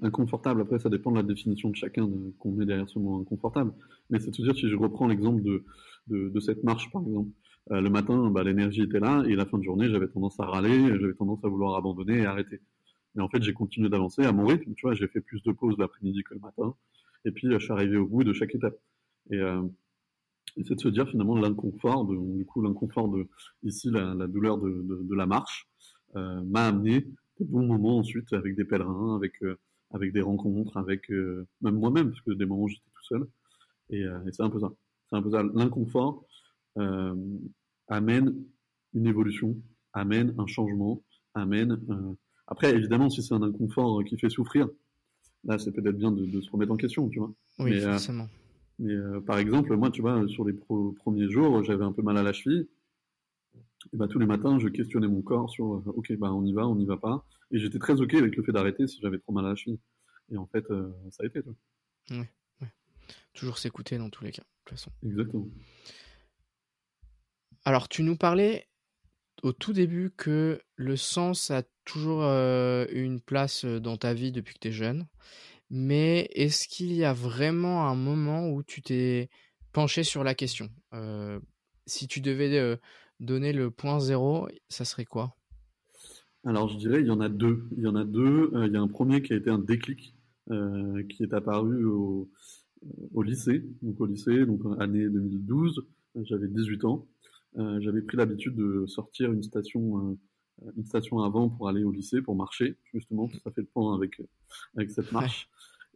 inconfortable. 0.02 0.60
Après, 0.60 0.78
ça 0.78 0.88
dépend 0.88 1.12
de 1.12 1.16
la 1.16 1.22
définition 1.22 1.70
de 1.70 1.76
chacun 1.76 2.08
qu'on 2.38 2.52
met 2.52 2.66
derrière 2.66 2.88
ce 2.88 2.98
mot 2.98 3.20
inconfortable. 3.20 3.72
Mais 4.10 4.18
c'est 4.18 4.30
de 4.30 4.36
se 4.36 4.42
dire, 4.42 4.56
si 4.56 4.68
je 4.68 4.76
reprends 4.76 5.06
l'exemple 5.06 5.42
de, 5.42 5.64
de, 6.08 6.40
cette 6.40 6.64
marche, 6.64 6.90
par 6.90 7.02
exemple, 7.02 7.30
le 7.70 7.88
matin, 7.88 8.30
bah, 8.30 8.42
l'énergie 8.42 8.82
était 8.82 8.98
là, 8.98 9.22
et 9.28 9.36
la 9.36 9.46
fin 9.46 9.58
de 9.58 9.62
journée, 9.62 9.88
j'avais 9.88 10.08
tendance 10.08 10.38
à 10.40 10.46
râler, 10.46 10.98
j'avais 10.98 11.14
tendance 11.14 11.44
à 11.44 11.48
vouloir 11.48 11.76
abandonner 11.76 12.18
et 12.18 12.26
arrêter. 12.26 12.60
Mais 13.16 13.22
en 13.22 13.28
fait, 13.28 13.42
j'ai 13.42 13.54
continué 13.54 13.88
d'avancer 13.88 14.24
à 14.24 14.32
mon 14.32 14.46
rythme. 14.46 14.74
Tu 14.74 14.82
vois, 14.82 14.94
j'ai 14.94 15.08
fait 15.08 15.20
plus 15.20 15.42
de 15.42 15.50
pauses 15.50 15.76
l'après-midi 15.78 16.22
que 16.22 16.34
le 16.34 16.40
matin. 16.40 16.74
Et 17.24 17.32
puis, 17.32 17.48
je 17.50 17.58
suis 17.58 17.72
arrivé 17.72 17.96
au 17.96 18.06
bout 18.06 18.24
de 18.24 18.32
chaque 18.32 18.54
étape. 18.54 18.76
Et, 19.30 19.36
euh, 19.36 19.62
c'est 20.64 20.74
de 20.74 20.80
se 20.80 20.88
dire 20.88 21.08
finalement 21.08 21.36
l'inconfort, 21.36 22.06
du 22.06 22.44
coup, 22.46 22.62
l'inconfort 22.62 23.08
de 23.08 23.28
ici, 23.62 23.90
la, 23.90 24.14
la 24.14 24.26
douleur 24.26 24.58
de, 24.58 24.70
de, 24.70 25.02
de, 25.02 25.14
la 25.14 25.26
marche, 25.26 25.68
euh, 26.14 26.40
m'a 26.44 26.68
amené 26.68 27.06
des 27.38 27.44
bons 27.44 27.66
moments 27.66 27.98
ensuite 27.98 28.32
avec 28.32 28.56
des 28.56 28.64
pèlerins, 28.64 29.16
avec, 29.16 29.42
euh, 29.42 29.56
avec 29.90 30.12
des 30.12 30.22
rencontres, 30.22 30.76
avec 30.76 31.10
euh, 31.10 31.46
même 31.60 31.78
moi-même, 31.78 32.10
parce 32.10 32.22
que 32.22 32.32
des 32.32 32.46
moments 32.46 32.64
où 32.64 32.68
j'étais 32.68 32.82
tout 32.94 33.04
seul. 33.04 33.26
Et, 33.90 34.02
euh, 34.02 34.18
et 34.26 34.32
c'est 34.32 34.42
un 34.42 34.50
peu 34.50 34.60
ça. 34.60 34.72
C'est 35.08 35.16
un 35.16 35.22
peu 35.22 35.30
ça. 35.30 35.42
L'inconfort 35.54 36.24
amène 37.88 38.34
une 38.92 39.06
évolution, 39.06 39.56
amène 39.94 40.34
un 40.36 40.46
changement, 40.46 41.02
amène 41.34 41.80
après, 42.48 42.74
évidemment, 42.74 43.10
si 43.10 43.22
c'est 43.22 43.34
un 43.34 43.42
inconfort 43.42 44.04
qui 44.04 44.16
fait 44.18 44.30
souffrir, 44.30 44.68
là, 45.44 45.58
c'est 45.58 45.72
peut-être 45.72 45.96
bien 45.96 46.12
de, 46.12 46.40
se 46.40 46.50
remettre 46.50 46.72
en 46.72 46.76
question, 46.76 47.08
tu 47.08 47.18
vois. 47.18 47.32
Oui, 47.58 47.70
mais, 47.70 47.84
euh, 47.84 47.92
forcément. 47.92 48.28
mais 48.78 48.92
euh, 48.92 49.20
par 49.20 49.38
exemple, 49.38 49.74
moi, 49.76 49.90
tu 49.90 50.00
vois, 50.00 50.26
sur 50.28 50.44
les 50.44 50.52
premiers 50.52 51.30
jours, 51.30 51.64
j'avais 51.64 51.84
un 51.84 51.92
peu 51.92 52.02
mal 52.02 52.16
à 52.16 52.22
la 52.22 52.32
cheville. 52.32 52.68
Et 53.92 53.96
bah, 53.96 54.08
tous 54.08 54.18
les 54.18 54.26
matins, 54.26 54.58
je 54.58 54.68
questionnais 54.68 55.08
mon 55.08 55.22
corps 55.22 55.48
sur, 55.50 55.74
euh, 55.74 55.82
ok, 55.86 56.12
bah, 56.16 56.32
on 56.32 56.44
y 56.44 56.52
va, 56.52 56.66
on 56.66 56.74
n'y 56.74 56.86
va 56.86 56.96
pas. 56.96 57.24
Et 57.50 57.58
j'étais 57.58 57.78
très 57.78 58.00
ok 58.00 58.14
avec 58.14 58.36
le 58.36 58.42
fait 58.42 58.52
d'arrêter 58.52 58.86
si 58.86 59.00
j'avais 59.00 59.18
trop 59.18 59.32
mal 59.32 59.46
à 59.46 59.50
la 59.50 59.54
cheville. 59.54 59.78
Et 60.30 60.36
en 60.36 60.46
fait, 60.46 60.66
ça 61.10 61.22
a 61.22 61.26
été. 61.26 61.42
Toi. 61.42 61.54
Toujours 63.32 63.58
s'écouter 63.58 63.98
dans 63.98 64.10
tous 64.10 64.24
les 64.24 64.32
cas, 64.32 64.42
de 64.42 64.48
toute 64.64 64.78
façon. 64.78 64.90
Exactement. 65.04 65.46
Alors, 67.64 67.88
tu 67.88 68.02
nous 68.02 68.16
parlais 68.16 68.66
au 69.42 69.52
tout 69.52 69.72
début 69.72 70.10
que 70.10 70.60
le 70.74 70.96
sens 70.96 71.52
a 71.52 71.62
toujours 71.84 72.22
une 72.24 73.20
place 73.20 73.64
dans 73.64 73.96
ta 73.96 74.14
vie 74.14 74.32
depuis 74.32 74.54
que 74.54 74.60
tu 74.60 74.68
es 74.68 74.72
jeune. 74.72 75.06
Mais 75.70 76.28
est-ce 76.32 76.66
qu'il 76.66 76.92
y 76.92 77.04
a 77.04 77.12
vraiment 77.12 77.86
un 77.88 77.94
moment 77.94 78.48
où 78.48 78.62
tu 78.64 78.82
t'es 78.82 79.30
penché 79.72 80.02
sur 80.02 80.24
la 80.24 80.34
question? 80.34 80.70
Si 81.86 82.08
tu 82.08 82.20
devais 82.20 82.78
donner 83.20 83.52
le 83.52 83.70
point 83.70 84.00
zéro, 84.00 84.48
ça 84.68 84.84
serait 84.84 85.04
quoi? 85.04 85.36
Alors 86.44 86.68
je 86.68 86.76
dirais 86.76 87.00
il 87.00 87.06
y 87.06 87.10
en 87.10 87.20
a 87.20 87.28
deux. 87.28 87.68
Il 87.76 87.84
y 87.84 87.86
en 87.86 87.96
a 87.96 88.04
deux. 88.04 88.50
il 88.64 88.72
y 88.72 88.76
a 88.76 88.80
un 88.80 88.88
premier 88.88 89.22
qui 89.22 89.32
a 89.32 89.36
été 89.36 89.50
un 89.50 89.58
déclic 89.58 90.14
qui 90.48 91.22
est 91.24 91.34
apparu 91.34 91.84
au, 91.86 92.30
au, 93.12 93.22
lycée. 93.22 93.64
Donc 93.82 94.00
au 94.00 94.06
lycée, 94.06 94.46
donc 94.46 94.60
année 94.78 95.08
2012, 95.08 95.84
j'avais 96.22 96.46
18 96.46 96.84
ans. 96.84 97.08
j'avais 97.80 98.02
pris 98.02 98.16
l'habitude 98.16 98.54
de 98.54 98.86
sortir 98.86 99.32
une 99.32 99.42
station 99.42 100.16
une 100.76 100.84
station 100.84 101.20
avant 101.20 101.48
pour 101.48 101.68
aller 101.68 101.84
au 101.84 101.92
lycée, 101.92 102.22
pour 102.22 102.34
marcher, 102.34 102.76
justement, 102.94 103.28
ça 103.44 103.50
fait 103.50 103.60
le 103.60 103.66
point 103.66 103.94
avec, 103.94 104.20
avec 104.76 104.90
cette 104.90 105.12
marche. 105.12 105.48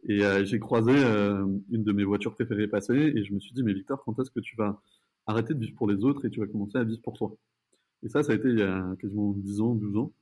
Et 0.07 0.23
euh, 0.23 0.43
j'ai 0.43 0.59
croisé 0.59 0.93
euh, 0.95 1.45
une 1.71 1.83
de 1.83 1.91
mes 1.91 2.03
voitures 2.03 2.33
préférées 2.33 2.67
passer 2.67 2.95
et 2.95 3.23
je 3.23 3.33
me 3.33 3.39
suis 3.39 3.53
dit, 3.53 3.63
mais 3.63 3.73
Victor, 3.73 4.03
quand 4.03 4.17
est-ce 4.19 4.31
que 4.31 4.39
tu 4.39 4.55
vas 4.55 4.81
arrêter 5.27 5.53
de 5.53 5.59
vivre 5.59 5.75
pour 5.75 5.89
les 5.89 6.03
autres 6.03 6.25
et 6.25 6.29
tu 6.29 6.39
vas 6.39 6.47
commencer 6.47 6.77
à 6.77 6.83
vivre 6.83 7.01
pour 7.01 7.17
toi 7.17 7.35
Et 8.03 8.09
ça, 8.09 8.23
ça 8.23 8.33
a 8.33 8.35
été 8.35 8.49
il 8.49 8.59
y 8.59 8.63
a 8.63 8.95
quasiment 8.99 9.31
10 9.31 9.61
ans, 9.61 9.75
12 9.75 9.97
ans. 9.97 10.13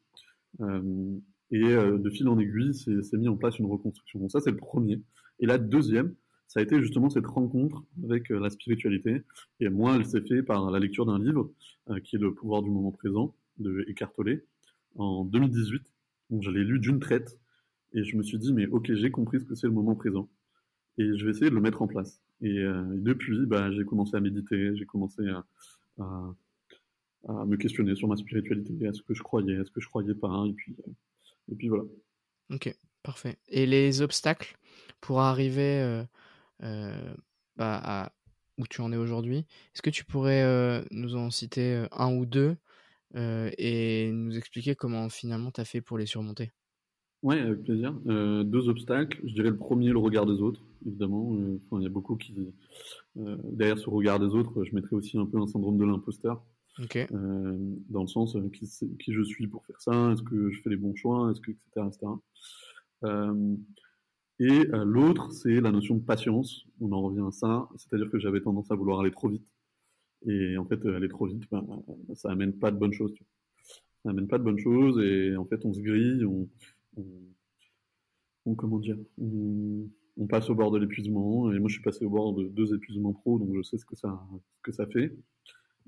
Euh, 0.62 1.18
et 1.52 1.64
de 1.64 2.10
fil 2.12 2.28
en 2.28 2.38
aiguille, 2.38 2.76
c'est 2.76 3.18
mis 3.18 3.28
en 3.28 3.36
place 3.36 3.58
une 3.58 3.66
reconstruction. 3.66 4.20
Donc 4.20 4.32
ça, 4.32 4.40
c'est 4.40 4.52
le 4.52 4.58
premier. 4.58 5.02
Et 5.40 5.48
la 5.48 5.58
deuxième, 5.58 6.14
ça 6.48 6.60
a 6.60 6.64
été 6.64 6.80
justement 6.80 7.10
cette 7.10 7.26
rencontre 7.26 7.84
avec 8.04 8.30
la 8.30 8.52
spiritualité. 8.52 9.24
Et 9.60 9.70
moi, 9.70 9.96
elle 9.96 10.06
s'est 10.06 10.22
faite 10.22 10.46
par 10.46 10.70
la 10.70 10.78
lecture 10.78 11.08
d'un 11.08 11.18
livre 11.18 11.50
qui 12.04 12.18
est 12.18 12.20
Le 12.20 12.36
pouvoir 12.36 12.62
du 12.62 12.70
moment 12.70 12.92
présent 12.92 13.34
de 13.58 13.84
Eckhart 13.88 14.14
en 14.96 15.26
2018. 15.26 15.82
Donc 16.30 16.44
je 16.44 16.52
l'ai 16.52 16.64
lu 16.64 16.80
d'une 16.80 17.00
traite 17.00 17.40
et 17.94 18.04
je 18.04 18.16
me 18.16 18.24
suis 18.24 18.38
dit 18.38 18.54
mais 18.54 18.68
ok 18.68 18.94
j'ai 18.94 19.12
compris 19.12 19.40
ce 19.40 19.46
que 19.46 19.56
c'est 19.56 19.68
le 19.68 19.74
moment 19.74 19.96
présent 19.96 20.30
et 20.98 21.18
je 21.18 21.26
vais 21.26 21.32
essayer 21.32 21.50
de 21.50 21.56
le 21.56 21.62
mettre 21.62 21.82
en 21.82 21.88
place. 21.88 22.22
Et, 22.42 22.58
euh, 22.60 22.84
depuis 22.96 23.46
bah, 23.46 23.72
j'ai 23.72 23.84
commencé 23.84 24.16
à 24.16 24.20
méditer, 24.20 24.76
j'ai 24.76 24.86
commencé 24.86 25.24
à, 25.28 25.46
me 27.28 27.58
questionner 27.58 27.96
sur 27.96 28.08
ma 28.08 28.16
spiritualité, 28.16 28.88
à 28.88 28.94
ce 28.94 29.02
que 29.02 29.14
je 29.14 29.22
croyais, 29.22 29.58
à 29.58 29.66
ce 29.66 29.72
que 29.72 29.82
je 29.82 29.88
croyais 29.88 30.16
pas 30.16 30.46
et 30.48 30.54
puis 30.54 30.76
euh, 30.88 30.92
et 31.52 31.56
puis 31.56 31.68
voilà. 31.68 31.84
Ok 32.52 32.74
parfait. 33.04 33.38
Et 33.48 33.66
les 33.66 34.02
obstacles 34.02 34.58
pour 35.02 35.22
arriver 35.22 36.06
euh, 36.64 37.14
bah, 37.56 37.82
à 37.84 38.12
où 38.58 38.68
tu 38.68 38.82
en 38.82 38.92
es 38.92 38.98
aujourd'hui, 38.98 39.46
est-ce 39.74 39.82
que 39.82 39.90
tu 39.90 40.04
pourrais 40.06 40.84
nous 40.92 41.16
en 41.16 41.32
citer 41.32 41.86
un 41.92 42.14
ou 42.14 42.26
deux 42.26 42.58
et 43.16 44.12
nous 44.12 44.38
expliquer 44.38 44.76
comment 44.76 45.10
finalement 45.10 45.52
tu 45.52 45.62
as 45.62 45.66
fait 45.66 45.82
pour 45.82 45.98
les 45.98 46.06
surmonter? 46.06 46.52
Oui, 47.22 47.38
avec 47.38 47.64
plaisir. 47.64 47.94
Euh, 48.08 48.44
deux 48.44 48.70
obstacles. 48.70 49.20
Je 49.26 49.34
dirais 49.34 49.50
le 49.50 49.58
premier, 49.58 49.90
le 49.90 49.98
regard 49.98 50.26
des 50.26 50.42
autres, 50.42 50.62
évidemment. 50.86 51.36
Euh, 51.36 51.60
il 51.74 51.84
y 51.84 51.86
a 51.86 51.90
beaucoup 51.90 52.16
qui. 52.16 52.34
derrière 53.16 53.78
ce 53.78 53.90
regard 53.90 54.20
des 54.20 54.28
autres, 54.28 54.64
je 54.64 54.74
mettrais 54.74 54.96
aussi 54.96 55.18
un 55.18 55.26
peu 55.26 55.38
un 55.38 55.48
syndrome 55.48 55.78
de 55.78 55.86
l'imposteur. 55.86 56.42
dans 57.90 58.02
le 58.02 58.08
sens 58.08 58.38
qui, 58.54 58.70
qui, 59.00 59.14
je 59.14 59.22
suis 59.22 59.48
pour 59.48 59.66
faire 59.66 59.82
ça, 59.82 60.12
est-ce 60.14 60.24
que 60.24 60.50
je 60.50 60.62
fais 60.62 60.70
les 60.70 60.78
bons 60.78 60.96
choix, 60.96 61.30
est-ce 61.32 61.42
que 61.42 61.52
etc. 61.52 61.88
etc. 61.88 63.24
et 64.40 64.64
l'autre, 64.86 65.32
c'est 65.34 65.60
la 65.60 65.72
notion 65.72 65.96
de 65.96 66.04
patience. 66.04 66.66
On 66.80 66.94
en 66.94 67.02
revient 67.02 67.26
à 67.28 67.32
ça, 67.32 67.68
c'est-à-dire 67.76 68.10
que 68.10 68.18
j'avais 68.18 68.40
tendance 68.40 68.72
à 68.72 68.76
vouloir 68.76 69.02
aller 69.02 69.12
trop 69.12 69.28
vite. 69.28 69.46
Et 70.26 70.58
en 70.58 70.66
fait, 70.66 70.86
aller 70.86 71.10
trop 71.10 71.26
vite, 71.26 71.44
ben, 71.52 71.66
ça 72.14 72.32
amène 72.32 72.54
pas 72.54 72.72
de 72.72 72.78
bonnes 72.78 72.94
choses. 72.94 73.14
Tu 73.14 73.24
vois. 73.24 73.30
Ça 74.04 74.10
amène 74.12 74.28
pas 74.30 74.38
de 74.38 74.44
bonnes 74.44 74.60
choses 74.60 74.98
et 75.04 75.36
en 75.36 75.44
fait, 75.44 75.66
on 75.66 75.74
se 75.74 75.82
grille, 75.82 76.24
on, 76.24 76.48
on, 78.46 78.56
comment 78.56 78.80
dire, 78.80 78.98
on, 79.18 79.88
passe 80.28 80.50
au 80.50 80.56
bord 80.56 80.72
de 80.72 80.78
l'épuisement. 80.78 81.52
Et 81.52 81.60
moi, 81.60 81.70
je 81.70 81.76
suis 81.76 81.84
passé 81.84 82.06
au 82.06 82.10
bord 82.10 82.34
de 82.34 82.48
deux 82.48 82.74
épuisements 82.74 83.14
pro, 83.14 83.40
donc 83.40 83.56
je 83.56 83.62
sais 83.62 83.78
ce 83.78 83.86
que 83.86 83.96
ça, 83.96 84.22
que 84.64 84.72
ça 84.72 84.86
fait. 84.88 85.16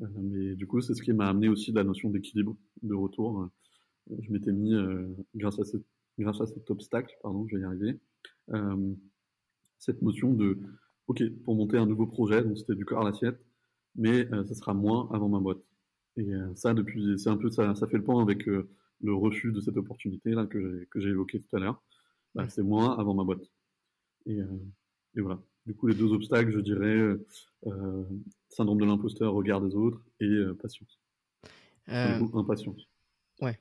Euh, 0.02 0.08
mais 0.22 0.56
du 0.56 0.68
coup, 0.68 0.82
c'est 0.82 0.94
ce 0.94 1.02
qui 1.02 1.14
m'a 1.14 1.28
amené 1.28 1.50
aussi 1.50 1.72
la 1.72 1.84
notion 1.84 2.10
d'équilibre, 2.10 2.56
de 2.82 2.94
retour. 2.94 3.50
Je 4.10 4.32
m'étais 4.32 4.52
mis, 4.52 4.74
euh, 4.74 5.08
grâce, 5.36 5.60
à 5.60 5.64
grâce 6.20 6.42
à 6.42 6.48
cet 6.48 6.70
obstacle, 6.72 7.16
pardon, 7.22 7.48
je 7.48 7.56
vais 7.56 7.62
y 7.62 7.66
arriver, 7.66 8.00
euh, 8.50 8.94
cette 9.78 10.02
notion 10.02 10.34
de, 10.34 10.60
ok, 11.08 11.24
pour 11.44 11.56
monter 11.56 11.78
un 11.78 11.86
nouveau 11.86 12.08
projet, 12.08 12.44
donc 12.44 12.58
c'était 12.58 12.76
du 12.76 12.86
corps 12.86 13.02
à 13.02 13.06
l'assiette, 13.06 13.40
mais 13.96 14.28
ça 14.46 14.54
sera 14.54 14.74
moins 14.74 15.10
avant 15.12 15.30
ma 15.30 15.40
boîte. 15.40 15.62
Et 16.18 16.30
ça, 16.56 16.74
depuis, 16.74 17.18
c'est 17.18 17.30
un 17.30 17.38
peu 17.38 17.50
ça, 17.50 17.74
ça 17.76 17.88
fait 17.88 17.98
le 17.98 18.04
point 18.04 18.22
avec 18.22 18.48
le 19.04 19.14
refus 19.14 19.52
de 19.52 19.60
cette 19.62 19.78
opportunité 19.78 20.32
là 20.32 20.46
que 20.46 20.88
j'ai 20.96 21.10
évoqué 21.10 21.42
tout 21.42 21.56
à 21.56 21.60
l'heure. 21.60 21.82
Bah, 22.36 22.48
c'est 22.48 22.64
moins 22.64 22.98
avant 22.98 23.14
ma 23.14 23.24
boîte. 23.24 23.44
Et, 24.26 24.40
et, 25.16 25.22
voilà. 25.22 25.42
Du 25.66 25.76
coup, 25.76 25.88
les 25.88 25.96
deux 25.96 26.12
obstacles, 26.12 26.52
je 26.52 26.60
dirais, 26.60 27.00
syndrome 28.50 28.80
de 28.80 28.86
l'imposteur, 28.86 29.34
regard 29.34 29.62
des 29.62 29.76
autres 29.76 30.02
et 30.20 30.40
patience. 30.62 31.00
impatience. 31.88 32.88
Ouais. 33.42 33.60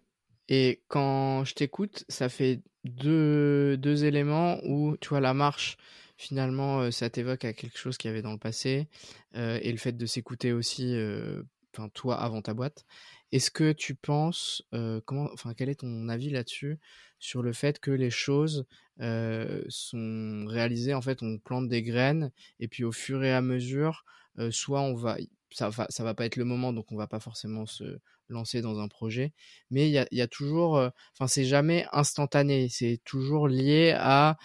Et 0.49 0.82
quand 0.88 1.45
je 1.45 1.55
t'écoute, 1.55 2.05
ça 2.09 2.28
fait 2.28 2.62
deux, 2.84 3.76
deux 3.76 4.05
éléments 4.05 4.59
où, 4.64 4.97
tu 5.01 5.11
vois, 5.11 5.20
la 5.20 5.34
marche, 5.34 5.76
finalement, 6.16 6.91
ça 6.91 7.11
t'évoque 7.11 7.45
à 7.45 7.53
quelque 7.53 7.78
chose 7.78 7.99
qu'il 7.99 8.09
y 8.09 8.12
avait 8.12 8.22
dans 8.22 8.32
le 8.32 8.38
passé 8.38 8.88
et 9.34 9.70
le 9.70 9.78
fait 9.78 9.93
de 9.93 10.07
s'écouter 10.07 10.53
aussi, 10.53 10.97
enfin 11.74 11.88
toi 11.91 12.16
avant 12.16 12.41
ta 12.41 12.55
boîte. 12.55 12.84
Est-ce 13.33 13.51
que 13.51 13.72
tu 13.72 13.95
penses, 13.95 14.62
comment, 15.05 15.28
enfin 15.33 15.55
quel 15.55 15.68
est 15.68 15.81
ton 15.81 16.09
avis 16.09 16.31
là-dessus 16.31 16.78
sur 17.18 17.43
le 17.43 17.53
fait 17.53 17.78
que 17.78 17.91
les 17.91 18.11
choses 18.11 18.66
sont 18.99 20.45
réalisées 20.49 20.95
en 20.95 21.03
fait, 21.03 21.22
on 21.22 21.39
plante 21.39 21.68
des 21.68 21.83
graines 21.83 22.33
et 22.59 22.68
puis 22.68 22.85
au 22.85 22.93
fur 22.93 23.22
et 23.24 23.33
à 23.33 23.41
mesure, 23.41 24.05
soit 24.51 24.81
on 24.81 24.95
va 24.95 25.16
ça 25.53 25.68
va, 25.68 25.87
ça 25.89 26.05
va 26.05 26.14
pas 26.14 26.26
être 26.26 26.37
le 26.37 26.45
moment, 26.45 26.72
donc 26.72 26.93
on 26.93 26.97
va 26.97 27.07
pas 27.07 27.20
forcément 27.20 27.66
se 27.66 27.99
lancer 28.28 28.62
dans 28.62 28.78
un 28.78 28.89
projet. 28.89 29.33
Mais 29.70 29.89
il 29.89 29.93
y 29.93 29.99
a, 29.99 30.07
y 30.12 30.20
a, 30.20 30.28
toujours, 30.28 30.76
enfin 31.12 31.26
c'est 31.26 31.45
jamais 31.45 31.87
instantané, 31.93 32.68
c'est 32.68 33.01
toujours 33.05 33.49
lié 33.49 33.95
à 33.97 34.37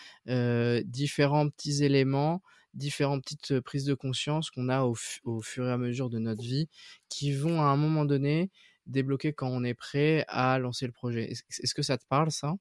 différents 0.86 1.50
petits 1.50 1.84
éléments, 1.84 2.42
différentes 2.74 3.24
petites 3.24 3.60
prises 3.62 3.86
de 3.86 3.94
conscience 3.94 4.50
qu'on 4.52 4.70
a 4.70 4.84
au, 4.84 4.96
fur 5.42 5.68
et 5.68 5.72
à 5.72 5.78
mesure 5.78 6.10
de 6.10 6.20
notre 6.20 6.42
vie, 6.42 6.68
qui 7.10 7.32
vont 7.32 7.62
à 7.62 7.66
un 7.66 7.78
moment 7.78 8.06
donné 8.06 8.52
débloquer 8.86 9.34
quand 9.34 9.50
on 9.50 9.64
est 9.64 9.74
prêt 9.74 10.26
à 10.28 10.60
lancer 10.60 10.86
le 10.86 10.92
projet. 10.92 11.32
Est-ce 11.32 11.74
que 11.74 11.82
ça 11.82 11.98
te 11.98 12.06
parle 12.08 12.32
ça? 12.32 12.56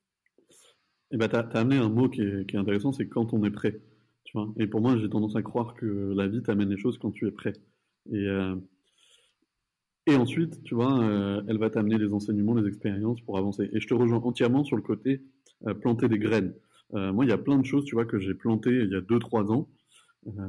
Eh 1.10 1.16
ben, 1.16 1.28
tu 1.28 1.36
as, 1.36 1.40
amené 1.40 1.76
un 1.76 1.88
mot 1.88 2.08
qui 2.08 2.22
est, 2.22 2.54
intéressant, 2.54 2.92
c'est 2.92 3.08
quand 3.08 3.32
on 3.32 3.44
est 3.44 3.50
prêt. 3.50 3.80
Tu 4.24 4.36
vois 4.36 4.52
et 4.58 4.66
pour 4.66 4.80
moi, 4.80 4.96
j'ai 4.98 5.08
tendance 5.08 5.36
à 5.36 5.42
croire 5.42 5.74
que 5.74 6.12
la 6.16 6.26
vie 6.26 6.42
t'amène 6.42 6.70
les 6.70 6.78
choses 6.78 6.98
quand 6.98 7.12
tu 7.12 7.28
es 7.28 7.30
prêt. 7.30 7.52
Et, 8.10 8.16
euh, 8.16 8.56
Et 10.06 10.16
ensuite, 10.16 10.62
tu 10.64 10.74
vois, 10.74 11.04
elle 11.48 11.58
va 11.58 11.70
t'amener 11.70 11.98
les 11.98 12.12
enseignements, 12.12 12.54
les 12.54 12.68
expériences 12.68 13.20
pour 13.22 13.38
avancer. 13.38 13.70
Et 13.72 13.80
je 13.80 13.86
te 13.86 13.94
rejoins 13.94 14.18
entièrement 14.18 14.64
sur 14.64 14.76
le 14.76 14.82
côté 14.82 15.22
planter 15.80 16.08
des 16.08 16.18
graines. 16.18 16.54
moi, 16.92 17.24
il 17.24 17.28
y 17.28 17.32
a 17.32 17.38
plein 17.38 17.58
de 17.58 17.64
choses, 17.64 17.84
tu 17.84 17.94
vois, 17.94 18.04
que 18.04 18.18
j'ai 18.18 18.34
plantées 18.34 18.82
il 18.84 18.90
y 18.90 18.96
a 18.96 19.00
2-3 19.00 19.50
ans, 19.52 19.68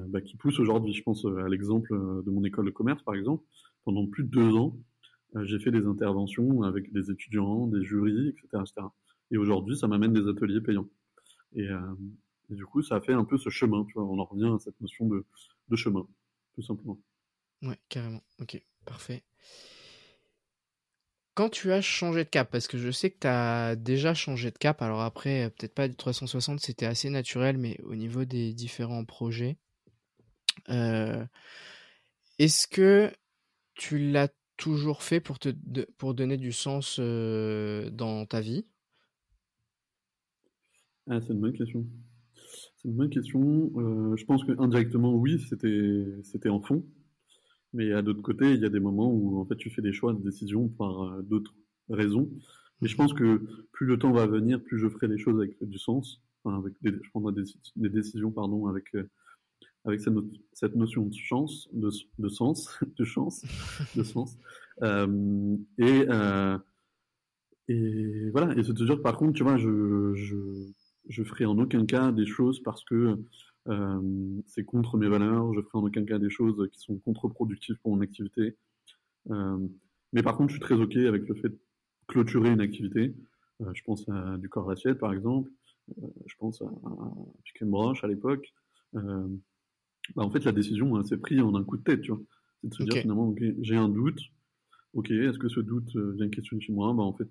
bah, 0.10 0.22
qui 0.22 0.36
poussent 0.36 0.60
aujourd'hui. 0.60 0.94
Je 0.94 1.04
pense 1.04 1.26
à 1.26 1.48
l'exemple 1.48 1.94
de 2.26 2.32
mon 2.32 2.44
école 2.44 2.66
de 2.66 2.72
commerce, 2.72 3.04
par 3.04 3.16
exemple. 3.16 3.44
Pendant 3.84 4.08
plus 4.08 4.24
de 4.24 4.30
deux 4.30 4.56
ans, 4.56 4.76
j'ai 5.44 5.60
fait 5.60 5.72
des 5.72 5.86
interventions 5.86 6.64
avec 6.64 6.92
des 6.94 7.12
étudiants, 7.12 7.68
des 7.68 7.84
jurys, 7.84 8.30
etc. 8.30 8.48
etc. 8.62 8.88
Et 9.32 9.38
aujourd'hui, 9.38 9.78
ça 9.78 9.88
m'amène 9.88 10.14
des 10.14 10.28
ateliers 10.30 10.62
payants. 10.62 10.90
Et, 11.54 11.68
et, 12.50 12.56
du 12.56 12.66
coup, 12.66 12.82
ça 12.82 12.96
a 12.96 13.02
fait 13.02 13.14
un 13.14 13.26
peu 13.26 13.38
ce 13.38 13.50
chemin, 13.50 13.86
tu 13.86 13.94
vois. 13.94 14.06
On 14.06 14.20
en 14.20 14.26
revient 14.26 14.52
à 14.54 14.60
cette 14.60 14.80
notion 14.82 15.08
de, 15.08 15.26
de 15.70 15.76
chemin, 15.76 16.08
tout 16.54 16.62
simplement. 16.62 17.00
Ouais, 17.62 17.80
carrément. 17.90 18.22
Ok, 18.40 18.62
parfait. 18.86 19.24
Quand 21.34 21.50
tu 21.50 21.74
as 21.74 21.82
changé 21.82 22.24
de 22.24 22.30
cap, 22.30 22.50
parce 22.50 22.68
que 22.68 22.78
je 22.78 22.90
sais 22.92 23.12
que 23.12 23.20
tu 23.20 23.28
as 23.28 23.76
déjà 23.76 24.14
changé 24.14 24.52
de 24.52 24.58
cap, 24.58 24.82
alors 24.82 25.02
après, 25.02 25.50
peut-être 25.58 25.74
pas 25.74 25.90
du 25.90 25.96
360, 25.96 26.62
c'était 26.62 26.86
assez 26.86 27.10
naturel, 27.10 27.58
mais 27.58 27.78
au 27.84 27.96
niveau 27.96 28.24
des 28.24 28.54
différents 28.54 29.04
projets, 29.04 29.58
euh, 30.70 31.26
est-ce 32.40 32.68
que 32.68 33.12
tu 33.74 33.98
l'as 33.98 34.30
toujours 34.58 35.04
fait 35.04 35.20
pour, 35.20 35.40
te, 35.40 35.50
pour 35.98 36.14
donner 36.14 36.38
du 36.38 36.52
sens 36.52 36.98
euh, 37.00 37.90
dans 37.90 38.26
ta 38.26 38.42
vie? 38.42 38.66
Ah, 41.08 41.22
C'est 41.22 41.34
une 41.34 41.42
bonne 41.42 41.54
question. 41.54 41.86
C'est 42.78 42.88
une 42.90 42.96
bonne 42.96 43.10
question. 43.10 43.72
Euh, 43.76 44.16
je 44.16 44.26
pense 44.26 44.44
que 44.44 44.60
indirectement, 44.60 45.14
oui, 45.14 45.40
c'était 45.40 46.50
en 46.50 46.62
fond. 46.62 46.86
Mais 47.74 47.92
à 47.92 48.02
d'autres 48.02 48.22
côtés, 48.22 48.54
il 48.54 48.62
y 48.62 48.66
a 48.66 48.70
des 48.70 48.80
moments 48.80 49.12
où 49.12 49.40
en 49.40 49.46
fait 49.46 49.58
tu 49.58 49.70
fais 49.70 49.82
des 49.82 49.92
choix, 49.92 50.14
des 50.14 50.24
décisions 50.24 50.70
par 50.70 51.04
euh, 51.04 51.22
d'autres 51.22 51.54
raisons. 51.90 52.30
Mais 52.82 52.88
je 52.88 52.96
pense 52.96 53.14
que 53.14 53.66
plus 53.72 53.86
le 53.86 53.98
temps 53.98 54.12
va 54.12 54.26
venir, 54.26 54.64
plus 54.64 54.80
je 54.80 54.88
ferai 54.88 55.08
les 55.08 55.18
choses 55.18 55.38
avec 55.40 55.58
du 55.62 55.78
sens. 55.78 56.22
Enfin, 56.44 56.58
avec 56.58 56.74
des, 56.82 56.92
je 56.92 57.10
prendrai 57.10 57.34
des, 57.34 57.90
décisions 57.90 58.32
pardon, 58.32 58.68
avec, 58.68 58.86
avec 59.86 60.02
cette, 60.02 60.14
cette, 60.54 60.76
notion 60.76 61.06
de 61.06 61.14
chance, 61.14 61.70
de, 61.74 61.90
de 62.20 62.30
sens, 62.30 62.80
de 62.98 63.04
chance, 63.06 63.44
de 63.96 64.04
sens. 64.04 64.38
Euh, 64.84 65.56
et, 65.78 66.06
euh, 66.10 66.58
et 67.70 68.30
voilà. 68.32 68.54
Et 68.58 68.64
c'est 68.66 68.74
toujours, 68.74 69.02
par 69.02 69.16
contre, 69.16 69.32
tu 69.32 69.44
vois, 69.44 69.56
je, 69.56 70.14
je, 70.16 70.36
je 71.08 71.24
ferai 71.24 71.46
en 71.46 71.58
aucun 71.58 71.86
cas 71.86 72.12
des 72.12 72.26
choses 72.26 72.62
parce 72.62 72.84
que 72.84 73.18
euh, 73.70 74.42
c'est 74.48 74.66
contre 74.66 74.98
mes 74.98 75.08
valeurs. 75.08 75.54
Je 75.54 75.62
ferai 75.62 75.78
en 75.78 75.84
aucun 75.84 76.04
cas 76.04 76.20
des 76.20 76.30
choses 76.30 76.70
qui 76.74 76.80
sont 76.82 76.98
contre-productives 76.98 77.78
pour 77.82 77.96
mon 77.96 78.02
activité. 78.02 78.58
Euh, 79.32 79.66
mais 80.12 80.24
par 80.24 80.36
contre, 80.36 80.50
je 80.50 80.56
suis 80.56 80.62
très 80.62 80.76
OK 80.76 80.98
avec 80.98 81.26
le 81.26 81.36
fait 81.36 81.48
de 81.48 81.60
clôturer 82.08 82.50
une 82.50 82.60
activité. 82.60 83.16
Je 83.62 83.82
pense 83.86 84.10
à 84.10 84.38
du 84.38 84.50
corps 84.50 84.68
d'assiette, 84.68 85.00
par 85.00 85.14
exemple. 85.14 85.50
je 85.88 86.36
pense 86.38 86.62
à, 86.62 86.66
à 86.66 87.14
Chicken 87.46 87.70
Broche 87.70 88.04
à 88.04 88.08
l'époque. 88.08 88.54
Bah, 90.16 90.24
en 90.24 90.32
fait, 90.32 90.44
la 90.44 90.52
décision 90.52 91.04
s'est 91.04 91.18
prise 91.18 91.42
en 91.42 91.56
un 91.56 91.64
coup 91.64 91.78
de 91.78 91.84
tête, 91.84 92.02
tu 92.02 92.12
vois. 92.12 92.22
C'est 92.62 92.70
de 92.70 92.74
se 92.74 92.84
dire 92.84 93.02
finalement, 93.02 93.34
j'ai 93.62 93.76
un 93.76 93.90
doute. 93.90 94.20
Ok, 94.94 95.12
est-ce 95.12 95.38
que 95.38 95.50
ce 95.50 95.60
doute 95.60 95.96
vient 95.96 96.30
questionner 96.30 96.62
chez 96.62 96.74
moi 96.74 96.94
bah, 96.94 97.04
En 97.04 97.14
fait, 97.14 97.28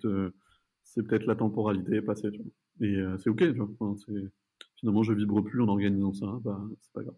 c'est 0.83 1.03
peut-être 1.03 1.25
la 1.25 1.35
temporalité 1.35 2.01
passée, 2.01 2.31
tu 2.31 2.41
vois. 2.41 2.87
Et 2.87 2.97
c'est 3.19 3.29
ok, 3.29 3.39
tu 3.39 3.53
vois. 3.53 3.95
c'est 4.05 4.31
finalement 4.75 5.03
je 5.03 5.13
vibre 5.13 5.41
plus 5.43 5.61
en 5.61 5.67
organisant 5.67 6.13
ça, 6.13 6.39
bah, 6.43 6.61
c'est 6.81 6.93
pas 6.93 7.03
grave. 7.03 7.15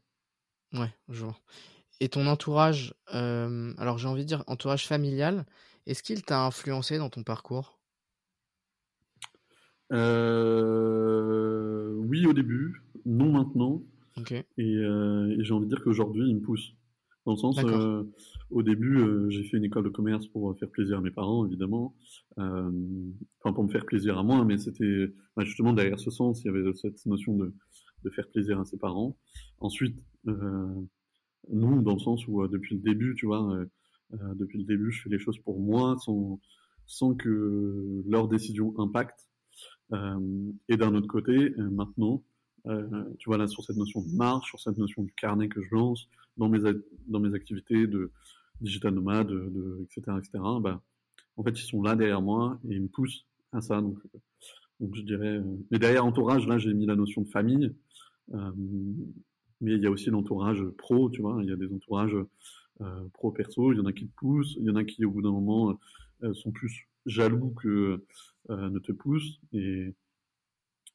Ouais, 0.73 0.93
je 1.09 1.23
vois. 1.23 1.37
Et 1.99 2.09
ton 2.09 2.27
entourage, 2.27 2.93
euh, 3.13 3.73
alors 3.77 3.97
j'ai 3.97 4.07
envie 4.07 4.21
de 4.23 4.27
dire 4.27 4.43
entourage 4.47 4.87
familial, 4.87 5.45
est-ce 5.85 6.03
qu'il 6.03 6.23
t'a 6.23 6.45
influencé 6.45 6.97
dans 6.97 7.09
ton 7.09 7.23
parcours? 7.23 7.79
Euh, 9.93 10.27
Oui 11.95 12.25
au 12.27 12.33
début, 12.33 12.83
non 13.05 13.31
maintenant. 13.31 13.81
Euh, 14.59 15.35
et, 15.37 15.43
j'ai 15.43 15.53
envie 15.53 15.65
de 15.65 15.69
dire 15.69 15.83
qu'aujourd'hui 15.83 16.29
il 16.29 16.35
me 16.35 16.41
pousse. 16.41 16.73
Dans 17.25 17.33
le 17.33 17.37
sens, 17.37 17.59
au 18.51 18.63
début, 18.63 18.97
j'ai 19.27 19.43
fait 19.43 19.57
une 19.57 19.65
école 19.65 19.83
de 19.83 19.89
commerce 19.89 20.27
pour 20.27 20.57
faire 20.57 20.69
plaisir 20.69 20.99
à 20.99 21.01
mes 21.01 21.11
parents, 21.11 21.45
évidemment. 21.45 21.93
enfin, 22.37 23.53
pour 23.53 23.65
me 23.65 23.69
faire 23.69 23.85
plaisir 23.85 24.17
à 24.17 24.23
moi, 24.23 24.45
mais 24.45 24.57
c'était 24.57 25.11
bah, 25.35 25.43
justement 25.43 25.73
derrière 25.73 25.99
ce 25.99 26.09
sens, 26.09 26.41
il 26.43 26.45
y 26.45 26.49
avait 26.49 26.73
cette 26.73 27.05
notion 27.05 27.35
de, 27.35 27.53
de 28.03 28.09
faire 28.09 28.27
plaisir 28.29 28.59
à 28.59 28.65
ses 28.65 28.77
parents. 28.77 29.17
Ensuite, 29.59 29.97
euh, 30.27 30.67
nous, 31.49 31.81
dans 31.81 31.93
le 31.93 31.99
sens 31.99 32.27
où 32.27 32.41
euh, 32.41 32.47
depuis 32.47 32.75
le 32.75 32.81
début, 32.81 33.15
tu 33.15 33.25
vois, 33.25 33.43
euh, 33.53 34.33
depuis 34.35 34.59
le 34.59 34.65
début, 34.65 34.91
je 34.91 35.03
fais 35.03 35.09
les 35.09 35.19
choses 35.19 35.39
pour 35.39 35.59
moi 35.59 35.97
sans, 35.99 36.39
sans 36.85 37.15
que 37.15 38.03
leurs 38.07 38.27
décisions 38.27 38.73
impactent. 38.79 39.27
et 40.69 40.77
d'un 40.77 40.93
autre 40.95 41.07
côté, 41.07 41.53
maintenant, 41.57 42.23
tu 43.19 43.29
vois 43.29 43.37
là 43.37 43.47
sur 43.47 43.63
cette 43.63 43.77
notion 43.77 44.01
de 44.01 44.15
marche, 44.15 44.49
sur 44.49 44.59
cette 44.59 44.77
notion 44.77 45.03
du 45.03 45.13
carnet 45.13 45.47
que 45.47 45.61
je 45.61 45.73
lance 45.73 46.07
dans 46.37 46.49
mes 46.49 46.59
dans 47.07 47.19
mes 47.19 47.33
activités 47.33 47.87
de 47.87 48.11
digital 48.61 48.93
nomade, 48.93 49.27
de, 49.27 49.83
etc., 49.83 50.17
etc. 50.17 50.43
Bah, 50.61 50.81
en 51.37 51.43
fait, 51.43 51.51
ils 51.51 51.65
sont 51.65 51.81
là 51.81 51.95
derrière 51.95 52.21
moi 52.21 52.59
et 52.69 52.75
ils 52.75 52.81
me 52.81 52.87
poussent 52.87 53.25
à 53.51 53.61
ça. 53.61 53.81
Donc, 53.81 53.97
je 54.79 55.01
dirais. 55.01 55.41
Mais 55.71 55.79
derrière 55.79 56.05
entourage, 56.05 56.47
là, 56.47 56.57
j'ai 56.57 56.73
mis 56.73 56.85
la 56.85 56.95
notion 56.95 57.21
de 57.21 57.29
famille. 57.29 57.73
Euh, 58.33 58.51
mais 59.61 59.73
il 59.73 59.81
y 59.81 59.87
a 59.87 59.91
aussi 59.91 60.09
l'entourage 60.09 60.63
pro, 60.77 61.09
tu 61.09 61.21
vois. 61.21 61.39
Il 61.41 61.49
y 61.49 61.53
a 61.53 61.55
des 61.55 61.71
entourages 61.71 62.15
euh, 62.81 63.07
pro 63.13 63.31
perso. 63.31 63.71
Il 63.71 63.77
y 63.77 63.81
en 63.81 63.85
a 63.85 63.93
qui 63.93 64.07
te 64.07 64.15
poussent, 64.15 64.55
il 64.59 64.65
y 64.65 64.69
en 64.69 64.75
a 64.75 64.83
qui 64.83 65.03
au 65.05 65.11
bout 65.11 65.21
d'un 65.21 65.31
moment 65.31 65.77
euh, 66.23 66.33
sont 66.33 66.51
plus 66.51 66.87
jaloux 67.05 67.53
que 67.61 68.03
ne 68.49 68.79
te 68.79 68.91
poussent. 68.91 69.39
Et, 69.53 69.93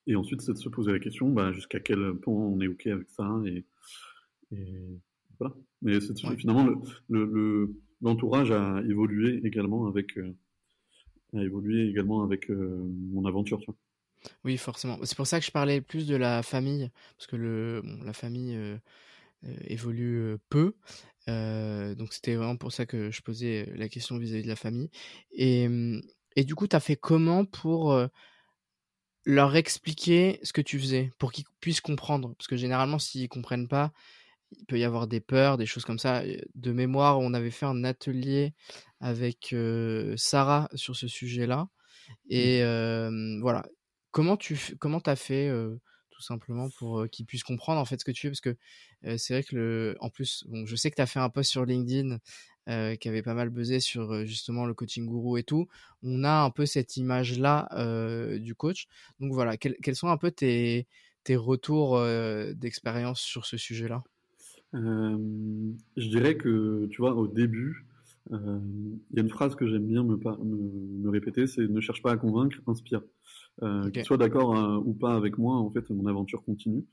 et 0.07 0.17
ensuite, 0.17 0.41
c'est 0.41 0.53
de 0.53 0.59
se 0.59 0.69
poser 0.69 0.93
la 0.93 0.99
question, 0.99 1.29
bah, 1.31 1.53
jusqu'à 1.53 1.81
quel 1.81 2.15
point 2.15 2.35
on 2.35 2.61
est 2.61 2.69
ok 2.69 2.87
avec 2.89 3.09
ça. 3.11 3.41
Et, 3.47 3.65
et 4.53 5.01
voilà. 5.39 5.55
Mais 5.81 6.01
c'est 6.01 6.15
finalement 6.37 6.83
le, 7.09 7.75
l'entourage 8.01 8.51
a 8.51 8.83
évolué 8.89 9.41
également 9.45 9.87
avec 9.87 10.19
a 11.35 11.43
évolué 11.43 11.89
également 11.89 12.23
avec 12.23 12.49
mon 12.51 13.25
aventure. 13.25 13.59
Tu 13.61 13.67
vois. 13.67 13.77
Oui, 14.45 14.57
forcément. 14.57 14.99
C'est 15.03 15.17
pour 15.17 15.27
ça 15.27 15.41
que 15.41 15.47
je 15.47 15.51
parlais 15.51 15.81
plus 15.81 16.07
de 16.07 16.17
la 16.17 16.43
famille, 16.43 16.91
parce 17.17 17.27
que 17.27 17.37
le, 17.37 17.83
la 18.05 18.13
famille 18.13 18.55
euh, 18.55 18.77
euh, 19.45 19.57
évolue 19.67 20.19
euh, 20.19 20.39
peu. 20.49 20.75
donc 21.97 22.13
c'était 22.13 22.35
vraiment 22.35 22.57
pour 22.57 22.73
ça 22.73 22.87
que 22.87 23.11
je 23.11 23.23
posais 23.23 23.71
la 23.75 23.89
question 23.89 24.19
vis-à-vis 24.19 24.43
de 24.43 24.49
la 24.49 24.57
famille. 24.57 24.91
Et, 25.33 25.69
et 26.37 26.45
du 26.45 26.55
coup, 26.55 26.67
tu 26.67 26.77
as 26.77 26.81
fait 26.81 26.97
comment 26.97 27.45
pour 27.45 27.97
leur 29.25 29.57
expliquer 29.57 30.41
ce 30.43 30.53
que 30.53 30.61
tu 30.61 30.79
faisais, 30.79 31.11
pour 31.19 31.33
qu'ils 31.33 31.45
puissent 31.61 31.81
comprendre 31.81 32.35
Parce 32.37 32.49
que 32.49 32.57
généralement, 32.57 32.99
s'ils 32.99 33.29
comprennent 33.29 33.69
pas, 33.69 33.93
il 34.53 34.65
peut 34.67 34.79
y 34.79 34.85
avoir 34.85 35.07
des 35.07 35.21
peurs, 35.21 35.59
des 35.59 35.67
choses 35.67 35.85
comme 35.85 35.99
ça. 35.99 36.23
De 36.55 36.73
mémoire, 36.73 37.19
on 37.21 37.33
avait 37.35 37.51
fait 37.51 37.67
un 37.67 37.85
atelier 37.85 38.53
avec 39.01 39.55
Sarah 40.17 40.69
sur 40.75 40.97
ce 40.97 41.09
sujet-là. 41.09 41.69
Mmh. 42.09 42.13
Et 42.31 43.41
voilà, 43.41 43.65
Comment 44.13 44.37
tu 44.37 44.77
comment 44.79 44.99
as 44.99 45.17
fait 45.17 45.51
tout 46.11 46.21
simplement 46.21 46.69
pour 46.79 47.09
qu'ils 47.11 47.25
puissent 47.25 47.45
comprendre 47.45 47.81
en 47.81 47.87
fait 47.87 47.99
ce 47.99 48.05
que 48.05 48.11
tu 48.11 48.21
fais? 48.21 48.29
Parce 48.29 48.43
que 48.43 48.57
c'est 49.17 49.33
vrai 49.33 49.43
que 49.43 49.57
le 49.57 49.97
en 50.01 50.11
plus 50.11 50.45
bon 50.47 50.67
je 50.67 50.77
sais 50.77 50.91
que 50.91 50.97
tu 50.97 51.03
as 51.03 51.07
fait 51.07 51.19
un 51.19 51.31
post 51.31 51.51
sur 51.51 51.65
LinkedIn 51.65 52.19
qui 52.67 53.09
avait 53.09 53.23
pas 53.23 53.35
mal 53.35 53.51
buzzé 53.51 53.81
sur 53.81 54.25
justement 54.25 54.67
le 54.67 54.75
coaching 54.75 55.07
gourou 55.07 55.37
et 55.37 55.43
tout. 55.43 55.69
On 56.03 56.25
a 56.25 56.43
un 56.45 56.51
peu 56.51 56.67
cette 56.67 56.97
image 56.97 57.39
là 57.39 57.69
du 58.39 58.55
coach. 58.55 58.87
Donc 59.21 59.33
voilà, 59.33 59.57
quels 59.57 59.97
sont 59.97 60.09
un 60.09 60.17
peu 60.17 60.31
tes 60.31 60.87
tes 61.25 61.37
retours 61.37 62.01
d'expérience 62.55 63.21
sur 63.21 63.47
ce 63.47 63.57
sujet-là? 63.57 64.03
Je 64.75 66.09
dirais 66.09 66.37
que 66.37 66.87
tu 66.91 67.01
vois 67.01 67.15
au 67.15 67.27
début 67.27 67.87
il 68.31 69.17
y 69.17 69.19
a 69.19 69.23
une 69.23 69.29
phrase 69.29 69.55
que 69.55 69.67
j'aime 69.67 69.87
bien 69.87 70.05
me, 70.05 70.17
me, 70.17 71.03
me 71.03 71.11
répéter, 71.11 71.47
c'est 71.47 71.67
ne 71.67 71.81
cherche 71.81 72.03
pas 72.03 72.13
à 72.13 72.17
convaincre, 72.17 72.57
inspire. 72.67 73.03
Euh, 73.63 73.91
Qu'il 73.91 74.05
soit 74.05 74.17
d'accord 74.17 74.57
euh, 74.57 74.79
ou 74.79 74.95
pas 74.95 75.15
avec 75.15 75.39
moi, 75.39 75.57
en 75.57 75.71
fait, 75.71 75.89
mon 75.91 76.07
aventure 76.07 76.43
continue. 76.45 76.85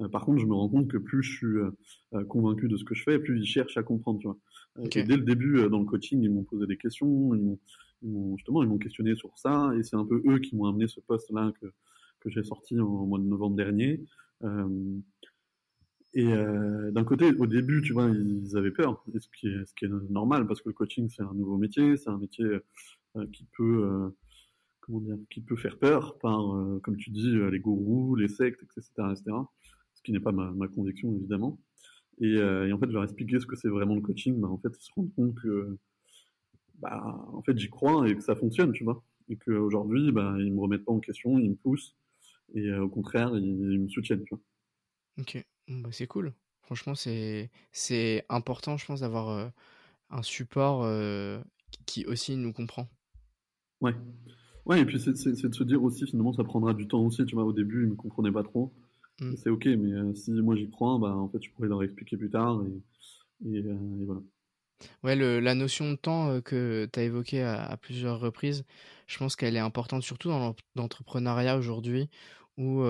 Euh, 0.00 0.08
par 0.08 0.24
contre, 0.24 0.40
je 0.40 0.46
me 0.46 0.54
rends 0.54 0.68
compte 0.68 0.88
que 0.88 0.98
plus 0.98 1.22
je 1.22 1.36
suis 1.36 1.46
euh, 1.46 2.24
convaincu 2.24 2.68
de 2.68 2.76
ce 2.76 2.84
que 2.84 2.94
je 2.94 3.02
fais, 3.02 3.18
plus 3.18 3.40
ils 3.40 3.46
cherchent 3.46 3.76
à 3.76 3.82
comprendre. 3.82 4.20
Tu 4.20 4.26
vois. 4.26 4.38
Dès 4.78 5.04
le 5.04 5.22
début, 5.22 5.68
dans 5.70 5.78
le 5.78 5.84
coaching, 5.84 6.22
ils 6.22 6.30
m'ont 6.30 6.44
posé 6.44 6.66
des 6.66 6.76
questions, 6.76 7.34
ils 7.34 7.58
m'ont, 8.02 8.36
justement, 8.36 8.62
ils 8.62 8.68
m'ont 8.68 8.78
questionné 8.78 9.14
sur 9.16 9.36
ça, 9.38 9.72
et 9.78 9.82
c'est 9.82 9.96
un 9.96 10.04
peu 10.04 10.22
eux 10.26 10.38
qui 10.38 10.56
m'ont 10.56 10.66
amené 10.66 10.86
ce 10.88 11.00
poste-là 11.00 11.52
que, 11.60 11.66
que 12.20 12.30
j'ai 12.30 12.44
sorti 12.44 12.78
en, 12.78 13.06
mois 13.06 13.18
de 13.18 13.24
novembre 13.24 13.56
dernier. 13.56 14.04
Et 16.14 16.32
euh, 16.32 16.90
d'un 16.92 17.04
côté, 17.04 17.32
au 17.34 17.46
début, 17.46 17.82
tu 17.82 17.92
vois, 17.92 18.08
ils 18.08 18.56
avaient 18.56 18.70
peur, 18.70 19.04
ce 19.18 19.28
qui 19.28 19.48
est, 19.48 19.88
normal 20.10 20.46
parce 20.46 20.62
que 20.62 20.70
le 20.70 20.74
coaching 20.74 21.10
c'est 21.10 21.22
un 21.22 21.34
nouveau 21.34 21.58
métier, 21.58 21.96
c'est 21.98 22.08
un 22.08 22.16
métier 22.18 22.44
euh, 22.44 23.26
qui 23.32 23.46
peut 23.56 23.84
euh, 23.84 24.08
comment 24.86 25.00
dire, 25.00 25.16
qui 25.30 25.40
peut 25.40 25.56
faire 25.56 25.78
peur 25.78 26.18
par, 26.18 26.54
euh, 26.54 26.80
comme 26.82 26.96
tu 26.96 27.10
dis, 27.10 27.36
euh, 27.36 27.50
les 27.50 27.58
gourous, 27.58 28.14
les 28.14 28.28
sectes, 28.28 28.62
etc., 28.62 28.90
etc. 29.10 29.36
Ce 29.94 30.02
qui 30.02 30.12
n'est 30.12 30.20
pas 30.20 30.32
ma, 30.32 30.68
conviction, 30.68 31.14
évidemment. 31.16 31.58
Et, 32.20 32.36
euh, 32.36 32.68
et, 32.68 32.72
en 32.72 32.78
fait, 32.78 32.86
je 32.86 32.92
leur 32.92 33.04
expliquer 33.04 33.40
ce 33.40 33.46
que 33.46 33.56
c'est 33.56 33.68
vraiment 33.68 33.94
le 33.94 34.00
coaching. 34.00 34.40
Bah, 34.40 34.48
en 34.48 34.58
fait, 34.58 34.68
ils 34.68 34.82
se 34.84 34.90
rendent 34.94 35.14
compte 35.14 35.34
que 35.34 35.78
bah, 36.78 37.28
en 37.32 37.42
fait, 37.42 37.58
j'y 37.58 37.68
crois 37.68 38.08
et 38.08 38.16
que 38.16 38.22
ça 38.22 38.34
fonctionne, 38.34 38.72
tu 38.72 38.84
vois. 38.84 39.02
Et 39.28 39.36
qu'aujourd'hui, 39.36 40.12
bah, 40.12 40.34
ils 40.38 40.52
me 40.52 40.60
remettent 40.60 40.84
pas 40.84 40.92
en 40.92 41.00
question, 41.00 41.38
ils 41.38 41.50
me 41.50 41.56
poussent. 41.56 41.96
Et 42.54 42.72
au 42.72 42.88
contraire, 42.88 43.36
ils, 43.36 43.80
me 43.80 43.88
soutiennent, 43.88 44.24
tu 44.24 44.34
vois. 44.34 44.40
Ok, 45.20 45.44
bah, 45.68 45.88
c'est 45.92 46.06
cool. 46.06 46.32
Franchement, 46.62 46.94
c'est 46.94 47.50
c'est 47.72 48.24
important, 48.28 48.76
je 48.76 48.86
pense, 48.86 49.00
d'avoir 49.00 49.52
un 50.10 50.22
support 50.22 50.86
qui 51.86 52.04
aussi 52.06 52.36
nous 52.36 52.52
comprend. 52.52 52.88
Ouais. 53.80 53.94
Ouais, 54.64 54.80
et 54.80 54.84
puis 54.84 54.98
c'est 54.98 55.12
de 55.12 55.54
se 55.54 55.62
dire 55.62 55.82
aussi, 55.82 56.06
finalement, 56.06 56.32
ça 56.32 56.42
prendra 56.42 56.74
du 56.74 56.88
temps 56.88 57.04
aussi. 57.04 57.24
Tu 57.24 57.34
vois, 57.34 57.44
au 57.44 57.52
début, 57.52 57.84
ils 57.84 57.90
me 57.90 57.94
comprenaient 57.94 58.32
pas 58.32 58.42
trop. 58.42 58.72
Mmh. 59.20 59.36
C'est 59.36 59.50
ok, 59.50 59.66
mais 59.66 60.14
si 60.14 60.30
moi 60.32 60.56
j'y 60.56 60.68
crois, 60.68 60.98
bah, 60.98 61.14
en 61.14 61.28
fait, 61.28 61.42
je 61.42 61.50
pourrais 61.50 61.68
leur 61.68 61.82
expliquer 61.82 62.16
plus 62.16 62.30
tard. 62.30 62.62
Et, 63.44 63.58
et 63.58 63.62
voilà. 64.04 64.20
Ouais, 65.02 65.16
le, 65.16 65.40
la 65.40 65.54
notion 65.54 65.90
de 65.90 65.96
temps 65.96 66.30
euh, 66.30 66.40
que 66.40 66.88
tu 66.92 67.00
as 67.00 67.02
évoquée 67.02 67.42
à, 67.42 67.76
plusieurs 67.80 68.20
reprises, 68.20 68.64
je 69.06 69.18
pense 69.18 69.36
qu'elle 69.36 69.56
est 69.56 69.60
importante, 69.60 70.02
surtout 70.02 70.28
dans 70.28 70.54
l'entrepreneuriat 70.74 71.56
aujourd'hui, 71.56 72.10
où 72.58 72.82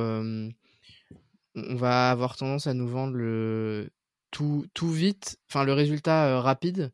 on 1.57 1.75
va 1.75 2.11
avoir 2.11 2.37
tendance 2.37 2.67
à 2.67 2.75
nous 2.75 2.87
vendre 2.87 3.15
le 3.15 3.91
tout, 4.31 4.67
tout 4.75 4.91
vite, 4.91 5.39
enfin 5.49 5.65
le 5.65 5.73
résultat 5.73 6.27
euh, 6.27 6.41
rapide. 6.41 6.93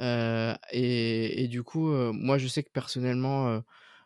Euh, 0.00 0.54
et, 0.72 1.44
et, 1.44 1.48
du 1.48 1.62
coup, 1.62 1.88
moi, 1.88 2.36
je 2.36 2.48
sais 2.48 2.62
que 2.62 2.70
personnellement, 2.70 3.62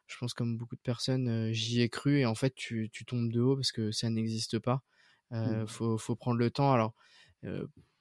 je 0.08 0.16
pense 0.18 0.34
comme 0.34 0.56
beaucoup 0.56 0.76
de 0.76 0.80
personnes, 0.80 1.52
j'y 1.52 1.82
ai 1.82 1.88
cru 1.88 2.18
et 2.18 2.26
en 2.26 2.34
fait, 2.34 2.54
tu, 2.54 2.90
tu, 2.90 3.04
tombes 3.04 3.30
de 3.30 3.40
haut 3.40 3.56
parce 3.56 3.72
que 3.72 3.92
ça 3.92 4.10
n'existe 4.10 4.58
pas. 4.58 4.82
Il 5.30 5.38
mmh. 5.38 5.66
faut, 5.68 5.98
faut, 5.98 6.16
prendre 6.16 6.38
le 6.38 6.50
temps. 6.50 6.72
Alors, 6.72 6.94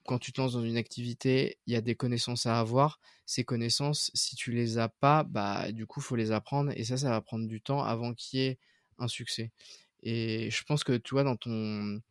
quand 0.07 0.17
tu 0.17 0.31
te 0.31 0.39
lances 0.39 0.53
dans 0.53 0.63
une 0.63 0.77
activité, 0.77 1.59
il 1.67 1.73
y 1.73 1.75
a 1.75 1.81
des 1.81 1.95
connaissances 1.95 2.45
à 2.45 2.59
avoir. 2.59 2.99
Ces 3.25 3.43
connaissances, 3.43 4.09
si 4.13 4.35
tu 4.37 4.51
les 4.51 4.77
as 4.77 4.87
pas, 4.87 5.23
bah 5.23 5.71
du 5.73 5.85
coup, 5.85 5.99
faut 5.99 6.15
les 6.15 6.31
apprendre 6.31 6.71
et 6.75 6.85
ça, 6.85 6.97
ça 6.97 7.09
va 7.09 7.21
prendre 7.21 7.45
du 7.45 7.61
temps 7.61 7.83
avant 7.83 8.13
qu'il 8.13 8.39
y 8.39 8.43
ait 8.45 8.57
un 8.97 9.09
succès. 9.09 9.51
Et 10.01 10.49
je 10.49 10.63
pense 10.63 10.83
que 10.85 10.93
tu 10.93 11.13
vois 11.13 11.23
dans 11.23 11.35
ton, 11.35 12.01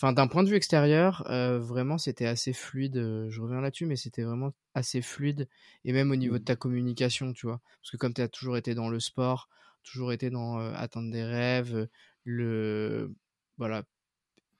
enfin 0.00 0.14
d'un 0.14 0.28
point 0.28 0.42
de 0.42 0.48
vue 0.48 0.56
extérieur, 0.56 1.24
euh, 1.30 1.58
vraiment 1.58 1.98
c'était 1.98 2.26
assez 2.26 2.54
fluide. 2.54 2.96
Euh, 2.96 3.28
je 3.28 3.42
reviens 3.42 3.60
là-dessus, 3.60 3.84
mais 3.84 3.96
c'était 3.96 4.22
vraiment 4.22 4.52
assez 4.74 5.02
fluide 5.02 5.46
et 5.84 5.92
même 5.92 6.10
au 6.10 6.16
niveau 6.16 6.38
de 6.38 6.42
mmh. 6.42 6.44
ta 6.44 6.56
communication, 6.56 7.32
tu 7.34 7.46
vois, 7.46 7.60
parce 7.82 7.90
que 7.90 7.96
comme 7.98 8.14
tu 8.14 8.22
as 8.22 8.28
toujours 8.28 8.56
été 8.56 8.74
dans 8.74 8.88
le 8.88 8.98
sport, 8.98 9.50
toujours 9.82 10.12
été 10.12 10.30
dans 10.30 10.58
euh, 10.58 10.72
atteindre 10.74 11.12
des 11.12 11.24
rêves, 11.24 11.86
le 12.24 13.14
voilà, 13.58 13.84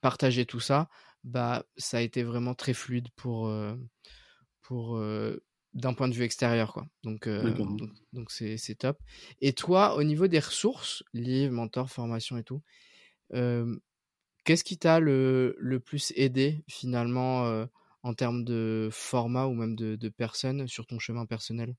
partager 0.02 0.44
tout 0.44 0.60
ça 0.60 0.88
bah, 1.24 1.64
ça 1.76 1.98
a 1.98 2.00
été 2.00 2.22
vraiment 2.22 2.54
très 2.54 2.72
fluide 2.72 3.08
pour, 3.14 3.52
pour 4.62 4.98
d'un 5.74 5.92
point 5.92 6.08
de 6.08 6.14
vue 6.14 6.22
extérieur. 6.22 6.72
Quoi. 6.72 6.86
Donc, 7.02 7.28
donc, 7.28 8.30
c'est, 8.30 8.56
c'est 8.56 8.76
top. 8.76 8.98
Et 9.42 9.52
toi, 9.52 9.96
au 9.96 10.02
niveau 10.02 10.28
des 10.28 10.38
ressources, 10.38 11.04
livres, 11.12 11.52
mentors, 11.52 11.90
formation 11.90 12.38
et 12.38 12.42
tout, 12.42 12.62
qu'est-ce 14.44 14.64
qui 14.64 14.78
t'a 14.78 15.00
le, 15.00 15.78
plus 15.84 16.12
aidé 16.16 16.62
finalement 16.68 17.66
en 18.02 18.14
termes 18.14 18.44
de 18.44 18.88
format 18.90 19.46
ou 19.46 19.54
même 19.54 19.76
de, 19.76 20.08
personnes 20.08 20.66
sur 20.68 20.86
ton 20.86 20.98
chemin 20.98 21.26
personnel? 21.26 21.74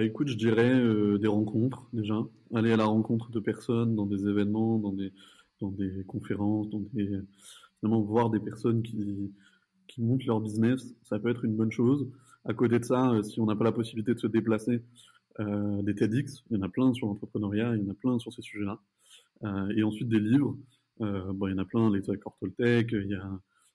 Écoute, 0.00 0.28
je 0.28 0.36
dirais 0.36 1.18
des 1.18 1.28
rencontres 1.28 1.88
déjà. 1.92 2.18
Aller 2.54 2.72
à 2.72 2.76
la 2.76 2.86
rencontre 2.86 3.30
de 3.30 3.40
personnes 3.40 3.94
dans 3.94 4.06
des 4.06 4.26
événements, 4.26 4.78
dans 4.78 4.92
des, 4.92 6.04
conférences, 6.06 6.70
dans 6.70 6.80
des, 6.92 7.20
finalement 7.80 8.00
voir 8.02 8.30
des 8.30 8.40
personnes 8.40 8.82
qui, 8.82 9.32
qui 9.88 10.02
montent 10.02 10.24
leur 10.24 10.40
business, 10.40 10.94
ça 11.02 11.18
peut 11.18 11.30
être 11.30 11.44
une 11.44 11.56
bonne 11.56 11.72
chose. 11.72 12.08
À 12.44 12.54
côté 12.54 12.78
de 12.78 12.84
ça, 12.84 13.10
euh, 13.10 13.22
si 13.22 13.40
on 13.40 13.46
n'a 13.46 13.56
pas 13.56 13.64
la 13.64 13.72
possibilité 13.72 14.14
de 14.14 14.20
se 14.20 14.26
déplacer, 14.26 14.82
euh, 15.40 15.82
des 15.82 15.94
TEDx, 15.94 16.44
il 16.50 16.56
y 16.56 16.60
en 16.60 16.62
a 16.62 16.68
plein 16.68 16.92
sur 16.94 17.06
l'entrepreneuriat, 17.06 17.74
il 17.74 17.82
y 17.84 17.86
en 17.86 17.90
a 17.90 17.94
plein 17.94 18.18
sur 18.18 18.32
ces 18.32 18.42
sujets-là. 18.42 18.78
Euh, 19.44 19.72
et 19.76 19.82
ensuite 19.82 20.08
des 20.08 20.20
livres, 20.20 20.56
euh, 20.56 20.77
bon, 21.00 21.46
il 21.46 21.52
y 21.52 21.54
en 21.54 21.58
a 21.58 21.64
plein, 21.64 21.90
les 21.90 22.10
accords 22.10 22.36
Toltec, 22.40 22.90
il 22.92 23.08
y 23.08 23.14
a 23.14 23.24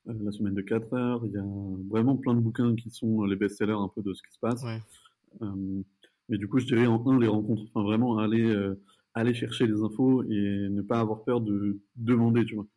euh, 0.10 0.14
la 0.22 0.32
semaine 0.32 0.54
de 0.54 0.62
4 0.62 0.94
heures, 0.94 1.26
il 1.26 1.32
y 1.32 1.38
a 1.38 1.44
vraiment 1.90 2.18
plein 2.18 2.34
de 2.34 2.40
bouquins 2.40 2.76
qui 2.76 2.90
sont 2.90 3.24
les 3.24 3.36
best-sellers 3.36 3.74
un 3.74 3.88
peu 3.88 4.02
de 4.02 4.14
ce 4.14 4.22
qui 4.22 4.34
se 4.34 4.40
passe. 4.40 4.64
Ouais. 4.64 4.80
mais 6.30 6.38
du 6.38 6.48
coup, 6.48 6.60
je 6.60 6.66
dirais 6.66 6.88
en 6.88 7.06
un, 7.08 7.20
les 7.20 7.28
rencontres, 7.28 7.64
enfin 7.70 7.84
vraiment 7.84 8.18
aller, 8.18 8.54
aller 9.14 9.34
chercher 9.34 9.68
les 9.68 9.82
infos 9.82 10.24
et 10.24 10.68
ne 10.70 10.82
pas 10.82 11.00
avoir 11.00 11.24
peur 11.24 11.42
de 11.42 11.80
demander, 11.96 12.46
tu 12.46 12.56
vois. 12.56 12.68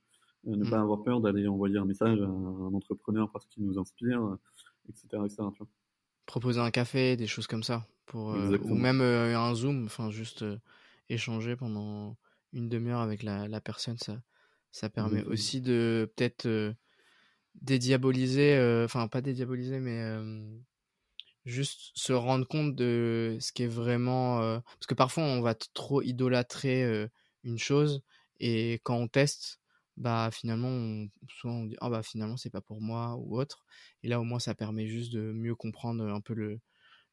Euh, 0.48 0.56
ne 0.56 0.64
mmh. 0.64 0.70
pas 0.70 0.80
avoir 0.80 1.02
peur 1.02 1.20
d'aller 1.20 1.46
envoyer 1.48 1.78
un 1.78 1.84
message 1.84 2.20
à 2.20 2.24
un 2.24 2.74
entrepreneur 2.74 3.30
parce 3.32 3.46
qu'il 3.46 3.64
nous 3.64 3.78
inspire, 3.78 4.36
etc. 4.88 5.22
etc. 5.24 5.42
Proposer 6.24 6.60
un 6.60 6.70
café, 6.70 7.16
des 7.16 7.26
choses 7.26 7.46
comme 7.46 7.62
ça, 7.62 7.86
pour, 8.06 8.32
euh, 8.32 8.58
ou 8.62 8.74
même 8.74 9.00
euh, 9.00 9.38
un 9.38 9.54
zoom, 9.54 9.86
enfin 9.86 10.10
juste 10.10 10.44
échanger 11.08 11.56
pendant 11.56 12.16
une 12.52 12.68
demi-heure 12.68 13.00
avec 13.00 13.22
la, 13.22 13.48
la, 13.48 13.60
personne, 13.60 13.98
ça, 13.98 14.20
ça 14.76 14.90
permet 14.90 15.24
aussi 15.24 15.62
de 15.62 16.12
peut-être 16.14 16.74
dédiaboliser, 17.54 18.82
enfin 18.84 19.08
pas 19.08 19.22
dédiaboliser, 19.22 19.80
mais 19.80 20.02
juste 21.46 21.92
se 21.94 22.12
rendre 22.12 22.46
compte 22.46 22.74
de 22.74 23.38
ce 23.40 23.52
qui 23.52 23.62
est 23.62 23.68
vraiment, 23.68 24.60
parce 24.62 24.86
que 24.86 24.94
parfois 24.94 25.24
on 25.24 25.40
va 25.40 25.54
trop 25.54 26.02
idolâtrer 26.02 27.08
une 27.42 27.58
chose 27.58 28.02
et 28.38 28.80
quand 28.82 28.96
on 28.96 29.08
teste, 29.08 29.60
bah 29.96 30.28
finalement 30.30 30.68
on, 30.68 31.08
souvent 31.26 31.54
on 31.54 31.64
dit 31.64 31.76
ah 31.80 31.88
bah 31.88 32.02
finalement 32.02 32.36
c'est 32.36 32.50
pas 32.50 32.60
pour 32.60 32.82
moi 32.82 33.16
ou 33.16 33.40
autre 33.40 33.64
et 34.02 34.08
là 34.08 34.20
au 34.20 34.24
moins 34.24 34.38
ça 34.38 34.54
permet 34.54 34.86
juste 34.86 35.10
de 35.10 35.32
mieux 35.32 35.54
comprendre 35.54 36.04
un 36.04 36.20
peu 36.20 36.34
le, 36.34 36.60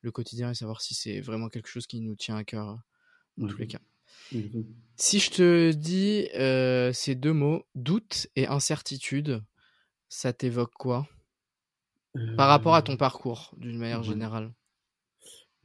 le 0.01 0.11
quotidien 0.11 0.51
et 0.51 0.53
savoir 0.53 0.81
si 0.81 0.93
c'est 0.93 1.21
vraiment 1.21 1.47
quelque 1.47 1.69
chose 1.69 1.87
qui 1.87 2.01
nous 2.01 2.15
tient 2.15 2.35
à 2.35 2.43
cœur 2.43 2.77
dans 3.37 3.47
tous 3.47 3.57
les 3.57 3.67
cas 3.67 3.79
si 4.95 5.19
je 5.19 5.31
te 5.31 5.71
dis 5.71 6.27
euh, 6.35 6.91
ces 6.93 7.15
deux 7.15 7.33
mots 7.33 7.63
doute 7.75 8.27
et 8.35 8.47
incertitude 8.47 9.43
ça 10.09 10.33
t'évoque 10.33 10.73
quoi? 10.73 11.07
Par 12.37 12.47
rapport 12.47 12.75
à 12.75 12.83
ton 12.83 12.93
euh, 12.93 12.97
parcours 12.97 13.53
d'une 13.57 13.77
manière 13.77 14.03
générale. 14.03 14.51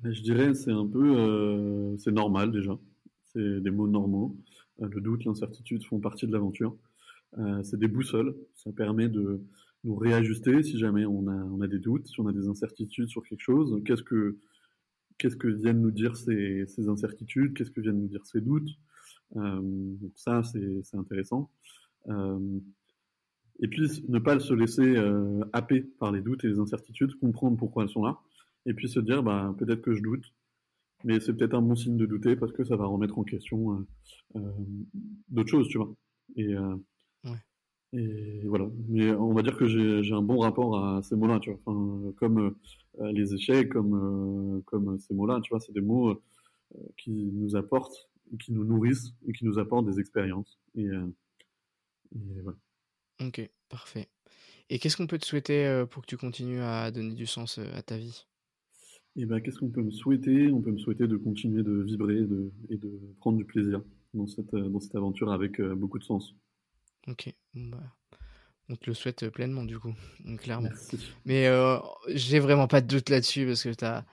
Je 0.03 0.23
dirais 0.23 0.55
c'est 0.55 0.73
un 0.73 0.87
peu 0.87 1.19
euh, 1.19 1.97
c'est 1.99 2.13
normal 2.13 2.53
déjà. 2.53 2.79
C'est 3.27 3.61
des 3.61 3.71
mots 3.71 3.89
normaux. 3.89 4.37
Le 4.81 5.01
doute 5.01 5.25
l'incertitude 5.25 5.85
font 5.85 5.99
partie 5.99 6.27
de 6.27 6.33
l'aventure. 6.33 6.75
C'est 7.63 7.79
des 7.79 7.89
boussoles. 7.89 8.35
Ça 8.55 8.73
permet 8.73 9.09
de 9.09 9.43
nous 9.85 9.97
réajuster 9.97 10.63
si 10.63 10.79
jamais 10.79 11.07
on 11.07 11.27
a, 11.29 11.35
on 11.35 11.61
a 11.61 11.67
des 11.67 11.79
doutes, 11.79 12.07
si 12.07 12.21
on 12.21 12.27
a 12.27 12.33
des 12.33 12.49
incertitudes 12.49 13.09
sur 13.09 13.23
quelque 13.23 13.41
chose. 13.41 13.81
Qu'est-ce 13.85 14.03
que, 14.03 14.37
qu'est-ce 15.19 15.37
que 15.37 15.49
viennent 15.49 15.81
nous 15.81 15.91
dire 15.91 16.17
ces, 16.17 16.67
ces 16.67 16.89
incertitudes 16.89 17.55
Qu'est-ce 17.55 17.71
que 17.71 17.81
viennent 17.81 18.01
nous 18.01 18.09
dire 18.09 18.25
ces 18.27 18.41
doutes 18.41 18.71
euh, 19.37 19.95
ça, 20.15 20.43
c'est, 20.43 20.97
intéressant. 20.97 21.51
Euh, 22.09 22.61
et 23.61 23.69
puis, 23.69 24.05
ne 24.09 24.19
pas 24.19 24.39
se 24.39 24.55
laisser 24.55 24.97
euh, 24.97 25.41
happer 25.53 25.81
par 25.99 26.13
les 26.13 26.21
doutes 26.21 26.45
et 26.45 26.49
les 26.49 26.59
incertitudes, 26.59 27.15
comprendre 27.19 27.57
pourquoi 27.57 27.83
elles 27.83 27.91
sont 27.91 28.05
là, 28.05 28.19
et 28.67 28.75
puis 28.75 28.89
se 28.89 29.01
dire, 29.01 29.23
bah, 29.23 29.55
peut-être 29.59 29.83
que 29.83 29.95
je 29.95 30.03
doute, 30.03 30.33
mais 31.05 31.21
c'est 31.21 31.35
peut-être 31.35 31.55
un 31.55 31.63
bon 31.63 31.77
signe 31.77 31.97
de 31.97 32.07
douter 32.07 32.37
parce 32.37 32.53
que 32.53 32.65
ça 32.65 32.77
va 32.77 32.87
remettre 32.87 33.19
en 33.19 33.25
question 33.25 33.75
euh, 33.75 33.87
euh, 34.37 34.53
d'autres 35.29 35.51
choses, 35.51 35.69
tu 35.69 35.79
vois. 35.79 35.93
Et, 36.37 36.55
et 37.93 38.43
voilà. 38.47 38.69
Mais 38.89 39.11
on 39.13 39.33
va 39.33 39.43
dire 39.43 39.57
que 39.57 39.67
j'ai 39.67 40.13
un 40.13 40.23
bon 40.23 40.39
rapport 40.39 40.79
à 40.79 41.03
ces 41.03 41.17
mots-là, 41.17 41.41
tu 41.41 41.51
vois. 41.51 41.61
Enfin, 41.65 42.13
comme 42.19 42.55
euh, 43.01 43.13
les 43.13 43.35
échecs, 43.35 43.71
comme, 43.71 44.59
euh, 44.59 44.61
comme 44.67 44.99
ces 44.99 45.15
mots-là, 45.15 45.41
tu 45.43 45.51
vois, 45.51 45.61
c'est 45.61 45.73
des 45.73 45.81
mots 45.81 46.11
euh, 46.11 46.15
qui 46.97 47.11
nous 47.11 47.57
apportent, 47.57 48.11
qui 48.41 48.53
nous 48.53 48.65
nourrissent 48.65 49.15
et 49.27 49.33
qui 49.33 49.47
nous 49.47 49.59
apportent 49.59 49.87
des 49.87 50.01
expériences. 50.01 50.59
Et, 50.75 50.85
et 50.85 52.41
voilà. 52.43 52.59
Ok, 53.21 53.49
parfait. 53.69 54.09
Et 54.71 54.79
qu'est-ce 54.79 54.99
qu'on 54.99 55.07
peut 55.07 55.19
te 55.19 55.27
souhaiter 55.27 55.85
pour 55.91 56.03
que 56.03 56.07
tu 56.07 56.19
continues 56.19 56.61
à 56.61 56.91
donner 56.91 57.15
du 57.15 57.27
sens 57.27 57.59
à 57.59 57.83
ta 57.83 57.97
vie? 57.97 58.27
Et 59.17 59.23
eh 59.23 59.27
ben, 59.27 59.41
qu'est-ce 59.41 59.59
qu'on 59.59 59.71
peut 59.71 59.83
me 59.83 59.91
souhaiter? 59.91 60.53
On 60.53 60.61
peut 60.61 60.71
me 60.71 60.79
souhaiter 60.79 61.09
de 61.09 61.17
continuer 61.17 61.63
de 61.63 61.73
vibrer 61.83 62.21
de, 62.21 62.53
et 62.69 62.77
de 62.77 63.01
prendre 63.19 63.39
du 63.39 63.45
plaisir 63.45 63.83
dans 64.13 64.27
cette, 64.27 64.55
dans 64.55 64.79
cette 64.79 64.95
aventure 64.95 65.33
avec 65.33 65.61
beaucoup 65.61 65.99
de 65.99 66.05
sens. 66.05 66.37
Ok, 67.07 67.33
bah, 67.55 67.79
on 68.69 68.77
te 68.77 68.87
le 68.87 68.95
souhaite 68.95 69.29
pleinement 69.31 69.65
du 69.65 69.79
coup, 69.79 69.95
clairement. 70.39 70.71
Mais 71.25 71.47
euh, 71.47 71.79
j'ai 72.09 72.39
vraiment 72.39 72.69
pas 72.69 72.81
de 72.81 72.87
doute 72.87 73.09
là-dessus 73.09 73.47
parce 73.47 73.63
que 73.63 73.85
as, 73.85 74.05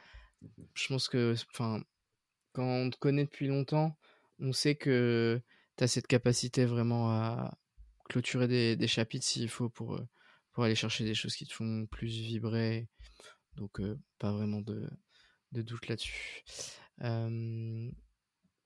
je 0.74 0.88
pense 0.88 1.10
que, 1.10 1.36
enfin, 1.52 1.84
quand 2.53 2.66
on 2.66 2.90
te 2.90 2.98
connaît 2.98 3.26
depuis 3.26 3.48
longtemps, 3.48 3.98
on 4.40 4.53
sait 4.53 4.76
que 4.76 5.41
tu 5.78 5.84
as 5.84 5.88
cette 5.88 6.07
capacité 6.07 6.66
vraiment 6.66 7.12
à 7.12 7.57
clôturer 8.10 8.48
des, 8.76 8.88
chapitres 8.88 9.26
s'il 9.26 9.49
faut 9.49 9.70
pour, 9.70 9.95
euh, 9.95 10.07
pour 10.53 10.64
aller 10.64 10.76
chercher 10.76 11.03
des 11.03 11.16
choses 11.16 11.36
qui 11.36 11.45
te 11.45 11.53
font 11.53 11.86
plus 11.88 12.07
vibrer. 12.07 12.88
Donc, 13.56 13.82
euh, 13.82 13.99
pas 14.20 14.32
vraiment 14.32 14.62
de, 14.62 14.88
de 15.52 15.62
doute 15.62 15.88
là-dessus. 15.88 16.44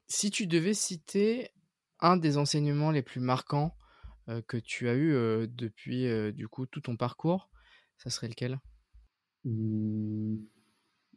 si 0.07 0.31
tu 0.31 0.45
devais 0.45 0.73
citer 0.73 1.49
un 1.99 2.17
des 2.17 2.37
enseignements 2.37 2.91
les 2.91 3.01
plus 3.01 3.21
marquants 3.21 3.75
euh, 4.29 4.41
que 4.47 4.57
tu 4.57 4.87
as 4.87 4.95
eu 4.95 5.13
euh, 5.13 5.47
depuis 5.47 6.05
euh, 6.05 6.31
du 6.31 6.47
coup 6.47 6.67
tout 6.67 6.81
ton 6.81 6.95
parcours, 6.95 7.49
ça 7.97 8.11
serait 8.11 8.27
lequel? 8.27 8.59
Mmh, 9.43 10.35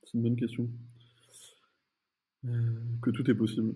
c'est 0.03 0.15
une 0.15 0.23
bonne 0.23 0.37
question. 0.37 0.71
que 2.43 3.11
tout 3.11 3.31
est 3.31 3.35
possible. 3.35 3.75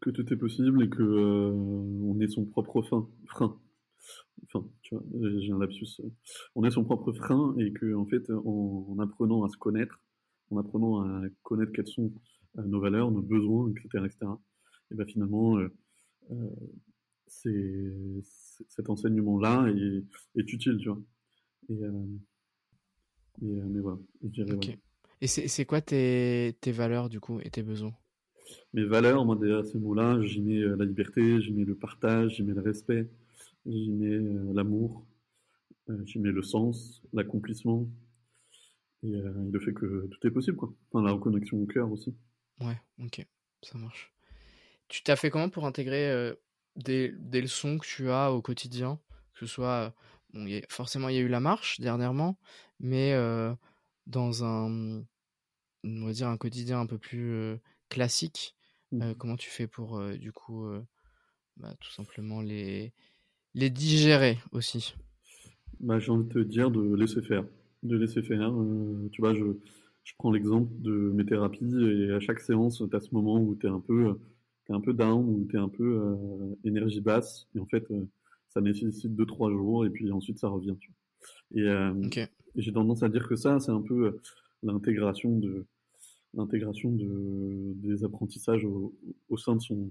Que 0.00 0.10
tout 0.10 0.32
est 0.32 0.36
possible 0.36 0.82
et 0.82 0.88
que 0.88 1.02
on 1.02 2.18
est 2.20 2.28
son 2.28 2.44
propre 2.44 2.82
fin, 2.82 3.08
frein. 3.26 3.58
Enfin, 4.46 4.66
tu 4.82 4.94
vois, 4.94 5.04
j'ai 5.40 5.52
un 5.52 5.58
lapsus. 5.58 6.00
On 6.56 6.64
est 6.64 6.70
son 6.72 6.84
propre 6.84 7.12
frein 7.12 7.54
et 7.58 7.72
que, 7.72 7.94
en 7.94 8.04
fait, 8.06 8.28
en, 8.30 8.98
apprenant 8.98 9.44
à 9.44 9.48
se 9.48 9.56
connaître, 9.56 10.02
en 10.50 10.58
apprenant 10.58 11.02
à 11.02 11.22
connaître 11.42 11.72
quelles 11.72 11.86
sont 11.86 12.12
nos 12.56 12.80
valeurs, 12.80 13.10
nos 13.10 13.22
besoins, 13.22 13.70
etc., 13.70 14.04
etc., 14.04 14.26
et 14.90 14.94
ben 14.94 15.06
finalement, 15.06 15.58
cet 17.26 18.88
enseignement-là 18.88 19.68
est, 19.68 20.04
est, 20.40 20.52
utile, 20.52 20.78
tu 20.78 20.88
vois. 20.88 21.00
Et, 21.68 21.74
mais 23.42 23.80
voilà, 23.80 23.98
je 24.22 24.28
dirais. 24.28 24.78
Et 25.20 25.26
c'est 25.26 25.64
quoi 25.64 25.80
tes, 25.80 26.56
tes, 26.60 26.72
valeurs, 26.72 27.08
du 27.08 27.20
coup, 27.20 27.40
et 27.40 27.50
tes 27.50 27.62
besoins? 27.62 27.94
Mes 28.74 28.84
valeurs, 28.84 29.24
moi, 29.24 29.36
déjà, 29.36 29.64
ces 29.64 29.78
mots-là, 29.78 30.20
j'y 30.22 30.42
mets 30.42 30.60
la 30.60 30.84
liberté, 30.84 31.40
j'y 31.40 31.52
mets 31.52 31.64
le 31.64 31.74
partage, 31.74 32.36
j'y 32.36 32.42
mets 32.42 32.52
le 32.52 32.60
respect, 32.60 33.08
j'y 33.64 33.90
mets 33.90 34.18
l'amour, 34.52 35.06
j'y 36.04 36.18
mets 36.18 36.32
le 36.32 36.42
sens, 36.42 37.02
l'accomplissement, 37.12 37.88
et, 39.02 39.12
le 39.12 39.60
fait 39.60 39.72
que 39.72 40.08
tout 40.08 40.26
est 40.26 40.30
possible, 40.30 40.56
quoi. 40.56 40.72
Enfin, 40.90 41.04
la 41.04 41.12
reconnexion 41.12 41.62
au 41.62 41.66
cœur 41.66 41.90
aussi. 41.90 42.14
Ouais, 42.60 42.76
ok, 43.02 43.26
ça 43.62 43.78
marche. 43.78 44.12
Tu 44.88 45.02
t'as 45.02 45.16
fait 45.16 45.30
comment 45.30 45.48
pour 45.48 45.64
intégrer 45.64 46.34
des, 46.76 47.12
des, 47.18 47.40
leçons 47.40 47.78
que 47.78 47.86
tu 47.86 48.10
as 48.10 48.32
au 48.32 48.42
quotidien 48.42 49.00
Que 49.34 49.40
ce 49.40 49.46
soit. 49.46 49.94
Bon, 50.32 50.46
forcément, 50.68 51.08
il 51.08 51.16
y 51.16 51.18
a 51.18 51.22
eu 51.22 51.28
la 51.28 51.40
marche 51.40 51.80
dernièrement, 51.80 52.38
mais 52.80 53.14
dans 54.06 54.44
un. 54.44 55.04
On 55.84 56.06
va 56.06 56.12
dire 56.12 56.28
un 56.28 56.38
quotidien 56.38 56.80
un 56.80 56.86
peu 56.86 56.98
plus 56.98 57.58
classique, 57.90 58.56
mmh. 58.92 59.14
comment 59.14 59.36
tu 59.36 59.50
fais 59.50 59.66
pour, 59.66 60.02
du 60.16 60.32
coup, 60.32 60.66
bah, 61.58 61.74
tout 61.78 61.90
simplement 61.90 62.40
les, 62.40 62.94
les 63.54 63.70
digérer 63.70 64.38
aussi? 64.52 64.94
Bah, 65.80 65.98
J'ai 65.98 66.10
envie 66.10 66.26
de 66.26 66.32
te 66.32 66.38
dire 66.38 66.70
de 66.70 66.94
laisser 66.94 67.22
faire. 67.22 67.44
De 67.82 67.96
laisser 67.96 68.22
faire. 68.22 68.50
tu 69.12 69.20
vois, 69.20 69.34
je, 69.34 69.44
je 70.04 70.12
prends 70.18 70.30
l'exemple 70.30 70.70
de 70.80 70.90
mes 70.90 71.24
thérapies 71.24 71.74
et 71.82 72.12
à 72.12 72.20
chaque 72.20 72.40
séance, 72.40 72.82
tu 72.88 72.96
as 72.96 73.00
ce 73.00 73.14
moment 73.14 73.38
où 73.40 73.54
tu 73.54 73.66
es 73.66 73.70
un 73.70 73.80
peu 73.80 74.18
t'es 74.64 74.72
un 74.72 74.80
peu 74.80 74.92
down 74.92 75.28
ou 75.28 75.46
t'es 75.50 75.58
un 75.58 75.68
peu 75.68 76.00
euh, 76.00 76.56
énergie 76.64 77.00
basse 77.00 77.46
et 77.54 77.58
en 77.58 77.66
fait 77.66 77.90
euh, 77.90 78.04
ça 78.48 78.60
nécessite 78.60 79.12
2-3 79.12 79.52
jours 79.52 79.84
et 79.84 79.90
puis 79.90 80.10
ensuite 80.10 80.38
ça 80.38 80.48
revient. 80.48 80.76
Tu 80.80 80.90
vois. 80.90 81.62
Et, 81.62 81.68
euh, 81.68 82.26
et 82.56 82.62
j'ai 82.62 82.72
tendance 82.72 83.02
à 83.02 83.08
dire 83.08 83.28
que 83.28 83.36
ça 83.36 83.60
c'est 83.60 83.72
un 83.72 83.82
peu 83.82 84.18
l'intégration 84.62 85.38
de 85.38 85.66
l'intégration 86.34 86.90
de 86.90 87.72
des 87.76 88.04
apprentissages 88.04 88.64
au, 88.64 88.94
au, 89.28 89.36
sein 89.36 89.56
de 89.56 89.60
son 89.60 89.90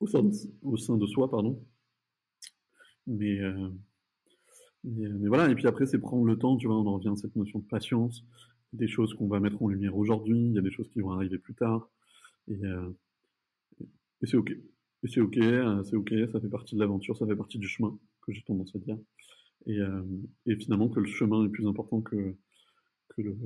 au 0.00 0.06
sein 0.06 0.22
de, 0.22 0.32
au 0.62 0.76
sein 0.76 0.96
de 0.96 1.06
soi 1.06 1.30
pardon. 1.30 1.62
Mais, 3.08 3.40
mais, 4.84 5.08
mais 5.08 5.28
voilà 5.28 5.50
et 5.50 5.54
puis 5.56 5.66
après 5.66 5.86
c'est 5.86 5.98
prendre 5.98 6.24
le 6.24 6.38
temps 6.38 6.56
tu 6.56 6.68
vois 6.68 6.76
on 6.76 6.86
en 6.86 6.94
revient 6.94 7.08
à 7.08 7.16
cette 7.16 7.34
notion 7.34 7.58
de 7.58 7.64
patience 7.64 8.24
des 8.72 8.86
choses 8.86 9.12
qu'on 9.14 9.26
va 9.26 9.40
mettre 9.40 9.60
en 9.60 9.68
lumière 9.68 9.96
aujourd'hui 9.96 10.38
il 10.38 10.52
y 10.52 10.58
a 10.58 10.62
des 10.62 10.70
choses 10.70 10.88
qui 10.90 11.00
vont 11.00 11.10
arriver 11.10 11.38
plus 11.38 11.54
tard 11.54 11.88
et 12.46 12.60
et 14.22 14.26
c'est 14.26 14.36
ok. 14.36 14.50
Et 15.04 15.08
c'est 15.08 15.20
ok, 15.20 15.36
euh, 15.38 15.82
c'est 15.84 15.96
ok, 15.96 16.12
ça 16.30 16.40
fait 16.40 16.48
partie 16.48 16.74
de 16.74 16.80
l'aventure, 16.80 17.16
ça 17.16 17.26
fait 17.26 17.36
partie 17.36 17.58
du 17.58 17.68
chemin, 17.68 17.98
que 18.22 18.32
j'ai 18.32 18.42
tendance 18.42 18.74
à 18.74 18.78
dire. 18.78 18.98
Et, 19.66 19.78
euh, 19.78 20.02
et, 20.46 20.56
finalement 20.56 20.88
que 20.88 21.00
le 21.00 21.06
chemin 21.06 21.44
est 21.44 21.48
plus 21.48 21.66
important 21.66 22.00
que, 22.00 22.34
que 23.08 23.22
le, 23.22 23.36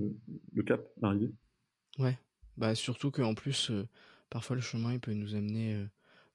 le 0.53 0.63
cap, 0.63 0.87
l'arrivée. 1.01 1.31
Ouais, 1.99 2.19
bah 2.57 2.75
surtout 2.75 3.11
qu'en 3.11 3.35
plus, 3.35 3.71
euh, 3.71 3.87
parfois 4.29 4.57
le 4.57 4.63
chemin 4.63 4.93
il 4.93 5.01
peut 5.01 5.13
nous 5.13 5.35
amener 5.35 5.87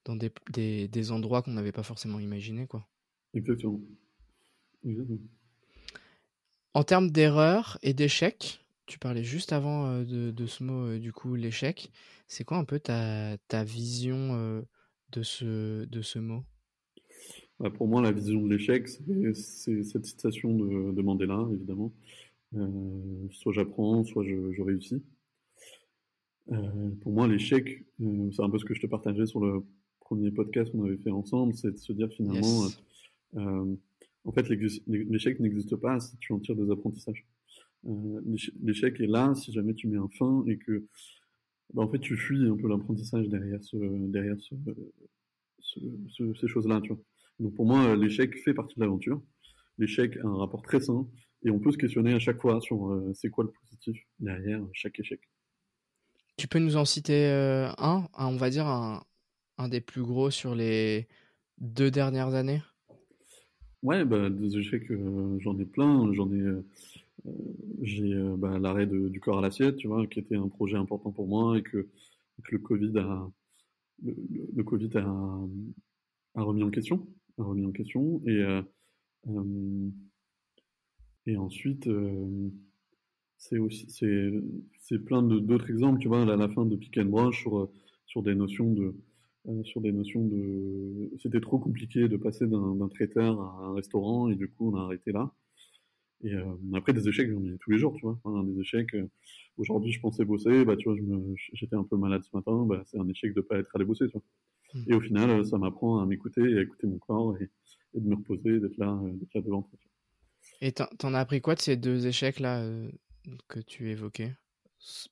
dans 0.06 0.16
des, 0.16 0.32
des, 0.52 0.88
des 0.88 1.12
endroits 1.12 1.44
qu'on 1.44 1.52
n'avait 1.52 1.72
pas 1.72 1.84
forcément 1.84 2.20
imaginés, 2.20 2.68
quoi. 2.68 2.88
Exactement. 3.34 3.80
Exactement. 4.84 5.20
En 6.74 6.84
termes 6.84 7.12
d'erreurs 7.12 7.78
et 7.84 7.94
d'échecs, 7.94 8.62
tu 8.86 9.00
parlais 9.00 9.24
juste 9.24 9.54
avant 9.54 10.00
de, 10.04 10.32
de 10.32 10.46
ce 10.46 10.64
mot, 10.64 10.98
du 10.98 11.12
coup, 11.14 11.36
l'échec. 11.36 11.92
C'est 12.28 12.44
quoi 12.44 12.58
un 12.58 12.66
peu 12.66 12.80
ta, 12.80 13.38
ta 13.48 13.64
vision 13.64 14.64
de, 15.12 15.24
ce, 15.24 15.86
de 15.86 16.02
ce 16.02 16.20
mot? 16.20 16.44
Bah, 17.60 17.70
Pour 17.70 17.88
moi, 17.88 18.02
la 18.02 18.12
vision 18.12 18.42
de 18.42 18.50
l'échec, 18.54 18.88
c'est 19.34 19.84
cette 19.84 20.06
citation 20.06 20.56
de, 20.56 20.92
de 20.92 21.02
Mandela, 21.02 21.48
évidemment. 21.54 21.94
soit 23.32 23.54
j'apprends, 23.54 24.04
soit 24.04 24.24
je, 24.24 24.52
je 24.52 24.62
réussis. 24.62 25.04
pour 27.02 27.12
moi, 27.14 27.28
l'échec, 27.28 27.84
c'est 28.00 28.42
un 28.42 28.50
peu 28.50 28.58
ce 28.60 28.66
que 28.66 28.74
je 28.74 28.82
te 28.82 28.88
partageais 28.88 29.26
sur 29.26 29.40
le 29.40 29.64
premier 30.00 30.32
podcast 30.32 30.72
qu'on 30.72 30.84
avait 30.86 30.98
fait 30.98 31.12
ensemble, 31.12 31.54
c'est 31.54 31.72
de 31.72 31.78
se 31.78 31.94
dire 31.94 32.10
finalement, 32.12 32.68
en 34.24 34.32
fait, 34.34 34.48
l'échec 34.50 35.40
n'existe 35.40 35.76
pas 35.76 36.00
si 36.00 36.18
tu 36.18 36.34
en 36.34 36.40
tires 36.40 36.56
des 36.56 36.70
apprentissages. 36.72 37.26
Euh, 37.88 38.22
l'échec 38.62 39.00
est 39.00 39.08
là 39.08 39.34
si 39.34 39.52
jamais 39.52 39.74
tu 39.74 39.88
mets 39.88 39.98
un 39.98 40.10
fin 40.10 40.44
et 40.48 40.58
que 40.58 40.86
bah, 41.74 41.82
en 41.82 41.90
fait 41.90 42.00
tu 42.00 42.16
fuis 42.16 42.48
un 42.48 42.56
peu 42.56 42.68
l'apprentissage 42.68 43.28
derrière 43.28 43.64
ce 43.64 43.76
derrière 44.12 44.36
ce, 45.60 46.34
ces 46.40 46.48
choses-là 46.48 46.80
tu 46.82 46.90
vois. 46.90 47.02
Donc 47.40 47.56
pour 47.56 47.66
moi 47.66 47.96
l'échec 47.96 48.38
fait 48.44 48.54
partie 48.54 48.76
de 48.76 48.82
l'aventure. 48.82 49.22
L'échec 49.80 50.16
a 50.18 50.28
un 50.28 50.36
rapport 50.36 50.62
très 50.62 50.80
sain 50.80 51.08
et 51.44 51.50
on 51.50 51.60
peut 51.60 51.72
se 51.72 51.78
questionner 51.78 52.14
à 52.14 52.20
chaque 52.20 52.40
fois 52.40 52.62
sur 52.62 52.92
euh, 52.92 53.12
c'est 53.16 53.30
quoi 53.30 53.46
le 53.46 53.52
positif 53.52 53.98
derrière 54.20 54.62
chaque 54.74 55.00
échec. 55.00 55.20
Tu 56.38 56.48
peux 56.48 56.60
nous 56.60 56.78
en 56.78 56.86
citer 56.86 57.26
euh, 57.28 57.70
un, 57.80 58.08
on 58.16 58.38
va 58.38 58.52
dire 58.52 58.68
un, 58.68 59.04
un 59.58 59.70
des 59.70 59.82
plus 59.82 60.04
gros 60.04 60.30
sur 60.30 60.54
les 60.54 61.08
deux 61.58 61.90
dernières 61.90 62.36
années? 62.36 62.62
Ouais 63.82 64.06
bah, 64.06 64.30
des 64.30 64.58
échecs 64.58 64.92
j'en 65.40 65.58
ai 65.58 65.66
plein 65.66 66.14
j'en 66.14 66.32
ai 66.32 66.40
euh, 66.40 66.64
j'ai 67.82 68.14
euh, 68.14 68.36
bah, 68.38 68.60
l'arrêt 68.60 68.88
du 68.88 69.20
corps 69.20 69.40
à 69.40 69.42
l'assiette, 69.42 69.78
tu 69.78 69.88
vois, 69.88 70.06
qui 70.08 70.20
était 70.20 70.36
un 70.36 70.48
projet 70.48 70.78
important 70.78 71.12
pour 71.12 71.28
moi 71.28 71.58
et 71.58 71.64
que, 71.64 71.88
le 72.50 72.58
Covid 72.58 72.98
a 72.98 73.30
le, 74.04 74.64
Covid 74.64 74.90
a, 74.98 76.42
remis 76.42 76.64
en 76.64 76.72
question, 76.72 77.08
a 77.38 77.44
remis 77.44 77.66
en 77.66 77.72
question. 77.72 78.22
Et 78.26 78.42
euh, 78.42 78.62
et 81.28 81.38
ensuite 81.38 81.88
c'est 83.38 83.60
aussi 83.60 83.86
c'est 84.80 85.00
plein 85.00 85.22
d'autres 85.22 85.70
exemples, 85.70 86.00
tu 86.00 86.08
vois, 86.08 86.24
à 86.24 86.36
la 86.36 86.50
fin 86.50 86.66
de 86.66 86.76
Pick 86.76 86.98
and 86.98 87.06
Brush 87.06 87.42
sur 87.42 87.70
sur 88.08 88.24
des 88.24 88.34
notions 88.34 88.74
de 88.74 88.96
sur 89.64 89.82
des 89.82 89.92
notions 89.92 90.26
de 90.26 91.12
c'était 91.22 91.42
trop 91.42 91.60
compliqué 91.60 92.08
de 92.08 92.18
passer 92.18 92.48
d'un 92.48 92.88
traiteur 92.90 93.40
à 93.40 93.66
un 93.66 93.74
restaurant 93.76 94.30
et 94.30 94.36
du 94.36 94.50
coup 94.50 94.72
on 94.72 94.76
a 94.76 94.82
arrêté 94.82 95.12
là 95.12 95.32
et 96.24 96.34
euh, 96.34 96.46
après, 96.74 96.94
des 96.94 97.08
échecs, 97.08 97.30
j'en 97.32 97.44
ai 97.44 97.58
tous 97.60 97.72
les 97.72 97.78
jours, 97.78 97.96
tu 97.96 98.06
vois. 98.06 98.18
des 98.44 98.60
échecs. 98.60 98.94
Euh, 98.94 99.08
aujourd'hui, 99.58 99.92
je 99.92 100.00
pensais 100.00 100.26
bosser, 100.26 100.66
bah, 100.66 100.76
tu 100.76 100.90
vois, 100.90 100.98
j'étais 101.54 101.76
un 101.76 101.84
peu 101.84 101.98
malade 101.98 102.22
ce 102.24 102.36
matin, 102.36 102.66
bah, 102.66 102.84
c'est 102.86 103.00
un 103.00 103.08
échec 103.08 103.34
de 103.34 103.42
pas 103.42 103.58
être 103.58 103.70
allé 103.76 103.86
bosser, 103.86 104.06
tu 104.08 104.14
vois. 104.14 104.24
Mmh. 104.74 104.92
Et 104.92 104.96
au 104.96 105.02
final, 105.02 105.30
euh, 105.30 105.44
ça 105.44 105.58
m'apprend 105.58 106.00
à 106.00 106.06
m'écouter 106.06 106.42
et 106.42 106.58
à 106.60 106.62
écouter 106.62 106.88
mon 106.88 107.00
corps 107.00 107.36
et, 107.40 107.50
de 108.00 108.08
me 108.08 108.16
reposer, 108.16 108.60
d'être 108.60 108.78
là, 108.78 108.98
d'être 109.16 109.34
là 109.34 109.42
devant. 109.42 109.70
Et 110.62 110.72
t'en 110.72 111.14
as 111.14 111.20
appris 111.20 111.42
quoi 111.42 111.56
de 111.56 111.60
ces 111.60 111.76
deux 111.76 112.08
échecs-là 112.08 112.66
que 113.50 113.60
tu 113.60 113.90
évoquais? 113.90 114.34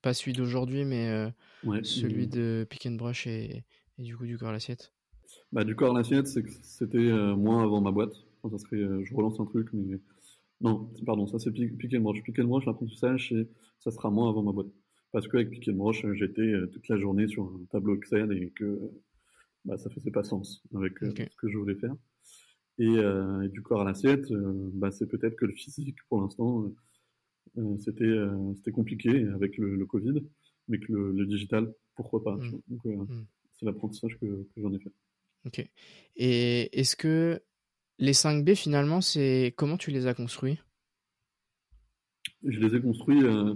Pas 0.02 0.14
celui 0.14 0.34
d'aujourd'hui, 0.34 0.86
mais 0.86 1.30
celui 1.84 2.28
de 2.28 2.66
Pick 2.70 2.86
and 2.86 2.94
Brush 2.94 3.28
et, 3.28 3.66
et, 3.98 4.04
du 4.04 4.16
coup 4.16 4.26
du 4.26 4.38
corps 4.38 4.50
à 4.50 4.54
l'assiette? 4.54 4.94
Bah, 5.52 5.66
Du 5.66 5.76
corps 5.76 5.94
à 5.94 6.00
l'assiette, 6.00 6.28
c'était 6.28 7.12
moi 7.36 7.62
avant 7.64 7.82
ma 7.82 7.92
boîte. 7.92 8.14
ça 8.50 8.58
serait, 8.60 8.78
je 9.04 9.14
relance 9.14 9.40
un 9.42 9.46
truc, 9.46 9.68
mais 9.74 10.00
non, 10.62 10.92
pardon, 11.06 11.26
ça 11.26 11.40
c'est 11.40 11.52
Pick 11.52 11.94
and 11.94 12.02
Brush. 12.02 12.22
Pick 12.24 12.40
and 12.40 12.46
Brush, 12.46 12.66
l'apprentissage, 12.66 13.34
ça 13.80 13.92
sera 13.92 14.10
moins 14.10 14.30
avant 14.30 14.44
ma 14.44 14.52
boîte. 14.52 14.68
Parce 15.12 15.28
qu'avec 15.28 15.50
Pick 15.50 15.70
and 15.70 15.74
Brush, 15.74 16.06
j'étais 16.14 16.42
euh, 16.42 16.68
toute 16.68 16.88
la 16.90 16.98
journée 16.98 17.28
sur 17.28 17.46
un 17.46 17.66
tableau 17.72 17.96
Excel 17.96 18.32
et 18.34 18.52
que 18.52 18.92
bah, 19.66 19.78
ça 19.78 19.90
faisait 19.90 20.12
pas 20.12 20.24
sens 20.24 20.62
avec 20.76 21.02
euh, 21.02 21.12
ce 21.16 21.36
que 21.38 21.50
je 21.50 21.58
voulais 21.58 21.76
faire. 21.76 21.96
Et, 22.78 22.88
euh, 22.88 23.48
du 23.48 23.62
corps 23.62 23.82
à 23.82 23.86
l'assiette, 23.86 24.32
bah, 24.74 24.92
c'est 24.92 25.08
peut-être 25.08 25.36
que 25.36 25.46
le 25.46 25.54
physique, 25.54 25.98
pour 26.10 26.22
l'instant, 26.22 26.72
c'était 27.80 28.16
c'était 28.58 28.72
compliqué 28.72 29.26
avec 29.34 29.58
le, 29.58 29.86
Covid, 29.86 30.22
mais 30.68 30.80
que 30.80 30.92
le, 30.92 31.26
digital, 31.26 31.74
pourquoi 31.96 32.24
pas. 32.24 32.36
Mmh. 32.36 32.62
Donc, 32.68 32.86
mmh. 32.86 33.26
c'est 33.58 33.66
l'apprentissage 33.66 34.18
que, 34.20 34.26
que 34.26 34.62
j'en 34.62 34.74
ai 34.74 34.80
fait. 34.80 34.92
Ok. 35.46 35.70
Et 36.18 36.80
est-ce 36.80 36.96
que 36.96 37.42
les 38.00 38.14
5B, 38.14 38.56
finalement, 38.56 39.02
c'est 39.02 39.54
comment 39.58 39.78
tu 39.78 39.92
les 39.92 40.08
as 40.08 40.14
construits? 40.14 40.58
Je 42.44 42.60
les 42.60 42.76
ai 42.76 42.82
construits 42.82 43.24
euh, 43.24 43.54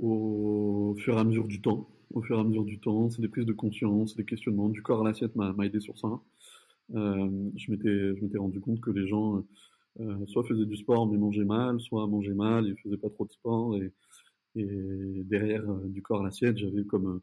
au 0.00 0.94
fur 0.98 1.16
et 1.16 1.20
à 1.20 1.24
mesure 1.24 1.46
du 1.46 1.60
temps. 1.60 1.88
Au 2.14 2.22
fur 2.22 2.38
et 2.38 2.40
à 2.40 2.44
mesure 2.44 2.64
du 2.64 2.78
temps, 2.78 3.10
c'est 3.10 3.20
des 3.20 3.28
prises 3.28 3.46
de 3.46 3.52
conscience, 3.52 4.16
des 4.16 4.24
questionnements. 4.24 4.68
Du 4.68 4.82
corps 4.82 5.00
à 5.00 5.04
l'assiette 5.04 5.34
m'a 5.34 5.52
aidé 5.64 5.80
sur 5.80 5.98
ça. 5.98 6.08
Euh, 6.94 7.50
je 7.56 7.70
m'étais 7.72 8.38
rendu 8.38 8.60
compte 8.60 8.80
que 8.80 8.90
les 8.90 9.08
gens 9.08 9.44
euh, 9.98 10.26
soit 10.26 10.44
faisaient 10.44 10.66
du 10.66 10.76
sport 10.76 11.08
mais 11.08 11.18
mangeaient 11.18 11.44
mal, 11.44 11.80
soit 11.80 12.06
mangeaient 12.06 12.34
mal 12.34 12.68
et 12.68 12.76
faisaient 12.76 12.96
pas 12.96 13.10
trop 13.10 13.26
de 13.26 13.32
sport. 13.32 13.76
Et, 13.76 13.92
derrière 14.54 15.66
du 15.84 16.00
corps 16.00 16.22
à 16.22 16.24
l'assiette, 16.24 16.56
j'avais 16.56 16.84
comme 16.84 17.20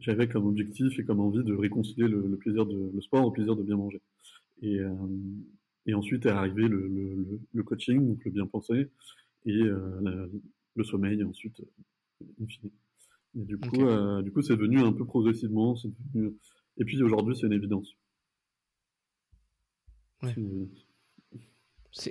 j'avais 0.00 0.28
comme 0.28 0.46
objectif 0.46 0.98
et 0.98 1.04
comme 1.04 1.20
envie 1.20 1.42
de 1.42 1.54
réconcilier 1.54 2.08
le, 2.08 2.36
plaisir 2.36 2.66
de 2.66 2.90
le 2.92 3.00
sport 3.00 3.24
au 3.24 3.30
plaisir 3.30 3.56
de 3.56 3.62
bien 3.62 3.76
manger. 3.76 4.02
Et, 4.62 4.78
et 5.86 5.94
ensuite 5.94 6.26
est 6.26 6.30
arrivé 6.30 6.68
le, 6.68 6.88
le, 6.88 7.40
le, 7.52 7.62
coaching, 7.62 8.06
donc 8.06 8.24
le 8.24 8.30
bien 8.30 8.46
penser, 8.46 8.90
et 9.46 9.60
le 9.60 10.84
sommeil 10.84 11.22
ensuite, 11.24 11.60
in 12.40 12.46
fine. 12.46 12.70
Et 13.36 13.44
du 13.44 13.58
coup, 13.58 13.84
du 14.22 14.32
coup, 14.32 14.42
c'est 14.42 14.56
venu 14.56 14.80
un 14.80 14.92
peu 14.92 15.04
progressivement. 15.04 15.74
Devenu... 16.14 16.34
Et 16.78 16.84
puis 16.84 17.02
aujourd'hui, 17.02 17.36
c'est 17.36 17.46
une 17.46 17.52
évidence. 17.52 17.94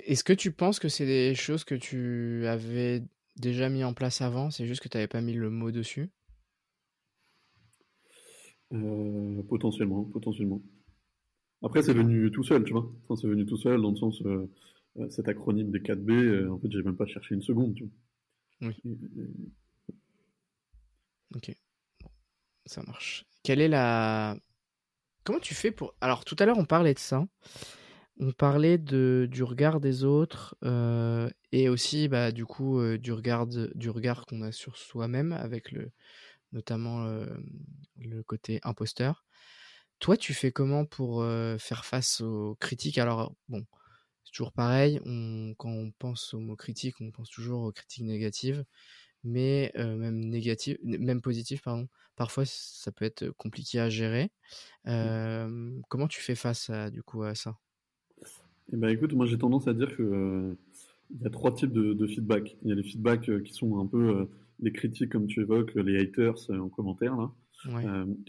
Est-ce 0.06 0.24
que 0.24 0.32
tu 0.32 0.52
penses 0.52 0.78
que 0.78 0.88
c'est 0.88 1.06
des 1.06 1.34
choses 1.34 1.64
que 1.64 1.74
tu 1.74 2.46
avais 2.46 3.02
déjà 3.36 3.68
mis 3.68 3.84
en 3.84 3.92
place 3.92 4.20
avant 4.20 4.50
C'est 4.50 4.66
juste 4.66 4.82
que 4.82 4.88
tu 4.88 4.96
n'avais 4.96 5.08
pas 5.08 5.20
mis 5.20 5.34
le 5.34 5.50
mot 5.50 5.70
dessus? 5.70 6.10
Euh, 8.72 9.42
Potentiellement, 9.42 10.04
potentiellement. 10.04 10.62
Après, 11.64 11.82
c'est 11.82 11.94
venu 11.94 12.30
tout 12.30 12.44
seul, 12.44 12.64
tu 12.64 12.72
vois. 12.72 12.90
Enfin, 13.04 13.20
c'est 13.20 13.28
venu 13.28 13.46
tout 13.46 13.56
seul 13.56 13.80
dans 13.80 13.90
le 13.90 13.96
sens, 13.96 14.20
euh, 14.22 14.48
euh, 14.98 15.08
cet 15.10 15.28
acronyme 15.28 15.70
des 15.70 15.80
4B, 15.80 16.48
en 16.50 16.58
fait, 16.58 16.70
j'ai 16.70 16.82
même 16.82 16.96
pas 16.96 17.06
cherché 17.06 17.34
une 17.34 17.42
seconde, 17.42 17.74
tu 17.74 17.84
vois. 17.84 17.92
Oui. 18.68 18.76
Ok. 21.34 21.54
ça 22.66 22.82
marche. 22.82 23.24
Quelle 23.42 23.60
est 23.60 23.68
la. 23.68 24.36
Comment 25.24 25.40
tu 25.40 25.54
fais 25.54 25.70
pour. 25.70 25.94
Alors, 26.00 26.24
tout 26.24 26.36
à 26.38 26.46
l'heure, 26.46 26.58
on 26.58 26.64
parlait 26.64 26.94
de 26.94 26.98
ça. 26.98 27.26
On 28.20 28.30
parlait 28.30 28.78
de, 28.78 29.26
du 29.30 29.42
regard 29.42 29.80
des 29.80 30.04
autres 30.04 30.54
euh, 30.62 31.28
et 31.50 31.68
aussi 31.68 32.06
bah, 32.06 32.30
du 32.30 32.46
coup 32.46 32.78
euh, 32.78 32.96
du 32.96 33.10
regard, 33.12 33.46
du 33.46 33.90
regard 33.90 34.24
qu'on 34.24 34.42
a 34.42 34.52
sur 34.52 34.76
soi-même 34.76 35.32
avec 35.32 35.72
le, 35.72 35.90
notamment 36.52 37.04
euh, 37.06 37.26
le 37.98 38.22
côté 38.22 38.60
imposteur. 38.62 39.24
Toi, 40.00 40.16
tu 40.16 40.34
fais 40.34 40.52
comment 40.52 40.84
pour 40.84 41.24
faire 41.58 41.84
face 41.84 42.20
aux 42.20 42.56
critiques? 42.60 42.98
Alors, 42.98 43.34
bon, 43.48 43.64
c'est 44.24 44.32
toujours 44.32 44.52
pareil. 44.52 45.00
On, 45.06 45.54
quand 45.56 45.70
on 45.70 45.92
pense 45.98 46.34
aux 46.34 46.40
mots 46.40 46.56
critiques, 46.56 47.00
on 47.00 47.10
pense 47.10 47.30
toujours 47.30 47.62
aux 47.62 47.72
critiques 47.72 48.04
négatives, 48.04 48.64
mais 49.22 49.72
même 49.76 50.20
négatives, 50.20 50.78
même 50.82 51.22
positives, 51.22 51.62
pardon. 51.62 51.88
Parfois, 52.16 52.44
ça 52.46 52.92
peut 52.92 53.04
être 53.04 53.30
compliqué 53.30 53.80
à 53.80 53.88
gérer. 53.88 54.30
Mmh. 54.84 55.80
comment 55.88 56.08
tu 56.08 56.20
fais 56.20 56.34
face 56.34 56.70
à, 56.70 56.90
du 56.90 57.02
coup 57.02 57.22
à 57.22 57.34
ça? 57.34 57.56
Eh 58.72 58.76
ben, 58.76 58.88
écoute, 58.88 59.12
moi 59.12 59.26
j'ai 59.26 59.38
tendance 59.38 59.68
à 59.68 59.74
dire 59.74 59.94
que 59.94 60.02
euh, 60.02 60.54
il 61.14 61.22
y 61.22 61.26
a 61.26 61.30
trois 61.30 61.54
types 61.54 61.72
de, 61.72 62.06
feedback. 62.06 62.56
Il 62.62 62.68
y 62.68 62.72
a 62.72 62.74
les 62.74 62.82
feedbacks 62.82 63.42
qui 63.42 63.52
sont 63.52 63.78
un 63.78 63.86
peu 63.86 64.28
les 64.60 64.72
critiques, 64.72 65.10
comme 65.10 65.26
tu 65.26 65.40
évoques, 65.40 65.74
les 65.74 66.00
haters 66.00 66.50
en 66.50 66.68
commentaire 66.68 67.16
là. 67.16 67.30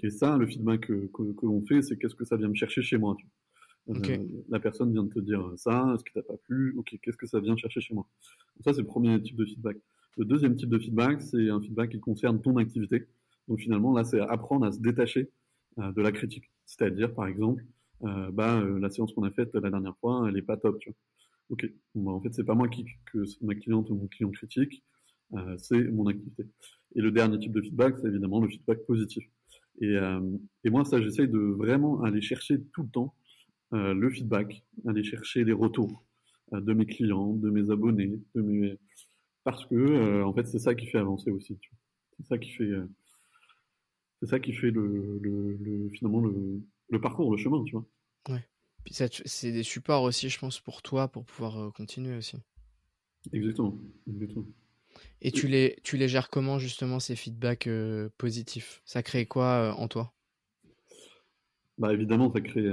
Et 0.04 0.10
ça, 0.10 0.38
le 0.38 0.48
feedback 0.48 0.82
que, 0.82 1.10
que, 1.14 1.46
l'on 1.46 1.62
fait, 1.66 1.82
c'est 1.82 1.98
qu'est-ce 1.98 2.16
que 2.16 2.26
ça 2.26 2.38
vient 2.38 2.48
me 2.48 2.56
chercher 2.56 2.82
chez 2.82 2.98
moi. 2.98 3.18
la 3.88 4.60
personne 4.60 4.92
vient 4.92 5.04
de 5.04 5.14
te 5.14 5.20
dire 5.20 5.52
ça, 5.58 5.92
est-ce 5.94 6.04
que 6.04 6.12
t'as 6.14 6.24
pas 6.24 6.38
plu? 6.48 6.74
Ok, 6.78 6.98
qu'est-ce 7.02 7.18
que 7.18 7.28
ça 7.28 7.40
vient 7.40 7.56
chercher 7.56 7.82
chez 7.82 7.94
moi? 7.94 8.08
Ça, 8.62 8.74
c'est 8.74 8.82
le 8.82 8.88
premier 8.88 9.22
type 9.22 9.36
de 9.36 9.46
feedback. 9.46 9.78
Le 10.18 10.26
deuxième 10.26 10.56
type 10.56 10.70
de 10.70 10.80
feedback, 10.80 11.22
c'est 11.22 11.50
un 11.50 11.62
feedback 11.62 11.92
qui 11.92 12.00
concerne 12.00 12.42
ton 12.42 12.58
activité. 12.58 13.08
Donc 13.48 13.60
finalement, 13.60 13.94
là, 13.94 14.04
c'est 14.04 14.20
apprendre 14.20 14.66
à 14.66 14.72
se 14.72 14.80
détacher 14.80 15.30
de 15.78 16.02
la 16.02 16.12
critique. 16.12 16.50
C'est-à-dire, 16.66 17.14
par 17.14 17.28
exemple, 17.28 17.64
euh, 18.04 18.30
bah, 18.32 18.60
euh, 18.60 18.80
la 18.80 18.90
séance 18.90 19.14
qu'on 19.14 19.24
a 19.24 19.32
faite 19.32 19.54
la 19.56 19.70
dernière 19.70 19.96
fois, 19.98 20.26
elle 20.28 20.38
est 20.38 20.42
pas 20.42 20.58
top, 20.58 20.80
tu 20.80 20.90
vois. 20.90 20.98
Ok, 21.50 21.70
bah, 21.96 22.12
en 22.12 22.22
fait, 22.22 22.34
c'est 22.34 22.44
pas 22.44 22.56
moi 22.56 22.68
qui, 22.68 22.86
que 23.12 23.24
ma 23.42 23.56
cliente 23.56 23.90
ou 23.90 23.96
mon 23.96 24.08
client 24.08 24.32
critique, 24.32 24.84
euh, 25.34 25.56
c'est 25.58 25.84
mon 25.92 26.08
activité. 26.08 26.46
Et 26.96 27.02
le 27.02 27.12
dernier 27.12 27.38
type 27.40 27.52
de 27.52 27.62
feedback, 27.62 27.96
c'est 28.00 28.08
évidemment 28.08 28.40
le 28.40 28.50
feedback 28.50 28.86
positif. 28.86 29.24
Et, 29.82 29.96
et 30.64 30.70
moi, 30.70 30.86
ça, 30.86 31.02
j'essaye 31.02 31.28
de 31.28 31.38
vraiment 31.38 32.02
aller 32.04 32.22
chercher 32.22 32.62
tout 32.74 32.84
le 32.84 32.90
temps 32.90 33.14
le 33.72 34.10
feedback, 34.10 34.64
aller 34.88 35.04
chercher 35.04 35.44
les 35.44 35.52
retours 35.52 36.06
de 36.52 36.74
mes 36.74 36.86
clients, 36.86 37.34
de 37.34 37.50
mes 37.50 37.70
abonnés, 37.70 38.20
de 38.36 38.42
mes... 38.42 38.78
parce 39.44 39.66
que 39.66 40.24
en 40.24 40.34
fait, 40.34 40.46
c'est 40.48 40.60
ça 40.60 40.76
qui 40.76 40.86
fait 40.86 41.00
avancer 41.00 41.32
aussi. 41.32 41.58
C'est 42.18 42.26
ça 42.28 42.38
qui 42.38 42.52
fait, 42.52 42.72
c'est 44.22 44.28
ça 44.30 44.40
qui 44.40 44.54
fait 44.54 44.72
le, 44.72 45.20
le, 45.22 45.58
le 45.60 45.90
finalement 45.90 46.22
le, 46.22 46.62
le 46.90 47.02
parcours, 47.02 47.30
le 47.32 47.38
chemin, 47.38 47.62
tu 47.66 47.74
vois. 47.74 47.86
Ouais. 48.30 48.48
Puis 48.86 48.94
c'est 48.94 49.52
des 49.52 49.64
supports 49.64 50.04
aussi, 50.04 50.30
je 50.30 50.40
pense, 50.40 50.60
pour 50.62 50.82
toi, 50.82 51.08
pour 51.08 51.26
pouvoir 51.26 51.58
euh, 51.58 51.72
continuer 51.72 52.16
aussi. 52.16 52.38
Exactement. 53.34 53.78
Et 55.22 55.32
tu 55.32 55.48
les, 55.48 55.78
tu 55.84 55.98
les 55.98 56.08
gères 56.08 56.30
comment, 56.30 56.60
justement, 56.60 57.00
ces 57.00 57.16
feedbacks 57.16 57.68
euh, 57.68 58.10
positifs? 58.18 58.82
Ça 58.86 59.04
crée 59.04 59.26
quoi 59.26 59.46
euh, 59.46 59.72
en 59.74 59.88
toi? 59.88 60.14
Bah 61.78 61.94
évidemment, 61.94 62.32
ça 62.32 62.40
crée, 62.40 62.70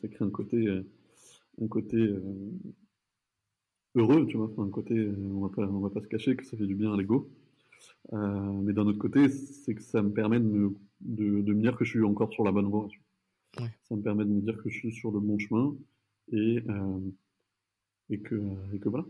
ça 0.00 0.08
crée 0.08 0.24
un 0.24 0.30
côté, 0.30 0.66
un 1.60 1.66
côté 1.68 1.98
heureux, 3.94 4.26
tu 4.26 4.36
vois. 4.38 4.50
un 4.58 4.70
côté, 4.70 5.10
on 5.30 5.40
va 5.40 5.48
pas, 5.50 5.62
on 5.62 5.80
va 5.80 5.90
pas 5.90 6.00
se 6.00 6.06
cacher 6.06 6.36
que 6.36 6.44
ça 6.44 6.56
fait 6.56 6.66
du 6.66 6.74
bien 6.74 6.94
à 6.94 6.96
l'ego. 6.96 7.28
mais 8.12 8.72
d'un 8.72 8.86
autre 8.86 8.98
côté, 8.98 9.28
c'est 9.28 9.74
que 9.74 9.82
ça 9.82 10.00
me 10.00 10.10
permet 10.10 10.38
de 10.40 10.44
me, 10.44 10.74
de, 11.00 11.42
de 11.42 11.52
me 11.52 11.60
dire 11.60 11.76
que 11.76 11.84
je 11.84 11.90
suis 11.90 12.02
encore 12.02 12.32
sur 12.32 12.44
la 12.44 12.52
bonne 12.52 12.68
voie. 12.68 12.88
Ça 13.88 13.96
me 13.96 14.02
permet 14.02 14.24
de 14.24 14.30
me 14.30 14.40
dire 14.40 14.56
que 14.62 14.68
je 14.68 14.78
suis 14.78 14.92
sur 14.92 15.10
le 15.10 15.20
bon 15.20 15.38
chemin 15.38 15.76
et, 16.32 16.62
euh, 16.68 17.00
et, 18.10 18.18
que, 18.18 18.34
et 18.74 18.78
que 18.78 18.88
voilà. 18.88 19.04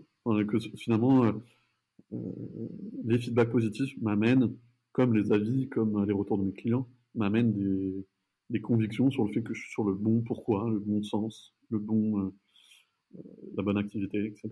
que 0.47 0.59
finalement, 0.77 1.25
euh, 1.25 1.29
euh, 1.29 1.33
les 2.13 3.19
feedbacks 3.19 3.51
positifs 3.51 3.93
m'amènent, 4.01 4.55
comme 4.93 5.15
les 5.15 5.33
avis, 5.33 5.69
comme 5.69 6.05
les 6.05 6.13
retours 6.13 6.39
de 6.39 6.45
mes 6.45 6.53
clients, 6.53 6.89
m'amènent 7.15 7.53
des, 7.53 8.07
des, 8.51 8.61
convictions 8.61 9.11
sur 9.11 9.25
le 9.25 9.33
fait 9.33 9.43
que 9.43 9.55
je 9.55 9.61
suis 9.61 9.71
sur 9.73 9.85
le 9.85 9.95
bon 9.95 10.23
pourquoi, 10.23 10.69
le 10.71 10.79
bon 10.79 11.03
sens, 11.03 11.55
le 11.71 11.79
bon, 11.79 12.33
la 13.57 13.63
bonne 13.63 13.79
activité, 13.79 14.27
etc., 14.27 14.51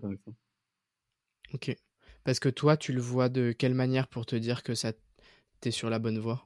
Ok. 1.53 1.75
Parce 2.23 2.39
que 2.39 2.49
toi, 2.49 2.75
tu 2.75 2.91
le 2.91 2.99
vois 2.99 3.29
de 3.29 3.51
quelle 3.51 3.75
manière 3.75 4.07
pour 4.07 4.25
te 4.25 4.35
dire 4.35 4.63
que 4.63 4.73
ça 4.73 4.93
t'es 5.61 5.71
sur 5.71 5.89
la 5.89 5.99
bonne 5.99 6.19
voie? 6.19 6.45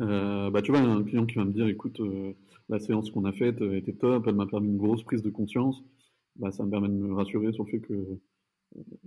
Euh, 0.00 0.50
bah, 0.50 0.62
tu 0.62 0.72
vois, 0.72 0.80
un 0.80 1.02
client 1.02 1.26
qui 1.26 1.36
va 1.36 1.44
me 1.44 1.52
dire, 1.52 1.66
écoute, 1.68 2.00
euh, 2.00 2.32
la 2.68 2.78
séance 2.78 3.10
qu'on 3.10 3.24
a 3.24 3.32
faite 3.32 3.60
euh, 3.62 3.76
était 3.76 3.92
top, 3.92 4.26
elle 4.26 4.34
m'a 4.34 4.46
permis 4.46 4.68
une 4.68 4.76
grosse 4.76 5.02
prise 5.02 5.22
de 5.22 5.30
conscience. 5.30 5.82
Bah, 6.38 6.50
ça 6.52 6.64
me 6.64 6.70
permet 6.70 6.88
de 6.88 6.94
me 6.94 7.14
rassurer 7.14 7.52
sur 7.52 7.64
le 7.64 7.70
fait 7.70 7.80
que, 7.80 8.20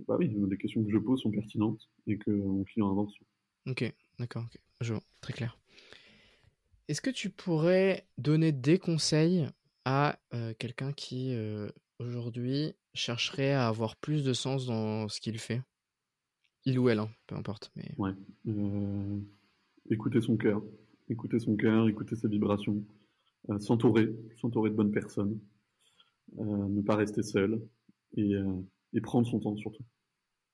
bah 0.06 0.16
oui, 0.18 0.34
les 0.48 0.56
questions 0.56 0.82
que 0.84 0.90
je 0.90 0.98
pose 0.98 1.20
sont 1.20 1.30
pertinentes 1.30 1.88
et 2.06 2.18
que 2.18 2.30
mon 2.30 2.64
client 2.64 2.90
avance. 2.90 3.14
Ok, 3.66 3.92
d'accord, 4.18 4.46
je 4.80 4.94
vois, 4.94 5.02
très 5.20 5.32
clair. 5.32 5.58
Est-ce 6.88 7.00
que 7.00 7.10
tu 7.10 7.30
pourrais 7.30 8.08
donner 8.18 8.50
des 8.52 8.78
conseils 8.78 9.46
à 9.84 10.18
quelqu'un 10.58 10.92
qui 10.92 11.36
aujourd'hui 12.00 12.74
chercherait 12.94 13.52
à 13.52 13.68
avoir 13.68 13.96
plus 13.96 14.24
de 14.24 14.32
sens 14.32 14.66
dans 14.66 15.08
ce 15.08 15.20
qu'il 15.20 15.38
fait? 15.38 15.62
Il 16.64 16.78
ou 16.78 16.88
elle, 16.88 16.98
hein, 16.98 17.10
peu 17.26 17.36
importe. 17.36 17.70
Mais... 17.76 17.94
Ouais 17.96 18.12
écouter 19.90 20.20
son 20.20 20.36
cœur, 20.36 20.62
écouter 21.08 21.38
son 21.38 21.56
cœur, 21.56 21.88
écouter 21.88 22.16
ses 22.16 22.28
vibrations, 22.28 22.82
euh, 23.50 23.58
s'entourer, 23.58 24.14
s'entourer 24.40 24.70
de 24.70 24.76
bonnes 24.76 24.92
personnes, 24.92 25.32
euh, 25.32 25.38
ne 26.36 26.82
pas 26.82 26.96
rester 26.96 27.22
seul 27.22 27.60
et, 28.16 28.34
euh, 28.34 28.62
et, 28.92 29.00
prendre 29.00 29.26
son 29.26 29.40
temps 29.40 29.56
surtout. 29.56 29.84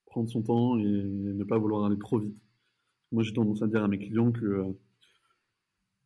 Prendre 0.07 0.29
son 0.29 0.43
temps 0.43 0.79
et 0.79 0.85
ne 0.85 1.45
pas 1.45 1.59
vouloir 1.59 1.85
aller 1.85 1.99
trop 1.99 2.19
vite. 2.19 2.41
Moi, 3.13 3.23
j'ai 3.23 3.33
tendance 3.33 3.63
à 3.63 3.67
dire 3.67 3.85
à 3.85 3.89
mes 3.89 3.99
clients 3.99 4.33
que 4.33 4.65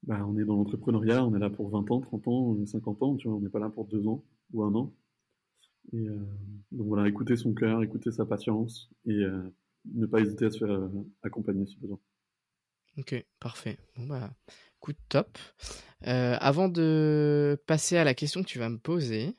bah, 0.02 0.24
on 0.26 0.38
est 0.38 0.44
dans 0.44 0.56
l'entrepreneuriat, 0.56 1.24
on 1.24 1.34
est 1.34 1.38
là 1.38 1.50
pour 1.50 1.70
20 1.70 1.90
ans, 1.90 2.00
30 2.00 2.28
ans, 2.28 2.66
50 2.66 3.02
ans, 3.02 3.16
tu 3.16 3.28
vois, 3.28 3.36
on 3.36 3.40
n'est 3.40 3.48
pas 3.48 3.58
là 3.58 3.70
pour 3.70 3.86
2 3.86 4.06
ans 4.06 4.24
ou 4.52 4.62
un 4.62 4.74
an. 4.74 4.92
Et 5.92 6.06
donc 6.72 6.86
voilà, 6.86 7.08
écouter 7.08 7.36
son 7.36 7.54
cœur, 7.54 7.82
écouter 7.82 8.10
sa 8.10 8.26
patience 8.26 8.90
et 9.06 9.24
ne 9.86 10.06
pas 10.06 10.20
hésiter 10.20 10.46
à 10.46 10.50
se 10.50 10.58
faire 10.58 10.90
accompagner 11.22 11.66
si 11.66 11.78
besoin. 11.78 11.98
Ok, 12.98 13.24
parfait. 13.38 13.78
Bon 13.96 14.06
bah, 14.06 14.30
écoute, 14.78 14.98
top. 15.08 15.38
Euh, 16.06 16.36
avant 16.40 16.68
de 16.68 17.58
passer 17.66 17.96
à 17.96 18.04
la 18.04 18.14
question 18.14 18.42
que 18.42 18.48
tu 18.48 18.58
vas 18.58 18.68
me 18.68 18.78
poser, 18.78 19.34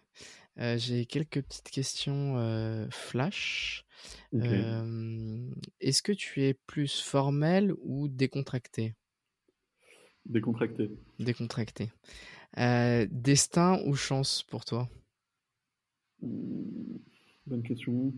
euh, 0.59 0.77
j'ai 0.77 1.05
quelques 1.05 1.41
petites 1.41 1.69
questions 1.69 2.37
euh, 2.37 2.87
flash. 2.89 3.85
Est-ce 4.33 6.01
que 6.01 6.11
tu 6.11 6.43
es 6.43 6.53
plus 6.53 7.01
formel 7.01 7.73
ou 7.81 8.07
décontracté? 8.07 8.95
Décontracté. 10.25 10.91
Décontracté. 11.19 11.91
destin 12.55 13.79
ou 13.85 13.95
chance 13.95 14.43
pour 14.43 14.65
toi? 14.65 14.89
Bonne 16.21 17.63
question. 17.63 18.13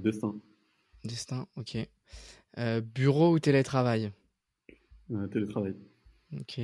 destin. 0.00 0.40
Destin, 1.04 1.46
ok. 1.56 1.78
Euh, 2.58 2.80
bureau 2.80 3.32
ou 3.32 3.38
télétravail? 3.38 4.10
Euh, 5.10 5.26
Télétravail. 5.28 5.74
Ok. 6.38 6.60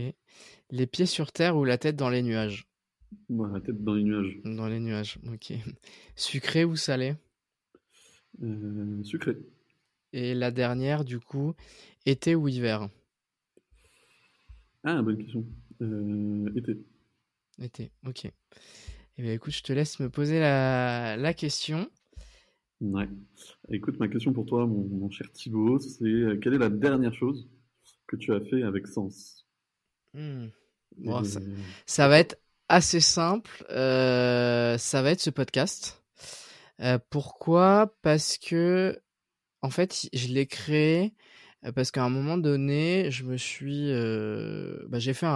Les 0.71 0.87
pieds 0.87 1.07
sur 1.07 1.33
terre 1.33 1.57
ou 1.57 1.65
la 1.65 1.79
tête 1.79 1.97
dans 1.97 2.11
les 2.11 2.23
nuages? 2.23 2.67
La 3.29 3.61
tête 3.61 3.83
dans 3.83 3.95
les 3.95 4.03
nuages. 4.03 4.39
Dans 4.45 4.69
les 4.69 4.81
nuages, 4.81 5.19
ok. 5.33 5.53
Sucré 6.17 6.65
ou 6.65 6.77
salé? 6.77 7.15
Sucré. 9.03 9.37
Et 10.13 10.35
la 10.35 10.51
dernière, 10.51 11.05
du 11.05 11.21
coup, 11.21 11.55
été 12.07 12.35
ou 12.35 12.49
hiver? 12.49 12.89
Ah, 14.85 15.03
bonne 15.03 15.19
question. 15.19 15.45
été. 16.55 16.79
Été, 17.59 17.91
ok. 18.07 18.31
Eh 19.17 19.23
bien, 19.23 19.33
écoute, 19.33 19.53
je 19.53 19.63
te 19.63 19.73
laisse 19.73 20.01
me 20.01 20.11
poser 20.11 20.41
la, 20.41 21.17
la 21.17 21.35
question. 21.35 21.89
Ouais. 22.81 23.09
Écoute, 23.71 23.99
ma 23.99 24.09
question 24.09 24.33
pour 24.33 24.45
toi, 24.47 24.67
mon, 24.67 25.09
cher 25.11 25.31
Thibaut, 25.33 25.79
c'est 25.79 26.05
euh, 26.05 26.37
quelle 26.37 26.55
est 26.55 26.59
la 26.59 26.69
dernière 26.69 27.15
chose 27.15 27.49
que 28.07 28.17
tu 28.17 28.33
as 28.33 28.41
fait 28.41 28.63
avec 28.63 28.87
Sens? 28.87 29.47
Hmm. 30.13 30.49
ça, 31.87 32.09
va 32.09 32.19
être 32.19 32.37
assez 32.75 33.01
simple. 33.01 33.65
Euh, 33.71 34.77
ça 34.79 35.03
va 35.03 35.13
être 35.13 35.21
ce 35.21 35.31
podcast. 35.31 36.03
Euh, 36.81 36.99
pourquoi? 37.11 37.95
Parce 38.03 38.37
que, 38.37 39.01
en 39.63 39.71
fait, 39.71 40.09
je 40.13 40.29
l'ai 40.29 40.47
créé 40.47 41.15
parce 41.75 41.91
qu'à 41.91 42.05
un 42.05 42.11
moment 42.11 42.37
donné, 42.37 43.11
je 43.11 43.25
me 43.25 43.39
suis, 43.39 43.91
bah, 44.89 44.99
j'ai 44.99 45.15
fait 45.15 45.27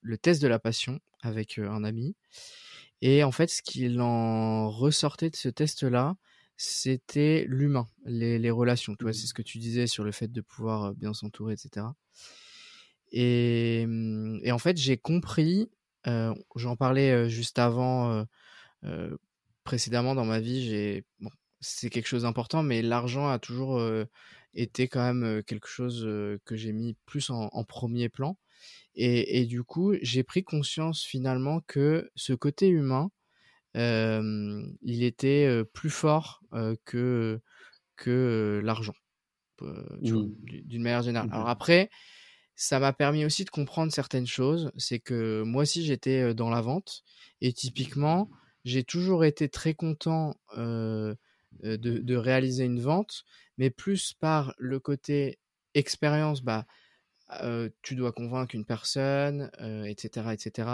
le 0.00 0.18
test 0.18 0.42
de 0.42 0.48
la 0.48 0.58
passion 0.58 0.98
avec 1.22 1.58
un 1.58 1.84
ami. 1.84 2.16
Et 3.02 3.22
en 3.22 3.30
fait, 3.30 3.48
ce 3.48 3.62
qu'il 3.62 4.00
en 4.00 4.70
ressortait 4.70 5.30
de 5.30 5.36
ce 5.36 5.48
test-là, 5.48 6.16
c'était 6.56 7.44
l'humain, 7.46 7.86
les, 8.04 8.50
relations. 8.50 8.96
Tu 8.96 9.04
vois, 9.04 9.12
c'est 9.12 9.24
mmh. 9.24 9.26
ce 9.26 9.34
que 9.34 9.42
tu 9.42 9.58
disais 9.58 9.86
sur 9.86 10.02
le 10.02 10.10
fait 10.10 10.26
de 10.26 10.40
pouvoir 10.40 10.92
bien 10.94 11.14
s'entourer, 11.14 11.54
etc. 11.54 11.86
Mmh, 13.12 14.40
et, 14.42 14.52
en 14.52 14.58
fait, 14.58 14.76
j'ai 14.76 14.96
compris, 14.96 15.70
j'en 16.56 16.76
parlais 16.76 17.28
juste 17.28 17.58
avant, 17.58 18.24
précédemment 19.64 20.14
dans 20.14 20.24
ma 20.24 20.40
vie, 20.40 20.68
j'ai, 20.68 21.04
bon, 21.20 21.30
c'est 21.60 21.90
quelque 21.90 22.06
chose 22.06 22.22
d'important, 22.22 22.62
mais 22.62 22.82
l'argent 22.82 23.28
a 23.28 23.38
toujours 23.38 23.82
été 24.54 24.88
quand 24.88 25.02
même 25.12 25.42
quelque 25.44 25.68
chose 25.68 26.02
que 26.44 26.56
j'ai 26.56 26.72
mis 26.72 26.96
plus 27.06 27.30
en, 27.30 27.64
premier 27.64 28.08
plan. 28.08 28.38
Et, 28.94 29.40
et, 29.40 29.46
du 29.46 29.62
coup, 29.62 29.94
j'ai 30.02 30.24
pris 30.24 30.42
conscience 30.42 31.04
finalement 31.04 31.60
que 31.66 32.10
ce 32.16 32.32
côté 32.32 32.68
humain, 32.68 33.10
il 33.74 35.02
était 35.02 35.62
plus 35.72 35.90
fort 35.90 36.42
que, 36.84 37.40
que 37.96 38.60
l'argent, 38.64 38.94
mmh. 39.60 40.26
d'une 40.42 40.82
manière 40.82 41.02
générale. 41.02 41.28
Alors 41.32 41.48
après, 41.48 41.90
ça 42.60 42.80
m'a 42.80 42.92
permis 42.92 43.24
aussi 43.24 43.44
de 43.44 43.50
comprendre 43.50 43.92
certaines 43.92 44.26
choses. 44.26 44.72
C'est 44.76 44.98
que 44.98 45.42
moi 45.42 45.62
aussi, 45.62 45.84
j'étais 45.84 46.34
dans 46.34 46.50
la 46.50 46.60
vente. 46.60 47.04
Et 47.40 47.52
typiquement, 47.52 48.28
j'ai 48.64 48.82
toujours 48.82 49.24
été 49.24 49.48
très 49.48 49.74
content 49.74 50.34
de, 50.56 51.16
de, 51.62 52.16
réaliser 52.16 52.64
une 52.64 52.80
vente, 52.80 53.22
mais 53.58 53.70
plus 53.70 54.12
par 54.12 54.54
le 54.58 54.80
côté 54.80 55.38
expérience, 55.74 56.42
bah, 56.42 56.66
tu 57.82 57.94
dois 57.94 58.10
convaincre 58.10 58.56
une 58.56 58.64
personne, 58.64 59.52
etc., 59.86 60.30
etc. 60.32 60.68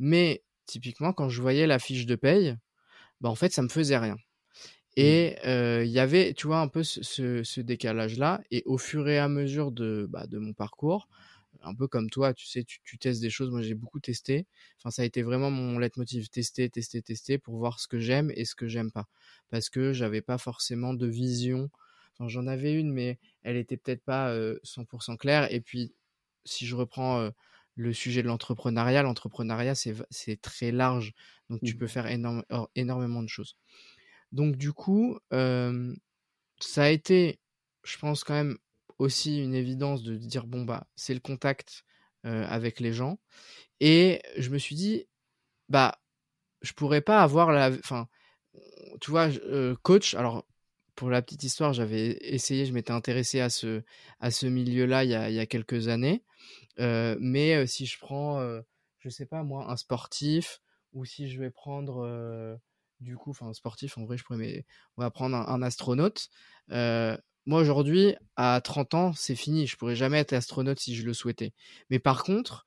Mais 0.00 0.42
typiquement, 0.66 1.12
quand 1.12 1.28
je 1.28 1.40
voyais 1.40 1.68
la 1.68 1.78
fiche 1.78 2.06
de 2.06 2.16
paye, 2.16 2.56
bah, 3.20 3.28
en 3.28 3.36
fait, 3.36 3.52
ça 3.52 3.62
me 3.62 3.68
faisait 3.68 3.98
rien. 3.98 4.16
Mmh. 4.16 5.00
Et 5.02 5.36
il 5.44 5.90
y 5.90 6.00
avait, 6.00 6.34
tu 6.34 6.48
vois, 6.48 6.58
un 6.58 6.68
peu 6.68 6.82
ce, 6.82 7.60
décalage-là. 7.60 8.40
Et 8.50 8.64
au 8.66 8.76
fur 8.76 9.08
et 9.08 9.20
à 9.20 9.28
mesure 9.28 9.70
de, 9.70 10.08
bah, 10.10 10.26
de 10.26 10.38
mon 10.38 10.52
parcours, 10.52 11.08
un 11.68 11.74
peu 11.74 11.88
comme 11.88 12.10
toi, 12.10 12.34
tu 12.34 12.46
sais, 12.46 12.64
tu, 12.64 12.98
testes 12.98 13.20
des 13.20 13.30
choses. 13.30 13.50
Moi, 13.50 13.62
j'ai 13.62 13.74
beaucoup 13.74 14.00
testé. 14.00 14.46
Enfin, 14.78 14.90
ça 14.90 15.02
a 15.02 15.04
été 15.04 15.22
vraiment 15.22 15.50
mon 15.50 15.78
leitmotiv 15.78 16.28
tester, 16.28 16.68
tester, 16.70 17.02
tester 17.02 17.38
pour 17.38 17.56
voir 17.58 17.80
ce 17.80 17.88
que 17.88 17.98
j'aime 17.98 18.32
et 18.34 18.44
ce 18.44 18.54
que 18.54 18.66
j'aime 18.66 18.90
pas. 18.90 19.06
Parce 19.50 19.70
que 19.70 19.92
j'avais 19.92 20.22
pas 20.22 20.38
forcément 20.38 20.94
de 20.94 21.06
vision. 21.06 21.70
Enfin, 22.14 22.28
j'en 22.28 22.46
avais 22.46 22.74
une, 22.74 22.92
mais 22.92 23.18
elle 23.42 23.56
était 23.56 23.76
peut-être 23.76 24.04
pas 24.04 24.34
100% 24.64 25.16
claire. 25.16 25.52
Et 25.52 25.60
puis, 25.60 25.92
si 26.44 26.66
je 26.66 26.74
reprends 26.74 27.30
le 27.78 27.92
sujet 27.92 28.22
de 28.22 28.26
l'entrepreneuriat. 28.26 29.02
L'entrepreneuriat, 29.02 29.74
c'est 29.74 30.40
très 30.42 30.72
large. 30.72 31.14
Donc, 31.48 31.60
tu 31.62 31.74
mmh. 31.74 31.78
peux 31.78 31.86
faire 31.86 32.06
énormément 32.74 33.22
de 33.22 33.28
choses. 33.28 33.56
Donc, 34.32 34.56
du 34.56 34.72
coup, 34.72 35.18
ça 35.30 36.82
a 36.82 36.88
été, 36.90 37.38
je 37.84 37.96
pense, 37.98 38.24
quand 38.24 38.34
même 38.34 38.58
aussi 38.98 39.42
une 39.42 39.54
évidence 39.54 40.02
de 40.02 40.16
dire 40.16 40.46
bon, 40.46 40.64
bah, 40.64 40.86
c'est 40.96 41.14
le 41.14 41.20
contact 41.20 41.84
avec 42.24 42.80
les 42.80 42.92
gens. 42.92 43.18
Et 43.80 44.20
je 44.36 44.50
me 44.50 44.58
suis 44.58 44.74
dit, 44.74 45.06
bah, 45.68 45.98
je 46.62 46.72
pourrais 46.72 47.00
pas 47.00 47.22
avoir 47.22 47.52
la. 47.52 47.70
Enfin, 47.70 48.08
tu 49.00 49.10
vois, 49.10 49.28
coach, 49.82 50.14
alors. 50.14 50.44
Pour 50.96 51.10
la 51.10 51.22
petite 51.22 51.44
histoire, 51.44 51.72
j'avais 51.72 52.18
essayé, 52.22 52.66
je 52.66 52.72
m'étais 52.72 52.90
intéressé 52.90 53.38
à 53.38 53.50
ce, 53.50 53.84
à 54.18 54.32
ce 54.32 54.46
milieu-là 54.46 55.04
il, 55.04 55.10
il 55.10 55.34
y 55.36 55.38
a 55.38 55.46
quelques 55.46 55.86
années 55.86 56.24
mais 56.78 57.66
si 57.66 57.86
je 57.86 57.98
prends, 57.98 58.40
je 58.98 59.08
sais 59.08 59.26
pas 59.26 59.42
moi, 59.42 59.70
un 59.70 59.76
sportif, 59.76 60.60
ou 60.92 61.04
si 61.04 61.28
je 61.28 61.40
vais 61.40 61.50
prendre, 61.50 62.58
du 63.00 63.16
coup, 63.16 63.30
enfin 63.30 63.52
sportif, 63.52 63.98
en 63.98 64.04
vrai, 64.04 64.16
je 64.16 64.24
pourrais, 64.24 64.38
mais 64.38 64.66
on 64.96 65.02
va 65.02 65.10
prendre 65.10 65.36
un, 65.36 65.62
astronaute. 65.62 66.28
Moi 67.48 67.62
aujourd'hui, 67.62 68.14
à 68.36 68.60
30 68.62 68.94
ans, 68.94 69.12
c'est 69.14 69.34
fini. 69.34 69.66
Je 69.66 69.76
pourrais 69.76 69.96
jamais 69.96 70.18
être 70.18 70.34
astronaute 70.34 70.78
si 70.78 70.94
je 70.94 71.06
le 71.06 71.14
souhaitais. 71.14 71.54
Mais 71.88 71.98
par 71.98 72.22
contre, 72.22 72.66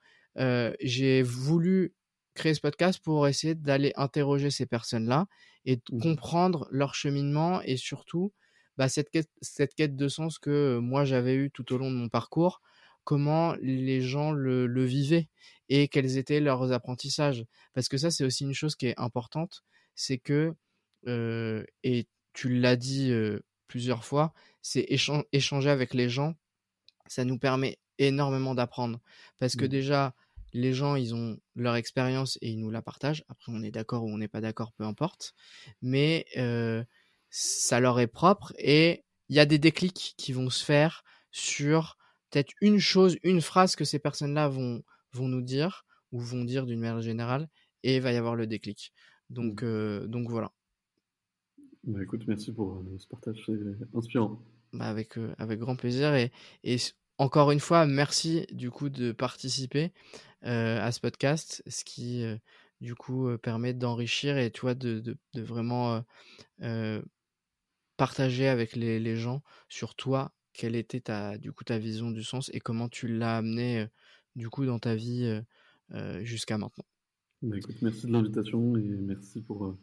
j'ai 0.80 1.22
voulu 1.22 1.94
créer 2.34 2.56
ce 2.56 2.62
podcast 2.62 3.00
pour 3.04 3.28
essayer 3.28 3.54
d'aller 3.54 3.94
interroger 3.96 4.50
ces 4.50 4.66
personnes-là 4.66 5.28
et 5.66 5.76
de 5.76 5.82
mmh. 5.92 6.02
comprendre 6.02 6.68
leur 6.72 6.96
cheminement 6.96 7.62
et 7.62 7.78
surtout 7.78 8.34
bah, 8.76 8.90
cette, 8.90 9.12
quête, 9.12 9.30
cette 9.42 9.76
quête 9.76 9.96
de 9.96 10.08
sens 10.08 10.40
que 10.40 10.80
moi 10.80 11.06
j'avais 11.06 11.36
eu 11.36 11.52
tout 11.52 11.72
au 11.74 11.78
long 11.78 11.92
de 11.92 11.96
mon 11.98 12.10
parcours 12.10 12.62
comment 13.04 13.56
les 13.62 14.02
gens 14.02 14.32
le, 14.32 14.84
vivaient 14.84 15.30
et 15.70 15.88
quels 15.90 16.18
étaient 16.18 16.40
leurs 16.40 16.72
apprentissages. 16.72 17.46
Parce 17.74 17.88
que 17.88 17.98
ça, 17.98 18.12
c'est 18.12 18.24
aussi 18.24 18.46
une 18.46 18.54
chose 18.54 18.76
qui 18.76 18.88
est 18.88 19.00
importante, 19.00 19.64
c'est 19.96 20.18
que, 20.18 20.56
et 21.06 22.08
tu 22.34 22.50
l'as 22.50 22.76
dit 22.76 23.14
plusieurs 23.68 24.06
fois, 24.06 24.34
c'est 24.62 24.86
échanger 25.32 25.70
avec 25.70 25.94
les 25.94 26.10
gens, 26.10 26.36
ça 27.08 27.26
nous 27.26 27.38
permet 27.38 27.80
énormément 27.98 28.56
d'apprendre. 28.56 29.00
Parce 29.40 29.56
que 29.56 29.66
mmh. 29.66 29.70
déjà, 29.70 30.16
les 30.54 30.74
gens, 30.74 30.96
ils 30.96 31.16
ont 31.16 31.40
leur 31.56 31.76
expérience 31.76 32.38
et 32.42 32.50
ils 32.50 32.60
nous 32.60 32.72
la 32.72 32.82
partagent. 32.82 33.24
Après, 33.30 33.52
on 33.52 33.64
est 33.64 33.72
d'accord 33.72 34.04
ou 34.04 34.10
on 34.10 34.18
n'est 34.18 34.28
pas 34.28 34.42
d'accord, 34.42 34.72
peu 34.74 34.84
importe. 34.84 35.34
Mais 35.82 36.26
ça 37.32 37.80
leur 37.80 38.00
est 38.00 38.08
propre 38.08 38.54
et 38.58 39.04
il 39.30 39.36
y 39.36 39.40
a 39.40 39.46
des 39.46 39.58
déclics 39.58 40.14
qui 40.18 40.34
vont 40.34 40.50
se 40.50 40.64
faire 40.64 41.04
sur 41.32 41.98
peut-être 42.30 42.52
une 42.60 42.80
chose, 42.80 43.18
une 43.24 43.42
phrase 43.42 43.78
que 43.78 43.86
ces 43.86 43.98
personnes-là 43.98 44.50
vont, 44.50 44.84
vont 45.14 45.30
nous 45.30 45.42
dire 45.42 45.86
ou 46.12 46.20
vont 46.20 46.44
dire 46.44 46.66
d'une 46.66 46.82
manière 46.82 47.02
générale 47.02 47.48
et 47.84 47.96
il 47.96 48.02
va 48.02 48.12
y 48.12 48.18
avoir 48.18 48.36
le 48.36 48.46
déclic. 48.46 48.92
Donc, 49.30 49.64
mmh. 49.64 49.66
euh, 49.66 50.08
donc 50.08 50.30
voilà. 50.30 50.52
Bah 51.86 52.04
écoute, 52.04 52.24
merci 52.28 52.52
pour 52.52 52.76
euh, 52.76 52.98
ce 52.98 53.08
partage, 53.08 53.42
c'est 53.46 53.98
inspirant. 53.98 54.44
Bah 54.74 54.86
avec, 54.86 55.18
euh, 55.18 55.34
avec 55.38 55.60
grand 55.60 55.76
plaisir 55.76 56.14
et, 56.16 56.32
et 56.64 56.78
encore 57.18 57.52
une 57.52 57.60
fois, 57.60 57.86
merci 57.86 58.46
du 58.52 58.72
coup 58.72 58.90
de 58.90 59.12
participer 59.12 59.92
à 60.44 60.92
ce 60.92 61.00
podcast, 61.00 61.62
ce 61.68 61.84
qui 61.84 62.26
du 62.80 62.96
coup 62.96 63.30
permet 63.44 63.76
d'enrichir 63.76 64.40
et 64.40 64.50
tu 64.50 64.62
vois 64.62 64.74
de, 64.74 65.00
de, 65.34 65.42
vraiment 65.42 66.04
partager 67.96 68.48
avec 68.48 68.76
les, 68.76 69.00
les 69.00 69.16
gens 69.18 69.44
sur 69.70 69.94
toi 69.94 70.34
quelle 70.54 70.76
était 70.76 71.02
ta, 71.02 71.38
du 71.38 71.52
coup, 71.52 71.64
ta 71.64 71.78
vision 71.78 72.10
du 72.10 72.24
sens 72.24 72.50
et 72.56 72.60
comment 72.60 72.90
tu 72.90 73.08
l'as 73.08 73.38
amené 73.38 73.86
du 74.36 74.50
coup 74.50 74.66
dans 74.66 74.80
ta 74.80 74.96
vie 74.96 75.42
jusqu'à 76.22 76.58
maintenant. 76.58 76.86
Bah, 77.44 77.58
merci 77.84 78.08
de 78.08 78.14
l'invitation 78.14 78.78
et 78.78 78.82
merci 78.82 79.42
pour, 79.42 79.76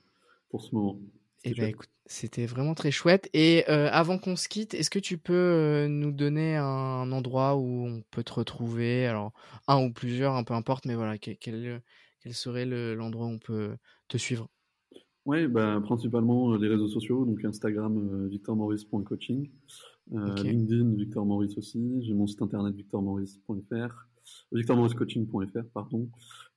pour 0.48 0.62
ce 0.62 0.74
moment. 0.74 0.98
Et 1.44 1.50
eh 1.50 1.54
ben, 1.54 1.68
écoute, 1.68 1.88
c'était 2.06 2.46
vraiment 2.46 2.74
très 2.74 2.90
chouette. 2.90 3.30
Et 3.32 3.64
avant 3.66 4.18
qu'on 4.18 4.36
se 4.36 4.48
quitte, 4.48 4.74
est-ce 4.74 4.90
que 4.90 4.98
tu 4.98 5.18
peux 5.18 5.86
nous 5.88 6.10
donner 6.10 6.56
un 6.56 7.12
endroit 7.12 7.56
où 7.56 7.86
on 7.86 8.02
peut 8.10 8.24
te 8.24 8.32
retrouver? 8.32 9.06
Alors, 9.06 9.32
un 9.68 9.84
ou 9.84 9.92
plusieurs, 9.92 10.34
un 10.34 10.42
peu 10.42 10.54
importe, 10.54 10.84
mais 10.84 10.96
voilà, 10.96 11.16
quel, 11.16 11.36
quel, 11.38 11.82
serait 12.32 12.66
l'endroit 12.66 13.26
où 13.26 13.30
on 13.30 13.38
peut 13.38 13.76
te 14.08 14.18
suivre? 14.18 14.48
Oui, 15.26 15.46
bah, 15.46 15.80
principalement 15.84 16.56
les 16.56 16.68
réseaux 16.68 16.88
sociaux, 16.88 17.24
donc 17.24 17.44
Instagram, 17.44 18.28
victormaurice.coaching. 18.28 19.48
Euh, 20.14 20.34
LinkedIn, 20.42 20.94
Victor 20.94 21.26
Maurice 21.26 21.56
aussi. 21.58 22.02
J'ai 22.02 22.14
mon 22.14 22.26
site 22.26 22.40
internet 22.40 22.74
victormaurice.fr, 22.74 24.06
victormauricecoaching.fr, 24.52 25.64
pardon. 25.74 26.08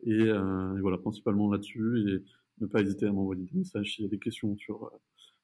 Euh, 0.07 0.77
et, 0.77 0.81
voilà, 0.81 0.97
principalement 0.97 1.51
là-dessus. 1.51 2.05
Et 2.07 2.23
ne 2.61 2.67
pas 2.67 2.81
hésiter 2.81 3.05
à 3.05 3.11
m'envoyer 3.11 3.43
des 3.43 3.57
messages 3.57 3.95
s'il 3.95 4.05
y 4.05 4.07
a 4.07 4.09
des 4.09 4.19
questions 4.19 4.55
sur 4.57 4.85
euh, 4.85 4.89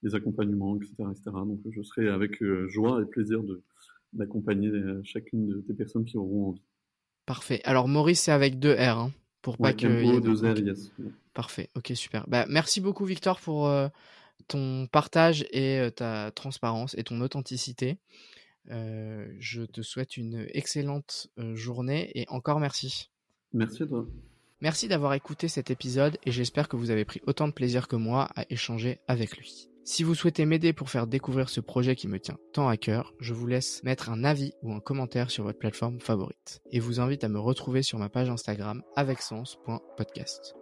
les 0.04 0.16
accompagnements, 0.16 0.76
etc., 0.78 0.94
etc. 1.12 1.24
Donc 1.34 1.60
je 1.70 1.82
serai 1.82 2.08
avec 2.08 2.44
joie 2.68 3.02
et 3.02 3.06
plaisir 3.06 3.44
de 3.44 3.64
d'accompagner 4.14 4.72
chacune 5.04 5.62
des 5.68 5.74
personnes 5.74 6.06
qui 6.06 6.18
auront 6.18 6.50
envie. 6.50 6.64
Parfait. 7.26 7.60
Alors 7.66 7.90
Maurice, 7.90 8.22
c'est 8.22 8.32
avec 8.32 8.58
deux 8.58 8.74
R, 8.74 8.98
hein, 8.98 9.12
pour 9.42 9.58
pas 9.58 9.74
que. 9.74 10.20
deux 10.22 10.50
R, 10.50 10.58
yes. 10.60 10.92
Parfait. 11.34 11.70
Ok, 11.76 11.92
super. 11.94 12.26
Bah, 12.28 12.46
merci 12.48 12.80
beaucoup 12.80 13.04
Victor 13.04 13.42
pour 13.42 13.70
ton 14.48 14.88
partage 14.88 15.46
et 15.52 15.90
ta 15.96 16.32
transparence 16.32 16.96
et 16.98 17.04
ton 17.04 17.20
authenticité. 17.20 17.98
je 18.70 19.66
te 19.66 19.82
souhaite 19.82 20.16
une 20.16 20.48
excellente 20.54 21.28
journée 21.54 22.12
et 22.16 22.26
encore 22.30 22.62
merci. 22.62 23.10
Merci 23.54 23.84
à 23.84 23.88
toi. 23.88 24.08
Merci 24.60 24.88
d'avoir 24.88 25.14
écouté 25.14 25.48
cet 25.48 25.70
épisode 25.70 26.18
et 26.26 26.32
j'espère 26.32 26.68
que 26.68 26.78
vous 26.78 26.90
avez 26.90 27.06
pris 27.06 27.22
autant 27.28 27.48
de 27.48 27.54
plaisir 27.54 27.88
que 27.88 27.96
moi 27.96 28.30
à 28.36 28.44
échanger 28.50 29.00
avec 29.08 29.38
lui. 29.38 29.70
Si 29.84 30.04
vous 30.04 30.16
souhaitez 30.16 30.46
m'aider 30.46 30.74
pour 30.74 30.90
faire 30.90 31.06
découvrir 31.06 31.48
ce 31.48 31.62
projet 31.62 31.96
qui 31.96 32.08
me 32.08 32.20
tient 32.20 32.40
tant 32.54 32.68
à 32.68 32.76
cœur, 32.76 33.14
je 33.20 33.34
vous 33.34 33.46
laisse 33.46 33.84
mettre 33.84 34.10
un 34.10 34.24
avis 34.24 34.54
ou 34.64 34.74
un 34.74 34.80
commentaire 34.80 35.30
sur 35.30 35.44
votre 35.44 35.60
plateforme 35.60 36.02
favorite 36.02 36.60
et 36.72 36.80
vous 36.80 37.00
invite 37.00 37.24
à 37.24 37.30
me 37.30 37.40
retrouver 37.40 37.84
sur 37.84 38.00
ma 38.00 38.10
page 38.10 38.30
Instagram 38.30 38.82
avec 38.96 39.20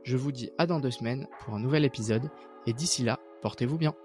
Je 0.03 0.17
vous 0.17 0.31
dis 0.33 0.51
à 0.57 0.67
dans 0.67 0.81
deux 0.81 0.91
semaines 0.91 1.27
pour 1.39 1.55
un 1.55 1.59
nouvel 1.59 1.85
épisode 1.85 2.29
et 2.67 2.73
d'ici 2.73 3.01
là, 3.01 3.19
portez-vous 3.41 3.77
bien. 3.77 3.95